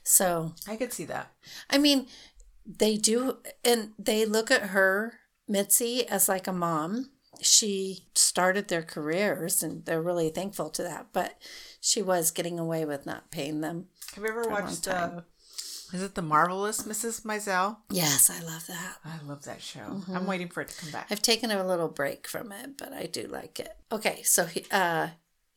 So, 0.03 0.55
I 0.67 0.77
could 0.77 0.93
see 0.93 1.05
that. 1.07 1.33
I 1.71 1.79
mean, 1.79 2.07
they 2.67 2.97
do, 2.97 3.39
and 3.65 3.93
they 3.99 4.25
look 4.25 4.51
at 4.51 4.71
her, 4.71 5.21
Mitzi, 5.49 6.07
as 6.09 6.29
like 6.29 6.47
a 6.47 6.53
mom. 6.53 7.11
She 7.41 8.07
started 8.15 8.69
their 8.69 8.83
careers 8.83 9.63
and 9.65 9.85
they're 9.85 10.03
really 10.03 10.29
thankful 10.29 10.71
to 10.71 10.83
that, 10.85 11.09
but 11.13 11.35
she 11.81 12.01
was 12.01 12.31
getting 12.31 12.59
away 12.59 12.85
with 12.85 13.05
not 13.05 13.33
paying 13.33 13.63
them. 13.63 13.87
Have 14.15 14.23
you 14.23 14.31
ever 14.31 14.45
watched? 14.49 14.87
Uh, 14.87 15.23
is 15.93 16.03
it 16.03 16.15
the 16.15 16.23
marvelous 16.23 16.83
Mrs. 16.83 17.23
Maisel? 17.23 17.77
Yes, 17.91 18.31
I 18.31 18.43
love 18.45 18.67
that. 18.67 18.97
I 19.05 19.19
love 19.27 19.45
that 19.45 19.61
show. 19.61 19.81
Mm-hmm. 19.81 20.17
I'm 20.17 20.27
waiting 20.27 20.49
for 20.49 20.63
it 20.63 20.69
to 20.69 20.81
come 20.81 20.91
back. 20.91 21.09
I've 21.11 21.21
taken 21.21 21.51
a 21.51 21.67
little 21.67 21.89
break 21.89 22.27
from 22.27 22.51
it, 22.51 22.79
but 22.79 22.93
I 22.93 23.07
do 23.07 23.27
like 23.27 23.61
it. 23.61 23.77
Okay, 23.91 24.23
so 24.23 24.47
he 24.47 24.65
uh 24.71 25.09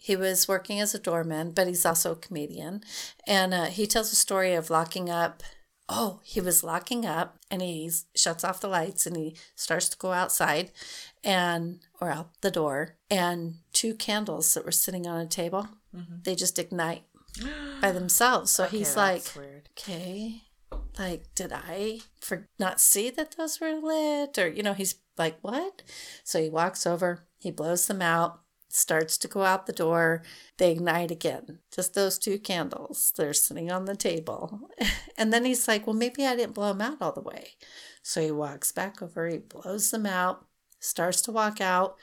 he 0.06 0.16
was 0.16 0.48
working 0.48 0.80
as 0.80 0.94
a 0.94 1.00
doorman, 1.00 1.52
but 1.52 1.66
he's 1.66 1.84
also 1.86 2.12
a 2.12 2.16
comedian, 2.28 2.84
and 3.26 3.56
uh, 3.56 3.66
he 3.66 3.88
tells 3.88 4.12
a 4.12 4.16
story 4.16 4.54
of 4.54 4.70
locking 4.70 5.10
up. 5.10 5.42
Oh, 5.90 6.20
he 6.24 6.40
was 6.42 6.64
locking 6.64 7.06
up, 7.08 7.38
and 7.50 7.60
he 7.62 7.90
shuts 8.16 8.44
off 8.44 8.62
the 8.62 8.68
lights, 8.68 9.08
and 9.08 9.18
he 9.18 9.36
starts 9.56 9.90
to 9.90 9.98
go 9.98 10.12
outside, 10.12 10.72
and 11.24 11.80
or 12.00 12.12
out 12.12 12.30
the 12.42 12.52
door, 12.52 12.98
and 13.10 13.56
two 13.74 13.96
candles 13.96 14.54
that 14.54 14.64
were 14.64 14.72
sitting 14.72 15.08
on 15.08 15.20
a 15.22 15.26
table, 15.28 15.68
they 16.24 16.36
just 16.36 16.60
ignite 16.60 17.04
by 17.82 17.92
themselves. 17.92 18.52
So 18.52 18.64
Okay, 18.66 18.78
he's 18.78 18.96
like, 18.96 19.24
weird. 19.36 19.70
okay 19.78 20.42
like 21.00 21.24
did 21.36 21.52
i 21.54 22.00
for 22.22 22.48
not 22.58 22.80
see 22.80 23.10
that 23.10 23.36
those 23.38 23.60
were 23.60 23.74
lit 23.74 24.38
or 24.38 24.48
you 24.48 24.64
know 24.64 24.74
he's 24.74 24.96
like 25.18 25.38
what 25.42 25.82
so 26.24 26.42
he 26.42 26.50
walks 26.50 26.86
over 26.88 27.26
he 27.38 27.52
blows 27.52 27.88
them 27.88 28.02
out 28.02 28.40
starts 28.76 29.18
to 29.18 29.28
go 29.28 29.44
out 29.44 29.66
the 29.66 29.74
door 29.74 30.22
they 30.58 30.72
ignite 30.72 31.12
again 31.12 31.60
just 31.72 31.94
those 31.94 32.18
two 32.18 32.38
candles 32.38 33.14
they're 33.16 33.34
sitting 33.34 33.72
on 33.72 33.86
the 33.86 33.96
table 33.96 34.70
and 35.18 35.32
then 35.32 35.46
he's 35.46 35.68
like 35.68 35.88
well 35.88 35.96
maybe 35.96 36.26
i 36.26 36.36
didn't 36.36 36.54
blow 36.54 36.74
them 36.74 36.82
out 36.82 36.98
all 37.02 37.14
the 37.14 37.22
way 37.22 37.50
so 38.04 38.22
he 38.22 38.32
walks 38.32 38.72
back 38.72 39.02
over 39.02 39.28
he 39.28 39.38
blows 39.38 39.92
them 39.92 40.06
out 40.06 40.46
starts 40.80 41.22
to 41.22 41.32
walk 41.32 41.62
out 41.62 41.96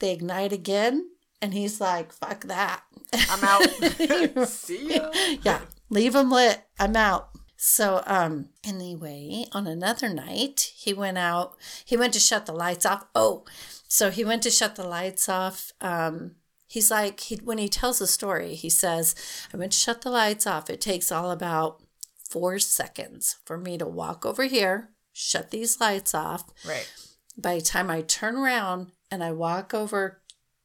they 0.00 0.12
ignite 0.12 0.52
again 0.52 1.08
and 1.42 1.52
he's 1.52 1.80
like 1.80 2.12
fuck 2.12 2.44
that 2.44 2.82
I'm 3.30 3.44
out. 3.44 4.48
see 4.48 4.94
ya. 4.94 5.10
yeah, 5.42 5.60
leave 5.90 6.12
them 6.12 6.30
lit. 6.30 6.62
I'm 6.78 6.96
out. 6.96 7.30
So, 7.66 8.02
um, 8.06 8.50
anyway, 8.62 9.46
on 9.52 9.66
another 9.66 10.10
night, 10.10 10.70
he 10.76 10.92
went 10.92 11.16
out. 11.16 11.56
He 11.86 11.96
went 11.96 12.12
to 12.12 12.20
shut 12.20 12.44
the 12.44 12.52
lights 12.52 12.84
off. 12.84 13.06
Oh, 13.14 13.46
so 13.88 14.10
he 14.10 14.22
went 14.22 14.42
to 14.42 14.50
shut 14.50 14.76
the 14.76 14.86
lights 14.86 15.30
off. 15.30 15.72
Um, 15.80 16.32
he's 16.66 16.90
like, 16.90 17.20
he 17.20 17.36
when 17.36 17.56
he 17.56 17.70
tells 17.70 18.00
the 18.00 18.06
story, 18.06 18.54
he 18.54 18.68
says, 18.68 19.14
"I 19.50 19.56
went 19.56 19.72
to 19.72 19.78
shut 19.78 20.02
the 20.02 20.10
lights 20.10 20.46
off. 20.46 20.68
It 20.68 20.82
takes 20.82 21.10
all 21.10 21.30
about 21.30 21.80
four 22.28 22.58
seconds 22.58 23.36
for 23.46 23.56
me 23.56 23.78
to 23.78 23.86
walk 23.86 24.26
over 24.26 24.44
here, 24.44 24.90
shut 25.14 25.50
these 25.50 25.80
lights 25.80 26.12
off. 26.12 26.44
Right. 26.68 26.92
By 27.38 27.54
the 27.54 27.62
time 27.62 27.88
I 27.88 28.02
turn 28.02 28.36
around 28.36 28.92
and 29.10 29.24
I 29.24 29.32
walk 29.32 29.72
over 29.72 30.20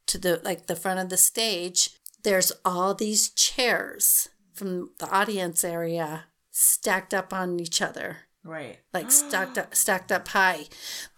to 0.08 0.18
the 0.18 0.42
like 0.44 0.68
the 0.68 0.76
front 0.76 1.00
of 1.00 1.08
the 1.08 1.16
stage, 1.16 1.92
there's 2.24 2.52
all 2.66 2.94
these 2.94 3.30
chairs 3.30 4.28
from 4.54 4.90
the 5.00 5.10
audience 5.10 5.64
area 5.64 6.26
stacked 6.52 7.14
up 7.14 7.34
on 7.34 7.60
each 7.60 7.82
other. 7.82 8.18
Right. 8.44 8.80
like 8.94 9.12
stacked 9.12 9.58
up 9.62 9.76
stacked 9.76 10.12
up 10.12 10.28
high. 10.30 10.66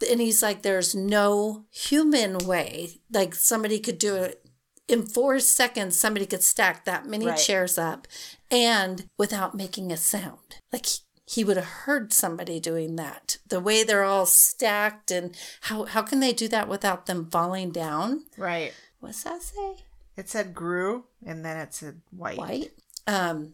And 0.10 0.20
he's 0.20 0.42
like 0.42 0.62
there's 0.64 0.96
no 0.96 1.66
human 1.72 2.38
way. 2.40 3.00
Like 3.12 3.36
somebody 3.36 3.80
could 3.80 3.98
do 4.00 4.16
it. 4.16 4.46
In 4.88 5.04
four 5.04 5.40
seconds 5.40 5.98
somebody 6.00 6.26
could 6.26 6.44
stack 6.44 6.84
that 6.86 7.06
many 7.06 7.28
Right. 7.28 7.38
chairs 7.38 7.78
up 7.78 8.08
and 8.50 9.06
without 9.18 9.56
making 9.56 9.92
a 9.92 9.98
sound. 9.98 10.58
Like 10.74 10.86
he, 10.88 10.98
he 11.26 11.44
would 11.46 11.56
have 11.58 11.66
heard 11.86 12.12
somebody 12.12 12.60
doing 12.60 12.96
that. 12.98 13.38
The 13.48 13.62
way 13.62 13.84
they're 13.84 14.04
all 14.04 14.26
stacked 14.26 15.12
and 15.12 15.38
how 15.62 15.86
how 15.86 16.02
can 16.02 16.20
they 16.20 16.34
do 16.34 16.48
that 16.50 16.68
without 16.68 17.06
them 17.06 17.30
falling 17.30 17.70
down? 17.72 18.26
Right. 18.36 18.74
what's 19.00 19.24
that 19.24 19.42
say? 19.44 19.86
It 20.18 20.28
said 20.28 20.54
grew 20.54 21.06
and 21.26 21.46
then 21.46 21.56
it 21.58 21.74
said 21.74 22.02
white. 22.10 22.38
white? 22.38 22.72
Um 23.08 23.54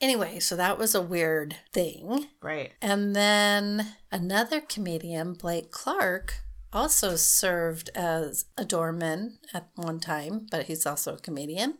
anyway 0.00 0.38
so 0.38 0.56
that 0.56 0.78
was 0.78 0.94
a 0.94 1.02
weird 1.02 1.56
thing 1.72 2.28
Right. 2.48 2.72
And 2.80 3.14
then 3.14 3.94
another 4.10 4.62
comedian, 4.62 5.34
Blake 5.34 5.70
Clark, 5.70 6.40
also 6.72 7.14
served 7.16 7.90
as 7.94 8.46
a 8.56 8.64
doorman 8.64 9.38
at 9.52 9.68
one 9.74 10.00
time, 10.00 10.46
but 10.50 10.64
he's 10.66 10.86
also 10.86 11.14
a 11.14 11.20
comedian. 11.20 11.74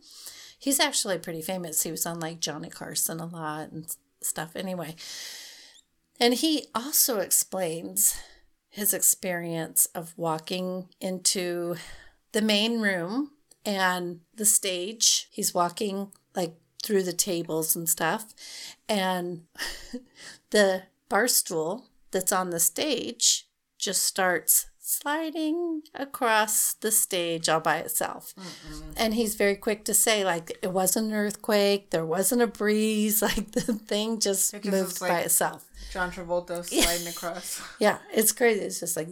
He's 0.59 0.79
actually 0.79 1.17
pretty 1.17 1.41
famous. 1.41 1.81
He 1.81 1.91
was 1.91 2.05
on 2.05 2.19
like 2.19 2.39
Johnny 2.39 2.69
Carson 2.69 3.19
a 3.19 3.25
lot 3.25 3.71
and 3.71 3.87
stuff. 4.21 4.55
Anyway, 4.55 4.95
and 6.19 6.35
he 6.35 6.67
also 6.75 7.19
explains 7.19 8.19
his 8.69 8.93
experience 8.93 9.87
of 9.95 10.13
walking 10.17 10.89
into 11.01 11.75
the 12.33 12.41
main 12.41 12.79
room 12.79 13.31
and 13.65 14.19
the 14.35 14.45
stage. 14.45 15.27
He's 15.31 15.53
walking 15.53 16.11
like 16.35 16.55
through 16.83 17.03
the 17.03 17.13
tables 17.13 17.75
and 17.75 17.87
stuff. 17.87 18.33
And 18.87 19.43
the 20.51 20.83
bar 21.09 21.27
stool 21.27 21.87
that's 22.11 22.31
on 22.31 22.49
the 22.49 22.59
stage 22.59 23.47
just 23.77 24.03
starts 24.03 24.67
sliding 24.89 25.83
across 25.93 26.73
the 26.73 26.91
stage 26.91 27.47
all 27.47 27.59
by 27.59 27.77
itself. 27.77 28.33
And 28.97 29.13
he's 29.13 29.35
very 29.35 29.55
quick 29.55 29.85
to 29.85 29.93
say, 29.93 30.25
like, 30.25 30.57
it 30.63 30.71
wasn't 30.71 31.09
an 31.09 31.13
earthquake, 31.13 31.91
there 31.91 32.05
wasn't 32.05 32.41
a 32.41 32.47
breeze, 32.47 33.21
like, 33.21 33.51
the 33.51 33.73
thing 33.73 34.19
just, 34.19 34.51
just 34.51 34.65
moved 34.65 34.93
is 34.93 34.99
by 34.99 35.19
itself. 35.19 35.65
John 35.91 36.11
Travolta 36.11 36.65
sliding 36.83 37.07
across. 37.07 37.61
Yeah, 37.79 37.99
it's 38.13 38.31
crazy. 38.31 38.61
It's 38.61 38.79
just 38.79 38.97
like, 38.97 39.09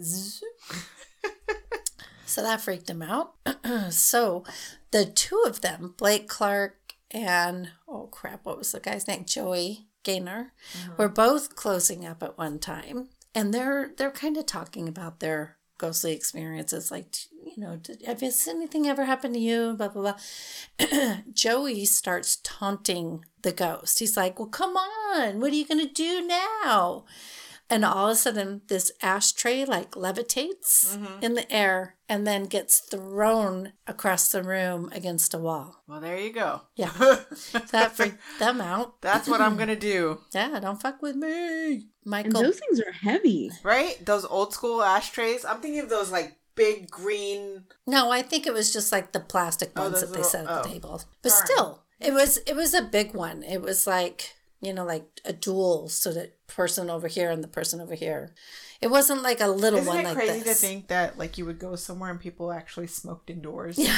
so 2.26 2.42
that 2.42 2.60
freaked 2.60 2.90
him 2.90 3.02
out. 3.02 3.34
so 3.90 4.44
the 4.90 5.06
two 5.06 5.42
of 5.46 5.60
them, 5.60 5.94
Blake 5.96 6.28
Clark 6.28 6.77
and 7.10 7.70
oh 7.86 8.08
crap, 8.10 8.44
what 8.44 8.58
was 8.58 8.72
the 8.72 8.80
guy's 8.80 9.08
name? 9.08 9.24
Joey 9.24 9.88
Gaynor, 10.02 10.52
uh-huh. 10.74 10.92
were 10.96 11.08
both 11.08 11.56
closing 11.56 12.06
up 12.06 12.22
at 12.22 12.38
one 12.38 12.58
time, 12.58 13.08
and 13.34 13.52
they're 13.52 13.90
they're 13.96 14.10
kind 14.10 14.36
of 14.36 14.46
talking 14.46 14.88
about 14.88 15.20
their 15.20 15.56
ghostly 15.78 16.12
experiences, 16.12 16.90
like 16.90 17.14
you 17.32 17.62
know, 17.62 17.76
did, 17.76 18.02
have 18.04 18.22
you 18.22 18.30
seen 18.30 18.56
anything 18.56 18.86
ever 18.86 19.04
happened 19.04 19.34
to 19.34 19.40
you? 19.40 19.74
Blah 19.74 19.88
blah 19.88 20.14
blah. 20.78 21.16
Joey 21.32 21.84
starts 21.84 22.36
taunting 22.42 23.24
the 23.42 23.52
ghost. 23.52 24.00
He's 24.00 24.16
like, 24.16 24.38
"Well, 24.38 24.48
come 24.48 24.76
on, 24.76 25.40
what 25.40 25.52
are 25.52 25.56
you 25.56 25.66
gonna 25.66 25.88
do 25.88 26.26
now?" 26.26 27.04
And 27.70 27.84
all 27.84 28.06
of 28.06 28.12
a 28.12 28.16
sudden, 28.16 28.62
this 28.68 28.90
ashtray 29.02 29.64
like 29.66 29.90
levitates 29.90 30.96
mm-hmm. 30.96 31.22
in 31.22 31.34
the 31.34 31.50
air 31.52 31.96
and 32.08 32.26
then 32.26 32.46
gets 32.46 32.80
thrown 32.80 33.74
across 33.86 34.32
the 34.32 34.42
room 34.42 34.88
against 34.92 35.34
a 35.34 35.38
wall. 35.38 35.82
Well, 35.86 36.00
there 36.00 36.18
you 36.18 36.32
go. 36.32 36.62
Yeah. 36.76 36.90
that 37.70 37.92
freaked 37.94 38.18
them 38.38 38.60
out. 38.62 39.00
That's 39.02 39.28
what 39.28 39.42
I'm 39.42 39.56
gonna 39.58 39.76
do. 39.76 40.20
Yeah, 40.32 40.58
don't 40.60 40.80
fuck 40.80 41.02
with 41.02 41.16
me. 41.16 41.88
Michael. 42.04 42.26
And 42.26 42.32
Michael. 42.32 42.42
those 42.42 42.58
things 42.58 42.80
are 42.80 42.92
heavy. 42.92 43.50
Right? 43.62 44.02
Those 44.04 44.24
old 44.24 44.54
school 44.54 44.82
ashtrays. 44.82 45.44
I'm 45.44 45.60
thinking 45.60 45.80
of 45.80 45.90
those 45.90 46.10
like 46.10 46.36
big 46.54 46.90
green. 46.90 47.64
no, 47.86 48.10
I 48.10 48.22
think 48.22 48.46
it 48.46 48.52
was 48.54 48.72
just 48.72 48.90
like 48.92 49.12
the 49.12 49.20
plastic 49.20 49.72
Oh, 49.76 49.82
ones 49.82 50.00
those 50.00 50.00
that 50.00 50.06
they 50.08 50.22
little- 50.22 50.30
set 50.30 50.46
at 50.46 50.62
the 50.62 50.68
oh. 50.68 50.72
table. 50.72 51.02
But 51.22 51.28
Darn. 51.30 51.46
still, 51.46 51.82
it 52.00 52.14
was 52.14 52.38
it 52.46 52.56
was 52.56 52.72
a 52.72 52.82
big 52.82 53.14
one. 53.14 53.42
It 53.42 53.60
was 53.60 53.86
like 53.86 54.34
you 54.60 54.72
know, 54.72 54.84
like 54.84 55.04
a 55.24 55.32
duel, 55.32 55.88
so 55.88 56.12
that 56.12 56.34
person 56.46 56.90
over 56.90 57.08
here 57.08 57.30
and 57.30 57.42
the 57.44 57.48
person 57.48 57.80
over 57.80 57.94
here. 57.94 58.34
It 58.80 58.88
wasn't 58.92 59.22
like 59.22 59.40
a 59.40 59.48
little 59.48 59.80
Isn't 59.80 59.88
one 59.92 60.00
it 60.00 60.04
like 60.04 60.14
crazy 60.16 60.40
this. 60.40 60.60
to 60.60 60.66
think 60.66 60.86
that 60.88 61.18
like 61.18 61.36
you 61.36 61.44
would 61.46 61.58
go 61.58 61.74
somewhere 61.76 62.10
and 62.10 62.20
people 62.20 62.52
actually 62.52 62.86
smoked 62.86 63.28
indoors? 63.30 63.76
Yeah. 63.78 63.96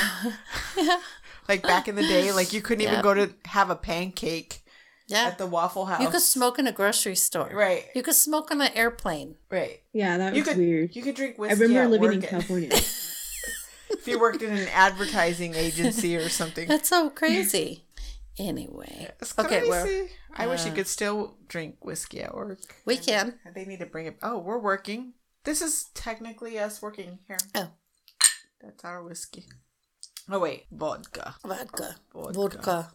yeah. 0.76 1.00
Like 1.48 1.62
back 1.62 1.88
in 1.88 1.96
the 1.96 2.02
day, 2.02 2.30
like 2.32 2.52
you 2.52 2.60
couldn't 2.62 2.82
even 2.86 3.02
go 3.02 3.12
to 3.12 3.34
have 3.46 3.70
a 3.70 3.74
pancake 3.74 4.62
Yeah. 5.08 5.24
at 5.24 5.36
the 5.38 5.46
Waffle 5.46 5.86
House. 5.86 6.00
You 6.00 6.08
could 6.08 6.20
smoke 6.20 6.60
in 6.60 6.66
a 6.68 6.72
grocery 6.72 7.16
store. 7.16 7.50
Right. 7.52 7.86
You 7.94 8.02
could 8.04 8.14
smoke 8.14 8.52
on 8.52 8.60
an 8.60 8.70
airplane. 8.74 9.34
Right. 9.50 9.80
Yeah, 9.92 10.16
that 10.18 10.30
was 10.32 10.38
You 10.38 10.44
could 10.44 10.56
weird. 10.58 10.94
you 10.94 11.02
could 11.02 11.16
drink 11.16 11.38
whiskey. 11.38 11.56
I 11.56 11.66
remember 11.66 11.96
at 11.96 12.00
living 12.00 12.22
in 12.22 12.28
California. 12.28 12.68
if 13.90 14.06
you 14.06 14.20
worked 14.20 14.42
in 14.42 14.52
an 14.52 14.68
advertising 14.72 15.54
agency 15.56 16.16
or 16.16 16.28
something. 16.40 16.68
That's 16.68 16.88
so 16.88 17.10
crazy. 17.10 17.84
Anyway. 18.38 19.10
It's 19.20 19.36
Okay, 19.38 19.68
well, 19.68 19.86
I 20.36 20.46
wish 20.46 20.64
you 20.64 20.72
uh, 20.72 20.74
could 20.74 20.86
still 20.86 21.36
drink 21.48 21.84
whiskey 21.84 22.20
at 22.22 22.34
work. 22.34 22.58
we 22.84 22.96
can. 22.96 23.34
They 23.54 23.64
need 23.64 23.80
to 23.80 23.86
bring 23.86 24.06
it. 24.06 24.16
Oh, 24.22 24.38
we're 24.38 24.58
working. 24.58 25.14
This 25.44 25.62
is 25.62 25.90
technically 25.94 26.58
us 26.58 26.82
working 26.82 27.18
here. 27.26 27.38
Oh. 27.54 27.70
That's 28.62 28.84
our 28.84 29.02
whiskey. 29.02 29.44
Oh 30.28 30.38
wait, 30.38 30.66
vodka. 30.70 31.34
Vodka. 31.44 31.96
Vodka. 32.12 32.32
Vodka. 32.34 32.92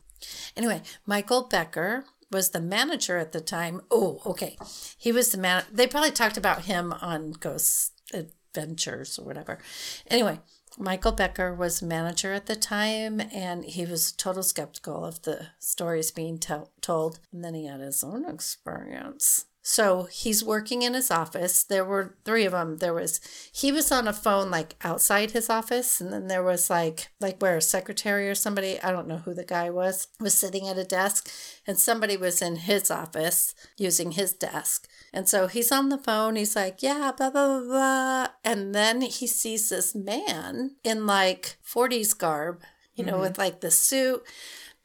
Anyway, 0.55 0.81
Michael 1.05 1.47
Becker 1.47 2.05
was 2.31 2.49
the 2.49 2.61
manager 2.61 3.17
at 3.17 3.31
the 3.31 3.41
time. 3.41 3.81
Oh, 3.91 4.21
okay. 4.25 4.57
He 4.97 5.11
was 5.11 5.31
the 5.31 5.37
man. 5.37 5.63
They 5.71 5.87
probably 5.87 6.11
talked 6.11 6.37
about 6.37 6.63
him 6.63 6.93
on 6.93 7.31
Ghost 7.31 7.93
Adventures 8.13 9.19
or 9.19 9.25
whatever. 9.25 9.59
Anyway, 10.07 10.39
Michael 10.77 11.13
Becker 11.13 11.53
was 11.53 11.81
manager 11.81 12.33
at 12.33 12.47
the 12.47 12.55
time 12.55 13.19
and 13.19 13.63
he 13.63 13.85
was 13.85 14.11
total 14.11 14.43
skeptical 14.43 15.05
of 15.05 15.21
the 15.21 15.47
stories 15.57 16.11
being 16.11 16.39
told. 16.39 17.19
And 17.31 17.43
then 17.43 17.53
he 17.53 17.65
had 17.65 17.79
his 17.79 18.03
own 18.03 18.25
experience. 18.29 19.45
So 19.67 20.03
he's 20.11 20.43
working 20.43 20.83
in 20.83 20.93
his 20.93 21.09
office. 21.09 21.63
There 21.63 21.83
were 21.83 22.13
three 22.23 22.45
of 22.45 22.51
them. 22.51 22.77
There 22.77 22.93
was 22.93 23.19
he 23.51 23.71
was 23.71 23.91
on 23.91 24.07
a 24.07 24.13
phone 24.13 24.51
like 24.51 24.75
outside 24.83 25.31
his 25.31 25.49
office, 25.49 25.99
and 25.99 26.13
then 26.13 26.27
there 26.27 26.43
was 26.43 26.69
like 26.69 27.09
like 27.19 27.41
where 27.41 27.57
a 27.57 27.61
secretary 27.63 28.29
or 28.29 28.35
somebody 28.35 28.79
I 28.83 28.91
don't 28.91 29.07
know 29.07 29.17
who 29.17 29.33
the 29.33 29.43
guy 29.43 29.71
was 29.71 30.07
was 30.19 30.37
sitting 30.37 30.67
at 30.67 30.77
a 30.77 30.83
desk, 30.83 31.31
and 31.65 31.79
somebody 31.79 32.15
was 32.15 32.43
in 32.43 32.57
his 32.57 32.91
office 32.91 33.55
using 33.75 34.11
his 34.11 34.33
desk. 34.33 34.87
And 35.11 35.27
so 35.27 35.47
he's 35.47 35.71
on 35.71 35.89
the 35.89 35.97
phone. 35.97 36.35
He's 36.35 36.55
like, 36.55 36.83
yeah, 36.83 37.11
blah 37.17 37.31
blah 37.31 37.59
blah, 37.59 37.67
blah. 37.67 38.27
and 38.43 38.75
then 38.75 39.01
he 39.01 39.25
sees 39.25 39.69
this 39.69 39.95
man 39.95 40.75
in 40.83 41.07
like 41.07 41.57
40s 41.65 42.15
garb, 42.15 42.61
you 42.93 43.03
know, 43.03 43.13
mm-hmm. 43.13 43.21
with 43.21 43.39
like 43.39 43.61
the 43.61 43.71
suit. 43.71 44.21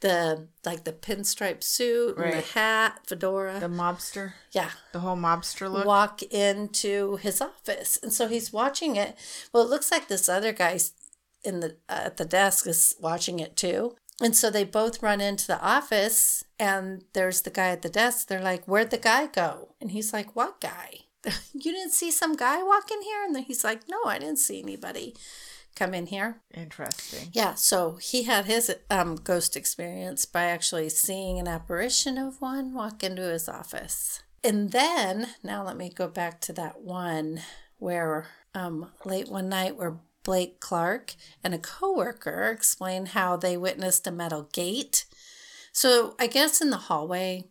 The 0.01 0.49
like 0.65 0.85
the 0.85 0.93
pinstripe 0.93 1.63
suit 1.63 2.17
and 2.17 2.33
the 2.33 2.37
Right. 2.37 2.45
hat, 2.47 3.01
fedora. 3.07 3.61
The 3.61 3.69
mobster. 3.69 4.33
yeah. 4.53 4.71
The 4.93 5.01
whole 5.01 5.17
mobster 5.17 5.71
look. 5.71 5.85
walk 5.87 6.23
into 6.23 7.17
his 7.17 7.41
office. 7.41 7.99
And 8.03 8.13
so 8.13 8.27
he's 8.29 8.53
watching 8.53 8.97
it. 8.97 9.17
Well 9.53 9.63
it 9.65 9.69
looks 9.71 9.91
like 9.91 10.09
this 10.09 10.29
other 10.29 10.53
guy's 10.53 10.93
in 11.45 11.61
the 11.61 11.77
uh, 11.89 12.03
at 12.07 12.17
the 12.17 12.25
desk 12.25 12.67
is 12.67 12.95
watching 13.01 13.41
it 13.41 13.57
too. 13.57 13.97
And 14.23 14.35
so 14.37 14.51
they 14.51 14.65
both 14.65 15.03
run 15.03 15.21
into 15.21 15.47
the 15.47 15.61
office 15.63 16.45
and 16.59 17.05
there's 17.15 17.43
the 17.43 17.51
guy 17.51 17.69
at 17.69 17.83
the 17.83 17.89
desk. 17.89 18.29
They're 18.29 18.41
like 18.43 18.65
where'd 18.67 18.91
the 18.91 18.99
guy 18.99 19.27
go? 19.27 19.75
And 19.81 19.91
he's 19.91 20.13
like 20.13 20.35
what 20.35 20.61
guy? 20.61 21.01
You 21.53 21.73
didn't 21.73 21.93
see 21.93 22.11
some 22.11 22.37
guy 22.37 22.63
walk 22.63 22.91
in 22.91 23.03
here? 23.03 23.23
And 23.25 23.35
then 23.37 23.43
he's 23.43 23.65
like 23.65 23.83
no 23.89 23.99
i 24.07 24.19
didn't 24.19 24.39
see 24.39 24.63
anybody 24.63 25.15
come 25.75 25.95
in 25.95 26.07
here 26.07 26.41
Interesting. 26.55 27.29
yeah, 27.33 27.55
so 27.55 27.97
he 27.97 28.25
had 28.25 28.45
his 28.47 28.75
um, 28.91 29.17
ghost 29.17 29.57
experience 29.57 30.27
by 30.27 30.45
actually 30.45 30.89
seeing 30.89 31.39
an 31.39 31.49
apparition 31.49 32.19
of 32.19 32.41
one 32.41 32.75
walk 32.75 33.03
into 33.03 33.23
his 33.23 33.49
office. 33.49 34.23
And 34.43 34.73
then, 34.73 35.29
now 35.43 35.65
let 35.65 35.77
me 35.77 35.91
go 35.91 36.09
back 36.09 36.41
to 36.43 36.53
that 36.55 36.81
one 36.81 37.41
where 37.79 38.29
um, 38.55 38.91
late 39.05 39.29
one 39.29 39.49
night 39.49 39.77
where 39.77 39.99
Blake 40.23 40.61
Clark 40.61 41.15
and 41.43 41.55
a 41.55 41.59
coworker 41.59 42.51
explained 42.51 43.09
how 43.09 43.37
they 43.37 43.57
witnessed 43.57 44.07
a 44.07 44.11
metal 44.11 44.49
gate. 44.53 45.07
So 45.73 46.15
I 46.19 46.27
guess 46.27 46.61
in 46.61 46.71
the 46.71 46.77
hallway, 46.77 47.49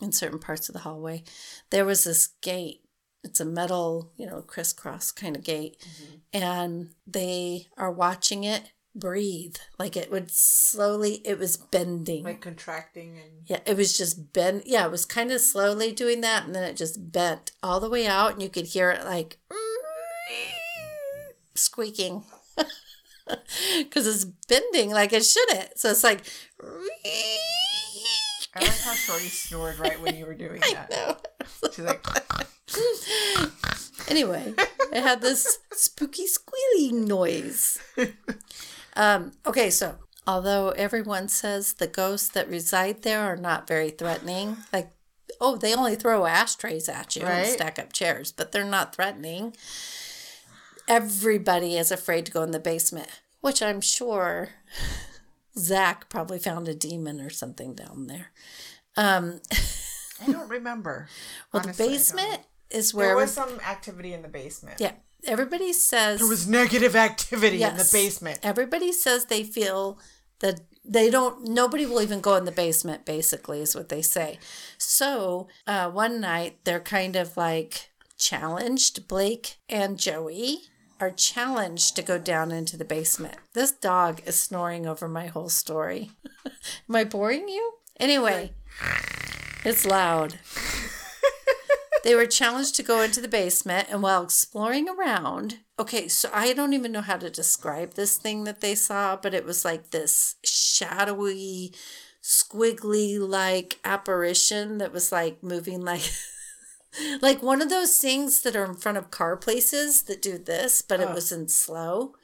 in 0.00 0.12
certain 0.12 0.38
parts 0.38 0.68
of 0.68 0.72
the 0.72 0.80
hallway, 0.80 1.22
there 1.70 1.84
was 1.84 2.04
this 2.04 2.28
gate. 2.40 2.80
It's 3.24 3.40
a 3.40 3.44
metal, 3.44 4.12
you 4.16 4.26
know, 4.26 4.42
crisscross 4.42 5.10
kind 5.10 5.36
of 5.36 5.44
gate. 5.44 5.76
Mm-hmm. 5.80 6.14
And 6.32 6.90
they 7.06 7.66
are 7.76 7.90
watching 7.90 8.44
it 8.44 8.72
breathe. 8.94 9.56
Like 9.78 9.96
it 9.96 10.10
would 10.10 10.30
slowly, 10.30 11.20
it 11.24 11.38
was 11.38 11.56
bending. 11.56 12.24
Like 12.24 12.40
contracting 12.40 13.18
and 13.18 13.46
Yeah, 13.46 13.60
it 13.66 13.76
was 13.76 13.96
just 13.96 14.32
bend. 14.32 14.62
Yeah, 14.66 14.86
it 14.86 14.90
was 14.90 15.04
kind 15.04 15.30
of 15.30 15.40
slowly 15.40 15.92
doing 15.92 16.20
that, 16.22 16.44
and 16.44 16.54
then 16.54 16.64
it 16.64 16.76
just 16.76 17.12
bent 17.12 17.52
all 17.62 17.80
the 17.80 17.90
way 17.90 18.06
out, 18.06 18.32
and 18.32 18.42
you 18.42 18.48
could 18.48 18.66
hear 18.66 18.90
it 18.90 19.04
like 19.04 19.38
squeaking 21.54 22.24
because 23.78 24.06
it's 24.06 24.24
bending 24.24 24.90
like 24.90 25.12
it 25.12 25.24
shouldn't. 25.24 25.78
So 25.78 25.90
it's 25.90 26.04
like, 26.04 26.22
I 28.54 28.60
like 28.60 28.78
how 28.80 28.94
Shorty 28.94 29.28
snored 29.28 29.78
right 29.78 30.00
when 30.00 30.16
you 30.16 30.26
were 30.26 30.34
doing 30.34 30.60
that. 30.90 31.26
She's 31.72 31.84
like, 31.84 32.04
Anyway, 34.08 34.54
it 34.90 35.02
had 35.02 35.20
this 35.20 35.58
spooky 35.72 36.26
squealing 36.26 37.04
noise. 37.04 37.78
Um, 38.96 39.32
okay, 39.46 39.68
so 39.68 39.96
although 40.26 40.70
everyone 40.70 41.28
says 41.28 41.74
the 41.74 41.86
ghosts 41.86 42.28
that 42.30 42.48
reside 42.48 43.02
there 43.02 43.20
are 43.20 43.36
not 43.36 43.68
very 43.68 43.90
threatening, 43.90 44.56
like, 44.72 44.90
oh, 45.40 45.56
they 45.56 45.74
only 45.74 45.94
throw 45.94 46.24
ashtrays 46.26 46.88
at 46.88 47.16
you 47.16 47.22
and 47.22 47.46
stack 47.46 47.78
up 47.78 47.92
chairs, 47.92 48.32
but 48.32 48.50
they're 48.50 48.64
not 48.64 48.94
threatening. 48.94 49.54
Everybody 50.88 51.76
is 51.76 51.92
afraid 51.92 52.24
to 52.26 52.32
go 52.32 52.42
in 52.42 52.50
the 52.50 52.58
basement, 52.58 53.08
which 53.42 53.62
I'm 53.62 53.82
sure 53.82 54.48
Zak 55.56 56.08
probably 56.08 56.38
found 56.38 56.66
a 56.66 56.74
demon 56.74 57.20
or 57.20 57.30
something 57.30 57.74
down 57.74 58.06
there. 58.06 58.32
Um, 58.96 59.42
I 60.26 60.32
don't 60.32 60.48
remember. 60.48 61.08
well, 61.52 61.62
Honestly, 61.62 61.86
the 61.86 61.92
basement 61.92 62.40
is 62.70 62.94
where 62.94 63.08
There 63.08 63.16
was 63.16 63.32
some 63.32 63.60
activity 63.66 64.12
in 64.12 64.22
the 64.22 64.28
basement. 64.28 64.80
yeah, 64.80 64.92
everybody 65.24 65.72
says 65.72 66.20
There 66.20 66.28
was 66.28 66.46
negative 66.46 66.94
activity 66.96 67.62
in 67.62 67.76
the 67.76 67.88
basement. 67.92 68.40
Everybody 68.42 68.92
says 68.92 69.26
they 69.26 69.44
feel 69.44 69.98
that 70.40 70.60
they 70.84 71.10
don't, 71.10 71.48
nobody 71.48 71.84
will 71.84 72.00
even 72.00 72.20
go 72.20 72.36
in 72.36 72.44
the 72.44 72.52
basement, 72.52 73.04
basically, 73.04 73.60
is 73.60 73.74
what 73.74 73.88
they 73.90 74.00
say. 74.02 74.38
So 74.78 75.48
uh, 75.66 75.90
one 75.90 76.20
night 76.20 76.58
they're 76.64 76.80
kind 76.80 77.16
of 77.16 77.36
like 77.36 77.90
challenged. 78.16 79.06
Blake 79.08 79.56
and 79.68 79.98
Joey 79.98 80.60
are 81.00 81.10
challenged 81.10 81.94
to 81.96 82.02
go 82.02 82.18
down 82.18 82.50
into 82.50 82.76
the 82.76 82.84
basement. 82.84 83.36
This 83.52 83.70
dog 83.70 84.22
is 84.26 84.38
snoring 84.38 84.86
over 84.86 85.08
my 85.08 85.26
whole 85.26 85.48
story. 85.48 86.10
Am 86.88 86.96
I 86.96 87.04
boring 87.04 87.48
you? 87.48 87.74
Anyway, 88.00 88.52
it's 89.64 89.84
loud. 89.84 90.38
They 92.04 92.14
were 92.14 92.26
challenged 92.26 92.74
to 92.76 92.82
go 92.82 93.00
into 93.02 93.20
the 93.20 93.28
basement, 93.28 93.88
and 93.90 94.02
while 94.02 94.22
exploring 94.22 94.88
around, 94.88 95.58
okay, 95.78 96.08
so 96.08 96.30
I 96.32 96.52
don't 96.52 96.72
even 96.72 96.92
know 96.92 97.00
how 97.02 97.16
to 97.16 97.28
describe 97.30 97.94
this 97.94 98.16
thing 98.16 98.44
that 98.44 98.60
they 98.60 98.74
saw, 98.74 99.16
but 99.16 99.34
it 99.34 99.44
was 99.44 99.64
like 99.64 99.90
this 99.90 100.36
shadowy, 100.44 101.72
squiggly 102.22 103.18
like 103.18 103.78
apparition 103.84 104.78
that 104.78 104.92
was 104.92 105.12
like 105.12 105.42
moving 105.42 105.82
like. 105.82 106.02
Like 107.20 107.42
one 107.42 107.60
of 107.60 107.68
those 107.68 107.98
things 107.98 108.40
that 108.42 108.56
are 108.56 108.64
in 108.64 108.74
front 108.74 108.96
of 108.96 109.10
car 109.10 109.36
places 109.36 110.02
that 110.04 110.22
do 110.22 110.38
this, 110.38 110.80
but 110.80 111.00
it 111.00 111.08
Oh. 111.10 111.14
was 111.14 111.30
in 111.30 111.46
slow. 111.48 112.14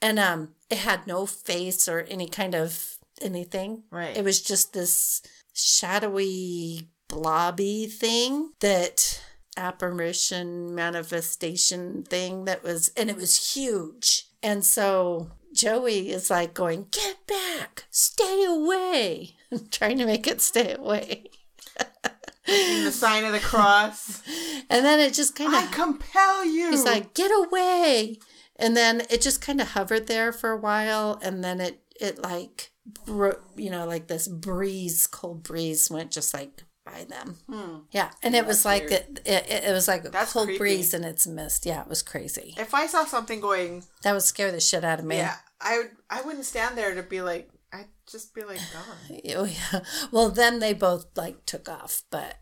And 0.00 0.20
um 0.20 0.54
it 0.70 0.78
had 0.78 1.06
no 1.06 1.26
face 1.26 1.88
or 1.88 2.02
any 2.02 2.28
kind 2.28 2.54
of 2.54 2.96
anything. 3.20 3.82
Right. 3.90 4.16
It 4.16 4.24
was 4.24 4.40
just 4.40 4.72
this 4.72 5.20
shadowy, 5.52 6.88
blobby 7.14 7.86
thing 7.86 8.50
that 8.60 9.22
apparition 9.56 10.74
manifestation 10.74 12.02
thing 12.02 12.44
that 12.44 12.62
was, 12.64 12.90
and 12.96 13.08
it 13.08 13.16
was 13.16 13.54
huge. 13.54 14.26
And 14.42 14.64
so 14.64 15.30
Joey 15.54 16.10
is 16.10 16.28
like 16.28 16.54
going, 16.54 16.86
Get 16.90 17.26
back, 17.26 17.84
stay 17.90 18.44
away, 18.44 19.36
trying 19.70 19.98
to 19.98 20.06
make 20.06 20.26
it 20.26 20.40
stay 20.40 20.74
away. 20.74 21.24
The 22.46 22.90
sign 22.90 23.24
of 23.24 23.32
the 23.32 23.40
cross. 23.40 24.22
And 24.70 24.82
then 24.82 24.98
it 24.98 25.12
just 25.12 25.36
kind 25.36 25.54
of 25.54 25.62
I 25.62 25.66
compel 25.66 26.44
you. 26.44 26.70
he's 26.70 26.84
like, 26.84 27.12
Get 27.14 27.30
away. 27.30 28.18
And 28.56 28.74
then 28.76 29.02
it 29.10 29.20
just 29.20 29.42
kind 29.42 29.60
of 29.60 29.68
hovered 29.68 30.06
there 30.06 30.32
for 30.32 30.50
a 30.50 30.56
while. 30.56 31.18
And 31.22 31.44
then 31.44 31.60
it, 31.60 31.80
it 32.00 32.22
like, 32.22 32.70
bro- 33.04 33.40
you 33.56 33.70
know, 33.70 33.86
like 33.86 34.06
this 34.06 34.26
breeze, 34.26 35.06
cold 35.06 35.42
breeze 35.42 35.90
went 35.90 36.10
just 36.10 36.32
like 36.32 36.64
by 36.84 37.04
them. 37.04 37.36
Hmm. 37.48 37.76
Yeah, 37.90 38.10
and 38.22 38.34
it 38.34 38.46
was 38.46 38.64
like 38.64 38.84
it, 38.90 39.20
it, 39.24 39.46
it 39.64 39.72
was 39.72 39.88
like 39.88 40.04
a 40.04 40.10
That's 40.10 40.32
cold 40.32 40.46
creepy. 40.46 40.58
breeze 40.58 40.94
and 40.94 41.04
it's 41.04 41.26
mist. 41.26 41.64
Yeah, 41.66 41.82
it 41.82 41.88
was 41.88 42.02
crazy. 42.02 42.54
if 42.58 42.74
I 42.74 42.86
saw 42.86 43.04
something 43.04 43.40
going, 43.40 43.84
That 44.02 44.12
would 44.12 44.22
scare 44.22 44.52
the 44.52 44.60
shit 44.60 44.84
out 44.84 44.98
of 44.98 45.04
me. 45.04 45.16
yeah, 45.16 45.36
I 45.60 45.78
would. 45.78 45.90
I 46.10 46.22
wouldn't 46.22 46.44
stand 46.44 46.76
there 46.76 46.94
to 46.94 47.02
be 47.02 47.22
like. 47.22 47.50
I'd 47.72 47.86
just 48.06 48.32
be 48.34 48.42
like, 48.44 48.60
gone. 48.72 49.20
Oh, 49.36 49.44
yeah. 49.46 49.80
Well, 50.12 50.28
then 50.30 50.60
they 50.60 50.72
both 50.74 51.06
like 51.16 51.44
took 51.44 51.68
off, 51.68 52.02
but 52.10 52.36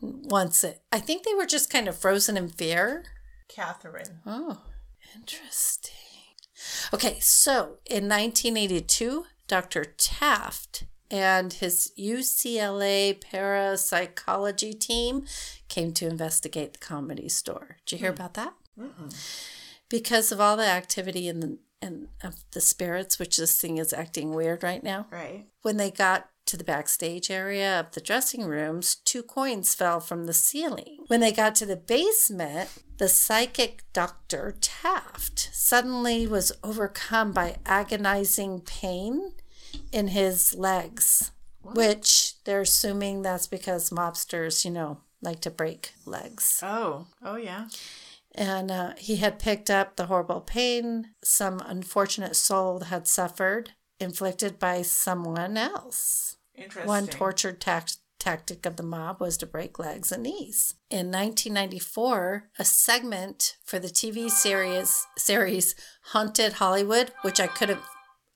once 0.00 0.64
it, 0.64 0.80
I 0.90 0.98
think 0.98 1.24
they 1.24 1.34
were 1.34 1.44
just 1.44 1.68
kind 1.70 1.88
of 1.88 1.98
frozen 1.98 2.36
in 2.38 2.48
fear. 2.48 3.04
Catherine. 3.48 4.20
Oh, 4.24 4.62
interesting. 5.14 5.94
Okay, 6.94 7.18
so 7.20 7.78
in 7.84 8.08
1982, 8.08 9.26
Dr. 9.46 9.84
Taff 9.84 10.66
and 11.10 11.52
his 11.52 11.92
UCLA 11.98 13.20
parapsychology 13.20 14.74
team 14.74 15.24
came 15.68 15.92
to 15.92 16.06
investigate 16.06 16.74
the 16.74 16.78
comedy 16.78 17.28
store. 17.28 17.78
Did 17.86 17.96
you 17.96 17.98
hear 17.98 18.10
hmm. 18.10 18.16
about 18.16 18.34
that? 18.34 18.54
Because 19.88 20.30
of 20.30 20.40
all 20.40 20.56
the 20.56 20.66
activity 20.66 21.28
in 21.28 21.40
the 21.40 21.58
and 21.80 22.08
of 22.22 22.44
the 22.52 22.60
spirits, 22.60 23.18
which 23.18 23.36
this 23.36 23.60
thing 23.60 23.78
is 23.78 23.92
acting 23.92 24.34
weird 24.34 24.62
right 24.62 24.82
now. 24.82 25.06
Right. 25.10 25.46
When 25.62 25.76
they 25.76 25.90
got 25.90 26.28
to 26.46 26.56
the 26.56 26.64
backstage 26.64 27.30
area 27.30 27.78
of 27.78 27.92
the 27.92 28.00
dressing 28.00 28.44
rooms, 28.44 28.94
two 28.94 29.22
coins 29.22 29.74
fell 29.74 30.00
from 30.00 30.24
the 30.24 30.32
ceiling. 30.32 31.04
When 31.08 31.20
they 31.20 31.30
got 31.30 31.54
to 31.56 31.66
the 31.66 31.76
basement, 31.76 32.70
the 32.96 33.08
psychic 33.08 33.84
Dr. 33.92 34.56
Taff 34.60 35.30
suddenly 35.36 36.26
was 36.26 36.52
overcome 36.64 37.32
by 37.32 37.56
agonizing 37.66 38.60
pain 38.60 39.32
in 39.92 40.08
his 40.08 40.54
legs, 40.54 41.32
which 41.62 42.34
they're 42.44 42.62
assuming 42.62 43.22
that's 43.22 43.46
because 43.46 43.90
mobsters, 43.90 44.64
you 44.64 44.70
know, 44.70 44.98
like 45.20 45.40
to 45.40 45.50
break 45.50 45.92
legs. 46.06 46.60
Oh, 46.62 47.06
oh 47.22 47.36
yeah. 47.36 47.68
And 48.34 48.70
uh, 48.70 48.92
he 48.98 49.16
had 49.16 49.38
picked 49.38 49.70
up 49.70 49.96
the 49.96 50.06
horrible 50.06 50.40
pain 50.40 51.10
some 51.24 51.60
unfortunate 51.66 52.36
soul 52.36 52.80
had 52.80 53.08
suffered, 53.08 53.72
inflicted 53.98 54.58
by 54.58 54.82
someone 54.82 55.56
else. 55.56 56.36
Interesting. 56.54 56.86
One 56.86 57.06
tortured 57.06 57.60
tac- 57.60 57.90
tactic 58.18 58.66
of 58.66 58.76
the 58.76 58.82
mob 58.82 59.20
was 59.20 59.36
to 59.38 59.46
break 59.46 59.78
legs 59.78 60.12
and 60.12 60.24
knees. 60.24 60.74
In 60.90 61.10
1994, 61.10 62.50
a 62.58 62.64
segment 62.64 63.56
for 63.64 63.78
the 63.78 63.88
TV 63.88 64.30
series 64.30 65.06
series 65.16 65.74
Haunted 66.12 66.54
Hollywood, 66.54 67.12
which 67.22 67.40
I 67.40 67.46
couldn't 67.46 67.80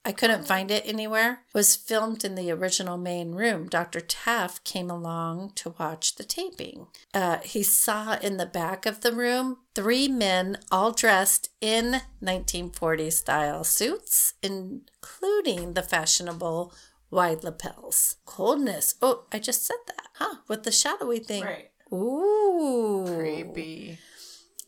I 0.05 0.11
couldn't 0.11 0.49
find 0.49 0.71
it 0.73 0.83
anywhere, 0.85 1.43
was 1.55 1.77
filmed 1.77 2.25
in 2.25 2.35
the 2.35 2.51
original 2.51 2.97
main 2.99 3.33
room. 3.33 3.69
Dr. 3.69 4.01
Taff 4.01 4.63
came 4.65 4.91
along 4.91 5.53
to 5.57 5.75
watch 5.79 6.17
the 6.17 6.25
taping. 6.25 6.89
Uh, 7.15 7.39
he 7.45 7.63
saw 7.63 8.19
in 8.19 8.37
the 8.37 8.47
back 8.47 8.85
of 8.85 9.03
the 9.03 9.13
room 9.13 9.59
three 9.77 10.09
men 10.09 10.59
all 10.73 10.91
dressed 10.91 11.51
in 11.61 12.01
1940s 12.21 13.13
style 13.13 13.63
suits, 13.63 14.35
including 14.43 15.75
the 15.75 15.83
fashionable 15.85 16.75
wide 17.11 17.45
lapels. 17.45 18.17
Coldness. 18.25 18.97
Oh, 19.01 19.27
I 19.33 19.39
just 19.39 19.65
said 19.65 19.77
that. 19.87 20.09
Huh, 20.15 20.37
with 20.49 20.65
the 20.65 20.73
shadowy 20.73 21.21
thing. 21.21 21.45
Right. 21.45 21.71
Ooh. 21.93 23.05
Creepy. 23.07 23.99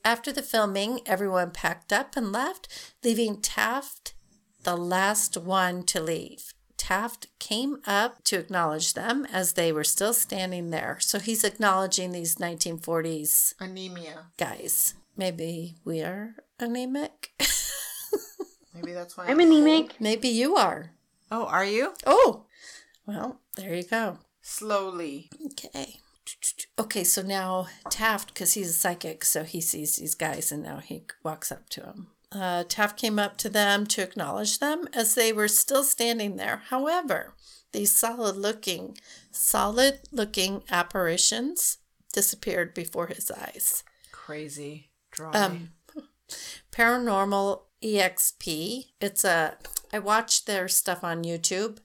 After 0.05 0.31
the 0.31 0.43
filming, 0.43 1.01
everyone 1.07 1.51
packed 1.51 1.93
up 1.93 2.15
and 2.15 2.31
left, 2.31 2.69
leaving 3.03 3.41
Taff 3.41 4.14
the 4.65 4.77
last 4.77 5.37
one 5.37 5.83
to 5.85 6.01
leave. 6.01 6.53
Taff 6.77 7.19
came 7.39 7.79
up 7.87 8.25
to 8.25 8.39
acknowledge 8.39 8.95
them 8.95 9.27
as 9.33 9.53
they 9.55 9.73
were 9.73 9.85
still 9.85 10.13
standing 10.13 10.71
there. 10.71 10.99
So 11.01 11.19
he's 11.19 11.45
acknowledging 11.45 12.13
these 12.13 12.37
1940s 12.37 13.55
Anemia. 13.61 14.27
guys. 14.37 14.95
Maybe 15.17 15.77
we 15.85 16.03
are 16.03 16.35
anemic. 16.59 17.31
Maybe 18.75 18.93
that's 18.93 19.17
why 19.17 19.27
I'm 19.27 19.39
anemic. 19.41 20.01
Maybe 20.01 20.29
you 20.29 20.57
are. 20.57 20.91
Oh, 21.31 21.47
are 21.47 21.65
you? 21.65 21.95
Oh, 22.07 22.47
well, 23.07 23.41
there 23.57 23.75
you 23.75 23.85
go. 23.85 24.19
Slowly. 24.43 25.31
Okay. 25.53 26.01
Okay, 26.79 27.05
so 27.05 27.23
now 27.23 27.69
Taff, 27.89 28.27
because 28.27 28.55
he's 28.55 28.71
a 28.71 28.73
psychic, 28.73 29.25
so 29.25 29.45
he 29.45 29.61
sees 29.61 29.97
these 29.97 30.15
guys 30.15 30.51
and 30.51 30.63
now 30.63 30.79
he 30.79 31.05
walks 31.23 31.53
up 31.53 31.69
to 31.71 31.81
them. 31.81 32.09
Uh, 32.35 32.65
Taff 32.69 32.97
came 32.97 33.19
up 33.19 33.37
to 33.39 33.49
them 33.49 33.87
to 33.87 34.03
acknowledge 34.03 34.59
them 34.59 34.89
as 34.93 35.15
they 35.15 35.33
were 35.33 35.49
still 35.49 35.85
standing 35.85 36.37
there. 36.37 36.63
However, 36.69 37.35
these 37.73 37.97
solid 37.97 38.37
looking, 38.37 38.97
solid 39.31 40.01
looking 40.11 40.63
apparitions 40.71 41.79
disappeared 42.13 42.75
before 42.75 43.09
his 43.09 43.31
eyes. 43.31 43.85
Crazy. 44.13 44.91
Dry. 45.11 45.33
Um, 45.33 45.71
Paranormal 46.73 47.63
EXP. 47.83 48.87
It's 49.01 49.25
a 49.25 49.59
I 49.93 49.99
watched 50.01 50.47
their 50.47 50.67
stuff 50.67 51.05
on 51.05 51.23
YouTube. 51.23 51.79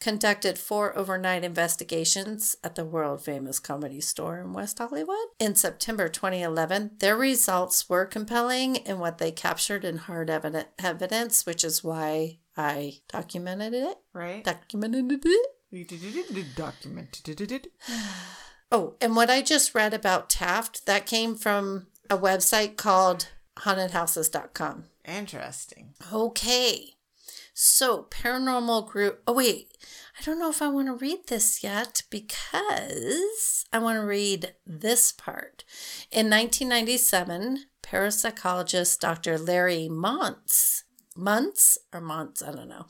Conducted 0.00 0.58
four 0.58 0.96
overnight 0.96 1.42
investigations 1.42 2.54
at 2.62 2.76
the 2.76 2.84
world 2.84 3.20
famous 3.20 3.58
comedy 3.58 4.00
store 4.00 4.38
in 4.38 4.52
West 4.52 4.78
Hollywood. 4.78 5.16
In 5.40 5.56
September 5.56 6.08
2011, 6.08 6.92
their 7.00 7.16
results 7.16 7.88
were 7.88 8.06
compelling 8.06 8.76
in 8.76 9.00
what 9.00 9.18
they 9.18 9.32
captured 9.32 9.84
in 9.84 9.96
hard 9.96 10.30
evidence, 10.30 11.44
which 11.44 11.64
is 11.64 11.82
why 11.82 12.38
I 12.56 12.98
documented 13.08 13.74
it. 13.74 13.98
right? 14.12 14.44
Documented 14.44 15.10
it. 15.10 15.46
Documented. 16.54 17.52
it. 17.52 17.66
Oh, 18.70 18.96
and 19.00 19.16
what 19.16 19.30
I 19.30 19.40
just 19.40 19.74
read 19.74 19.94
about 19.94 20.28
Taff, 20.28 20.84
that 20.84 21.06
came 21.06 21.34
from 21.34 21.86
a 22.10 22.18
website 22.18 22.76
called 22.76 23.28
hauntedhouses.com. 23.60 24.84
Interesting. 25.06 25.94
Okay. 26.12 26.97
So, 27.60 28.06
paranormal 28.08 28.86
group. 28.86 29.20
Oh, 29.26 29.32
wait. 29.32 29.76
I 30.16 30.22
don't 30.22 30.38
know 30.38 30.48
if 30.48 30.62
I 30.62 30.68
want 30.68 30.86
to 30.86 30.94
read 30.94 31.26
this 31.26 31.64
yet 31.64 32.04
because 32.08 33.64
I 33.72 33.80
want 33.80 33.96
to 33.96 34.06
read 34.06 34.54
this 34.64 35.10
part. 35.10 35.64
In 36.12 36.30
1997, 36.30 37.64
parapsychologist 37.82 39.00
Dr. 39.00 39.36
Larry 39.38 39.88
Montz, 39.90 40.84
Muntz 41.16 41.78
or 41.92 42.00
Montz, 42.00 42.46
I 42.46 42.52
don't 42.52 42.68
know, 42.68 42.86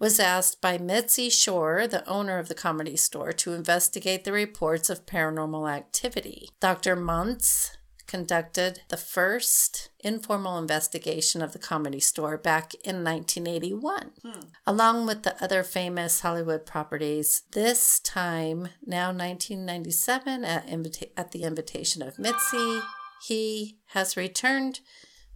was 0.00 0.18
asked 0.18 0.60
by 0.60 0.78
Mitzi 0.78 1.30
Shore, 1.30 1.86
the 1.86 2.04
owner 2.08 2.40
of 2.40 2.48
the 2.48 2.56
comedy 2.56 2.96
store, 2.96 3.32
to 3.34 3.52
investigate 3.52 4.24
the 4.24 4.32
reports 4.32 4.90
of 4.90 5.06
paranormal 5.06 5.70
activity. 5.70 6.48
Dr. 6.58 6.96
Muntz 6.96 7.77
conducted 8.08 8.80
the 8.88 8.96
first 8.96 9.90
informal 10.00 10.58
investigation 10.58 11.40
of 11.42 11.52
the 11.52 11.58
comedy 11.58 12.00
store 12.00 12.36
back 12.36 12.74
in 12.82 13.04
1981. 13.04 14.10
Hmm. 14.22 14.40
Along 14.66 15.06
with 15.06 15.22
the 15.22 15.40
other 15.42 15.62
famous 15.62 16.20
Hollywood 16.20 16.66
properties, 16.66 17.42
this 17.52 18.00
time, 18.00 18.70
now 18.84 19.08
1997, 19.08 20.44
at, 20.44 20.66
invita- 20.66 21.18
at 21.18 21.30
the 21.30 21.44
invitation 21.44 22.02
of 22.02 22.18
Mitzi, 22.18 22.80
he 23.22 23.78
has 23.88 24.16
returned 24.16 24.80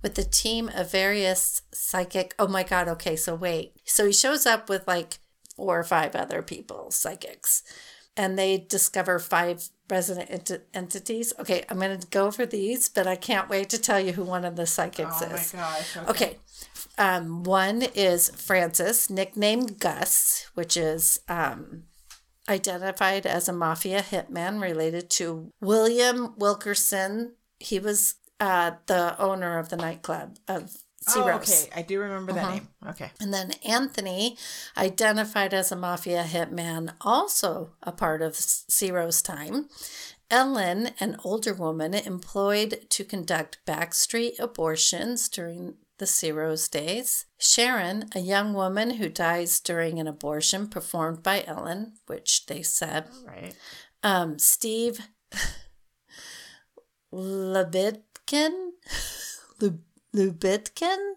with 0.03 0.19
a 0.19 0.25
team 0.25 0.69
of 0.75 0.91
various 0.91 1.63
psychic. 1.73 2.35
Oh 2.39 2.49
my 2.49 2.65
God, 2.65 2.89
okay, 2.89 3.15
so 3.15 3.35
wait. 3.35 3.75
So 3.85 4.07
he 4.07 4.13
shows 4.13 4.47
up 4.47 4.69
with 4.69 4.89
like 4.89 5.19
four 5.55 5.79
or 5.79 5.85
five 5.85 6.17
other 6.17 6.43
people, 6.43 6.91
psychics, 6.91 7.63
and 8.17 8.39
they 8.39 8.59
discover 8.59 9.19
five 9.19 9.69
resident 9.89 10.31
ent- 10.31 10.65
entities. 10.75 11.33
Okay, 11.39 11.65
I'm 11.69 11.79
going 11.79 11.99
to 11.99 12.07
go 12.09 12.27
over 12.27 12.47
these, 12.47 12.89
but 12.89 13.07
I 13.07 13.17
can't 13.17 13.49
wait 13.49 13.71
to 13.71 13.79
tell 13.79 14.01
you 14.01 14.13
who 14.13 14.25
one 14.25 14.45
of 14.45 14.57
the 14.57 14.67
psychics 14.67 15.23
is. 15.23 15.55
Oh 15.55 15.59
my 15.59 15.79
is. 15.79 15.93
gosh. 15.95 16.09
Okay. 16.09 16.39
Um, 16.99 17.43
one 17.43 17.83
is 17.95 18.31
Francis, 18.31 19.09
nicknamed 19.09 19.79
Gus, 19.79 20.49
which 20.55 20.77
is 20.77 21.21
um, 21.29 21.85
identified 22.49 23.27
as 23.27 23.49
a 23.49 23.53
mafia 23.53 24.03
hitman 24.03 24.61
related 24.61 25.09
to 25.11 25.53
William 25.61 26.35
Wilkerson. 26.37 27.35
He 27.59 27.79
was 27.79 28.17
uh, 28.41 28.73
the 28.87 29.19
owner 29.21 29.59
of 29.59 29.69
the 29.69 29.77
nightclub 29.77 30.37
of 30.49 30.82
Oh, 31.09 31.13
Ciro's. 31.25 31.65
okay. 31.67 31.71
I 31.75 31.83
do 31.83 31.99
remember 32.01 32.33
that 32.33 32.45
Uh-huh. 32.45 32.55
name. 32.55 32.69
Okay. 32.89 33.11
And 33.21 33.33
then 33.35 33.53
Anthony, 33.67 34.37
identified 34.77 35.53
as 35.55 35.73
a 35.73 35.77
mafia 35.77 36.23
hitman, 36.25 36.95
also 37.01 37.73
a 37.83 37.93
part 37.93 38.23
of 38.23 38.37
Ciro's 38.37 39.23
time. 39.23 39.69
Ellen, 40.31 40.91
an 41.01 41.19
older 41.25 41.53
woman 41.55 41.93
employed 41.95 42.87
to 42.91 43.05
conduct 43.05 43.59
backstreet 43.67 44.39
abortions 44.39 45.29
during 45.29 45.75
the 45.99 46.07
Ciro's 46.07 46.69
days. 46.69 47.27
Sharon, 47.39 48.09
a 48.15 48.21
young 48.21 48.55
woman 48.55 48.93
who 48.93 49.09
dies 49.09 49.61
during 49.61 49.99
an 50.01 50.07
abortion 50.09 50.69
performed 50.69 51.23
by 51.23 51.45
Ellen, 51.47 51.95
which 52.07 52.47
they 52.47 52.63
said. 52.63 53.09
Right. 53.27 53.55
Um, 54.03 54.39
Steve 54.39 55.01
Lubetkin, 57.13 58.71
Lub- 59.61 59.81
Lubetkin, 60.15 61.15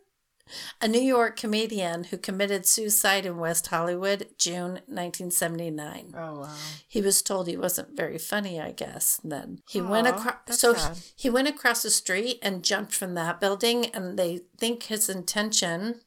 a 0.80 0.88
New 0.88 1.02
York 1.02 1.38
comedian 1.38 2.06
who 2.06 2.18
committed 2.18 2.66
suicide 2.68 3.26
in 3.26 3.38
West 3.38 3.68
Hollywood, 3.68 4.28
June 4.38 4.74
1979. 4.88 6.14
Oh 6.16 6.40
wow. 6.42 6.50
He 6.88 7.02
was 7.02 7.22
told 7.22 7.48
he 7.48 7.58
wasn't 7.58 7.98
very 7.98 8.18
funny, 8.20 8.60
I 8.60 8.72
guess. 8.72 9.20
And 9.24 9.32
then 9.32 9.60
he 9.68 9.82
went 9.82 10.08
across. 10.08 10.60
So 10.60 10.74
sad. 10.76 10.98
he 11.16 11.30
went 11.30 11.48
across 11.48 11.82
the 11.84 11.90
street 11.90 12.40
and 12.42 12.64
jumped 12.64 12.94
from 12.94 13.16
that 13.16 13.40
building, 13.40 13.88
and 13.88 14.20
they 14.20 14.42
think 14.58 14.84
his 14.84 15.10
intention, 15.10 16.02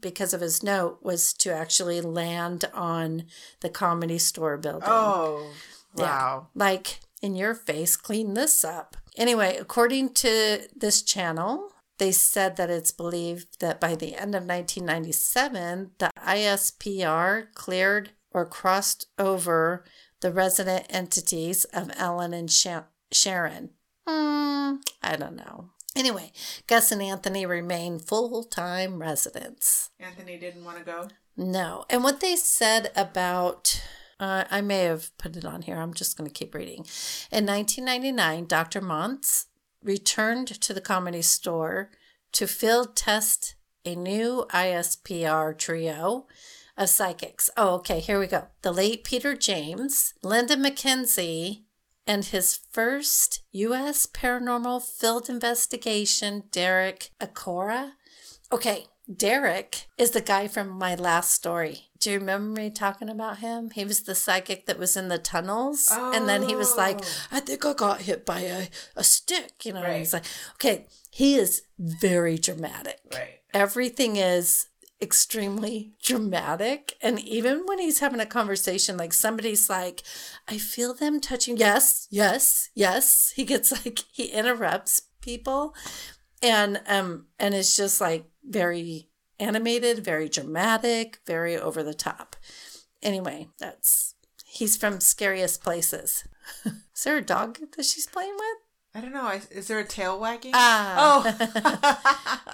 because 0.00 0.32
of 0.32 0.40
his 0.40 0.62
note, 0.62 1.00
was 1.02 1.34
to 1.34 1.52
actually 1.52 2.00
land 2.00 2.64
on 2.72 3.24
the 3.60 3.68
comedy 3.68 4.18
store 4.18 4.56
building. 4.56 4.88
Oh 4.88 5.50
Yeah. 5.94 6.04
wow. 6.04 6.48
Like, 6.54 7.00
in 7.20 7.36
your 7.36 7.54
face, 7.54 7.96
clean 7.96 8.32
this 8.34 8.64
up. 8.64 8.96
Anyway, 9.16 9.56
according 9.58 10.14
to 10.14 10.62
this 10.74 11.02
channel, 11.02 11.70
they 11.98 12.12
said 12.12 12.56
that 12.56 12.70
it's 12.70 12.90
believed 12.92 13.60
that 13.60 13.80
by 13.80 13.94
the 13.94 14.14
end 14.16 14.34
of 14.34 14.44
1997, 14.44 15.92
the 15.98 16.10
ISPR 16.18 17.52
cleared 17.54 18.10
or 18.30 18.44
crossed 18.46 19.06
over 19.18 19.84
the 20.20 20.32
resident 20.32 20.86
entities 20.90 21.64
of 21.66 21.90
Ellen 21.96 22.32
and 22.34 22.50
Sha- 22.50 22.84
Sharon. 23.12 23.70
Hmm, 24.06 24.76
I 25.02 25.16
don't 25.16 25.36
know. 25.36 25.70
Anyway, 25.96 26.32
Gus 26.66 26.90
and 26.90 27.00
Anthony 27.02 27.46
remain 27.46 27.98
full 28.00 28.42
time 28.44 28.98
residents. 28.98 29.90
Anthony 30.00 30.36
didn't 30.38 30.64
want 30.64 30.78
to 30.78 30.84
go. 30.84 31.08
No. 31.36 31.84
And 31.88 32.02
what 32.02 32.20
they 32.20 32.36
said 32.36 32.90
about 32.96 33.80
Uh, 34.20 34.44
I 34.48 34.60
may 34.60 34.84
have 34.84 35.10
put 35.18 35.36
it 35.36 35.44
on 35.44 35.62
here. 35.62 35.76
I'm 35.76 35.92
just 35.92 36.16
going 36.16 36.30
to 36.30 36.32
keep 36.32 36.54
reading. 36.54 36.86
In 37.32 37.44
1999, 37.46 38.46
Dr. 38.46 38.80
Montz 38.80 39.46
returned 39.84 40.48
to 40.48 40.72
the 40.72 40.80
comedy 40.80 41.22
store 41.22 41.90
to 42.32 42.46
field 42.46 42.96
test 42.96 43.54
a 43.84 43.94
new 43.94 44.46
ISPR 44.50 45.56
trio 45.56 46.26
of 46.76 46.88
psychics. 46.88 47.50
Oh, 47.56 47.74
okay, 47.76 48.00
here 48.00 48.18
we 48.18 48.26
go. 48.26 48.48
The 48.62 48.72
late 48.72 49.04
Peter 49.04 49.36
James, 49.36 50.14
Linda 50.22 50.56
McKenzie, 50.56 51.64
and 52.06 52.24
his 52.24 52.58
first 52.70 53.42
U.S. 53.52 54.06
paranormal 54.06 54.82
field 54.82 55.28
investigation, 55.28 56.44
Derek 56.50 57.10
Acorah. 57.20 57.92
Okay, 58.52 58.86
Derek 59.12 59.86
is 59.98 60.12
the 60.12 60.20
guy 60.20 60.48
from 60.48 60.68
my 60.70 60.94
last 60.94 61.32
story. 61.32 61.88
Do 61.98 62.10
you 62.10 62.18
remember 62.18 62.60
me 62.60 62.70
talking 62.70 63.08
about 63.08 63.38
him? 63.38 63.70
He 63.70 63.84
was 63.84 64.00
the 64.00 64.14
psychic 64.14 64.66
that 64.66 64.78
was 64.78 64.96
in 64.96 65.08
the 65.08 65.18
tunnels. 65.18 65.88
And 65.92 66.28
then 66.28 66.42
he 66.42 66.54
was 66.54 66.76
like, 66.76 67.00
Oh. 67.02 67.26
I 67.32 67.40
think 67.40 67.64
I 67.64 67.74
got 67.74 68.02
hit 68.02 68.24
by 68.24 68.40
a, 68.40 68.68
a 68.96 69.04
stick, 69.04 69.64
you 69.64 69.72
know. 69.72 69.82
Right. 69.82 69.98
he's 69.98 70.12
like, 70.12 70.24
okay, 70.54 70.86
he 71.10 71.36
is 71.36 71.62
very 71.78 72.38
dramatic. 72.38 73.00
Right. 73.12 73.40
Everything 73.52 74.16
is 74.16 74.66
extremely 75.02 75.92
dramatic. 76.02 76.94
And 77.02 77.20
even 77.20 77.64
when 77.66 77.78
he's 77.78 78.00
having 78.00 78.20
a 78.20 78.26
conversation, 78.26 78.96
like 78.96 79.12
somebody's 79.12 79.68
like, 79.68 80.02
I 80.48 80.56
feel 80.58 80.94
them 80.94 81.20
touching. 81.20 81.56
Yes, 81.56 82.08
yes, 82.10 82.70
yes. 82.74 83.32
He 83.36 83.44
gets 83.44 83.70
like, 83.70 84.00
he 84.10 84.26
interrupts 84.26 85.02
people 85.20 85.74
and 86.42 86.80
um 86.86 87.24
and 87.40 87.54
it's 87.54 87.74
just 87.74 88.00
like 88.00 88.26
very 88.48 89.08
animated 89.40 90.04
very 90.04 90.28
dramatic 90.28 91.18
very 91.26 91.56
over 91.56 91.82
the 91.82 91.94
top 91.94 92.36
anyway 93.02 93.48
that's 93.58 94.14
he's 94.44 94.76
from 94.76 95.00
scariest 95.00 95.62
places 95.62 96.24
is 96.66 97.04
there 97.04 97.16
a 97.16 97.22
dog 97.22 97.58
that 97.76 97.84
she's 97.84 98.06
playing 98.06 98.34
with 98.34 98.58
I 98.96 99.00
don't 99.00 99.12
know. 99.12 99.28
Is 99.50 99.66
there 99.66 99.80
a 99.80 99.84
tail 99.84 100.20
wagging? 100.20 100.52
ah 100.54 101.24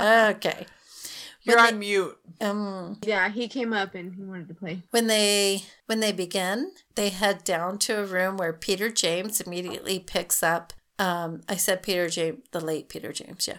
oh, 0.01 0.31
okay 0.31 0.67
you're 1.43 1.57
When 1.57 1.75
on 1.75 1.79
mute. 1.79 2.19
um 2.41 2.97
Yeah, 3.03 3.29
he 3.29 3.47
came 3.49 3.75
up 3.75 3.95
and 3.95 4.15
he 4.15 4.23
wanted 4.23 4.49
to 4.49 4.55
play. 4.55 4.83
when 4.91 5.07
they 5.07 5.65
when 5.87 6.01
they 6.01 6.13
begin 6.13 6.73
they 6.95 7.11
head 7.11 7.45
down 7.45 7.77
to 7.81 8.01
a 8.01 8.07
room 8.07 8.39
where 8.39 8.53
peter 8.55 8.89
james 8.91 9.41
immediately 9.43 9.99
picks 9.99 10.43
up 10.43 10.73
um 10.99 11.43
i 11.49 11.57
said 11.57 11.83
peter 11.83 12.09
james 12.09 12.39
the 12.53 12.61
late 12.61 12.89
peter 12.89 13.13
james 13.13 13.47
yeah 13.47 13.59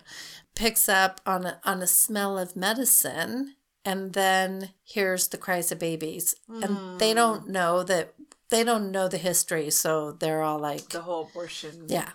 picks 0.56 0.88
up 0.90 1.22
on 1.26 1.46
a, 1.46 1.60
on 1.64 1.82
a 1.82 1.88
smell 1.88 2.38
of 2.38 2.56
medicine 2.56 3.56
and 3.84 4.14
then 4.14 4.70
hears 4.84 5.28
the 5.30 5.38
cries 5.38 5.72
of 5.72 5.80
babies 5.80 6.36
and 6.48 7.00
they 7.00 7.14
don't 7.14 7.48
know 7.50 7.84
that 7.84 8.14
they 8.50 8.64
don't 8.64 8.92
know 8.92 9.08
the 9.08 9.18
history 9.18 9.70
so 9.72 10.12
they're 10.12 10.44
all 10.44 10.60
like 10.60 10.90
The 10.90 11.02
whole 11.02 11.28
abortion. 11.30 11.86
yeah 11.88 12.10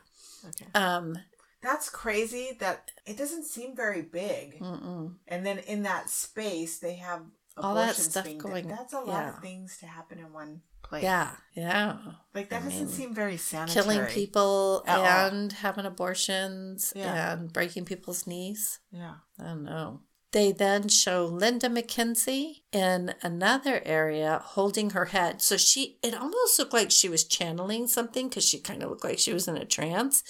Okay. 0.48 0.66
um 0.74 1.18
That's 1.62 1.90
crazy 1.90 2.56
that 2.60 2.92
it 3.04 3.16
doesn't 3.18 3.44
seem 3.46 3.74
very 3.74 4.02
big. 4.02 4.60
mm-mm. 4.60 5.14
And 5.26 5.44
then 5.44 5.58
in 5.58 5.82
that 5.82 6.08
space, 6.10 6.78
they 6.78 6.94
have 6.96 7.22
All 7.56 7.74
that 7.74 7.96
stuff 7.96 8.26
going- 8.38 8.68
That's 8.68 8.92
a 8.92 9.00
lot 9.00 9.06
yeah. 9.08 9.28
of 9.36 9.40
things 9.42 9.78
to 9.78 9.86
happen 9.86 10.18
in 10.18 10.32
one 10.32 10.60
place. 10.82 11.02
yeah 11.02 11.30
yeah 11.54 11.96
Like 12.34 12.48
that 12.50 12.62
I 12.62 12.64
doesn't 12.64 12.78
mean, 12.86 12.88
seem 12.88 13.14
very 13.14 13.36
sanitary. 13.38 13.82
killing 13.82 14.06
people 14.06 14.84
At 14.86 14.98
all. 14.98 15.04
and 15.06 15.52
having 15.52 15.86
abortions 15.86 16.92
Yeah. 16.94 17.32
and 17.32 17.52
breaking 17.52 17.86
people's 17.86 18.26
knees 18.26 18.78
Yeah. 18.92 19.14
I 19.40 19.44
don't 19.44 19.64
know. 19.64 20.00
They 20.36 20.52
then 20.52 20.88
show 20.88 21.24
Linda 21.24 21.70
McKenzie 21.70 22.56
in 22.70 23.14
another 23.22 23.80
area 23.86 24.42
holding 24.44 24.90
her 24.90 25.06
head. 25.06 25.40
So 25.40 25.56
she, 25.56 25.96
it 26.02 26.12
almost 26.14 26.58
looked 26.58 26.74
like 26.74 26.90
she 26.90 27.08
was 27.08 27.24
channeling 27.24 27.86
something 27.86 28.28
because 28.28 28.44
she 28.46 28.58
kind 28.60 28.82
of 28.82 28.90
looked 28.90 29.02
like 29.02 29.18
she 29.18 29.32
was 29.32 29.48
in 29.48 29.56
a 29.56 29.64
trance. 29.64 30.22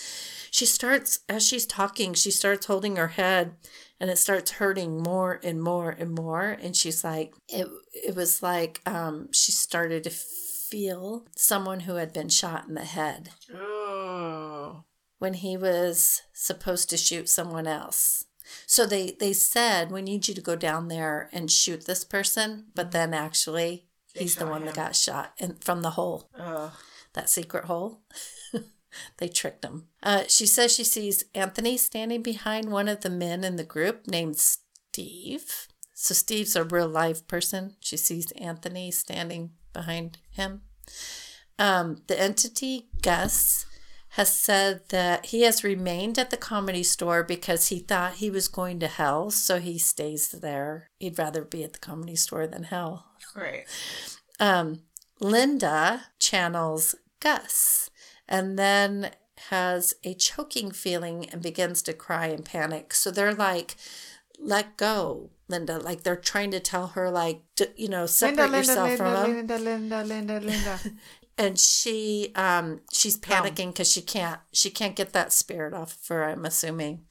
She 0.52 0.64
starts, 0.64 1.18
as 1.28 1.44
she's 1.44 1.66
talking, 1.66 2.14
she 2.14 2.30
starts 2.30 2.66
holding 2.66 2.94
her 2.94 3.08
head 3.08 3.56
and 3.98 4.08
it 4.08 4.18
starts 4.18 4.52
hurting 4.52 5.02
more 5.02 5.40
and 5.42 5.60
more 5.60 5.90
and 5.90 6.14
more. 6.14 6.50
And 6.50 6.76
she's 6.76 7.02
like, 7.02 7.34
it, 7.48 7.66
it 7.92 8.14
was 8.14 8.44
like 8.44 8.82
um, 8.86 9.28
she 9.32 9.50
started 9.50 10.04
to 10.04 10.10
feel 10.10 11.26
someone 11.34 11.80
who 11.80 11.96
had 11.96 12.12
been 12.12 12.28
shot 12.28 12.68
in 12.68 12.74
the 12.74 12.84
head 12.84 13.30
Oh. 13.52 14.84
when 15.18 15.34
he 15.34 15.56
was 15.56 16.22
supposed 16.32 16.90
to 16.90 16.96
shoot 16.96 17.28
someone 17.28 17.66
else. 17.66 18.22
So 18.66 18.86
they 18.86 19.16
they 19.18 19.32
said 19.32 19.90
we 19.90 20.02
need 20.02 20.28
you 20.28 20.34
to 20.34 20.40
go 20.40 20.56
down 20.56 20.88
there 20.88 21.28
and 21.32 21.50
shoot 21.50 21.86
this 21.86 22.04
person, 22.04 22.66
but 22.74 22.90
then 22.92 23.12
actually 23.14 23.86
They 24.14 24.20
he's 24.22 24.36
the 24.36 24.46
one 24.46 24.62
him. 24.62 24.66
that 24.66 24.74
got 24.76 24.96
shot 24.96 25.32
and 25.38 25.62
from 25.62 25.82
the 25.82 25.90
hole, 25.90 26.28
Ugh. 26.38 26.72
that 27.14 27.28
secret 27.30 27.64
hole. 27.64 28.02
they 29.18 29.28
tricked 29.28 29.64
him. 29.64 29.88
Uh, 30.02 30.24
she 30.28 30.46
says 30.46 30.72
she 30.74 30.84
sees 30.84 31.24
Anthony 31.34 31.76
standing 31.76 32.22
behind 32.22 32.70
one 32.70 32.88
of 32.88 33.00
the 33.00 33.10
men 33.10 33.44
in 33.44 33.56
the 33.56 33.64
group 33.64 34.06
named 34.06 34.38
Steve. 34.38 35.68
So 35.94 36.14
Steve's 36.14 36.56
a 36.56 36.64
real 36.64 36.88
live 36.88 37.26
person. 37.26 37.76
She 37.80 37.96
sees 37.96 38.30
Anthony 38.32 38.90
standing 38.90 39.52
behind 39.72 40.18
him. 40.30 40.62
Um, 41.58 42.02
the 42.06 42.20
entity 42.20 42.88
Gus 43.02 43.64
has 44.16 44.34
said 44.34 44.80
that 44.88 45.26
he 45.26 45.42
has 45.42 45.62
remained 45.62 46.18
at 46.18 46.30
the 46.30 46.38
comedy 46.38 46.82
store 46.82 47.22
because 47.22 47.66
he 47.66 47.78
thought 47.78 48.14
he 48.14 48.30
was 48.30 48.48
going 48.48 48.80
to 48.80 48.86
hell, 48.86 49.30
so 49.30 49.60
he 49.60 49.76
stays 49.76 50.30
there. 50.30 50.88
He'd 50.98 51.18
rather 51.18 51.44
be 51.44 51.62
at 51.62 51.74
the 51.74 51.78
comedy 51.78 52.16
store 52.16 52.46
than 52.46 52.62
hell. 52.62 53.08
Right. 53.34 53.66
Um, 54.40 54.80
Linda 55.20 56.06
channels 56.18 56.94
Gus 57.20 57.90
and 58.26 58.58
then 58.58 59.10
has 59.50 59.92
a 60.02 60.14
choking 60.14 60.70
feeling 60.70 61.28
and 61.28 61.42
begins 61.42 61.82
to 61.82 61.92
cry 61.92 62.28
and 62.28 62.42
panic. 62.42 62.94
So 62.94 63.10
they're 63.10 63.34
like, 63.34 63.76
let 64.38 64.78
go, 64.78 65.28
Linda. 65.46 65.78
Like 65.78 66.04
they're 66.04 66.16
trying 66.16 66.52
to 66.52 66.60
tell 66.60 66.86
her, 66.88 67.10
like, 67.10 67.42
you 67.76 67.88
know, 67.88 68.06
separate 68.06 68.50
yourself 68.50 68.88
Linda, 68.88 68.96
from 68.96 69.14
him 69.14 69.36
Linda, 69.36 69.58
Linda, 69.58 70.04
Linda, 70.04 70.40
Linda. 70.40 70.80
and 71.38 71.58
she 71.58 72.32
um 72.34 72.80
she's 72.92 73.18
panicking 73.18 73.68
because 73.68 73.90
she 73.90 74.00
can't 74.02 74.40
she 74.52 74.70
can't 74.70 74.96
get 74.96 75.12
that 75.12 75.32
spirit 75.32 75.74
off 75.74 75.94
of 76.00 76.08
her 76.08 76.24
i'm 76.24 76.44
assuming 76.44 77.04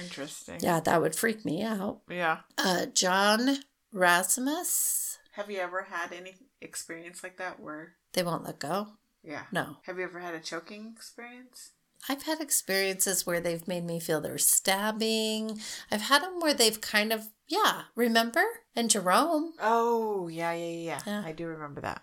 Interesting. 0.00 0.58
yeah 0.60 0.80
that 0.80 1.00
would 1.00 1.14
freak 1.14 1.44
me 1.44 1.62
out 1.62 2.00
Yeah. 2.08 2.38
uh 2.58 2.86
john 2.86 3.58
rasmus 3.92 5.18
Have 5.32 5.50
you 5.50 5.58
ever 5.58 5.82
had 5.90 6.12
any 6.12 6.34
experience 6.60 7.22
like 7.22 7.36
that 7.38 7.60
where, 7.60 7.94
they 8.12 8.22
won't 8.22 8.44
let 8.44 8.58
go 8.58 8.88
yeah. 9.22 9.44
no 9.52 9.76
Have 9.82 9.98
you 9.98 10.04
ever 10.04 10.20
had 10.20 10.34
a 10.34 10.40
choking 10.40 10.92
experience? 10.96 11.70
i've 12.08 12.22
had 12.24 12.40
experiences 12.40 13.24
where 13.26 13.40
they've 13.40 13.68
made 13.68 13.84
me 13.84 14.00
feel 14.00 14.20
they're 14.20 14.36
stabbing 14.38 15.60
i've 15.90 16.02
had 16.02 16.22
them 16.22 16.40
where 16.40 16.52
they've 16.54 16.80
kind 16.80 17.12
of 17.12 17.28
yeah 17.48 17.82
remember 17.94 18.42
and 18.74 18.90
jerome 18.90 19.52
Oh, 19.60 20.26
yeah, 20.28 20.52
yeah, 20.52 20.64
yeah, 20.66 20.80
yeah. 20.84 21.00
Yeah. 21.06 21.22
I 21.24 21.32
do 21.32 21.46
remember 21.46 21.80
that. 21.82 22.02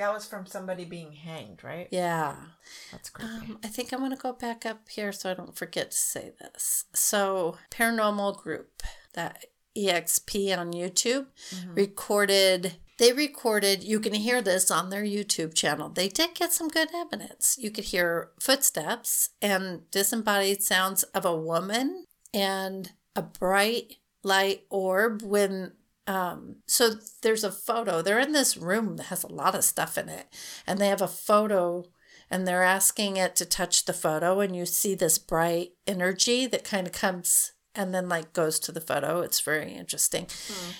That 0.00 0.14
was 0.14 0.26
from 0.26 0.46
somebody 0.46 0.86
being 0.86 1.12
hanged, 1.12 1.62
right? 1.62 1.86
yeah 1.90 2.34
That's 2.90 3.10
creepy. 3.10 3.30
Um, 3.30 3.58
I 3.62 3.68
think 3.68 3.92
I'm 3.92 3.98
going 3.98 4.10
to 4.12 4.16
go 4.16 4.32
back 4.32 4.64
up 4.64 4.88
here 4.88 5.12
so 5.12 5.30
I 5.30 5.34
don't 5.34 5.54
forget 5.54 5.90
to 5.90 5.96
say 5.96 6.32
this. 6.40 6.86
So, 6.94 7.58
Paranormal 7.70 8.42
Group, 8.42 8.82
that 9.12 9.44
EXP 9.76 10.56
on 10.56 10.72
YouTube, 10.72 11.26
recorded. 11.74 12.76
They 12.98 13.12
recorded, 13.12 13.84
you 13.84 14.00
can 14.00 14.14
hear 14.14 14.40
this 14.40 14.70
on 14.70 14.88
their 14.88 15.04
YouTube 15.04 15.52
channel. 15.52 15.90
They 15.90 16.08
did 16.08 16.34
get 16.34 16.54
some 16.54 16.68
good 16.68 16.88
evidence. 16.94 17.56
You 17.58 17.70
could 17.70 17.84
hear 17.84 18.30
footsteps 18.40 19.30
and 19.42 19.90
disembodied 19.90 20.62
sounds 20.62 21.02
of 21.02 21.26
a 21.26 21.36
woman 21.36 22.04
and 22.32 22.92
a 23.14 23.22
bright 23.22 23.96
light 24.22 24.64
orb 24.70 25.22
when 25.22 25.72
um 26.10 26.56
so 26.66 26.90
there's 27.22 27.44
a 27.44 27.52
photo 27.52 28.02
they're 28.02 28.18
in 28.18 28.32
this 28.32 28.56
room 28.56 28.96
that 28.96 29.06
has 29.06 29.22
a 29.22 29.32
lot 29.32 29.54
of 29.54 29.64
stuff 29.64 29.96
in 29.96 30.08
it 30.08 30.26
and 30.66 30.78
they 30.78 30.88
have 30.88 31.02
a 31.02 31.08
photo 31.08 31.84
and 32.30 32.46
they're 32.46 32.62
asking 32.62 33.16
it 33.16 33.34
to 33.36 33.44
touch 33.44 33.84
the 33.84 33.92
photo 33.92 34.40
and 34.40 34.54
you 34.54 34.64
see 34.64 34.94
this 34.94 35.18
bright 35.18 35.72
energy 35.86 36.46
that 36.46 36.64
kind 36.64 36.86
of 36.86 36.92
comes 36.92 37.52
and 37.74 37.94
then 37.94 38.08
like 38.08 38.32
goes 38.32 38.58
to 38.58 38.72
the 38.72 38.80
photo. 38.80 39.20
It's 39.20 39.40
very 39.40 39.72
interesting. 39.72 40.26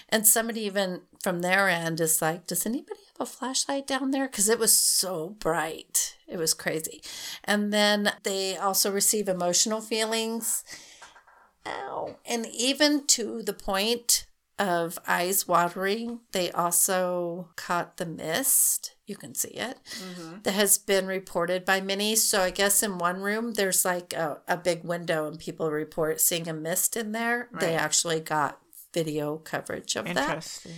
And 0.08 0.26
somebody 0.26 0.62
even 0.62 1.02
from 1.22 1.40
their 1.40 1.68
end 1.68 2.00
is 2.00 2.20
like 2.20 2.46
does 2.46 2.66
anybody 2.66 3.00
have 3.12 3.28
a 3.28 3.30
flashlight 3.30 3.86
down 3.86 4.10
there? 4.10 4.26
Because 4.26 4.48
it 4.48 4.58
was 4.58 4.72
so 4.72 5.36
bright. 5.38 6.16
It 6.26 6.36
was 6.36 6.54
crazy. 6.54 7.02
And 7.44 7.72
then 7.72 8.12
they 8.22 8.56
also 8.56 8.90
receive 8.90 9.28
emotional 9.28 9.80
feelings. 9.80 10.64
Ow. 11.66 12.16
And 12.26 12.46
even 12.46 13.06
to 13.08 13.42
the 13.42 13.52
point 13.52 14.26
of 14.60 14.98
eyes 15.08 15.48
watering 15.48 16.20
they 16.32 16.50
also 16.52 17.48
caught 17.56 17.96
the 17.96 18.06
mist 18.06 18.94
you 19.10 19.16
can 19.16 19.34
see 19.34 19.48
it 19.48 19.76
mm-hmm. 19.90 20.36
that 20.44 20.52
has 20.52 20.78
been 20.78 21.06
reported 21.06 21.64
by 21.64 21.80
many. 21.80 22.14
So 22.14 22.42
I 22.42 22.50
guess 22.50 22.80
in 22.80 22.96
one 22.96 23.20
room 23.20 23.54
there's 23.54 23.84
like 23.84 24.12
a, 24.12 24.38
a 24.46 24.56
big 24.56 24.84
window 24.84 25.26
and 25.26 25.38
people 25.38 25.70
report 25.70 26.20
seeing 26.20 26.48
a 26.48 26.54
mist 26.54 26.96
in 26.96 27.10
there. 27.10 27.48
They 27.52 27.74
actually 27.74 28.20
got 28.20 28.60
video 28.94 29.38
coverage 29.38 29.96
of 29.96 30.04
that. 30.04 30.16
Interesting. 30.16 30.72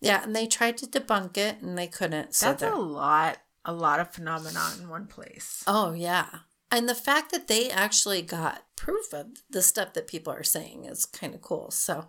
Yeah, 0.00 0.22
and 0.22 0.34
they 0.34 0.46
tried 0.46 0.78
to 0.78 0.86
debunk 0.86 1.36
it 1.36 1.60
and 1.60 1.76
they 1.76 1.86
couldn't. 1.86 2.34
So 2.34 2.46
That's 2.46 2.62
a 2.62 2.74
lot, 2.74 3.38
a 3.66 3.72
lot 3.72 4.00
of 4.00 4.12
phenomena 4.12 4.62
in 4.80 4.88
one 4.88 5.06
place. 5.06 5.62
Oh, 5.66 5.92
yeah. 5.92 6.28
And 6.74 6.88
the 6.88 6.94
fact 6.96 7.30
that 7.30 7.46
they 7.46 7.70
actually 7.70 8.20
got 8.20 8.64
proof 8.74 9.14
of 9.14 9.26
the 9.48 9.62
stuff 9.62 9.92
that 9.92 10.08
people 10.08 10.32
are 10.32 10.42
saying 10.42 10.86
is 10.86 11.06
kind 11.06 11.32
of 11.32 11.40
cool. 11.40 11.70
So, 11.70 12.08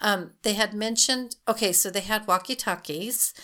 um, 0.00 0.34
they 0.42 0.52
had 0.52 0.72
mentioned, 0.72 1.34
okay, 1.48 1.72
so 1.72 1.90
they 1.90 2.00
had 2.00 2.28
walkie 2.28 2.54
talkies 2.54 3.34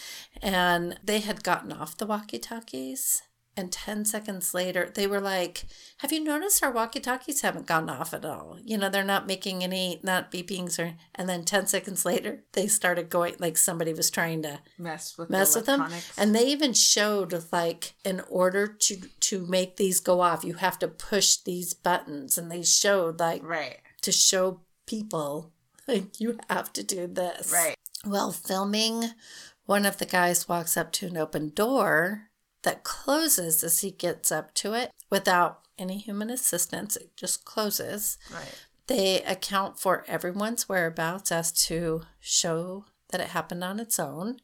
and 0.41 0.97
they 1.03 1.19
had 1.19 1.43
gotten 1.43 1.73
off 1.73 1.97
the 1.97 2.07
walkie 2.07 2.39
talkies. 2.39 3.23
And 3.57 3.73
10 3.73 4.05
seconds 4.05 4.55
later, 4.55 4.91
they 4.95 5.07
were 5.07 5.21
like, 5.21 5.65
Have 5.99 6.13
you 6.13 6.23
noticed 6.23 6.63
our 6.63 6.71
walkie 6.71 7.01
talkies 7.01 7.41
haven't 7.43 7.67
gone 7.67 7.91
off 7.91 8.15
at 8.15 8.25
all? 8.25 8.59
You 8.65 8.79
know, 8.79 8.89
they're 8.89 9.05
not 9.05 9.27
making 9.27 9.63
any, 9.65 10.01
not 10.03 10.31
beepings 10.33 10.79
or, 10.79 10.95
and 11.15 11.29
then 11.29 11.45
10 11.45 11.67
seconds 11.67 12.05
later, 12.05 12.45
they 12.53 12.69
started 12.69 13.11
going 13.11 13.35
like 13.39 13.59
somebody 13.59 13.93
was 13.93 14.11
trying 14.11 14.43
to 14.43 14.61
Mess 14.79 15.19
with 15.19 15.31
mess 15.31 15.53
the 15.55 15.59
with 15.61 15.67
them. 15.67 15.91
and 16.17 16.35
they 16.35 16.47
even 16.47 16.73
showed 16.73 17.45
like 17.53 17.95
in 18.05 18.23
order 18.31 18.67
to 18.67 18.97
to 19.21 19.47
make 19.47 19.77
these 19.77 20.01
go 20.01 20.21
off 20.21 20.45
you 20.45 20.55
have 20.55 20.79
to 20.79 20.89
push 20.89 21.37
these 21.37 21.75
buttons. 21.75 22.39
And 22.39 22.51
they 22.51 22.63
showed 22.63 23.19
like 23.21 23.43
right, 23.45 23.79
to 24.03 24.13
show 24.13 24.61
people 24.87 25.53
like 25.89 26.21
you 26.21 26.39
have 26.49 26.73
to 26.75 26.83
do 26.85 27.07
this. 27.07 27.53
Right. 27.53 27.75
well 28.07 28.33
filming 28.33 29.11
one 29.67 29.85
of 29.87 29.99
the 29.99 30.07
guys 30.07 30.49
walks 30.49 30.77
up 30.77 30.91
to 30.93 31.07
an 31.07 31.17
open 31.17 31.51
door 31.51 32.30
that 32.63 32.85
closes 32.85 33.63
as 33.65 33.81
he 33.81 33.91
gets 33.91 34.31
up 34.31 34.53
to 34.55 34.75
it 34.75 34.91
without 35.11 35.61
any 35.79 35.99
human 35.99 36.29
assistance 36.31 36.97
it 36.97 37.17
just 37.17 37.45
closes 37.45 38.19
Right. 38.33 38.65
they 38.87 39.23
account 39.23 39.79
for 39.79 40.05
everyone's 40.07 40.69
whereabouts 40.69 41.33
as 41.33 41.53
to 41.67 42.03
show 42.21 42.85
that 43.11 43.21
it 43.21 43.29
happened 43.29 43.65
on 43.65 43.81
its 43.81 43.99
own. 43.99 44.37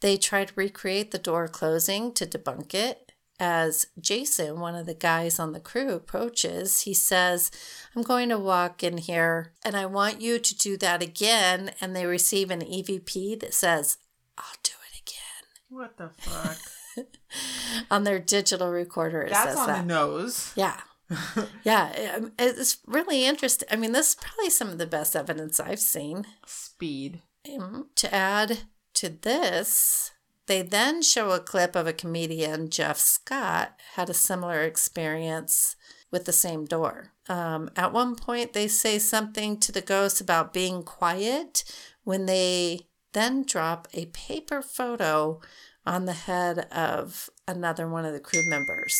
They 0.00 0.16
try 0.16 0.44
to 0.44 0.52
recreate 0.56 1.12
the 1.12 1.18
door 1.18 1.48
closing 1.48 2.12
to 2.14 2.26
debunk 2.26 2.74
it. 2.74 3.12
As 3.40 3.86
Jason, 4.00 4.60
one 4.60 4.74
of 4.74 4.84
the 4.86 4.94
guys 4.94 5.38
on 5.38 5.52
the 5.52 5.60
crew, 5.60 5.90
approaches, 5.92 6.82
he 6.82 6.92
says, 6.94 7.50
I'm 7.96 8.02
going 8.02 8.28
to 8.28 8.38
walk 8.38 8.82
in 8.82 8.98
here 8.98 9.52
and 9.64 9.74
I 9.76 9.86
want 9.86 10.20
you 10.20 10.38
to 10.38 10.54
do 10.54 10.76
that 10.78 11.02
again. 11.02 11.70
And 11.80 11.96
they 11.96 12.04
receive 12.06 12.50
an 12.50 12.60
EVP 12.60 13.40
that 13.40 13.54
says, 13.54 13.96
I'll 14.36 14.44
do 14.62 14.72
it 14.92 15.00
again. 15.00 15.44
What 15.68 15.96
the 15.96 16.10
fuck? 16.18 16.58
On 17.90 18.04
their 18.04 18.18
digital 18.18 18.70
recorder, 18.70 19.22
it 19.22 19.30
That's 19.30 19.50
says 19.50 19.58
on 19.58 19.66
that. 19.68 19.80
the 19.82 19.86
nose. 19.86 20.52
Yeah. 20.56 20.80
yeah. 21.64 22.12
um, 22.16 22.32
It's 22.38 22.78
really 22.86 23.24
interesting. 23.24 23.68
I 23.70 23.76
mean, 23.76 23.92
this 23.92 24.10
is 24.10 24.14
probably 24.16 24.50
some 24.50 24.68
of 24.68 24.78
the 24.78 24.86
best 24.86 25.16
evidence 25.16 25.58
I've 25.60 25.80
seen. 25.80 26.26
Speed. 26.46 27.22
Um, 27.58 27.88
to 27.96 28.14
add 28.14 28.60
to 28.94 29.08
this, 29.08 30.12
they 30.46 30.62
then 30.62 31.02
show 31.02 31.30
a 31.30 31.40
clip 31.40 31.74
of 31.76 31.86
a 31.86 31.92
comedian, 31.92 32.70
Jeff 32.70 32.98
Scott, 32.98 33.78
had 33.94 34.10
a 34.10 34.14
similar 34.14 34.62
experience 34.62 35.76
with 36.10 36.24
the 36.24 36.32
same 36.32 36.64
door. 36.64 37.12
Um, 37.28 37.70
at 37.76 37.92
one 37.92 38.16
point, 38.16 38.52
they 38.52 38.68
say 38.68 38.98
something 38.98 39.58
to 39.60 39.72
the 39.72 39.80
ghost 39.80 40.20
about 40.20 40.52
being 40.52 40.82
quiet 40.82 41.64
when 42.04 42.26
they 42.26 42.80
then 43.12 43.44
drop 43.44 43.88
a 43.94 44.06
paper 44.06 44.62
photo 44.62 45.40
on 45.86 46.04
the 46.06 46.12
head 46.12 46.66
of 46.72 47.28
another 47.48 47.88
one 47.88 48.04
of 48.04 48.12
the 48.12 48.20
crew 48.20 48.42
members. 48.48 48.96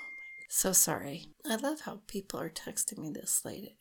so 0.48 0.72
sorry. 0.72 1.26
I 1.48 1.56
love 1.56 1.80
how 1.82 2.00
people 2.06 2.40
are 2.40 2.50
texting 2.50 2.98
me 2.98 3.10
this 3.10 3.44
late. 3.44 3.76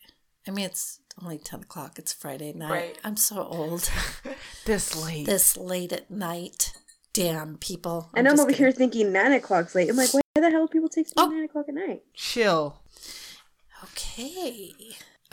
I 0.47 0.51
mean, 0.51 0.65
it's 0.65 0.99
only 1.21 1.37
10 1.37 1.61
o'clock. 1.61 1.99
It's 1.99 2.13
Friday 2.13 2.51
night. 2.53 2.71
Right. 2.71 2.97
I'm 3.03 3.17
so 3.17 3.43
old. 3.43 3.89
This 4.65 4.95
late. 5.03 5.25
this 5.25 5.57
late 5.57 5.91
at 5.91 6.09
night. 6.11 6.73
Damn 7.13 7.57
people. 7.57 8.09
I'm 8.13 8.19
And 8.19 8.27
I'm 8.27 8.39
over 8.39 8.49
kidding. 8.51 8.57
here 8.65 8.71
thinking 8.71 9.11
nine 9.11 9.33
o'clock's 9.33 9.75
late. 9.75 9.89
I'm 9.89 9.95
like, 9.97 10.13
why 10.13 10.21
the 10.35 10.49
hell 10.49 10.65
do 10.67 10.71
people 10.71 10.87
text 10.89 11.15
me 11.17 11.23
Oh. 11.23 11.27
nine 11.29 11.43
o'clock 11.45 11.65
at 11.67 11.73
night? 11.75 12.03
Chill. 12.13 12.79
Okay. 13.83 14.73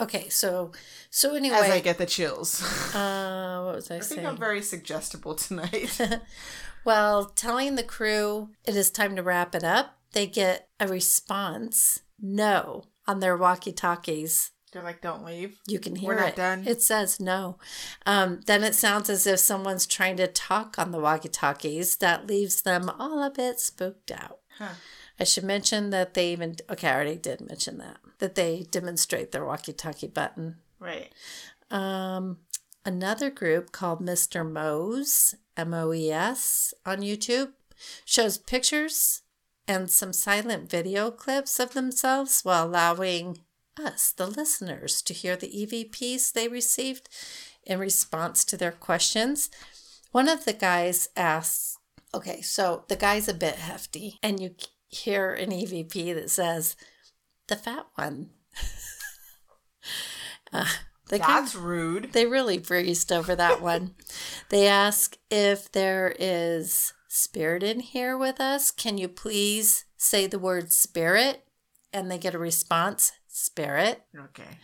Okay, 0.01 0.29
so 0.29 0.71
so 1.09 1.35
anyway, 1.35 1.57
As 1.57 1.71
I 1.71 1.79
get 1.81 1.97
the 1.97 2.05
chills. 2.05 2.61
uh, 2.95 3.61
what 3.63 3.75
was 3.75 3.91
I, 3.91 3.99
saying? 3.99 4.01
I 4.01 4.05
think? 4.05 4.27
I'm 4.27 4.37
very 4.37 4.61
suggestible 4.61 5.35
tonight. 5.35 5.99
well, 6.85 7.25
telling 7.25 7.75
the 7.75 7.83
crew 7.83 8.49
it 8.65 8.75
is 8.75 8.89
time 8.91 9.15
to 9.15 9.23
wrap 9.23 9.55
it 9.55 9.63
up, 9.63 9.97
they 10.13 10.27
get 10.27 10.69
a 10.79 10.87
response 10.87 12.01
no 12.19 12.83
on 13.07 13.19
their 13.19 13.35
walkie-talkies. 13.35 14.51
They're 14.71 14.83
like, 14.83 15.01
don't 15.01 15.25
leave. 15.25 15.57
You 15.67 15.79
can 15.79 15.95
hear 15.95 16.09
We're 16.09 16.19
not 16.19 16.29
it. 16.29 16.35
done. 16.35 16.63
It 16.67 16.81
says 16.83 17.19
no. 17.19 17.57
Um, 18.05 18.41
then 18.45 18.63
it 18.63 18.75
sounds 18.75 19.09
as 19.09 19.25
if 19.25 19.39
someone's 19.39 19.87
trying 19.87 20.17
to 20.17 20.27
talk 20.27 20.77
on 20.77 20.91
the 20.91 20.99
walkie-talkies. 20.99 21.95
That 21.97 22.27
leaves 22.27 22.61
them 22.61 22.89
all 22.99 23.23
a 23.23 23.31
bit 23.31 23.59
spooked 23.59 24.11
out. 24.11 24.39
Huh. 24.59 24.73
I 25.19 25.23
should 25.23 25.43
mention 25.43 25.89
that 25.89 26.13
they 26.13 26.31
even 26.31 26.55
okay, 26.69 26.87
I 26.87 26.93
already 26.93 27.17
did 27.17 27.41
mention 27.41 27.79
that 27.79 27.97
that 28.19 28.35
they 28.35 28.65
demonstrate 28.69 29.31
their 29.31 29.45
walkie-talkie 29.45 30.07
button. 30.07 30.57
Right. 30.79 31.11
Um, 31.71 32.37
another 32.85 33.29
group 33.29 33.71
called 33.71 34.01
Mr. 34.01 34.49
Moes 34.49 35.35
M 35.57 35.73
O 35.73 35.93
E 35.93 36.11
S 36.11 36.73
on 36.85 36.99
YouTube 36.99 37.51
shows 38.05 38.37
pictures 38.37 39.21
and 39.67 39.91
some 39.91 40.13
silent 40.13 40.69
video 40.69 41.11
clips 41.11 41.59
of 41.59 41.73
themselves 41.73 42.41
while 42.43 42.65
allowing 42.65 43.39
us, 43.77 44.11
the 44.11 44.27
listeners, 44.27 45.01
to 45.03 45.13
hear 45.13 45.35
the 45.35 45.47
EVPs 45.47 46.33
they 46.33 46.47
received 46.47 47.07
in 47.63 47.79
response 47.79 48.43
to 48.45 48.57
their 48.57 48.71
questions. 48.71 49.49
One 50.11 50.27
of 50.27 50.45
the 50.45 50.53
guys 50.53 51.07
asks, 51.15 51.77
okay, 52.13 52.41
so 52.41 52.83
the 52.87 52.95
guy's 52.95 53.27
a 53.27 53.33
bit 53.33 53.55
hefty, 53.55 54.17
and 54.23 54.39
you 54.39 54.55
hear 54.87 55.33
an 55.33 55.51
EVP 55.51 56.15
that 56.15 56.31
says, 56.31 56.75
the 57.49 57.55
fat 57.55 57.87
one. 57.95 58.29
uh, 60.53 60.65
That's 61.09 61.55
rude. 61.55 62.11
they 62.13 62.25
really 62.25 62.57
breezed 62.57 63.11
over 63.11 63.35
that 63.35 63.61
one. 63.73 63.95
they 64.49 64.67
ask 64.67 65.17
if 65.29 65.71
there 65.71 66.15
is 66.19 66.93
spirit 67.07 67.63
in 67.63 67.79
here 67.79 68.17
with 68.17 68.39
us. 68.39 68.71
Can 68.71 68.97
you 68.97 69.07
please 69.07 69.85
say 69.97 70.27
the 70.27 70.39
word 70.39 70.71
spirit? 70.71 71.45
And 71.91 72.11
they 72.11 72.19
get 72.19 72.35
a 72.35 72.39
response, 72.39 73.11
spirit. 73.27 74.03
Okay. 74.15 74.59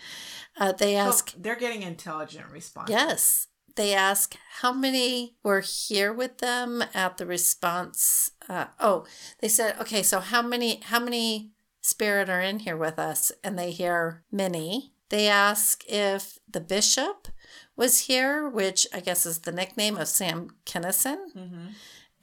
Uh, 0.57 0.71
they 0.73 0.93
So 0.93 0.99
ask, 0.99 1.33
they're 1.35 1.55
getting 1.55 1.81
intelligent 1.81 2.45
responses. 2.51 2.93
yes. 2.95 3.47
They 3.75 3.93
ask 3.93 4.37
how 4.61 4.71
many 4.71 5.35
were 5.43 5.59
here 5.59 6.13
with 6.13 6.37
them 6.37 6.81
at 6.93 7.17
the 7.17 7.25
response. 7.25 8.31
Uh, 8.47 8.67
oh, 8.79 9.05
they 9.41 9.49
said, 9.49 9.75
okay, 9.81 10.01
so 10.01 10.21
how 10.21 10.41
many, 10.41 10.79
how 10.85 10.99
many 10.99 11.51
spirit 11.85 12.29
are 12.29 12.41
in 12.41 12.59
here 12.59 12.77
with 12.77 12.97
us? 12.99 13.31
And 13.43 13.57
they 13.57 13.71
hear 13.71 14.23
many. 14.31 14.91
They 15.09 15.27
ask 15.27 15.83
if 15.87 16.39
the 16.49 16.59
bishop 16.59 17.27
was 17.75 18.01
here, 18.01 18.49
which 18.49 18.87
I 18.93 18.99
guess 18.99 19.25
is 19.25 19.39
the 19.39 19.51
nickname 19.51 19.97
of 19.97 20.07
Sam 20.07 20.55
Kinison. 20.65 21.17
Mm-hmm. 21.35 21.65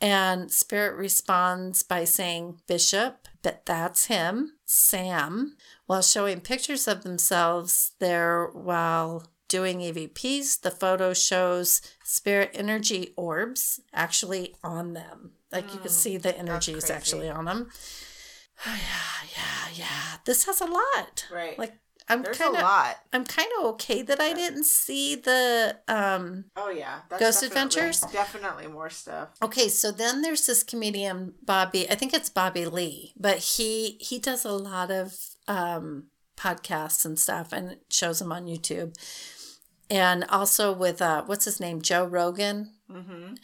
And 0.00 0.50
Spirit 0.50 0.96
responds 0.96 1.84
by 1.84 2.04
saying, 2.04 2.60
Bishop, 2.66 3.28
but 3.42 3.64
that's 3.64 4.06
him, 4.06 4.54
Sam, 4.64 5.56
while 5.86 6.02
showing 6.02 6.40
pictures 6.40 6.88
of 6.88 7.04
themselves 7.04 7.92
there 8.00 8.46
while 8.52 9.28
doing 9.46 9.78
EVPs. 9.78 10.62
The 10.62 10.72
photo 10.72 11.12
shows 11.12 11.82
spirit 12.02 12.50
energy 12.54 13.12
orbs 13.16 13.78
actually 13.92 14.56
on 14.64 14.94
them. 14.94 15.32
Like 15.52 15.72
you 15.72 15.78
can 15.78 15.90
see 15.90 16.16
the 16.16 16.36
energy 16.36 16.72
is 16.72 16.90
actually 16.90 17.28
on 17.28 17.44
them. 17.44 17.68
yeah, 18.66 19.28
yeah, 19.36 19.68
yeah. 19.74 20.16
This 20.24 20.46
has 20.46 20.60
a 20.60 20.66
lot. 20.66 21.26
Right. 21.32 21.58
Like 21.58 21.74
I'm 22.08 22.22
There's 22.22 22.36
kind 22.36 22.54
a 22.54 22.58
of 22.58 22.62
lot. 22.64 22.96
I'm 23.12 23.24
kind 23.24 23.48
of 23.60 23.66
okay 23.74 24.02
that 24.02 24.20
I 24.20 24.32
didn't 24.32 24.64
see 24.64 25.14
the 25.14 25.78
um 25.88 26.46
Oh 26.56 26.70
yeah. 26.70 27.00
That's 27.08 27.20
Ghost 27.20 27.40
definitely- 27.42 27.62
Adventures? 27.62 28.00
Definitely 28.12 28.66
more 28.66 28.90
stuff. 28.90 29.28
Okay, 29.40 29.68
so 29.68 29.90
then 29.92 30.20
there's 30.22 30.46
this 30.46 30.62
comedian 30.64 31.34
Bobby. 31.44 31.88
I 31.90 31.94
think 31.94 32.12
it's 32.12 32.28
Bobby 32.28 32.64
Lee, 32.66 33.14
but 33.18 33.38
he 33.38 33.98
he 34.00 34.18
does 34.18 34.44
a 34.44 34.52
lot 34.52 34.90
of 34.90 35.14
um, 35.48 36.04
podcasts 36.36 37.04
and 37.04 37.18
stuff, 37.18 37.52
and 37.52 37.76
shows 37.88 38.18
them 38.18 38.32
on 38.32 38.46
YouTube, 38.46 38.94
and 39.92 40.24
also 40.30 40.72
with 40.72 41.02
uh, 41.02 41.22
what's 41.26 41.44
his 41.44 41.60
name, 41.60 41.82
Joe 41.82 42.06
Rogan. 42.06 42.70
Mm-hmm. 42.90 43.34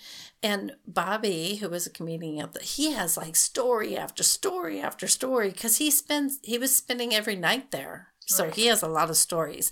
And 0.43 0.73
Bobby, 0.87 1.57
who 1.57 1.69
was 1.69 1.87
a 1.87 1.91
comedian, 1.91 2.49
he 2.63 2.93
has 2.93 3.17
like 3.19 3.37
story 3.37 3.97
after 3.99 4.23
story 4.23 4.81
after 4.81 5.07
story 5.07 5.51
because 5.51 5.77
he 5.77 5.91
spends 5.91 6.39
he 6.43 6.57
was 6.57 6.75
spending 6.75 7.15
every 7.15 7.37
night 7.37 7.71
there, 7.71 8.09
so 8.27 8.45
Right. 8.45 8.55
he 8.55 8.67
has 8.67 8.83
a 8.83 8.89
lot 8.89 9.11
of 9.11 9.17
stories. 9.19 9.71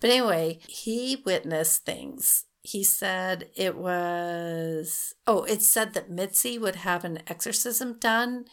But 0.00 0.10
anyway, 0.10 0.58
he 0.66 1.22
witnessed 1.24 1.84
things. 1.84 2.44
He 2.62 2.82
said 2.82 3.48
it 3.54 3.76
was 3.76 5.14
oh, 5.28 5.44
it 5.44 5.62
said 5.62 5.94
that 5.94 6.10
Mitzi 6.10 6.58
would 6.58 6.76
have 6.76 7.04
an 7.04 7.20
exorcism 7.28 7.98
done 8.00 8.46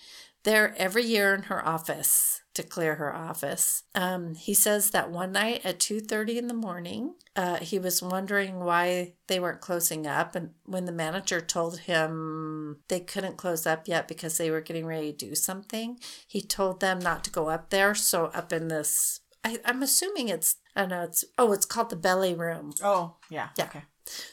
there 0.44 0.76
every 0.78 1.06
year 1.06 1.34
in 1.34 1.44
her 1.44 1.68
office. 1.68 2.43
To 2.54 2.64
clear 2.64 2.96
her 2.96 3.14
office. 3.14 3.84
Um, 3.96 4.36
he 4.36 4.54
says 4.54 4.92
that 4.92 5.10
one 5.10 5.32
night 5.32 5.62
at 5.64 5.80
2.30 5.80 6.38
in 6.38 6.48
the 6.48 6.54
morning, 6.54 7.16
uh, 7.36 7.58
he 7.58 7.80
was 7.80 8.02
wondering 8.02 8.60
why 8.60 9.14
they 9.28 9.40
weren't 9.40 9.62
closing 9.62 10.06
up. 10.06 10.36
And 10.36 10.52
when 10.66 10.86
the 10.86 10.92
manager 10.92 11.42
told 11.42 11.80
him 11.80 12.78
they 12.90 13.00
couldn't 13.00 13.38
close 13.38 13.66
up 13.66 13.88
yet 13.88 14.08
because 14.08 14.38
they 14.38 14.52
were 14.52 14.62
getting 14.62 14.86
ready 14.86 15.12
to 15.12 15.26
do 15.30 15.36
something, 15.36 16.00
he 16.28 16.42
told 16.42 16.80
them 16.80 17.00
not 17.00 17.24
to 17.24 17.32
go 17.32 17.50
up 17.50 17.70
there. 17.70 17.96
So 17.96 18.26
up 18.28 18.54
in 18.54 18.68
this, 18.68 19.22
I, 19.44 19.60
I'm 19.66 19.82
assuming 19.82 20.30
it's, 20.30 20.58
I 20.76 20.82
don't 20.82 20.90
know, 20.90 21.04
it's, 21.04 21.26
oh, 21.38 21.54
it's 21.54 21.66
called 21.66 21.90
the 21.90 21.96
belly 21.96 22.36
room. 22.36 22.74
Oh, 22.84 23.16
yeah. 23.30 23.50
Yeah. 23.58 23.66
Okay. 23.66 23.84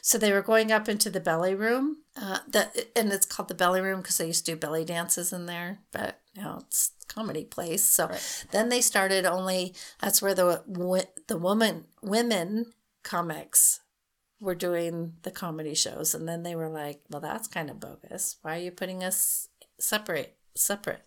So 0.01 0.17
they 0.17 0.31
were 0.31 0.41
going 0.41 0.71
up 0.71 0.89
into 0.89 1.09
the 1.09 1.19
belly 1.19 1.55
room. 1.55 1.97
Uh, 2.21 2.39
that 2.49 2.75
and 2.95 3.11
it's 3.11 3.25
called 3.25 3.47
the 3.47 3.55
belly 3.55 3.79
room 3.81 4.01
because 4.01 4.17
they 4.17 4.27
used 4.27 4.45
to 4.45 4.51
do 4.51 4.57
belly 4.57 4.83
dances 4.83 5.31
in 5.31 5.45
there. 5.45 5.79
But 5.91 6.19
now 6.35 6.59
it's 6.61 6.91
comedy 7.13 7.45
place. 7.45 7.83
So 7.85 8.07
Right. 8.07 8.45
then 8.51 8.69
they 8.69 8.81
started 8.81 9.25
only. 9.25 9.73
That's 9.99 10.21
where 10.21 10.33
the 10.33 10.63
the 11.27 11.37
woman 11.37 11.85
women 12.01 12.73
comics 13.03 13.81
were 14.39 14.55
doing 14.55 15.13
the 15.21 15.31
comedy 15.31 15.75
shows, 15.75 16.15
and 16.15 16.27
then 16.27 16.43
they 16.43 16.55
were 16.55 16.69
like, 16.69 17.01
"Well, 17.09 17.21
that's 17.21 17.47
kind 17.47 17.69
of 17.69 17.79
bogus. 17.79 18.37
Why 18.41 18.55
are 18.57 18.61
you 18.61 18.71
putting 18.71 19.03
us 19.03 19.47
separate?" 19.79 20.35
Separate. 20.53 21.03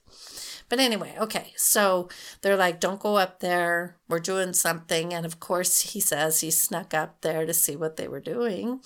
But 0.71 0.81
anyway, 0.81 1.15
okay. 1.21 1.53
So 1.57 2.09
they're 2.41 2.57
like, 2.57 2.81
don't 2.81 2.99
go 2.99 3.19
up 3.19 3.41
there. 3.41 3.99
We're 4.09 4.19
doing 4.21 4.55
something. 4.55 5.13
And 5.13 5.27
of 5.27 5.39
course, 5.39 5.81
he 5.93 6.01
says 6.01 6.41
he 6.41 6.51
snuck 6.51 6.95
up 6.95 7.21
there 7.21 7.45
to 7.45 7.53
see 7.53 7.77
what 7.77 7.97
they 7.97 8.09
were 8.09 8.21
doing. 8.21 8.81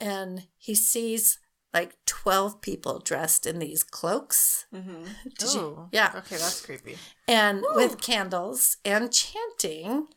And 0.00 0.48
he 0.58 0.74
sees 0.74 1.38
like 1.72 1.94
12 2.06 2.60
people 2.60 2.98
dressed 2.98 3.46
in 3.46 3.58
these 3.58 3.82
cloaks. 3.82 4.66
Mm-hmm. 4.74 5.04
Did 5.38 5.54
you- 5.54 5.60
Oh, 5.60 5.88
yeah. 5.92 6.12
Okay, 6.16 6.36
that's 6.36 6.64
creepy. 6.64 6.96
And 7.28 7.64
with 7.74 8.00
candles 8.00 8.76
and 8.84 9.12
chanting, 9.12 10.08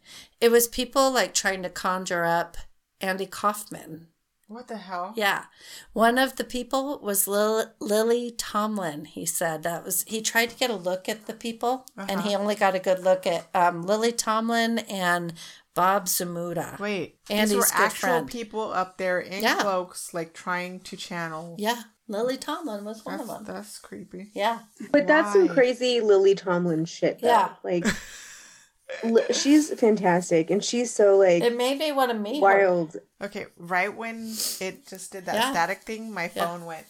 it 0.41 0.49
was 0.51 0.67
people 0.67 1.11
like 1.11 1.34
trying 1.34 1.63
to 1.63 1.69
conjure 1.69 2.25
up 2.25 2.57
Andy 3.01 3.25
Kaufman. 3.25 4.07
What 4.47 4.67
the 4.67 4.77
hell? 4.77 5.13
Yeah. 5.15 5.45
One 5.93 6.17
of 6.19 6.35
the 6.35 6.43
people 6.43 6.99
was 7.01 7.27
Lil- 7.27 7.71
Lily 7.80 8.30
Tomlin, 8.38 9.05
he 9.05 9.25
said. 9.25 9.63
That 9.63 9.84
was 9.84 10.03
he 10.07 10.21
tried 10.21 10.49
to 10.51 10.55
get 10.57 10.69
a 10.69 10.75
look 10.75 11.07
at 11.09 11.25
the 11.25 11.34
people 11.34 11.85
and 11.97 12.21
he 12.21 12.35
only 12.35 12.53
got 12.55 12.75
a 12.75 12.80
good 12.80 12.99
look 13.03 13.25
at 13.25 13.47
um, 13.55 13.84
Lily 13.84 14.11
Tomlin 14.11 14.80
and 14.80 15.34
Bob 15.76 16.06
Zmuda. 16.06 16.80
Wait, 16.80 17.18
Andy's 17.30 17.50
these 17.52 17.58
were 17.60 17.66
actual 17.74 18.10
friend. 18.10 18.30
people 18.30 18.72
up 18.72 18.98
there 18.98 19.20
in 19.20 19.41
Yeah. 19.44 19.56
cloaks, 19.62 20.14
like 20.14 20.34
trying 20.34 20.80
to 20.82 20.95
channel. 20.98 21.56
Yeah. 21.58 21.82
Lily 22.08 22.38
Tomlin 22.38 22.84
was 22.84 23.06
one 23.06 23.18
That's, 23.18 23.30
of 23.30 23.45
them. 23.45 23.56
that's 23.56 23.80
creepy. 23.80 24.30
Yeah. 24.34 24.60
But 24.91 25.08
that's 25.08 25.32
some 25.34 25.48
crazy 25.48 26.02
Lily 26.02 26.36
Tomlin 26.36 26.86
shit. 26.86 27.20
Though. 27.22 27.28
Yeah. 27.30 27.50
Like, 27.64 27.86
she's 29.32 29.74
fantastic, 29.80 30.50
and 30.52 30.64
she's 30.64 30.91
so 30.94 31.18
like 31.18 31.41
It 31.44 31.56
made 31.58 31.80
me 31.80 31.91
want 31.91 32.12
to 32.12 32.18
meet 32.18 32.36
her. 32.36 32.41
wild. 32.41 32.98
Okay, 33.22 33.45
right 33.58 33.95
when 33.95 34.36
it 34.60 34.86
just 34.88 35.12
did 35.12 35.26
that 35.26 35.36
Yeah. 35.36 35.52
static 35.52 35.82
thing, 35.84 36.12
my 36.14 36.30
Yeah. 36.36 36.45
phone 36.48 36.66
went. 36.66 36.86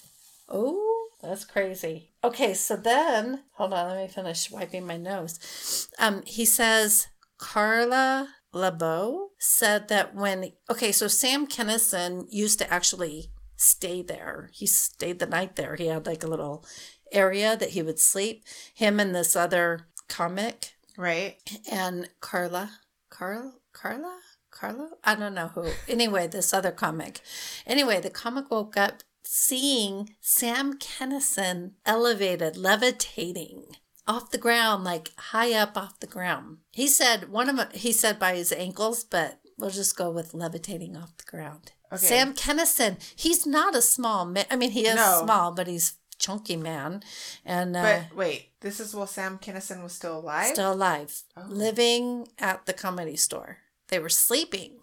Oh, 0.50 1.08
that's 1.22 1.46
crazy. 1.46 2.12
Okay, 2.24 2.54
so 2.54 2.76
then 2.76 3.44
hold 3.54 3.74
on, 3.74 3.90
let 3.90 3.98
me 4.02 4.08
finish 4.08 4.50
wiping 4.52 4.86
my 4.86 4.98
nose. 4.98 5.88
Um, 6.00 6.24
he 6.26 6.44
says 6.46 7.08
Carla 7.38 8.30
LaBove 8.54 9.30
said 9.40 9.88
that 9.88 10.14
when 10.14 10.52
okay, 10.70 10.92
so 10.92 11.08
Sam 11.08 11.48
Kinison 11.48 12.26
used 12.30 12.60
to 12.60 12.72
actually 12.72 13.32
stay 13.56 14.02
there. 14.02 14.50
He 14.54 14.66
stayed 14.66 15.20
the 15.20 15.26
night 15.26 15.56
there. 15.56 15.76
He 15.76 15.88
had 15.88 16.06
like 16.06 16.24
a 16.24 16.28
little 16.28 16.66
area 17.12 17.56
that 17.58 17.72
he 17.72 17.82
would 17.82 18.00
sleep. 18.00 18.44
Him 18.74 19.00
and 19.00 19.14
this 19.14 19.36
other 19.36 19.88
comic 20.08 20.74
Right? 20.98 21.38
and 21.72 22.10
Carla, 22.20 22.72
Carl, 23.10 23.62
Carla, 23.74 24.20
Carlo? 24.52 24.90
I 25.04 25.16
don't 25.16 25.34
know 25.34 25.48
who. 25.48 25.70
Anyway, 25.88 26.28
this 26.28 26.54
other 26.54 26.72
comic. 26.72 27.22
Anyway, 27.66 28.00
the 28.00 28.10
comic 28.10 28.52
woke 28.52 28.78
up 28.78 29.02
seeing 29.24 30.12
Sam 30.22 30.78
Kinison 30.78 31.72
elevated, 31.86 32.56
levitating 32.58 33.76
off 34.08 34.32
the 34.32 34.38
ground, 34.38 34.84
like 34.84 35.12
high 35.18 35.54
up 35.54 35.78
off 35.78 36.00
the 36.00 36.08
ground. 36.08 36.58
He 36.72 36.88
said 36.88 37.30
one 37.30 37.50
of 37.50 37.58
'em- 37.60 37.72
he 37.74 37.92
said 37.92 38.20
by 38.20 38.36
his 38.36 38.52
ankles, 38.52 39.04
but 39.04 39.40
we'll 39.58 39.70
just 39.70 39.96
go 39.96 40.10
with 40.12 40.34
levitating 40.34 40.96
off 40.98 41.16
the 41.18 41.24
ground. 41.26 41.72
Okay. 41.92 42.06
Sam 42.08 42.34
Kinison, 42.34 42.98
he's 43.16 43.46
not 43.46 43.76
a 43.76 43.82
small 43.82 44.26
man. 44.26 44.46
I 44.50 44.56
mean, 44.56 44.72
he 44.72 44.88
is 44.88 44.96
No. 44.96 45.22
small, 45.24 45.52
but 45.52 45.68
he's 45.68 45.94
chunky 46.18 46.56
man, 46.56 47.04
and 47.46 47.76
uh, 47.76 47.82
But 48.10 48.16
wait, 48.18 48.50
this 48.62 48.80
is 48.80 48.96
while 48.96 49.08
Sam 49.08 49.38
Kinison 49.40 49.84
was 49.84 49.94
still 49.94 50.18
alive? 50.20 50.54
still 50.54 50.74
alive, 50.74 51.24
Oh. 51.38 51.44
living 51.48 52.28
at 52.40 52.66
the 52.66 52.74
comedy 52.74 53.16
store. 53.16 53.58
They 53.90 54.00
were 54.00 54.10
sleeping. 54.10 54.80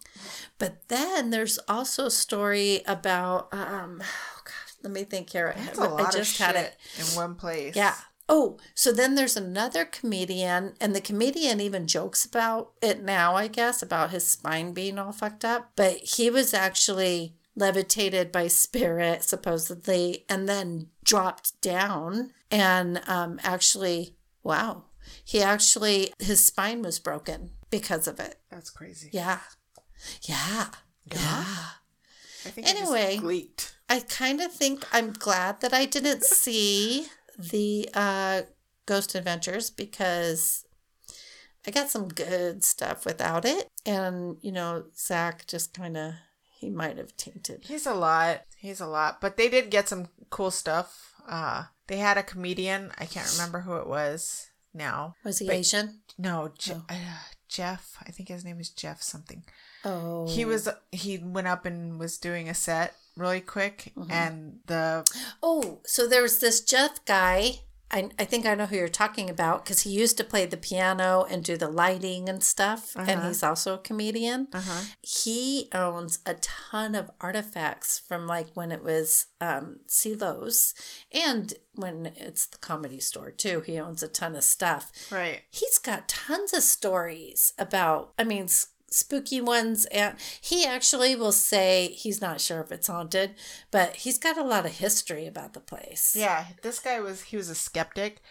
But 0.57 0.87
then 0.87 1.31
there's 1.31 1.57
also 1.67 2.05
a 2.05 2.11
story 2.11 2.81
about 2.85 3.49
um 3.53 4.01
oh 4.05 4.41
god, 4.45 4.83
let 4.83 4.93
me 4.93 5.03
think 5.03 5.31
here. 5.31 5.53
That's 5.57 5.79
I 5.79 5.85
a 5.85 5.89
lot 5.89 6.13
just 6.13 6.39
of 6.39 6.45
had 6.45 6.55
shit 6.55 6.65
it. 6.65 6.77
in 7.09 7.15
one 7.15 7.35
place. 7.35 7.75
Yeah. 7.75 7.95
Oh, 8.33 8.57
so 8.73 8.93
then 8.93 9.15
there's 9.15 9.35
another 9.35 9.83
comedian, 9.83 10.73
and 10.79 10.95
the 10.95 11.01
comedian 11.01 11.59
even 11.59 11.85
jokes 11.85 12.23
about 12.23 12.71
it 12.81 13.03
now, 13.03 13.35
I 13.35 13.47
guess, 13.47 13.81
about 13.81 14.11
his 14.11 14.25
spine 14.25 14.71
being 14.71 14.97
all 14.97 15.11
fucked 15.11 15.43
up. 15.43 15.71
But 15.75 15.97
he 15.97 16.29
was 16.29 16.53
actually 16.53 17.35
levitated 17.57 18.31
by 18.31 18.47
spirit, 18.47 19.23
supposedly, 19.23 20.23
and 20.29 20.47
then 20.47 20.87
dropped 21.03 21.61
down. 21.61 22.31
And 22.49 23.01
um, 23.05 23.37
actually, 23.43 24.15
wow, 24.43 24.85
he 25.25 25.41
actually, 25.41 26.13
his 26.19 26.45
spine 26.45 26.81
was 26.81 26.99
broken 26.99 27.51
because 27.69 28.07
of 28.07 28.17
it. 28.21 28.35
That's 28.49 28.69
crazy. 28.69 29.09
Yeah. 29.11 29.39
Yeah. 30.23 30.67
Yeah. 31.13 31.45
I 32.45 32.49
think 32.49 32.67
Anyway. 32.69 33.17
leaked. 33.17 33.75
I 33.89 33.99
kind 33.99 34.39
of 34.39 34.53
think 34.53 34.87
I'm 34.93 35.11
glad 35.11 35.59
that 35.59 35.73
I 35.73 35.85
didn't 35.85 36.23
see 36.23 37.07
the 37.49 37.89
uh, 37.93 38.41
Ghost 38.85 39.15
Adventures 39.15 39.69
because 39.69 40.65
I 41.67 41.71
got 41.71 41.89
some 41.89 42.07
good 42.07 42.63
stuff 42.63 43.05
without 43.05 43.45
it. 43.45 43.67
And, 43.85 44.37
you 44.41 44.51
know, 44.51 44.85
Zak 44.97 45.47
just 45.47 45.73
kind 45.73 45.97
of, 45.97 46.13
he 46.59 46.69
might 46.69 46.97
have 46.97 47.15
tainted. 47.17 47.63
He's 47.65 47.85
a 47.85 47.93
lot. 47.93 48.41
He's 48.57 48.79
a 48.79 48.87
lot. 48.87 49.19
But 49.21 49.37
they 49.37 49.49
did 49.49 49.69
get 49.71 49.89
some 49.89 50.07
cool 50.29 50.51
stuff. 50.51 51.07
Uh 51.27 51.65
they 51.87 51.97
had 51.97 52.17
a 52.17 52.23
comedian. 52.23 52.91
I 52.97 53.05
can't 53.05 53.31
remember 53.33 53.59
who 53.61 53.75
it 53.75 53.85
was 53.87 54.47
now. 54.73 55.15
Was 55.23 55.39
he 55.39 55.47
But- 55.47 55.55
Asian? 55.57 56.01
No, 56.17 56.51
Je- 56.57 56.73
Oh. 56.73 56.85
uh, 56.89 56.95
Jeff. 57.49 57.97
I 58.07 58.11
think 58.11 58.29
his 58.29 58.45
name 58.45 58.59
is 58.59 58.69
Jeff 58.69 59.01
something. 59.01 59.43
Oh. 59.83 60.25
He 60.27 60.45
was 60.45 60.69
he 60.91 61.17
went 61.17 61.47
up 61.47 61.65
and 61.65 61.99
was 61.99 62.17
doing 62.17 62.47
a 62.49 62.53
set 62.53 62.95
really 63.17 63.41
quick 63.41 63.91
Mm-hmm. 63.97 64.11
and 64.11 64.59
the 64.67 65.05
Oh, 65.43 65.81
so 65.85 66.07
there 66.07 66.21
was 66.21 66.39
this 66.39 66.61
Jeff 66.61 67.03
guy. 67.05 67.61
I, 67.93 68.09
I 68.17 68.23
think 68.23 68.45
I 68.45 68.55
know 68.55 68.67
who 68.67 68.77
you're 68.77 68.87
talking 68.87 69.29
about 69.29 69.65
because 69.65 69.81
he 69.81 69.89
used 69.89 70.15
to 70.17 70.23
play 70.23 70.45
the 70.45 70.55
piano 70.55 71.25
and 71.29 71.43
do 71.43 71.57
the 71.57 71.67
lighting 71.67 72.29
and 72.29 72.41
stuff. 72.41 72.95
And 72.95 73.09
Uh-huh. 73.09 73.27
he's 73.27 73.43
also 73.43 73.73
a 73.73 73.77
comedian. 73.79 74.47
uh-huh. 74.53 74.83
he 75.01 75.67
owns 75.73 76.19
a 76.25 76.35
ton 76.35 76.95
of 76.95 77.11
artifacts 77.19 77.99
from 77.99 78.27
like 78.27 78.47
when 78.53 78.71
it 78.71 78.81
was 78.81 79.25
um 79.41 79.81
Ciro's 79.87 80.73
and 81.11 81.53
when 81.75 82.13
it's 82.15 82.45
the 82.45 82.57
comedy 82.59 83.01
store 83.01 83.29
too. 83.29 83.59
He 83.59 83.77
owns 83.77 84.01
a 84.01 84.07
ton 84.07 84.35
of 84.37 84.45
stuff. 84.45 84.89
Right. 85.11 85.41
He's 85.49 85.77
got 85.77 86.07
tons 86.07 86.53
of 86.53 86.63
stories 86.63 87.51
about 87.59 88.13
I 88.17 88.23
mean 88.23 88.47
spooky 88.91 89.39
ones 89.41 89.85
and 89.85 90.15
he 90.41 90.65
actually 90.65 91.15
will 91.15 91.31
say 91.31 91.87
he's 91.93 92.19
not 92.21 92.41
sure 92.41 92.59
if 92.61 92.71
it's 92.71 92.87
haunted, 92.87 93.33
but 93.71 93.95
he's 93.95 94.17
got 94.17 94.37
a 94.37 94.43
lot 94.43 94.65
of 94.65 94.73
history 94.73 95.25
about 95.25 95.53
the 95.53 95.59
place. 95.61 96.13
Yeah, 96.15 96.45
this 96.61 96.79
guy 96.79 96.99
was 96.99 97.21
he 97.23 97.37
was 97.37 97.49
a 97.49 97.55
skeptic, 97.55 98.21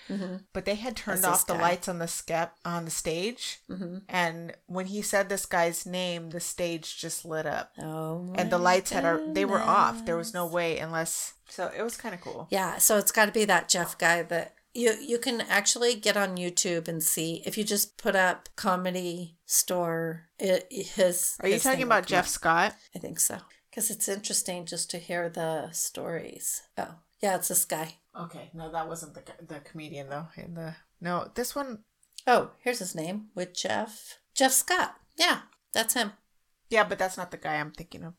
but 0.53 0.65
they 0.67 0.75
had 0.77 0.97
turned 0.97 1.23
That's 1.23 1.43
off 1.43 1.47
the 1.47 1.55
guy. 1.55 1.61
lights 1.63 1.89
on 1.89 1.99
the 1.99 2.09
skep 2.09 2.57
on 2.65 2.85
the 2.85 2.91
stage, 2.91 3.61
Mhm. 3.71 4.03
and 4.09 4.53
when 4.67 4.87
he 4.87 5.03
said 5.03 5.29
this 5.29 5.47
guy's 5.47 5.87
name, 5.87 6.31
the 6.31 6.41
stage 6.41 6.99
just 6.99 7.25
lit 7.25 7.47
up, 7.47 7.73
Oh, 7.83 8.33
and 8.37 8.51
the 8.53 8.59
lights 8.59 8.91
had 8.91 9.05
a, 9.05 9.27
they 9.33 9.45
were 9.45 9.61
off. 9.61 10.05
There 10.05 10.17
was 10.17 10.35
no 10.35 10.47
way 10.47 10.79
unless 10.79 11.35
so 11.49 11.71
it 11.77 11.83
was 11.83 11.97
kind 11.97 12.15
of 12.15 12.21
cool. 12.21 12.47
Yeah, 12.51 12.79
so 12.79 12.97
it's 12.99 13.11
got 13.11 13.27
to 13.27 13.33
be 13.33 13.45
that 13.47 13.69
Jeff 13.69 13.97
guy 13.99 14.23
that 14.23 14.55
you 14.75 14.93
you 15.01 15.19
can 15.19 15.41
actually 15.43 15.95
get 15.95 16.17
on 16.17 16.37
YouTube 16.37 16.89
and 16.89 17.03
see 17.03 17.43
if 17.47 17.57
you 17.59 17.65
just 17.65 17.97
put 17.99 18.15
up 18.17 18.49
comedy 18.57 19.37
store. 19.47 20.29
It, 20.39 20.67
his 20.71 21.37
Are 21.41 21.49
you 21.49 21.55
his 21.55 21.63
talking 21.63 21.83
about 21.83 22.07
Jeff 22.07 22.25
up. 22.25 22.31
Scott? 22.31 22.75
I 22.95 22.99
think 22.99 23.21
so 23.21 23.39
because 23.71 23.91
it's 23.91 24.09
interesting 24.09 24.65
just 24.67 24.91
to 24.91 24.99
hear 24.99 25.29
the 25.29 25.71
stories. 25.73 26.63
Oh, 26.77 26.95
yeah, 27.23 27.37
it's 27.37 27.49
this 27.49 27.65
guy. 27.65 27.97
Okay, 28.19 28.51
no, 28.55 28.71
that 28.73 28.89
wasn't 28.89 29.15
the 29.15 29.23
the 29.47 29.61
comedian 29.61 30.09
though. 30.09 30.27
In 30.37 30.55
the 30.55 30.75
no, 31.01 31.31
this 31.35 31.55
one, 31.55 31.85
Oh, 32.27 32.51
here's 32.63 32.79
his 32.81 32.95
name 32.95 33.29
with 33.35 33.55
Jeff. 33.55 34.19
Jeff 34.35 34.53
Scott. 34.53 34.97
Yeah, 35.17 35.41
that's 35.73 35.95
him. 35.95 36.13
yeah, 36.69 36.85
but 36.85 36.99
that's 36.99 37.17
not 37.17 37.31
the 37.31 37.37
guy 37.37 37.57
I'm 37.57 37.73
thinking 37.73 38.05
of. 38.05 38.15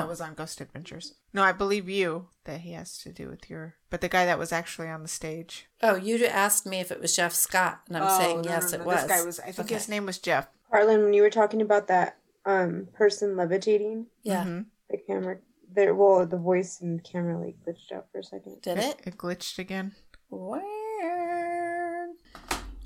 That 0.00 0.08
was 0.08 0.20
on 0.20 0.34
Ghost 0.34 0.60
Adventures. 0.60 1.14
No, 1.32 1.42
I 1.42 1.52
believe 1.52 1.88
you 1.88 2.28
that 2.44 2.60
he 2.60 2.72
has 2.72 2.98
to 2.98 3.12
do 3.12 3.28
with 3.28 3.48
your. 3.50 3.74
But 3.90 4.00
the 4.00 4.08
guy 4.08 4.24
that 4.26 4.38
was 4.38 4.52
actually 4.52 4.88
on 4.88 5.02
the 5.02 5.08
stage. 5.08 5.66
Oh, 5.82 5.94
you 5.96 6.24
asked 6.26 6.66
me 6.66 6.80
if 6.80 6.90
it 6.90 7.00
was 7.00 7.14
Jeff 7.16 7.32
Scott, 7.32 7.80
and 7.88 7.96
I'm 7.96 8.20
saying 8.20 8.38
Oh, 8.38 8.42
no, 8.42 8.50
yes, 8.50 8.72
no, 8.72 8.80
it 8.80 8.84
was. 8.84 8.96
This 9.02 9.06
guy 9.10 9.24
was. 9.24 9.40
I 9.40 9.52
think 9.52 9.66
Okay. 9.68 9.74
his 9.74 9.88
name 9.88 10.06
was 10.06 10.18
Jeff. 10.18 10.48
Harlan, 10.70 11.02
when 11.04 11.12
you 11.14 11.22
were 11.22 11.30
talking 11.30 11.60
about 11.62 11.86
that 11.88 12.18
um 12.46 12.88
person 12.92 13.36
levitating, 13.36 14.06
Yeah. 14.22 14.44
Mhm. 14.44 14.66
the 14.90 14.98
camera 14.98 15.38
there 15.72 15.94
well 15.94 16.24
the 16.26 16.36
voice 16.36 16.80
and 16.80 17.02
camera 17.02 17.38
like 17.38 17.56
glitched 17.66 17.90
out 17.92 18.06
for 18.12 18.18
a 18.18 18.24
second. 18.24 18.60
Did 18.62 18.78
it? 18.78 19.00
It 19.04 19.16
glitched 19.18 19.58
again. 19.58 19.94
Weird. 20.30 22.10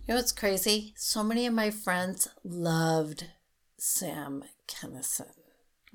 You 0.06 0.14
know 0.14 0.16
what's 0.16 0.32
crazy? 0.32 0.94
So 0.96 1.22
many 1.22 1.46
of 1.46 1.52
my 1.54 1.70
friends 1.70 2.28
loved 2.44 3.26
Sam 3.76 4.44
Kinison. 4.66 5.32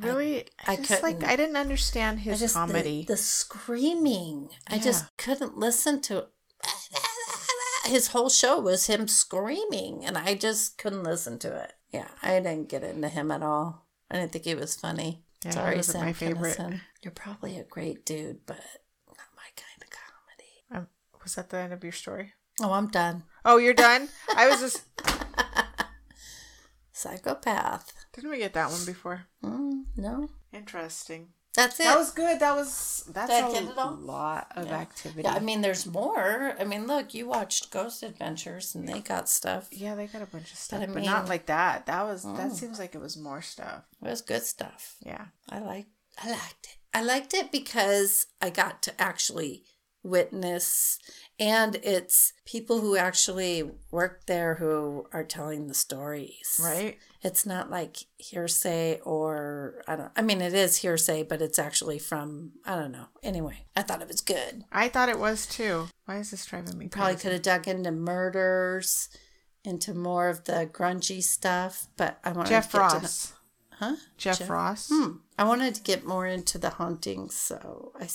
Really, 0.04 0.46
I, 0.68 0.74
I 0.74 0.76
just 0.78 1.04
like 1.04 1.16
couldn't- 1.20 1.30
I 1.30 1.36
didn't 1.36 1.58
understand 1.58 2.20
his 2.20 2.40
just 2.40 2.54
comedy. 2.56 3.06
The, 3.08 3.18
screaming. 3.18 4.50
I 4.68 4.78
just 4.80 5.06
couldn't 5.18 5.58
listen 5.58 6.02
to 6.04 6.28
his 7.86 8.08
whole 8.08 8.30
show 8.30 8.60
was 8.60 8.88
him 8.88 9.08
screaming 9.08 10.06
and 10.06 10.18
I 10.18 10.36
just 10.36 10.78
couldn't 10.78 11.04
listen 11.04 11.38
to 11.40 11.56
it. 11.64 11.74
Yeah, 11.92 12.08
I 12.22 12.40
didn't 12.40 12.70
get 12.70 12.84
into 12.84 13.10
him 13.10 13.30
at 13.32 13.44
all. 13.44 13.86
I 14.10 14.16
didn't 14.16 14.32
think 14.32 14.46
he 14.46 14.56
was 14.56 14.76
funny. 14.76 15.24
Yeah, 15.44 15.52
Sorry, 15.52 15.84
Sam 15.84 16.06
my 16.06 16.14
favorite. 16.14 16.58
Kinison. 16.58 16.80
You're 17.02 17.12
probably 17.12 17.58
a 17.58 17.64
great 17.66 18.06
dude, 18.06 18.46
but 18.46 18.60
not 19.08 19.28
my 19.36 19.50
kind 19.58 19.82
of 19.82 19.90
comedy. 19.90 20.52
um, 20.72 20.88
was 21.22 21.36
that 21.36 21.50
the 21.50 21.58
end 21.58 21.74
of 21.74 21.84
your 21.84 21.92
story? 21.92 22.34
Oh, 22.62 22.72
I'm 22.72 22.88
done. 22.88 23.24
Oh, 23.44 23.58
you're 23.58 23.74
done. 23.74 24.08
I 24.36 24.48
was 24.48 24.60
just. 24.62 24.84
Psychopath. 26.92 28.03
Didn't 28.14 28.30
we 28.30 28.38
get 28.38 28.54
that 28.54 28.70
one 28.70 28.86
before? 28.86 29.26
Mm, 29.44 29.86
no, 29.98 30.30
Interesting. 30.54 31.30
that's 31.56 31.80
it. 31.80 31.84
That 31.84 31.98
was 31.98 32.12
good. 32.12 32.40
That 32.40 32.56
was 32.56 33.04
that's 33.12 33.32
a 33.32 33.86
lot 33.90 34.52
of 34.56 34.68
activity. 34.72 35.24
yeah, 35.24 35.34
I 35.34 35.40
mean, 35.40 35.62
there's 35.62 35.86
more. 35.86 36.56
I 36.60 36.64
mean, 36.64 36.86
look, 36.88 37.14
you 37.14 37.28
watched 37.28 37.72
Ghost 37.72 38.04
Adventures, 38.04 38.76
and 38.76 38.88
they 38.88 39.00
got 39.02 39.28
stuff. 39.30 39.68
Yeah, 39.72 39.96
they 39.96 40.08
got 40.08 40.22
a 40.22 40.28
bunch 40.28 40.52
of 40.52 40.58
stuff, 40.58 40.82
I 40.82 40.86
but, 40.86 41.04
not 41.04 41.28
like 41.28 41.48
that. 41.48 41.86
That 41.88 42.04
was 42.04 42.24
that 42.24 42.52
Oh. 42.52 42.54
seems 42.54 42.80
like 42.80 42.94
it 42.96 43.02
was 43.02 43.18
more 43.18 43.42
stuff. 43.42 43.84
It 44.02 44.08
was 44.10 44.22
good 44.22 44.44
stuff. 44.44 44.96
Yeah. 45.06 45.26
I 45.50 45.60
like. 45.60 45.88
I 46.24 46.30
liked 46.30 46.66
it. 46.68 46.78
I 46.94 47.02
liked 47.04 47.34
it 47.34 47.52
because 47.52 48.28
I 48.40 48.52
got 48.52 48.84
to 48.84 49.02
actually 49.02 49.64
witness, 50.04 51.00
and 51.40 51.76
it's 51.78 52.34
people 52.46 52.82
who 52.82 52.96
actually 52.98 53.64
work 53.92 54.26
there 54.28 54.56
who 54.56 55.08
are 55.14 55.24
telling 55.24 55.68
the 55.68 55.74
stories. 55.74 56.60
Right. 56.64 56.98
It's 57.22 57.46
not 57.46 57.70
like 57.72 57.98
hearsay 58.18 59.00
or 59.06 59.82
I 59.88 59.96
don't. 59.96 60.12
I 60.16 60.22
mean, 60.22 60.42
it 60.42 60.54
is 60.54 60.78
hearsay, 60.78 61.24
but 61.24 61.42
it's 61.42 61.58
actually 61.58 62.00
from 62.00 62.52
I 62.66 62.76
don't 62.76 62.92
know. 62.92 63.06
Anyway, 63.24 63.66
I 63.76 63.82
thought 63.82 64.02
it 64.02 64.08
was 64.08 64.22
good. 64.22 64.66
I 64.72 64.90
thought 64.90 65.10
it 65.10 65.20
was 65.20 65.46
too. 65.48 65.88
Why 66.06 66.18
is 66.18 66.32
this 66.32 66.46
driving 66.46 66.78
me 66.78 66.88
Probably 66.90 67.16
could 67.16 67.32
have 67.32 67.42
dug 67.42 67.68
into 67.68 67.92
murders, 67.92 69.08
into 69.64 69.94
more 69.94 70.28
of 70.28 70.44
the 70.44 70.70
grungy 70.72 71.24
stuff, 71.24 71.88
but 71.96 72.20
I 72.24 72.34
want 72.34 72.50
Jeff 72.50 72.70
to 72.72 72.78
get 72.78 72.90
to 72.92 72.98
Ross. 72.98 73.34
huh? 73.72 73.96
Jeff, 74.18 74.40
Jeff- 74.40 74.50
Ross. 74.50 74.90
Hmm. 74.92 75.12
I 75.38 75.46
wanted 75.46 75.76
to 75.76 75.82
get 75.82 76.06
more 76.06 76.28
into 76.28 76.58
the 76.58 76.72
hauntings, 76.72 77.36
so 77.36 77.94
I 78.00 78.08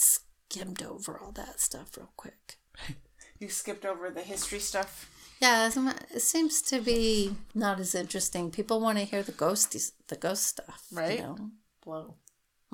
skimmed 0.50 0.82
over 0.82 1.18
all 1.18 1.32
that 1.32 1.60
stuff 1.60 1.96
real 1.96 2.10
quick. 2.16 2.58
You 3.40 3.48
skipped 3.48 3.84
over 3.84 4.10
the 4.10 4.22
history 4.22 4.58
stuff. 4.58 5.08
Yeah, 5.40 5.70
it 6.12 6.22
seems 6.22 6.60
to 6.62 6.80
be 6.80 7.36
not 7.54 7.78
as 7.78 7.94
interesting. 7.94 8.50
People 8.50 8.80
want 8.80 8.98
to 8.98 9.04
hear 9.04 9.22
the 9.22 9.30
ghost, 9.30 9.76
the 10.08 10.16
ghost 10.16 10.42
stuff, 10.44 10.86
you 10.90 10.98
Right. 10.98 11.20
know? 11.20 11.36
Blow. 11.84 12.14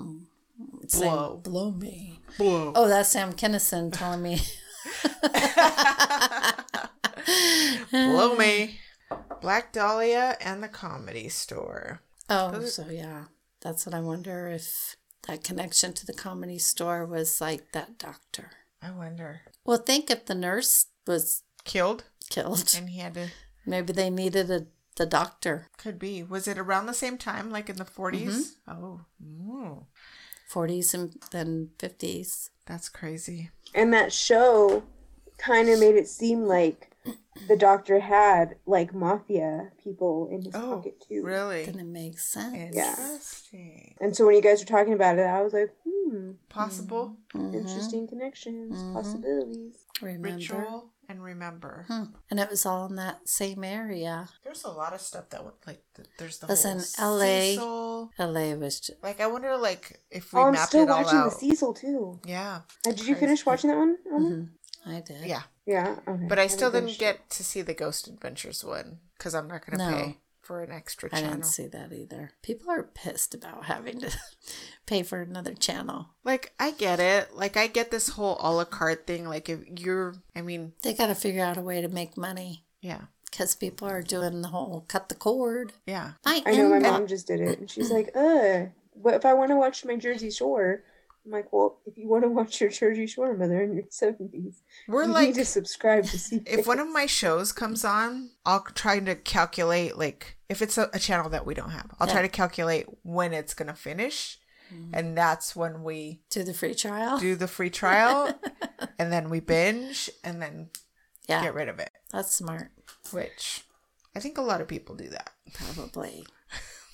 Mm, 0.01 0.23
Saying, 0.89 1.13
Blow. 1.13 1.37
blow 1.37 1.71
me. 1.71 2.19
Blow. 2.39 2.73
Oh, 2.75 2.89
that's 2.89 3.11
Sam 3.11 3.35
Kinison 3.35 3.93
telling 3.93 4.23
me. 4.23 4.41
Blow 7.93 8.35
me. 8.37 8.81
Black 9.43 9.71
Dahlia 9.75 10.39
and 10.41 10.63
the 10.63 10.69
Comedy 10.69 11.29
Store. 11.29 12.01
Oh, 12.31 12.63
so 12.63 12.87
yeah, 12.89 13.25
that's 13.61 13.85
what 13.85 13.95
I 13.95 14.01
wonder 14.01 14.49
if 14.49 14.97
that 15.27 15.45
connection 15.45 15.93
to 15.95 16.07
the 16.07 16.13
comedy 16.13 16.59
store 16.59 17.07
was 17.07 17.41
like 17.41 17.73
that 17.73 17.99
doctor. 17.99 18.51
I 18.83 18.91
wonder. 18.91 19.41
Well, 19.65 19.79
think 19.79 20.11
if 20.11 20.27
the 20.27 20.35
nurse 20.35 20.87
was 21.07 21.43
Killed, 21.65 22.05
killed, 22.29 22.75
and 22.77 22.91
he 22.91 22.99
had 22.99 23.15
to. 23.15 23.29
maybe 23.65 23.93
they 23.95 24.11
needed 24.11 24.51
a 24.51 24.67
the 24.97 25.07
doctor. 25.07 25.69
Could 25.79 25.99
be. 25.99 26.23
Was 26.23 26.47
it 26.47 26.59
around 26.59 26.87
the 26.87 26.95
same 26.95 27.19
time, 27.19 27.51
like 27.51 27.69
in 27.69 27.77
the 27.77 27.85
40s? 27.85 28.53
Oh, 28.69 29.01
mm, 29.21 29.85
40s 30.53 30.95
and 30.95 31.17
then 31.33 31.71
50s. 31.79 32.51
that's 32.67 32.89
crazy. 32.89 33.51
And 33.75 33.93
that 33.93 34.13
show 34.13 34.85
kind 35.37 35.69
of 35.69 35.81
made 35.81 35.97
it 35.97 36.07
seem 36.07 36.45
like 36.45 36.91
the 37.49 37.57
doctor 37.57 38.01
had 38.01 38.57
like 38.67 38.95
mafia 38.95 39.71
people 39.83 40.29
in 40.31 40.43
his 40.43 40.55
Oh, 40.55 40.77
pocket 40.77 41.03
too. 41.07 41.23
really? 41.25 41.65
Then 41.67 41.79
it 41.79 41.87
makes 41.87 42.27
sense. 42.27 42.57
Yeah. 42.73 42.91
Interesting. 42.91 43.95
And 44.01 44.17
so 44.17 44.27
when 44.27 44.37
you 44.37 44.43
guys 44.43 44.61
were 44.61 44.67
talking 44.67 44.93
about 44.95 45.19
it, 45.19 45.27
I 45.27 45.43
was 45.43 45.53
like, 45.53 45.71
hmm, 45.87 46.33
Possible 46.49 47.17
interesting 47.35 48.07
connections, 48.07 48.83
possibilities. 48.93 49.75
Remember? 50.01 50.35
ritual 50.37 50.91
and 51.09 51.23
remember. 51.23 51.85
Hmm. 51.89 52.05
And 52.31 52.41
it 52.41 52.49
was 52.49 52.65
all 52.65 52.87
in 52.87 52.97
that 52.97 53.29
same 53.29 53.63
area. 53.65 54.29
There's 54.43 54.65
a 54.65 54.71
lot 54.71 54.95
of 54.95 55.01
stuff 55.01 55.29
that 55.31 55.45
would 55.45 55.55
like. 55.67 55.83
th- 55.95 56.09
There's 56.19 56.39
the 56.39 56.47
Listen, 56.47 56.81
whole 56.97 57.19
LA 57.19 57.25
Cecil. 57.27 58.11
LA 58.19 58.55
was 58.55 58.81
just, 58.81 59.03
Like 59.03 59.21
I 59.21 59.27
wonder, 59.27 59.57
like 59.57 60.01
if 60.11 60.33
we 60.33 60.41
Oh, 60.41 60.45
I'm 60.47 60.57
still 60.57 60.87
watching 60.87 61.23
the 61.25 61.31
Cecil 61.31 61.75
too. 61.75 62.21
Yeah, 62.25 62.61
Uh, 62.87 62.91
did 62.93 63.07
you 63.07 63.17
finish 63.17 63.45
watching 63.45 63.71
that 63.71 63.77
one? 63.77 63.99
Alma? 64.13 64.29
Mhm. 64.31 64.49
I 64.87 65.01
did. 65.01 65.27
yeah. 65.27 65.43
Yeah. 65.67 65.97
Okay. 66.07 66.27
But 66.29 66.39
I 66.39 66.47
still 66.47 66.71
didn't 66.71 66.99
get 66.99 67.31
to 67.31 67.45
see 67.45 67.63
the 67.63 67.75
Ghost 67.75 68.07
Adventures 68.07 68.63
one 68.65 68.99
because 69.17 69.35
I'm 69.35 69.49
not 69.49 69.65
going 69.67 69.79
to 69.79 69.91
No. 69.91 69.97
pay 69.97 70.19
for 70.43 70.63
an 70.63 70.71
extra 70.71 71.09
channel. 71.09 71.25
I 71.25 71.29
channel. 71.29 71.37
didn't 71.41 71.51
see 71.53 71.67
that 71.69 71.93
either. 71.93 72.33
People 72.43 72.71
are 72.71 72.83
pissed 72.83 73.35
about 73.35 73.65
having 73.65 73.99
to 74.01 74.11
pay 74.87 75.03
for 75.03 75.23
another 75.23 75.55
channel. 75.55 76.09
Like 76.23 76.53
I 76.61 76.73
get 76.73 77.01
it. 77.01 77.35
Like 77.35 77.57
I 77.57 77.67
get 77.67 77.91
this 77.91 78.11
whole 78.11 78.37
a 78.41 78.53
la 78.53 78.65
carte 78.65 79.07
thing. 79.07 79.27
Like 79.27 79.49
if 79.49 79.61
you're, 79.79 80.17
I 80.37 80.43
mean, 80.43 80.75
They 80.83 80.93
got 80.93 81.07
to 81.07 81.15
figure 81.15 81.43
out 81.43 81.57
a 81.57 81.63
way 81.63 81.81
to 81.81 81.89
make 81.89 82.17
money 82.19 82.65
yeah, 82.83 83.01
because 83.31 83.55
people 83.55 83.89
are 83.89 84.03
doing 84.03 84.43
the 84.43 84.49
whole 84.49 84.85
cut 84.87 85.09
the 85.09 85.15
cord. 85.15 85.73
yeah. 85.87 86.13
I, 86.27 86.43
I 86.45 86.53
know 86.57 86.69
my 86.69 86.79
mom 86.79 87.07
just 87.07 87.27
did 87.27 87.41
it, 87.41 87.59
and 87.59 87.71
she's 87.71 87.91
like, 87.91 88.11
"Uh, 88.15 88.67
what 88.93 89.15
if 89.15 89.25
I 89.25 89.33
want 89.33 89.51
to 89.51 89.57
watch 89.57 89.83
my 89.87 89.97
Jersey 89.97 90.31
Shore?" 90.31 90.83
I'm 91.25 91.33
like, 91.33 91.53
"Well, 91.53 91.79
if 91.87 91.97
you 91.97 92.09
want 92.09 92.25
to 92.25 92.29
watch 92.29 92.61
your 92.61 92.71
Jersey 92.71 93.07
Shore, 93.07 93.35
mother, 93.37 93.63
in 93.63 93.75
your 93.75 93.85
seventies, 93.89 94.63
We're 94.87 95.05
you 95.05 95.13
like, 95.13 95.29
need 95.29 95.35
to 95.37 95.45
subscribe 95.45 96.05
to 96.05 96.19
see." 96.19 96.43
if 96.47 96.67
one 96.67 96.79
of 96.79 96.91
my 96.91 97.07
shows 97.07 97.53
comes 97.53 97.85
on, 97.85 98.31
I'll 98.45 98.63
try 98.75 98.99
to 99.01 99.15
calculate 99.15 99.97
like 99.97 100.37
if 100.49 100.61
it's 100.61 100.77
a, 100.77 100.91
a 100.93 100.99
channel 100.99 101.31
that 101.31 101.47
we 101.47 101.55
don't 101.55 101.71
have, 101.71 101.91
I'll 101.99 102.07
try 102.07 102.23
to 102.23 102.29
calculate 102.29 102.87
when 103.03 103.33
it's 103.33 103.55
gonna 103.55 103.75
finish, 103.75 104.39
mm-hmm. 104.73 104.95
and 104.95 105.17
that's 105.17 105.57
when 105.57 105.83
we 105.83 106.21
do 106.31 106.43
the 106.43 106.55
free 106.55 106.75
trial. 106.75 107.19
do 107.19 107.37
the 107.37 107.49
free 107.49 107.71
trial, 107.71 108.39
and 108.99 109.13
then 109.13 109.31
we 109.31 109.41
binge, 109.41 110.11
and 110.23 110.43
then 110.43 110.69
yeah, 111.29 111.43
get 111.43 111.55
rid 111.55 111.69
of 111.69 111.79
it. 111.79 111.91
that's 112.13 112.35
smart. 112.35 112.71
Which 113.13 113.65
I 114.15 114.21
think 114.21 114.39
a 114.39 114.43
lot 114.43 114.61
of 114.61 114.69
people 114.69 114.95
do 114.95 115.09
that. 115.09 115.31
Probably. 115.53 116.27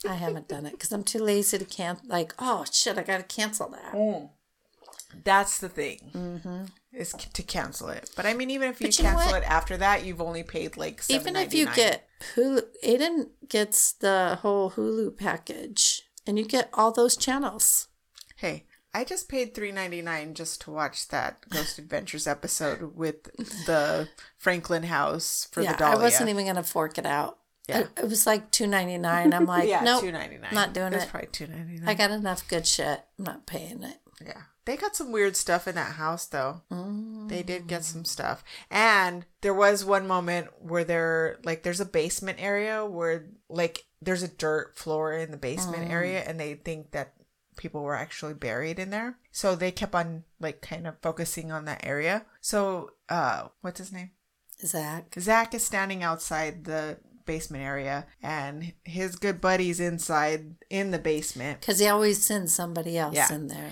I 0.08 0.14
haven't 0.14 0.48
done 0.48 0.66
it 0.66 0.72
because 0.72 0.92
I'm 0.92 1.04
too 1.04 1.18
lazy 1.18 1.58
to 1.58 1.64
can 1.64 1.98
like. 2.06 2.34
Oh 2.38 2.64
shit! 2.70 2.98
I 2.98 3.02
gotta 3.02 3.22
cancel 3.22 3.68
that. 3.70 3.92
Mm. 3.92 4.30
That's 5.24 5.58
the 5.58 5.68
thing. 5.68 6.10
Mm-hmm. 6.14 6.64
Is 6.92 7.10
c- 7.10 7.28
to 7.32 7.42
cancel 7.42 7.88
it. 7.88 8.10
But 8.16 8.26
I 8.26 8.34
mean, 8.34 8.50
even 8.50 8.68
if 8.68 8.80
you 8.80 8.88
you 8.88 8.92
cancel 8.92 9.34
it 9.34 9.44
after 9.44 9.76
that, 9.76 10.04
you've 10.04 10.20
only 10.20 10.42
paid 10.42 10.76
like 10.76 11.02
Even 11.08 11.36
if 11.36 11.52
you 11.52 11.66
$7.99. 11.66 11.74
get 11.76 12.08
Hulu, 12.34 12.62
Aiden 12.84 13.28
gets 13.48 13.92
the 13.92 14.38
whole 14.42 14.72
Hulu 14.72 15.16
package, 15.16 16.02
and 16.26 16.38
you 16.38 16.44
get 16.44 16.70
all 16.72 16.92
those 16.92 17.16
channels. 17.16 17.88
Hey, 18.36 18.64
I 18.92 19.04
just 19.04 19.28
paid 19.28 19.54
three 19.54 19.70
ninety 19.70 20.02
nine 20.02 20.34
just 20.34 20.60
to 20.62 20.70
watch 20.70 21.08
that 21.08 21.48
Ghost 21.48 21.78
Adventures 21.78 22.26
episode 22.26 22.96
with 22.96 23.24
the 23.66 24.08
Franklin 24.38 24.84
House 24.84 25.46
for 25.52 25.62
yeah, 25.62 25.72
the 25.72 25.78
Dahlia. 25.78 25.98
I 25.98 26.02
wasn't 26.02 26.30
even 26.30 26.46
gonna 26.46 26.62
fork 26.62 26.98
it 26.98 27.06
out. 27.06 27.38
Yeah. 27.70 27.78
It, 27.80 27.88
it 28.02 28.08
was 28.08 28.26
like 28.26 28.50
two 28.50 28.66
ninety 28.66 28.98
nine. 28.98 29.32
I'm 29.32 29.46
like, 29.46 29.68
yeah, 29.68 29.82
nope, 29.82 30.02
two 30.02 30.12
ninety 30.12 30.38
nine. 30.38 30.50
not 30.54 30.74
doing 30.74 30.92
It's 30.92 31.04
it. 31.04 31.10
probably 31.10 31.28
two 31.32 31.46
ninety 31.46 31.78
nine. 31.78 31.88
I 31.88 31.94
got 31.94 32.10
enough 32.10 32.46
good 32.48 32.66
shit. 32.66 33.00
I'm 33.18 33.24
not 33.24 33.46
paying 33.46 33.82
it. 33.82 33.96
Yeah. 34.24 34.42
They 34.66 34.76
got 34.76 34.94
some 34.94 35.10
weird 35.10 35.36
stuff 35.36 35.66
in 35.66 35.74
that 35.76 35.92
house 35.94 36.26
though. 36.26 36.60
They 37.28 37.42
did 37.42 37.66
get 37.66 37.82
some 37.84 38.04
stuff. 38.04 38.44
And 38.70 39.24
there 39.40 39.54
was 39.54 39.84
one 39.84 40.06
moment 40.06 40.48
where 40.60 40.84
there 40.84 41.38
like 41.44 41.62
there's 41.62 41.80
a 41.80 41.86
basement 41.86 42.38
area 42.40 42.84
where 42.84 43.26
like 43.48 43.84
there's 44.02 44.22
a 44.22 44.28
dirt 44.28 44.76
floor 44.76 45.14
in 45.14 45.30
the 45.30 45.36
basement 45.38 45.90
area 45.90 46.20
and 46.26 46.38
they 46.38 46.54
think 46.54 46.90
that 46.92 47.14
people 47.56 47.82
were 47.82 47.96
actually 47.96 48.34
buried 48.34 48.78
in 48.78 48.90
there. 48.90 49.16
So 49.32 49.56
they 49.56 49.72
kept 49.72 49.94
on 49.94 50.24
like 50.38 50.60
kind 50.60 50.86
of 50.86 50.98
focusing 51.02 51.50
on 51.50 51.64
that 51.64 51.84
area. 51.84 52.26
So 52.42 52.90
uh 53.08 53.48
what's 53.62 53.78
his 53.78 53.92
name? 53.92 54.10
Zak. 54.64 55.14
Zak 55.18 55.54
is 55.54 55.64
standing 55.64 56.02
outside 56.02 56.64
the 56.64 56.98
basement 57.32 57.62
area, 57.62 58.06
and 58.22 58.72
his 58.84 59.16
good 59.16 59.40
buddies 59.40 59.78
inside 59.80 60.56
in 60.68 60.90
the 60.90 60.98
basement, 60.98 61.60
Because 61.60 61.78
he 61.78 61.86
always 61.88 62.24
sends 62.24 62.52
somebody 62.52 62.98
else 62.98 63.14
Yeah. 63.14 63.32
in 63.32 63.46
there. 63.46 63.70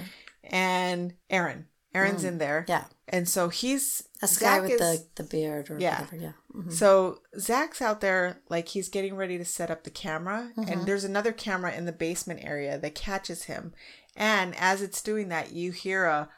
and 0.50 1.14
Aaron, 1.28 1.66
Aaron's 1.94 2.24
in 2.24 2.38
there, 2.38 2.64
Yeah. 2.68 2.84
and 3.08 3.28
so 3.28 3.48
he's 3.48 4.04
That's 4.20 4.38
the 4.38 4.44
guy 4.44 4.60
with 4.60 4.70
is- 4.72 4.78
the, 4.80 5.06
the 5.16 5.22
beard 5.24 5.70
or 5.70 5.78
Yeah. 5.78 6.00
whatever. 6.02 6.16
Yeah. 6.16 6.32
Mhm. 6.54 6.72
So 6.72 7.20
Zak's 7.38 7.82
out 7.82 8.00
there, 8.00 8.40
like 8.48 8.68
he's 8.68 8.88
getting 8.88 9.14
ready 9.16 9.36
to 9.38 9.44
set 9.44 9.70
up 9.70 9.82
the 9.84 9.90
camera, 9.90 10.52
Mm-hmm. 10.56 10.70
and 10.72 10.86
there's 10.86 11.04
another 11.04 11.32
camera 11.32 11.72
in 11.72 11.84
the 11.86 11.92
basement 12.06 12.40
area 12.44 12.78
that 12.78 12.94
catches 12.94 13.44
him. 13.44 13.72
And 14.16 14.54
as 14.56 14.80
it's 14.82 15.02
doing 15.02 15.28
that, 15.30 15.52
you 15.52 15.72
hear 15.72 16.04
a 16.06 16.28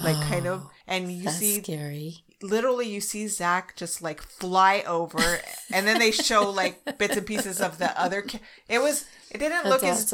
like 0.00 0.16
kind 0.28 0.46
of, 0.46 0.68
and 0.86 1.10
you 1.12 1.22
Oh, 1.22 1.24
That's 1.24 1.36
see 1.38 1.62
scary. 1.62 2.24
Literally 2.42 2.88
you 2.88 3.00
see 3.00 3.28
Zak 3.28 3.76
just 3.76 4.02
like 4.02 4.20
fly 4.22 4.82
over, 4.86 5.38
and 5.72 5.86
then 5.86 5.98
they 5.98 6.10
show 6.10 6.50
like 6.50 6.80
bits 6.98 7.16
and 7.16 7.26
pieces 7.26 7.60
of 7.60 7.78
the 7.78 7.98
other. 8.00 8.22
Ca- 8.22 8.40
it 8.68 8.80
was 8.80 9.06
it 9.30 9.38
didn't 9.38 9.64
That's 9.64 9.68
look 9.68 9.84
as 9.84 10.12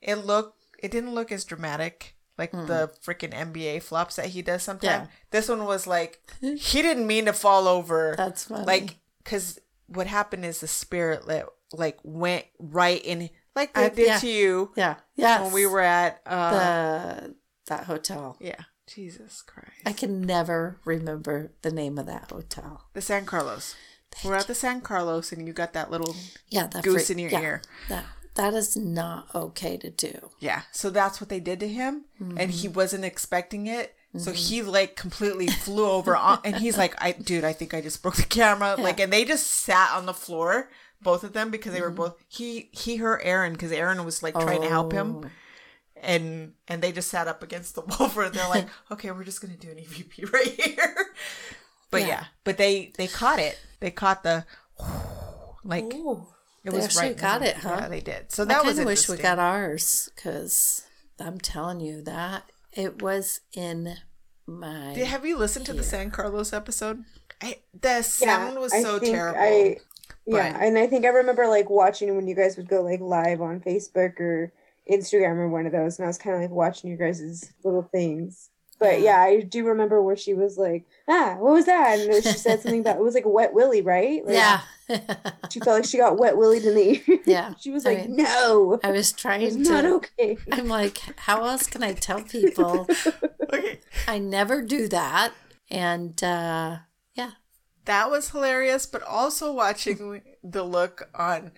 it 0.00 0.14
look 0.16 0.54
it 0.78 0.90
didn't 0.90 1.14
look 1.14 1.30
as 1.32 1.44
dramatic 1.44 2.16
like 2.38 2.50
the 2.52 2.90
freaking 3.04 3.32
NBA 3.32 3.82
flops 3.82 4.16
that 4.16 4.26
he 4.26 4.42
does 4.42 4.62
sometimes. 4.62 5.06
Yeah. 5.08 5.14
This 5.30 5.48
one 5.48 5.64
was 5.64 5.86
like 5.86 6.20
he 6.40 6.82
didn't 6.82 7.06
mean 7.06 7.26
to 7.26 7.32
fall 7.32 7.68
over. 7.68 8.14
That's 8.16 8.44
funny. 8.44 8.64
like 8.64 8.96
because 9.22 9.58
what 9.86 10.06
happened 10.06 10.44
is 10.44 10.60
the 10.60 10.66
spirit 10.66 11.26
let, 11.26 11.46
like 11.72 11.98
went 12.02 12.46
right 12.58 13.00
in 13.04 13.30
like 13.54 13.74
they 13.74 13.84
I- 13.84 13.88
did 13.90 14.06
yeah. 14.06 14.18
to 14.18 14.28
you 14.28 14.72
yeah. 14.76 14.94
Yeah. 15.14 15.42
when 15.42 15.52
we 15.52 15.66
were 15.66 15.80
at 15.80 16.20
uh 16.26 16.50
the 17.20 17.34
that 17.68 17.84
hotel. 17.84 18.36
yeah 18.40 18.56
Jesus 18.86 19.42
Christ 19.42 19.68
I 19.86 19.92
can 19.92 20.20
never 20.22 20.78
remember 20.84 21.52
the 21.62 21.70
name 21.70 21.98
of 21.98 22.06
that 22.06 22.30
hotel. 22.30 22.84
the 22.94 23.00
San 23.00 23.24
Carlos. 23.24 23.74
We're 24.24 24.34
at 24.36 24.46
the 24.46 24.54
San 24.54 24.80
Carlos 24.82 25.32
and 25.32 25.46
you 25.46 25.52
got 25.54 25.72
that 25.72 25.90
little 25.90 26.14
Yeah, 26.50 26.66
that 26.68 26.84
goose 26.84 27.08
in 27.10 27.18
your 27.18 27.30
yeah, 27.30 27.40
ear. 27.40 27.62
That 27.88 28.04
that 28.34 28.54
is 28.54 28.76
not 28.76 29.34
okay 29.34 29.76
to 29.78 29.90
do. 29.90 30.30
Yeah. 30.40 30.62
So 30.72 30.88
that's 30.90 31.20
what 31.20 31.28
they 31.30 31.40
did 31.40 31.60
to 31.60 31.68
him. 31.68 32.04
And 32.18 32.50
he 32.50 32.66
Mm-hmm. 32.68 32.74
wasn't 32.76 33.04
expecting 33.04 33.66
it. 33.66 33.94
So 34.18 34.32
he 34.32 34.60
like 34.60 34.94
completely 34.96 35.46
flew 35.46 35.86
over 35.88 36.14
on, 36.14 36.40
and 36.44 36.56
he's 36.56 36.76
like, 36.76 36.94
I 37.02 37.12
dude, 37.12 37.44
I 37.44 37.54
think 37.54 37.72
I 37.72 37.80
just 37.80 38.02
broke 38.02 38.16
the 38.16 38.24
camera. 38.24 38.74
Like 38.78 39.00
and 39.00 39.10
they 39.10 39.24
just 39.24 39.46
sat 39.46 39.90
on 39.96 40.04
the 40.04 40.12
floor, 40.12 40.68
both 41.00 41.24
of 41.24 41.32
them, 41.32 41.50
because 41.50 41.72
they 41.72 41.78
Mm-hmm. 41.78 41.84
were 41.88 42.08
both 42.10 42.24
he 42.28 42.68
he 42.72 42.96
hurt 42.96 43.22
Aaron 43.24 43.52
because 43.54 43.72
Aaron 43.72 44.04
was 44.04 44.22
like 44.22 44.34
trying 44.34 44.60
to 44.60 44.68
help 44.68 44.92
Oh. 44.92 44.96
him. 44.96 45.30
And 46.04 46.54
and 46.66 46.82
they 46.82 46.90
just 46.92 47.08
sat 47.08 47.28
up 47.28 47.42
against 47.42 47.74
the 47.76 47.80
wall 47.98 48.08
for 48.08 48.24
it. 48.24 48.32
they're 48.32 48.48
like, 48.48 48.66
okay, 48.90 49.10
we're 49.12 49.24
just 49.24 49.40
gonna 49.40 49.56
do 49.56 49.70
an 49.70 49.76
EVP 49.76 50.32
right 50.32 50.48
here. 50.48 51.06
But 51.90 52.00
yeah, 52.02 52.06
Yeah. 52.08 52.24
but 52.44 52.56
they 52.58 52.92
they 52.98 53.06
caught 53.06 53.38
it. 53.38 53.58
They 53.80 53.90
caught 53.90 54.22
the 54.24 54.44
like 55.64 55.84
Ooh, 55.94 56.26
it 56.64 56.72
was 56.72 56.96
right. 56.96 57.16
got 57.16 57.42
it, 57.42 57.56
huh? 57.56 57.76
Yeah, 57.82 57.88
they 57.88 58.00
did. 58.00 58.32
So 58.32 58.42
I 58.42 58.46
that 58.46 58.54
kind 58.56 58.66
was 58.66 58.78
of 58.78 58.86
wish 58.86 59.08
we 59.08 59.16
got 59.16 59.38
ours 59.38 60.10
because 60.16 60.82
I'm 61.20 61.38
telling 61.38 61.80
you 61.80 62.02
that 62.02 62.50
it 62.72 63.00
was 63.02 63.40
in 63.54 63.94
my. 64.46 64.92
Did, 64.94 65.06
have 65.06 65.24
you 65.24 65.38
listened 65.38 65.66
to 65.66 65.72
the 65.72 65.82
San 65.84 66.10
Carlos 66.10 66.52
episode? 66.52 67.04
I, 67.40 67.58
the 67.80 68.02
sound 68.02 68.58
was 68.58 68.72
so 68.72 68.98
terrible. 68.98 69.38
I, 69.40 69.76
yeah, 70.26 70.52
but- 70.52 70.62
and 70.62 70.78
I 70.78 70.86
think 70.86 71.04
I 71.04 71.08
remember 71.08 71.46
like 71.48 71.70
watching 71.70 72.14
when 72.16 72.26
you 72.26 72.34
guys 72.34 72.56
would 72.56 72.68
go 72.68 72.82
like 72.82 73.00
live 73.00 73.40
on 73.40 73.60
Facebook 73.60 74.18
or 74.20 74.52
Instagram 74.90 75.36
or 75.38 75.48
one 75.48 75.66
of 75.66 75.72
those, 75.72 75.98
and 75.98 76.04
I 76.04 76.08
was 76.08 76.18
kind 76.18 76.36
of 76.36 76.42
like 76.42 76.50
watching 76.50 76.90
you 76.90 76.96
guys' 76.96 77.52
little 77.64 77.82
things. 77.82 78.48
But 78.78 79.00
yeah, 79.00 79.18
I 79.20 79.42
do 79.42 79.64
remember 79.64 80.02
where 80.02 80.16
she 80.16 80.34
was 80.34 80.58
like, 80.58 80.84
"Ah, 81.08 81.36
what 81.38 81.52
was 81.52 81.66
that?" 81.66 82.00
And 82.00 82.14
she 82.24 82.32
said 82.32 82.60
something 82.62 82.80
about 82.80 82.96
it 82.96 83.02
was 83.02 83.14
like 83.14 83.24
a 83.26 83.28
wet 83.28 83.54
willy, 83.54 83.80
right? 83.80 84.26
Like, 84.26 84.34
yeah, 84.34 84.60
she 85.50 85.60
felt 85.60 85.78
like 85.78 85.84
she 85.84 85.98
got 85.98 86.18
wet 86.18 86.36
willied 86.36 86.64
in 86.64 86.74
the 86.74 87.02
ear. 87.08 87.18
Yeah, 87.26 87.54
she 87.60 87.70
was 87.70 87.86
I 87.86 87.90
like, 87.94 88.08
mean, 88.08 88.16
"No, 88.16 88.80
I 88.82 88.90
was 88.90 89.12
it's 89.12 89.22
trying 89.22 89.62
not 89.62 89.82
to. 89.82 89.94
okay." 89.96 90.36
I'm 90.50 90.66
like, 90.66 90.98
how 91.20 91.44
else 91.44 91.68
can 91.68 91.84
I 91.84 91.92
tell 91.92 92.22
people 92.22 92.88
okay, 93.52 93.78
I 94.08 94.18
never 94.18 94.62
do 94.62 94.88
that? 94.88 95.32
And 95.70 96.20
uh, 96.24 96.78
yeah, 97.14 97.30
that 97.84 98.10
was 98.10 98.30
hilarious. 98.30 98.86
But 98.86 99.04
also 99.04 99.52
watching 99.52 100.22
the 100.42 100.64
look 100.64 101.08
on 101.14 101.52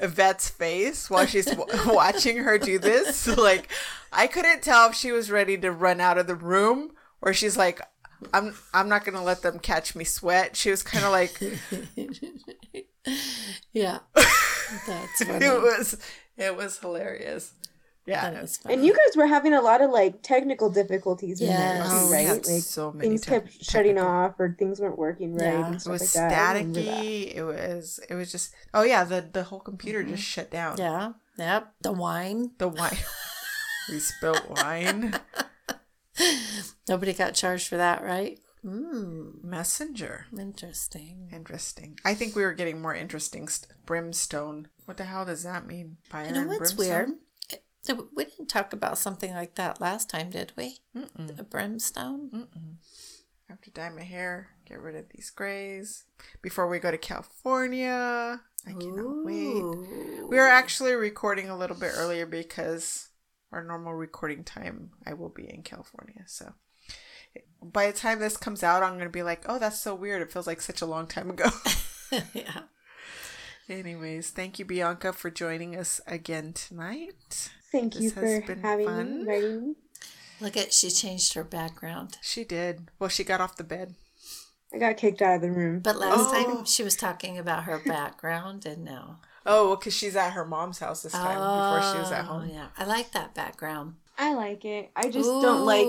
Yvette's 0.00 0.48
face 0.48 1.10
while 1.10 1.26
she's 1.26 1.46
w- 1.46 1.66
watching 1.94 2.38
her 2.38 2.58
do 2.58 2.78
this, 2.78 3.26
like 3.38 3.70
I 4.12 4.26
couldn't 4.26 4.62
tell 4.62 4.88
if 4.90 4.94
she 4.94 5.12
was 5.12 5.30
ready 5.30 5.56
to 5.58 5.70
run 5.70 6.00
out 6.00 6.18
of 6.18 6.26
the 6.26 6.36
room 6.36 6.92
or 7.22 7.32
she's 7.32 7.56
like. 7.56 7.80
I'm 8.34 8.54
I'm 8.74 8.90
not 8.90 9.06
gonna 9.06 9.24
let 9.24 9.40
them 9.40 9.58
catch 9.58 9.96
me 9.96 10.04
sweat. 10.04 10.54
She 10.54 10.70
was 10.70 10.82
kind 10.82 11.06
of 11.06 11.10
like 11.10 11.40
yeah, 13.72 14.00
that's 14.14 15.24
funny. 15.24 15.46
it 15.46 15.62
was 15.62 15.96
it 16.36 16.54
was 16.54 16.78
hilarious. 16.78 17.52
Yeah, 18.06 18.30
That 18.30 18.42
was 18.42 18.56
funny. 18.56 18.74
And 18.76 18.84
you 18.84 18.92
guys 18.92 19.16
were 19.16 19.26
having 19.26 19.52
a 19.52 19.60
lot 19.60 19.82
of 19.82 19.90
like 19.90 20.22
technical 20.22 20.68
difficulties 20.70 21.40
in 21.40 21.48
there, 21.48 21.82
too, 21.84 21.88
Oh, 21.92 22.06
we 22.08 22.12
right? 22.16 22.26
had 22.26 22.46
Like 22.46 22.62
so 22.62 22.90
many 22.92 23.08
things 23.08 23.20
te- 23.20 23.30
kept 23.30 23.64
shutting 23.64 23.98
off 23.98 24.34
or 24.40 24.56
things 24.58 24.80
weren't 24.80 24.98
working 24.98 25.34
right 25.34 25.44
Yeah. 25.44 25.66
and 25.66 25.74
It 25.76 25.86
was 25.86 26.00
like 26.16 26.30
that. 26.30 26.32
I 26.32 26.52
remember 26.58 26.80
that. 26.82 27.04
staticky. 27.04 27.34
It 27.36 27.42
was 27.44 28.00
it 28.08 28.14
was 28.14 28.32
just 28.32 28.52
oh 28.74 28.82
yeah 28.82 29.04
the 29.04 29.24
the 29.32 29.44
whole 29.44 29.60
computer 29.60 30.02
just 30.02 30.22
shut 30.24 30.50
down. 30.50 30.76
yeah, 30.78 31.12
yep. 31.38 31.72
The 31.82 31.92
wine. 31.92 32.52
The 32.58 32.68
wine. 32.68 32.96
we 33.90 33.98
spilt 34.00 34.48
wine. 34.50 35.14
Nobody 36.88 37.12
got 37.12 37.34
charged 37.34 37.68
for 37.68 37.76
that, 37.76 38.02
right? 38.02 38.38
Mm, 38.64 39.42
Messenger. 39.42 40.26
interesting. 40.38 41.30
Interesting. 41.32 41.98
I 42.04 42.14
think 42.14 42.36
we 42.36 42.42
were 42.42 42.52
getting 42.52 42.82
more 42.82 42.94
interesting 42.94 43.48
st- 43.48 43.72
brimstone. 43.86 44.68
What 44.84 44.96
the 44.98 45.04
hell 45.04 45.24
does 45.24 45.44
that 45.44 45.66
mean? 45.66 45.96
Fire 46.10 46.26
You 46.26 46.32
know 46.32 46.40
and 46.40 46.48
what's 46.48 46.72
brimstone? 46.72 46.86
weird? 46.88 47.08
So 47.82 48.08
we 48.14 48.24
didn't 48.24 48.48
talk 48.48 48.72
about 48.72 48.98
something 48.98 49.32
like 49.32 49.54
that 49.54 49.80
last 49.80 50.10
time, 50.10 50.30
did 50.30 50.52
we? 50.56 50.78
The 51.16 51.42
brimstone. 51.42 52.48
I 53.48 53.52
have 53.52 53.60
to 53.62 53.70
dye 53.70 53.88
my 53.90 54.02
hair. 54.02 54.50
Get 54.66 54.80
rid 54.80 54.96
of 54.96 55.08
these 55.08 55.30
grays 55.30 56.04
before 56.42 56.68
we 56.68 56.78
go 56.78 56.90
to 56.90 56.98
California. 56.98 58.40
I 58.66 58.72
cannot 58.72 59.24
wait. 59.24 60.28
We 60.28 60.38
are 60.38 60.48
actually 60.48 60.92
recording 60.92 61.48
a 61.48 61.56
little 61.56 61.76
bit 61.76 61.92
earlier 61.96 62.26
because 62.26 63.08
our 63.50 63.64
normal 63.64 63.94
recording 63.94 64.44
time 64.44 64.90
I 65.06 65.14
will 65.14 65.30
be 65.30 65.52
in 65.52 65.62
California. 65.62 66.22
So 66.26 66.52
by 67.62 67.86
the 67.86 67.96
time 67.96 68.18
this 68.18 68.36
comes 68.36 68.62
out, 68.62 68.82
I'm 68.82 68.94
going 68.94 69.04
to 69.04 69.10
be 69.10 69.22
like, 69.22 69.44
oh, 69.48 69.58
that's 69.58 69.80
so 69.80 69.94
weird. 69.94 70.22
It 70.22 70.32
feels 70.32 70.46
like 70.46 70.60
such 70.60 70.82
a 70.82 70.86
long 70.86 71.06
time 71.06 71.30
ago. 71.30 71.48
yeah. 72.34 72.62
Anyways, 73.70 74.30
thank 74.30 74.58
you, 74.58 74.64
Bianca, 74.64 75.12
for 75.12 75.30
joining 75.30 75.76
us 75.76 76.00
again 76.06 76.52
tonight. 76.52 77.50
Thank 77.70 77.94
This 77.94 78.02
you 78.02 78.10
has 78.10 78.40
for 78.40 78.46
been 78.46 78.62
having 78.62 78.86
fun. 78.86 79.14
me, 79.14 79.20
inviting 79.20 79.68
me. 79.68 79.74
Look 80.40 80.56
at 80.56 80.72
she 80.72 80.90
changed 80.90 81.34
her 81.34 81.44
background. 81.44 82.18
She 82.20 82.42
did. 82.44 82.88
Well, 82.98 83.08
she 83.08 83.22
got 83.22 83.40
off 83.40 83.56
the 83.56 83.62
bed. 83.64 83.94
I 84.74 84.78
got 84.78 84.96
kicked 84.96 85.22
out 85.22 85.36
of 85.36 85.42
the 85.42 85.52
room. 85.52 85.80
But 85.80 85.96
last 85.98 86.30
Oh. 86.34 86.54
time 86.56 86.64
she 86.64 86.82
was 86.82 86.96
talking 86.96 87.38
about 87.38 87.64
her 87.64 87.78
background, 87.78 88.66
and 88.66 88.84
now 88.84 89.20
Oh, 89.46 89.68
well, 89.68 89.76
because 89.76 89.94
she's 89.94 90.16
at 90.16 90.32
her 90.32 90.44
mom's 90.44 90.80
house 90.80 91.02
this 91.02 91.12
time 91.12 91.38
before 91.38 91.92
she 91.92 91.98
was 91.98 92.12
at 92.12 92.24
Oh, 92.24 92.40
home. 92.40 92.50
Yeah, 92.50 92.68
I 92.76 92.84
like 92.84 93.12
that 93.12 93.34
background. 93.34 93.94
I 94.20 94.34
like 94.34 94.66
it. 94.66 94.90
I 94.94 95.08
just 95.08 95.28
don't 95.28 95.64
like 95.64 95.88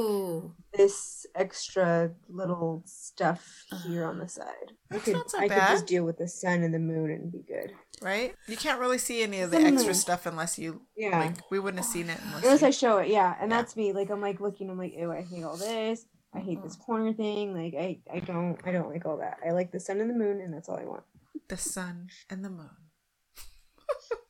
this 0.73 1.25
extra 1.35 2.11
little 2.29 2.81
stuff 2.85 3.65
here 3.83 4.05
on 4.05 4.19
the 4.19 4.23
uh, 4.23 4.27
side. 4.27 4.71
I 4.89 4.99
could 4.99 5.15
not 5.15 5.29
so 5.29 5.37
I 5.37 5.49
could 5.49 5.57
just 5.57 5.85
deal 5.85 6.05
with 6.05 6.17
the 6.17 6.29
sun 6.29 6.63
and 6.63 6.73
the 6.73 6.79
moon 6.79 7.11
and 7.11 7.29
be 7.29 7.43
good. 7.45 7.73
Right? 8.01 8.33
You 8.47 8.55
can't 8.55 8.79
really 8.79 8.97
see 8.97 9.21
any 9.21 9.41
of 9.41 9.51
the 9.51 9.57
extra 9.57 9.93
stuff 9.93 10.25
unless 10.25 10.57
you, 10.57 10.81
Yeah. 10.95 11.19
like, 11.19 11.51
we 11.51 11.59
wouldn't 11.59 11.83
have 11.83 11.91
seen 11.91 12.09
it 12.09 12.19
unless, 12.25 12.43
Unless 12.43 12.61
you- 12.61 12.67
I 12.67 12.71
show 12.71 12.97
it, 12.99 13.09
yeah. 13.09 13.35
And 13.41 13.51
Yeah. 13.51 13.57
that's 13.57 13.75
me. 13.75 13.91
Like 13.91 14.09
I'm 14.09 14.21
like 14.21 14.39
looking, 14.39 14.69
I'm 14.69 14.77
like, 14.77 14.93
ew, 14.93 15.11
I 15.11 15.23
hate 15.23 15.43
all 15.43 15.57
this. 15.57 16.05
I 16.33 16.39
hate 16.39 16.63
this 16.63 16.77
mm. 16.77 16.85
corner 16.85 17.11
thing. 17.11 17.53
Like 17.53 17.73
I, 17.77 17.99
I 18.09 18.19
don't 18.19 18.57
I 18.65 18.71
don't 18.71 18.89
like 18.89 19.05
all 19.05 19.17
that. 19.17 19.39
I 19.45 19.51
like 19.51 19.73
the 19.73 19.79
sun 19.81 19.99
and 19.99 20.09
the 20.09 20.13
moon 20.13 20.39
and 20.39 20.53
that's 20.53 20.69
all 20.69 20.77
I 20.79 20.85
want. 20.85 21.03
the 21.49 21.57
sun 21.57 22.07
and 22.29 22.45
the 22.45 22.49
moon. 22.49 22.69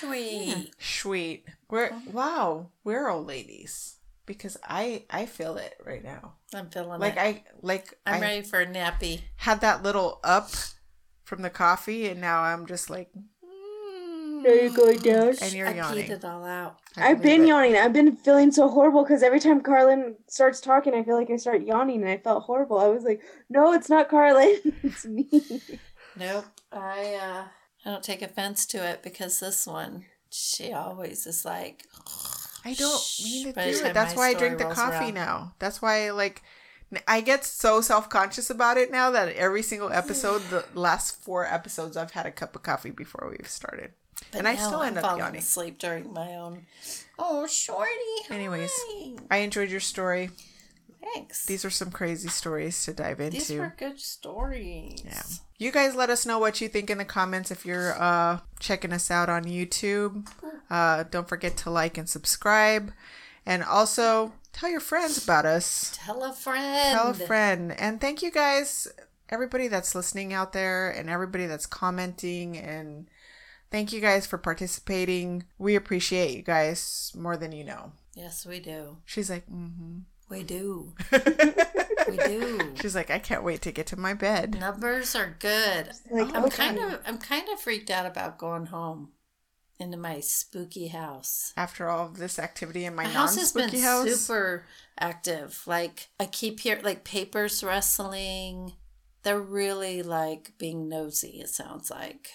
Sweet. 0.00 0.72
Sweet. 0.78 1.46
We're 1.70 1.90
wow, 2.12 2.68
we're 2.84 3.08
old 3.08 3.26
ladies 3.26 3.96
because 4.26 4.56
I 4.66 5.04
I 5.10 5.26
feel 5.26 5.56
it 5.56 5.74
right 5.84 6.02
now. 6.04 6.34
I'm 6.54 6.70
feeling 6.70 7.00
Like 7.00 7.14
it. 7.14 7.18
I 7.20 7.44
like 7.62 7.94
I'm 8.06 8.14
I 8.14 8.20
ready 8.20 8.42
for 8.42 8.60
a 8.60 8.66
nappy. 8.66 9.22
had 9.36 9.60
that 9.60 9.82
little 9.82 10.20
up 10.24 10.50
from 11.24 11.42
the 11.42 11.50
coffee, 11.50 12.08
and 12.08 12.20
now 12.20 12.40
I'm 12.42 12.66
just 12.66 12.88
like. 12.90 13.10
mm, 13.44 14.44
Are 14.46 14.54
you 14.54 14.74
going 14.74 14.98
down? 14.98 15.34
And 15.42 15.52
you're 15.52 15.66
I 15.68 15.74
yawning. 15.74 16.06
peed 16.06 16.10
it 16.10 16.24
all 16.24 16.44
out. 16.44 16.78
I 16.96 17.08
I've 17.10 17.22
been 17.22 17.42
it. 17.42 17.48
yawning. 17.48 17.76
I've 17.76 17.92
been 17.92 18.16
feeling 18.16 18.50
so 18.52 18.68
horrible 18.68 19.02
because 19.02 19.22
every 19.22 19.40
time 19.40 19.60
Carlin 19.60 20.14
starts 20.28 20.60
talking, 20.60 20.94
I 20.94 21.02
feel 21.02 21.16
like 21.16 21.30
I 21.30 21.36
start 21.36 21.62
yawning, 21.62 22.02
and 22.02 22.10
I 22.10 22.18
felt 22.18 22.44
horrible. 22.44 22.78
I 22.78 22.86
was 22.88 23.02
like, 23.04 23.20
"No, 23.50 23.72
it's 23.74 23.90
not 23.90 24.08
Carlin. 24.08 24.58
it's 24.82 25.04
me." 25.04 25.28
Nope. 26.16 26.46
I 26.72 27.14
uh 27.20 27.44
I 27.84 27.90
don't 27.90 28.02
take 28.02 28.22
offense 28.22 28.66
to 28.66 28.86
it 28.86 29.02
because 29.02 29.40
this 29.40 29.66
one, 29.66 30.04
she 30.30 30.72
always 30.72 31.26
is 31.26 31.44
like 31.44 31.86
I 32.64 32.74
don't 32.74 33.02
mean 33.24 33.46
to 33.46 33.52
do 33.52 33.86
it. 33.86 33.94
That's 33.94 34.14
why 34.14 34.28
I 34.28 34.34
drink 34.34 34.58
the 34.58 34.64
coffee 34.64 35.06
around. 35.06 35.14
now. 35.14 35.54
That's 35.58 35.80
why, 35.80 36.10
like, 36.10 36.42
I 37.06 37.20
get 37.20 37.44
so 37.44 37.80
self 37.80 38.08
conscious 38.08 38.50
about 38.50 38.76
it 38.76 38.90
now 38.90 39.10
that 39.10 39.34
every 39.36 39.62
single 39.62 39.92
episode, 39.92 40.42
the 40.50 40.64
last 40.74 41.22
four 41.22 41.46
episodes, 41.46 41.96
I've 41.96 42.10
had 42.10 42.26
a 42.26 42.30
cup 42.32 42.56
of 42.56 42.62
coffee 42.62 42.90
before 42.90 43.30
we've 43.30 43.48
started. 43.48 43.92
But 44.32 44.38
and 44.40 44.48
I 44.48 44.56
still 44.56 44.80
I'm 44.80 44.88
end 44.88 44.98
up 44.98 45.04
falling 45.04 45.20
yawning. 45.20 45.38
asleep 45.38 45.78
during 45.78 46.12
my 46.12 46.34
own. 46.34 46.66
Oh, 47.18 47.46
shorty. 47.46 47.90
Anyways, 48.30 48.70
hi. 48.74 49.12
I 49.30 49.36
enjoyed 49.38 49.70
your 49.70 49.80
story. 49.80 50.30
Thanks. 51.02 51.46
These 51.46 51.64
are 51.64 51.70
some 51.70 51.90
crazy 51.90 52.28
stories 52.28 52.84
to 52.84 52.92
dive 52.92 53.20
into. 53.20 53.38
These 53.38 53.58
were 53.58 53.74
good 53.76 54.00
stories. 54.00 55.02
Yeah. 55.04 55.22
You 55.58 55.72
guys 55.72 55.94
let 55.94 56.10
us 56.10 56.24
know 56.24 56.38
what 56.38 56.60
you 56.60 56.68
think 56.68 56.90
in 56.90 56.98
the 56.98 57.04
comments 57.04 57.50
if 57.50 57.66
you're 57.66 58.00
uh 58.00 58.40
checking 58.60 58.92
us 58.92 59.10
out 59.10 59.28
on 59.28 59.44
YouTube. 59.44 60.28
Uh 60.70 61.04
don't 61.04 61.28
forget 61.28 61.56
to 61.58 61.70
like 61.70 61.98
and 61.98 62.08
subscribe. 62.08 62.92
And 63.44 63.62
also 63.62 64.32
tell 64.52 64.70
your 64.70 64.80
friends 64.80 65.22
about 65.22 65.46
us. 65.46 65.92
Tell 65.94 66.22
a 66.22 66.32
friend. 66.32 66.98
Tell 66.98 67.08
a 67.08 67.14
friend. 67.14 67.72
And 67.78 68.00
thank 68.00 68.22
you 68.22 68.30
guys 68.30 68.88
everybody 69.30 69.68
that's 69.68 69.94
listening 69.94 70.32
out 70.32 70.52
there 70.52 70.90
and 70.90 71.10
everybody 71.10 71.46
that's 71.46 71.66
commenting 71.66 72.56
and 72.56 73.08
thank 73.70 73.92
you 73.92 74.00
guys 74.00 74.26
for 74.26 74.38
participating. 74.38 75.44
We 75.58 75.74
appreciate 75.74 76.36
you 76.36 76.42
guys 76.42 77.12
more 77.14 77.36
than 77.36 77.52
you 77.52 77.64
know. 77.64 77.92
Yes, 78.14 78.46
we 78.46 78.60
do. 78.60 78.98
She's 79.04 79.30
like, 79.30 79.46
mm-hmm. 79.46 79.98
We 80.28 80.42
do. 80.42 80.94
we 82.08 82.16
do. 82.16 82.72
She's 82.80 82.94
like, 82.94 83.10
I 83.10 83.18
can't 83.18 83.42
wait 83.42 83.62
to 83.62 83.72
get 83.72 83.86
to 83.88 83.96
my 83.98 84.14
bed. 84.14 84.58
Numbers 84.58 85.14
are 85.16 85.36
good. 85.38 85.90
Like, 86.10 86.34
I'm 86.34 86.44
okay. 86.44 86.56
kind 86.56 86.78
of 86.78 87.00
I'm 87.06 87.18
kind 87.18 87.48
of 87.52 87.60
freaked 87.60 87.90
out 87.90 88.06
about 88.06 88.38
going 88.38 88.66
home 88.66 89.10
into 89.80 89.96
my 89.96 90.20
spooky 90.20 90.88
house. 90.88 91.52
After 91.56 91.88
all 91.88 92.06
of 92.06 92.18
this 92.18 92.38
activity 92.38 92.84
in 92.84 92.94
my 92.94 93.04
My 93.04 93.12
non 93.12 93.16
house 93.22 93.36
has 93.38 93.52
been 93.52 93.68
spooky 93.68 93.82
house. 93.82 94.10
super 94.16 94.64
active. 95.00 95.62
Like 95.66 96.08
I 96.20 96.26
keep 96.26 96.60
hearing 96.60 96.84
like 96.84 97.04
papers 97.04 97.62
rustling. 97.64 98.72
They're 99.22 99.40
really 99.40 100.02
like 100.02 100.52
being 100.58 100.88
nosy. 100.88 101.40
It 101.40 101.48
sounds 101.48 101.90
like 101.90 102.28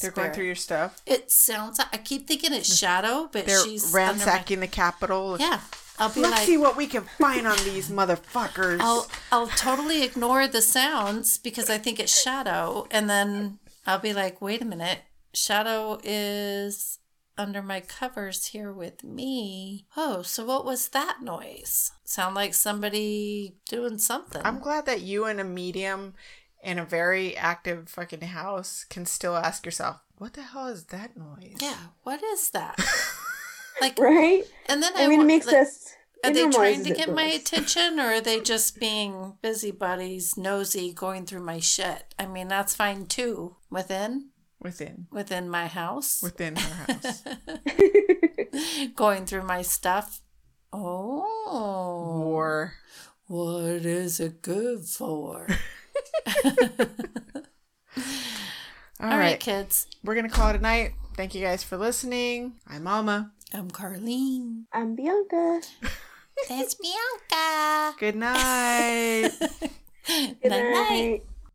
They're 0.00 0.10
going 0.10 0.32
through 0.32 0.46
your 0.46 0.54
stuff. 0.54 1.00
It 1.06 1.30
sounds 1.30 1.80
I 1.92 1.96
keep 1.98 2.26
thinking 2.28 2.52
it's 2.52 2.76
Shadow, 2.78 3.28
but 3.32 3.46
They're 3.46 3.64
she's 3.64 3.84
under 3.94 3.98
my- 3.98 4.12
ransacking 4.12 4.60
the 4.60 4.66
Capitol. 4.66 5.36
Yeah, 5.38 5.60
I'll 6.00 6.08
be 6.08 6.20
Let's 6.20 6.36
like, 6.36 6.46
see 6.46 6.56
what 6.56 6.76
we 6.76 6.86
can 6.86 7.02
find 7.02 7.46
on 7.46 7.58
these 7.64 7.90
motherfuckers. 7.90 8.78
I'll 8.80 9.06
I'll 9.30 9.48
totally 9.48 10.02
ignore 10.02 10.48
the 10.48 10.62
sounds 10.62 11.36
because 11.36 11.68
I 11.68 11.76
think 11.76 12.00
it's 12.00 12.20
Shadow, 12.20 12.86
and 12.90 13.08
then 13.08 13.58
I'll 13.86 13.98
be 13.98 14.14
like, 14.14 14.40
wait 14.40 14.62
a 14.62 14.64
minute, 14.64 15.00
Shadow 15.34 16.00
is 16.02 16.98
under 17.36 17.62
my 17.62 17.80
covers 17.80 18.46
here 18.46 18.72
with 18.72 19.04
me. 19.04 19.86
Oh, 19.96 20.22
so 20.22 20.44
what 20.44 20.64
was 20.64 20.88
that 20.88 21.18
noise? 21.22 21.92
Sound 22.04 22.34
like 22.34 22.54
somebody 22.54 23.56
doing 23.68 23.98
something. 23.98 24.42
I'm 24.44 24.58
glad 24.58 24.86
that 24.86 25.02
you 25.02 25.26
in 25.26 25.38
a 25.38 25.44
medium 25.44 26.14
in 26.62 26.78
a 26.78 26.84
very 26.84 27.36
active 27.36 27.88
fucking 27.88 28.20
house 28.20 28.84
can 28.88 29.06
still 29.06 29.36
ask 29.36 29.64
yourself, 29.64 30.00
what 30.16 30.34
the 30.34 30.42
hell 30.42 30.66
is 30.66 30.84
that 30.86 31.16
noise? 31.16 31.56
yeah, 31.60 31.76
what 32.02 32.22
is 32.22 32.50
that? 32.50 32.78
like, 33.80 33.98
right? 33.98 34.42
and 34.66 34.82
then 34.82 34.92
I, 34.96 35.04
I 35.04 35.08
mean, 35.08 35.20
it 35.20 35.22
wa- 35.22 35.26
makes 35.26 35.46
like, 35.46 35.56
us. 35.56 35.94
Are 36.22 36.30
they 36.32 36.48
trying 36.50 36.84
to 36.84 36.92
get 36.94 37.12
my 37.14 37.28
us. 37.28 37.36
attention 37.40 37.98
or 37.98 38.04
are 38.12 38.20
they 38.20 38.40
just 38.40 38.78
being 38.78 39.38
busybodies, 39.40 40.36
nosy, 40.36 40.92
going 40.92 41.24
through 41.24 41.42
my 41.42 41.60
shit? 41.60 42.14
I 42.18 42.26
mean, 42.26 42.48
that's 42.48 42.74
fine 42.76 43.06
too. 43.06 43.56
Within 43.70 44.28
Within. 44.60 45.06
within 45.10 45.48
my 45.48 45.66
house, 45.66 46.20
Within 46.22 46.56
her 46.56 46.92
house. 46.92 47.24
going 48.94 49.24
through 49.24 49.44
my 49.44 49.62
stuff. 49.62 50.20
Oh, 50.72 51.24
Or 52.22 52.74
what 53.26 53.86
is 53.86 54.20
it 54.20 54.42
good 54.42 54.84
for? 54.84 55.46
all 56.26 56.36
All 59.00 59.08
right, 59.08 59.18
right. 59.18 59.40
kids. 59.40 59.86
We're 60.04 60.14
gonna 60.14 60.28
call 60.28 60.50
it 60.50 60.56
a 60.56 60.60
night. 60.60 60.92
Thank 61.16 61.34
you 61.34 61.40
guys 61.40 61.62
for 61.64 61.76
listening. 61.78 62.54
I'm 62.66 62.86
Alma. 62.86 63.32
I'm 63.52 63.70
Carlene. 63.70 64.64
I'm 64.72 64.94
Bianca. 64.94 65.60
That's 66.48 66.74
Bianca. 66.80 67.94
Good 67.98 68.16
night. 68.16 69.30
Good 70.06 70.36
Night-night. 70.44 70.72
night. 70.72 71.22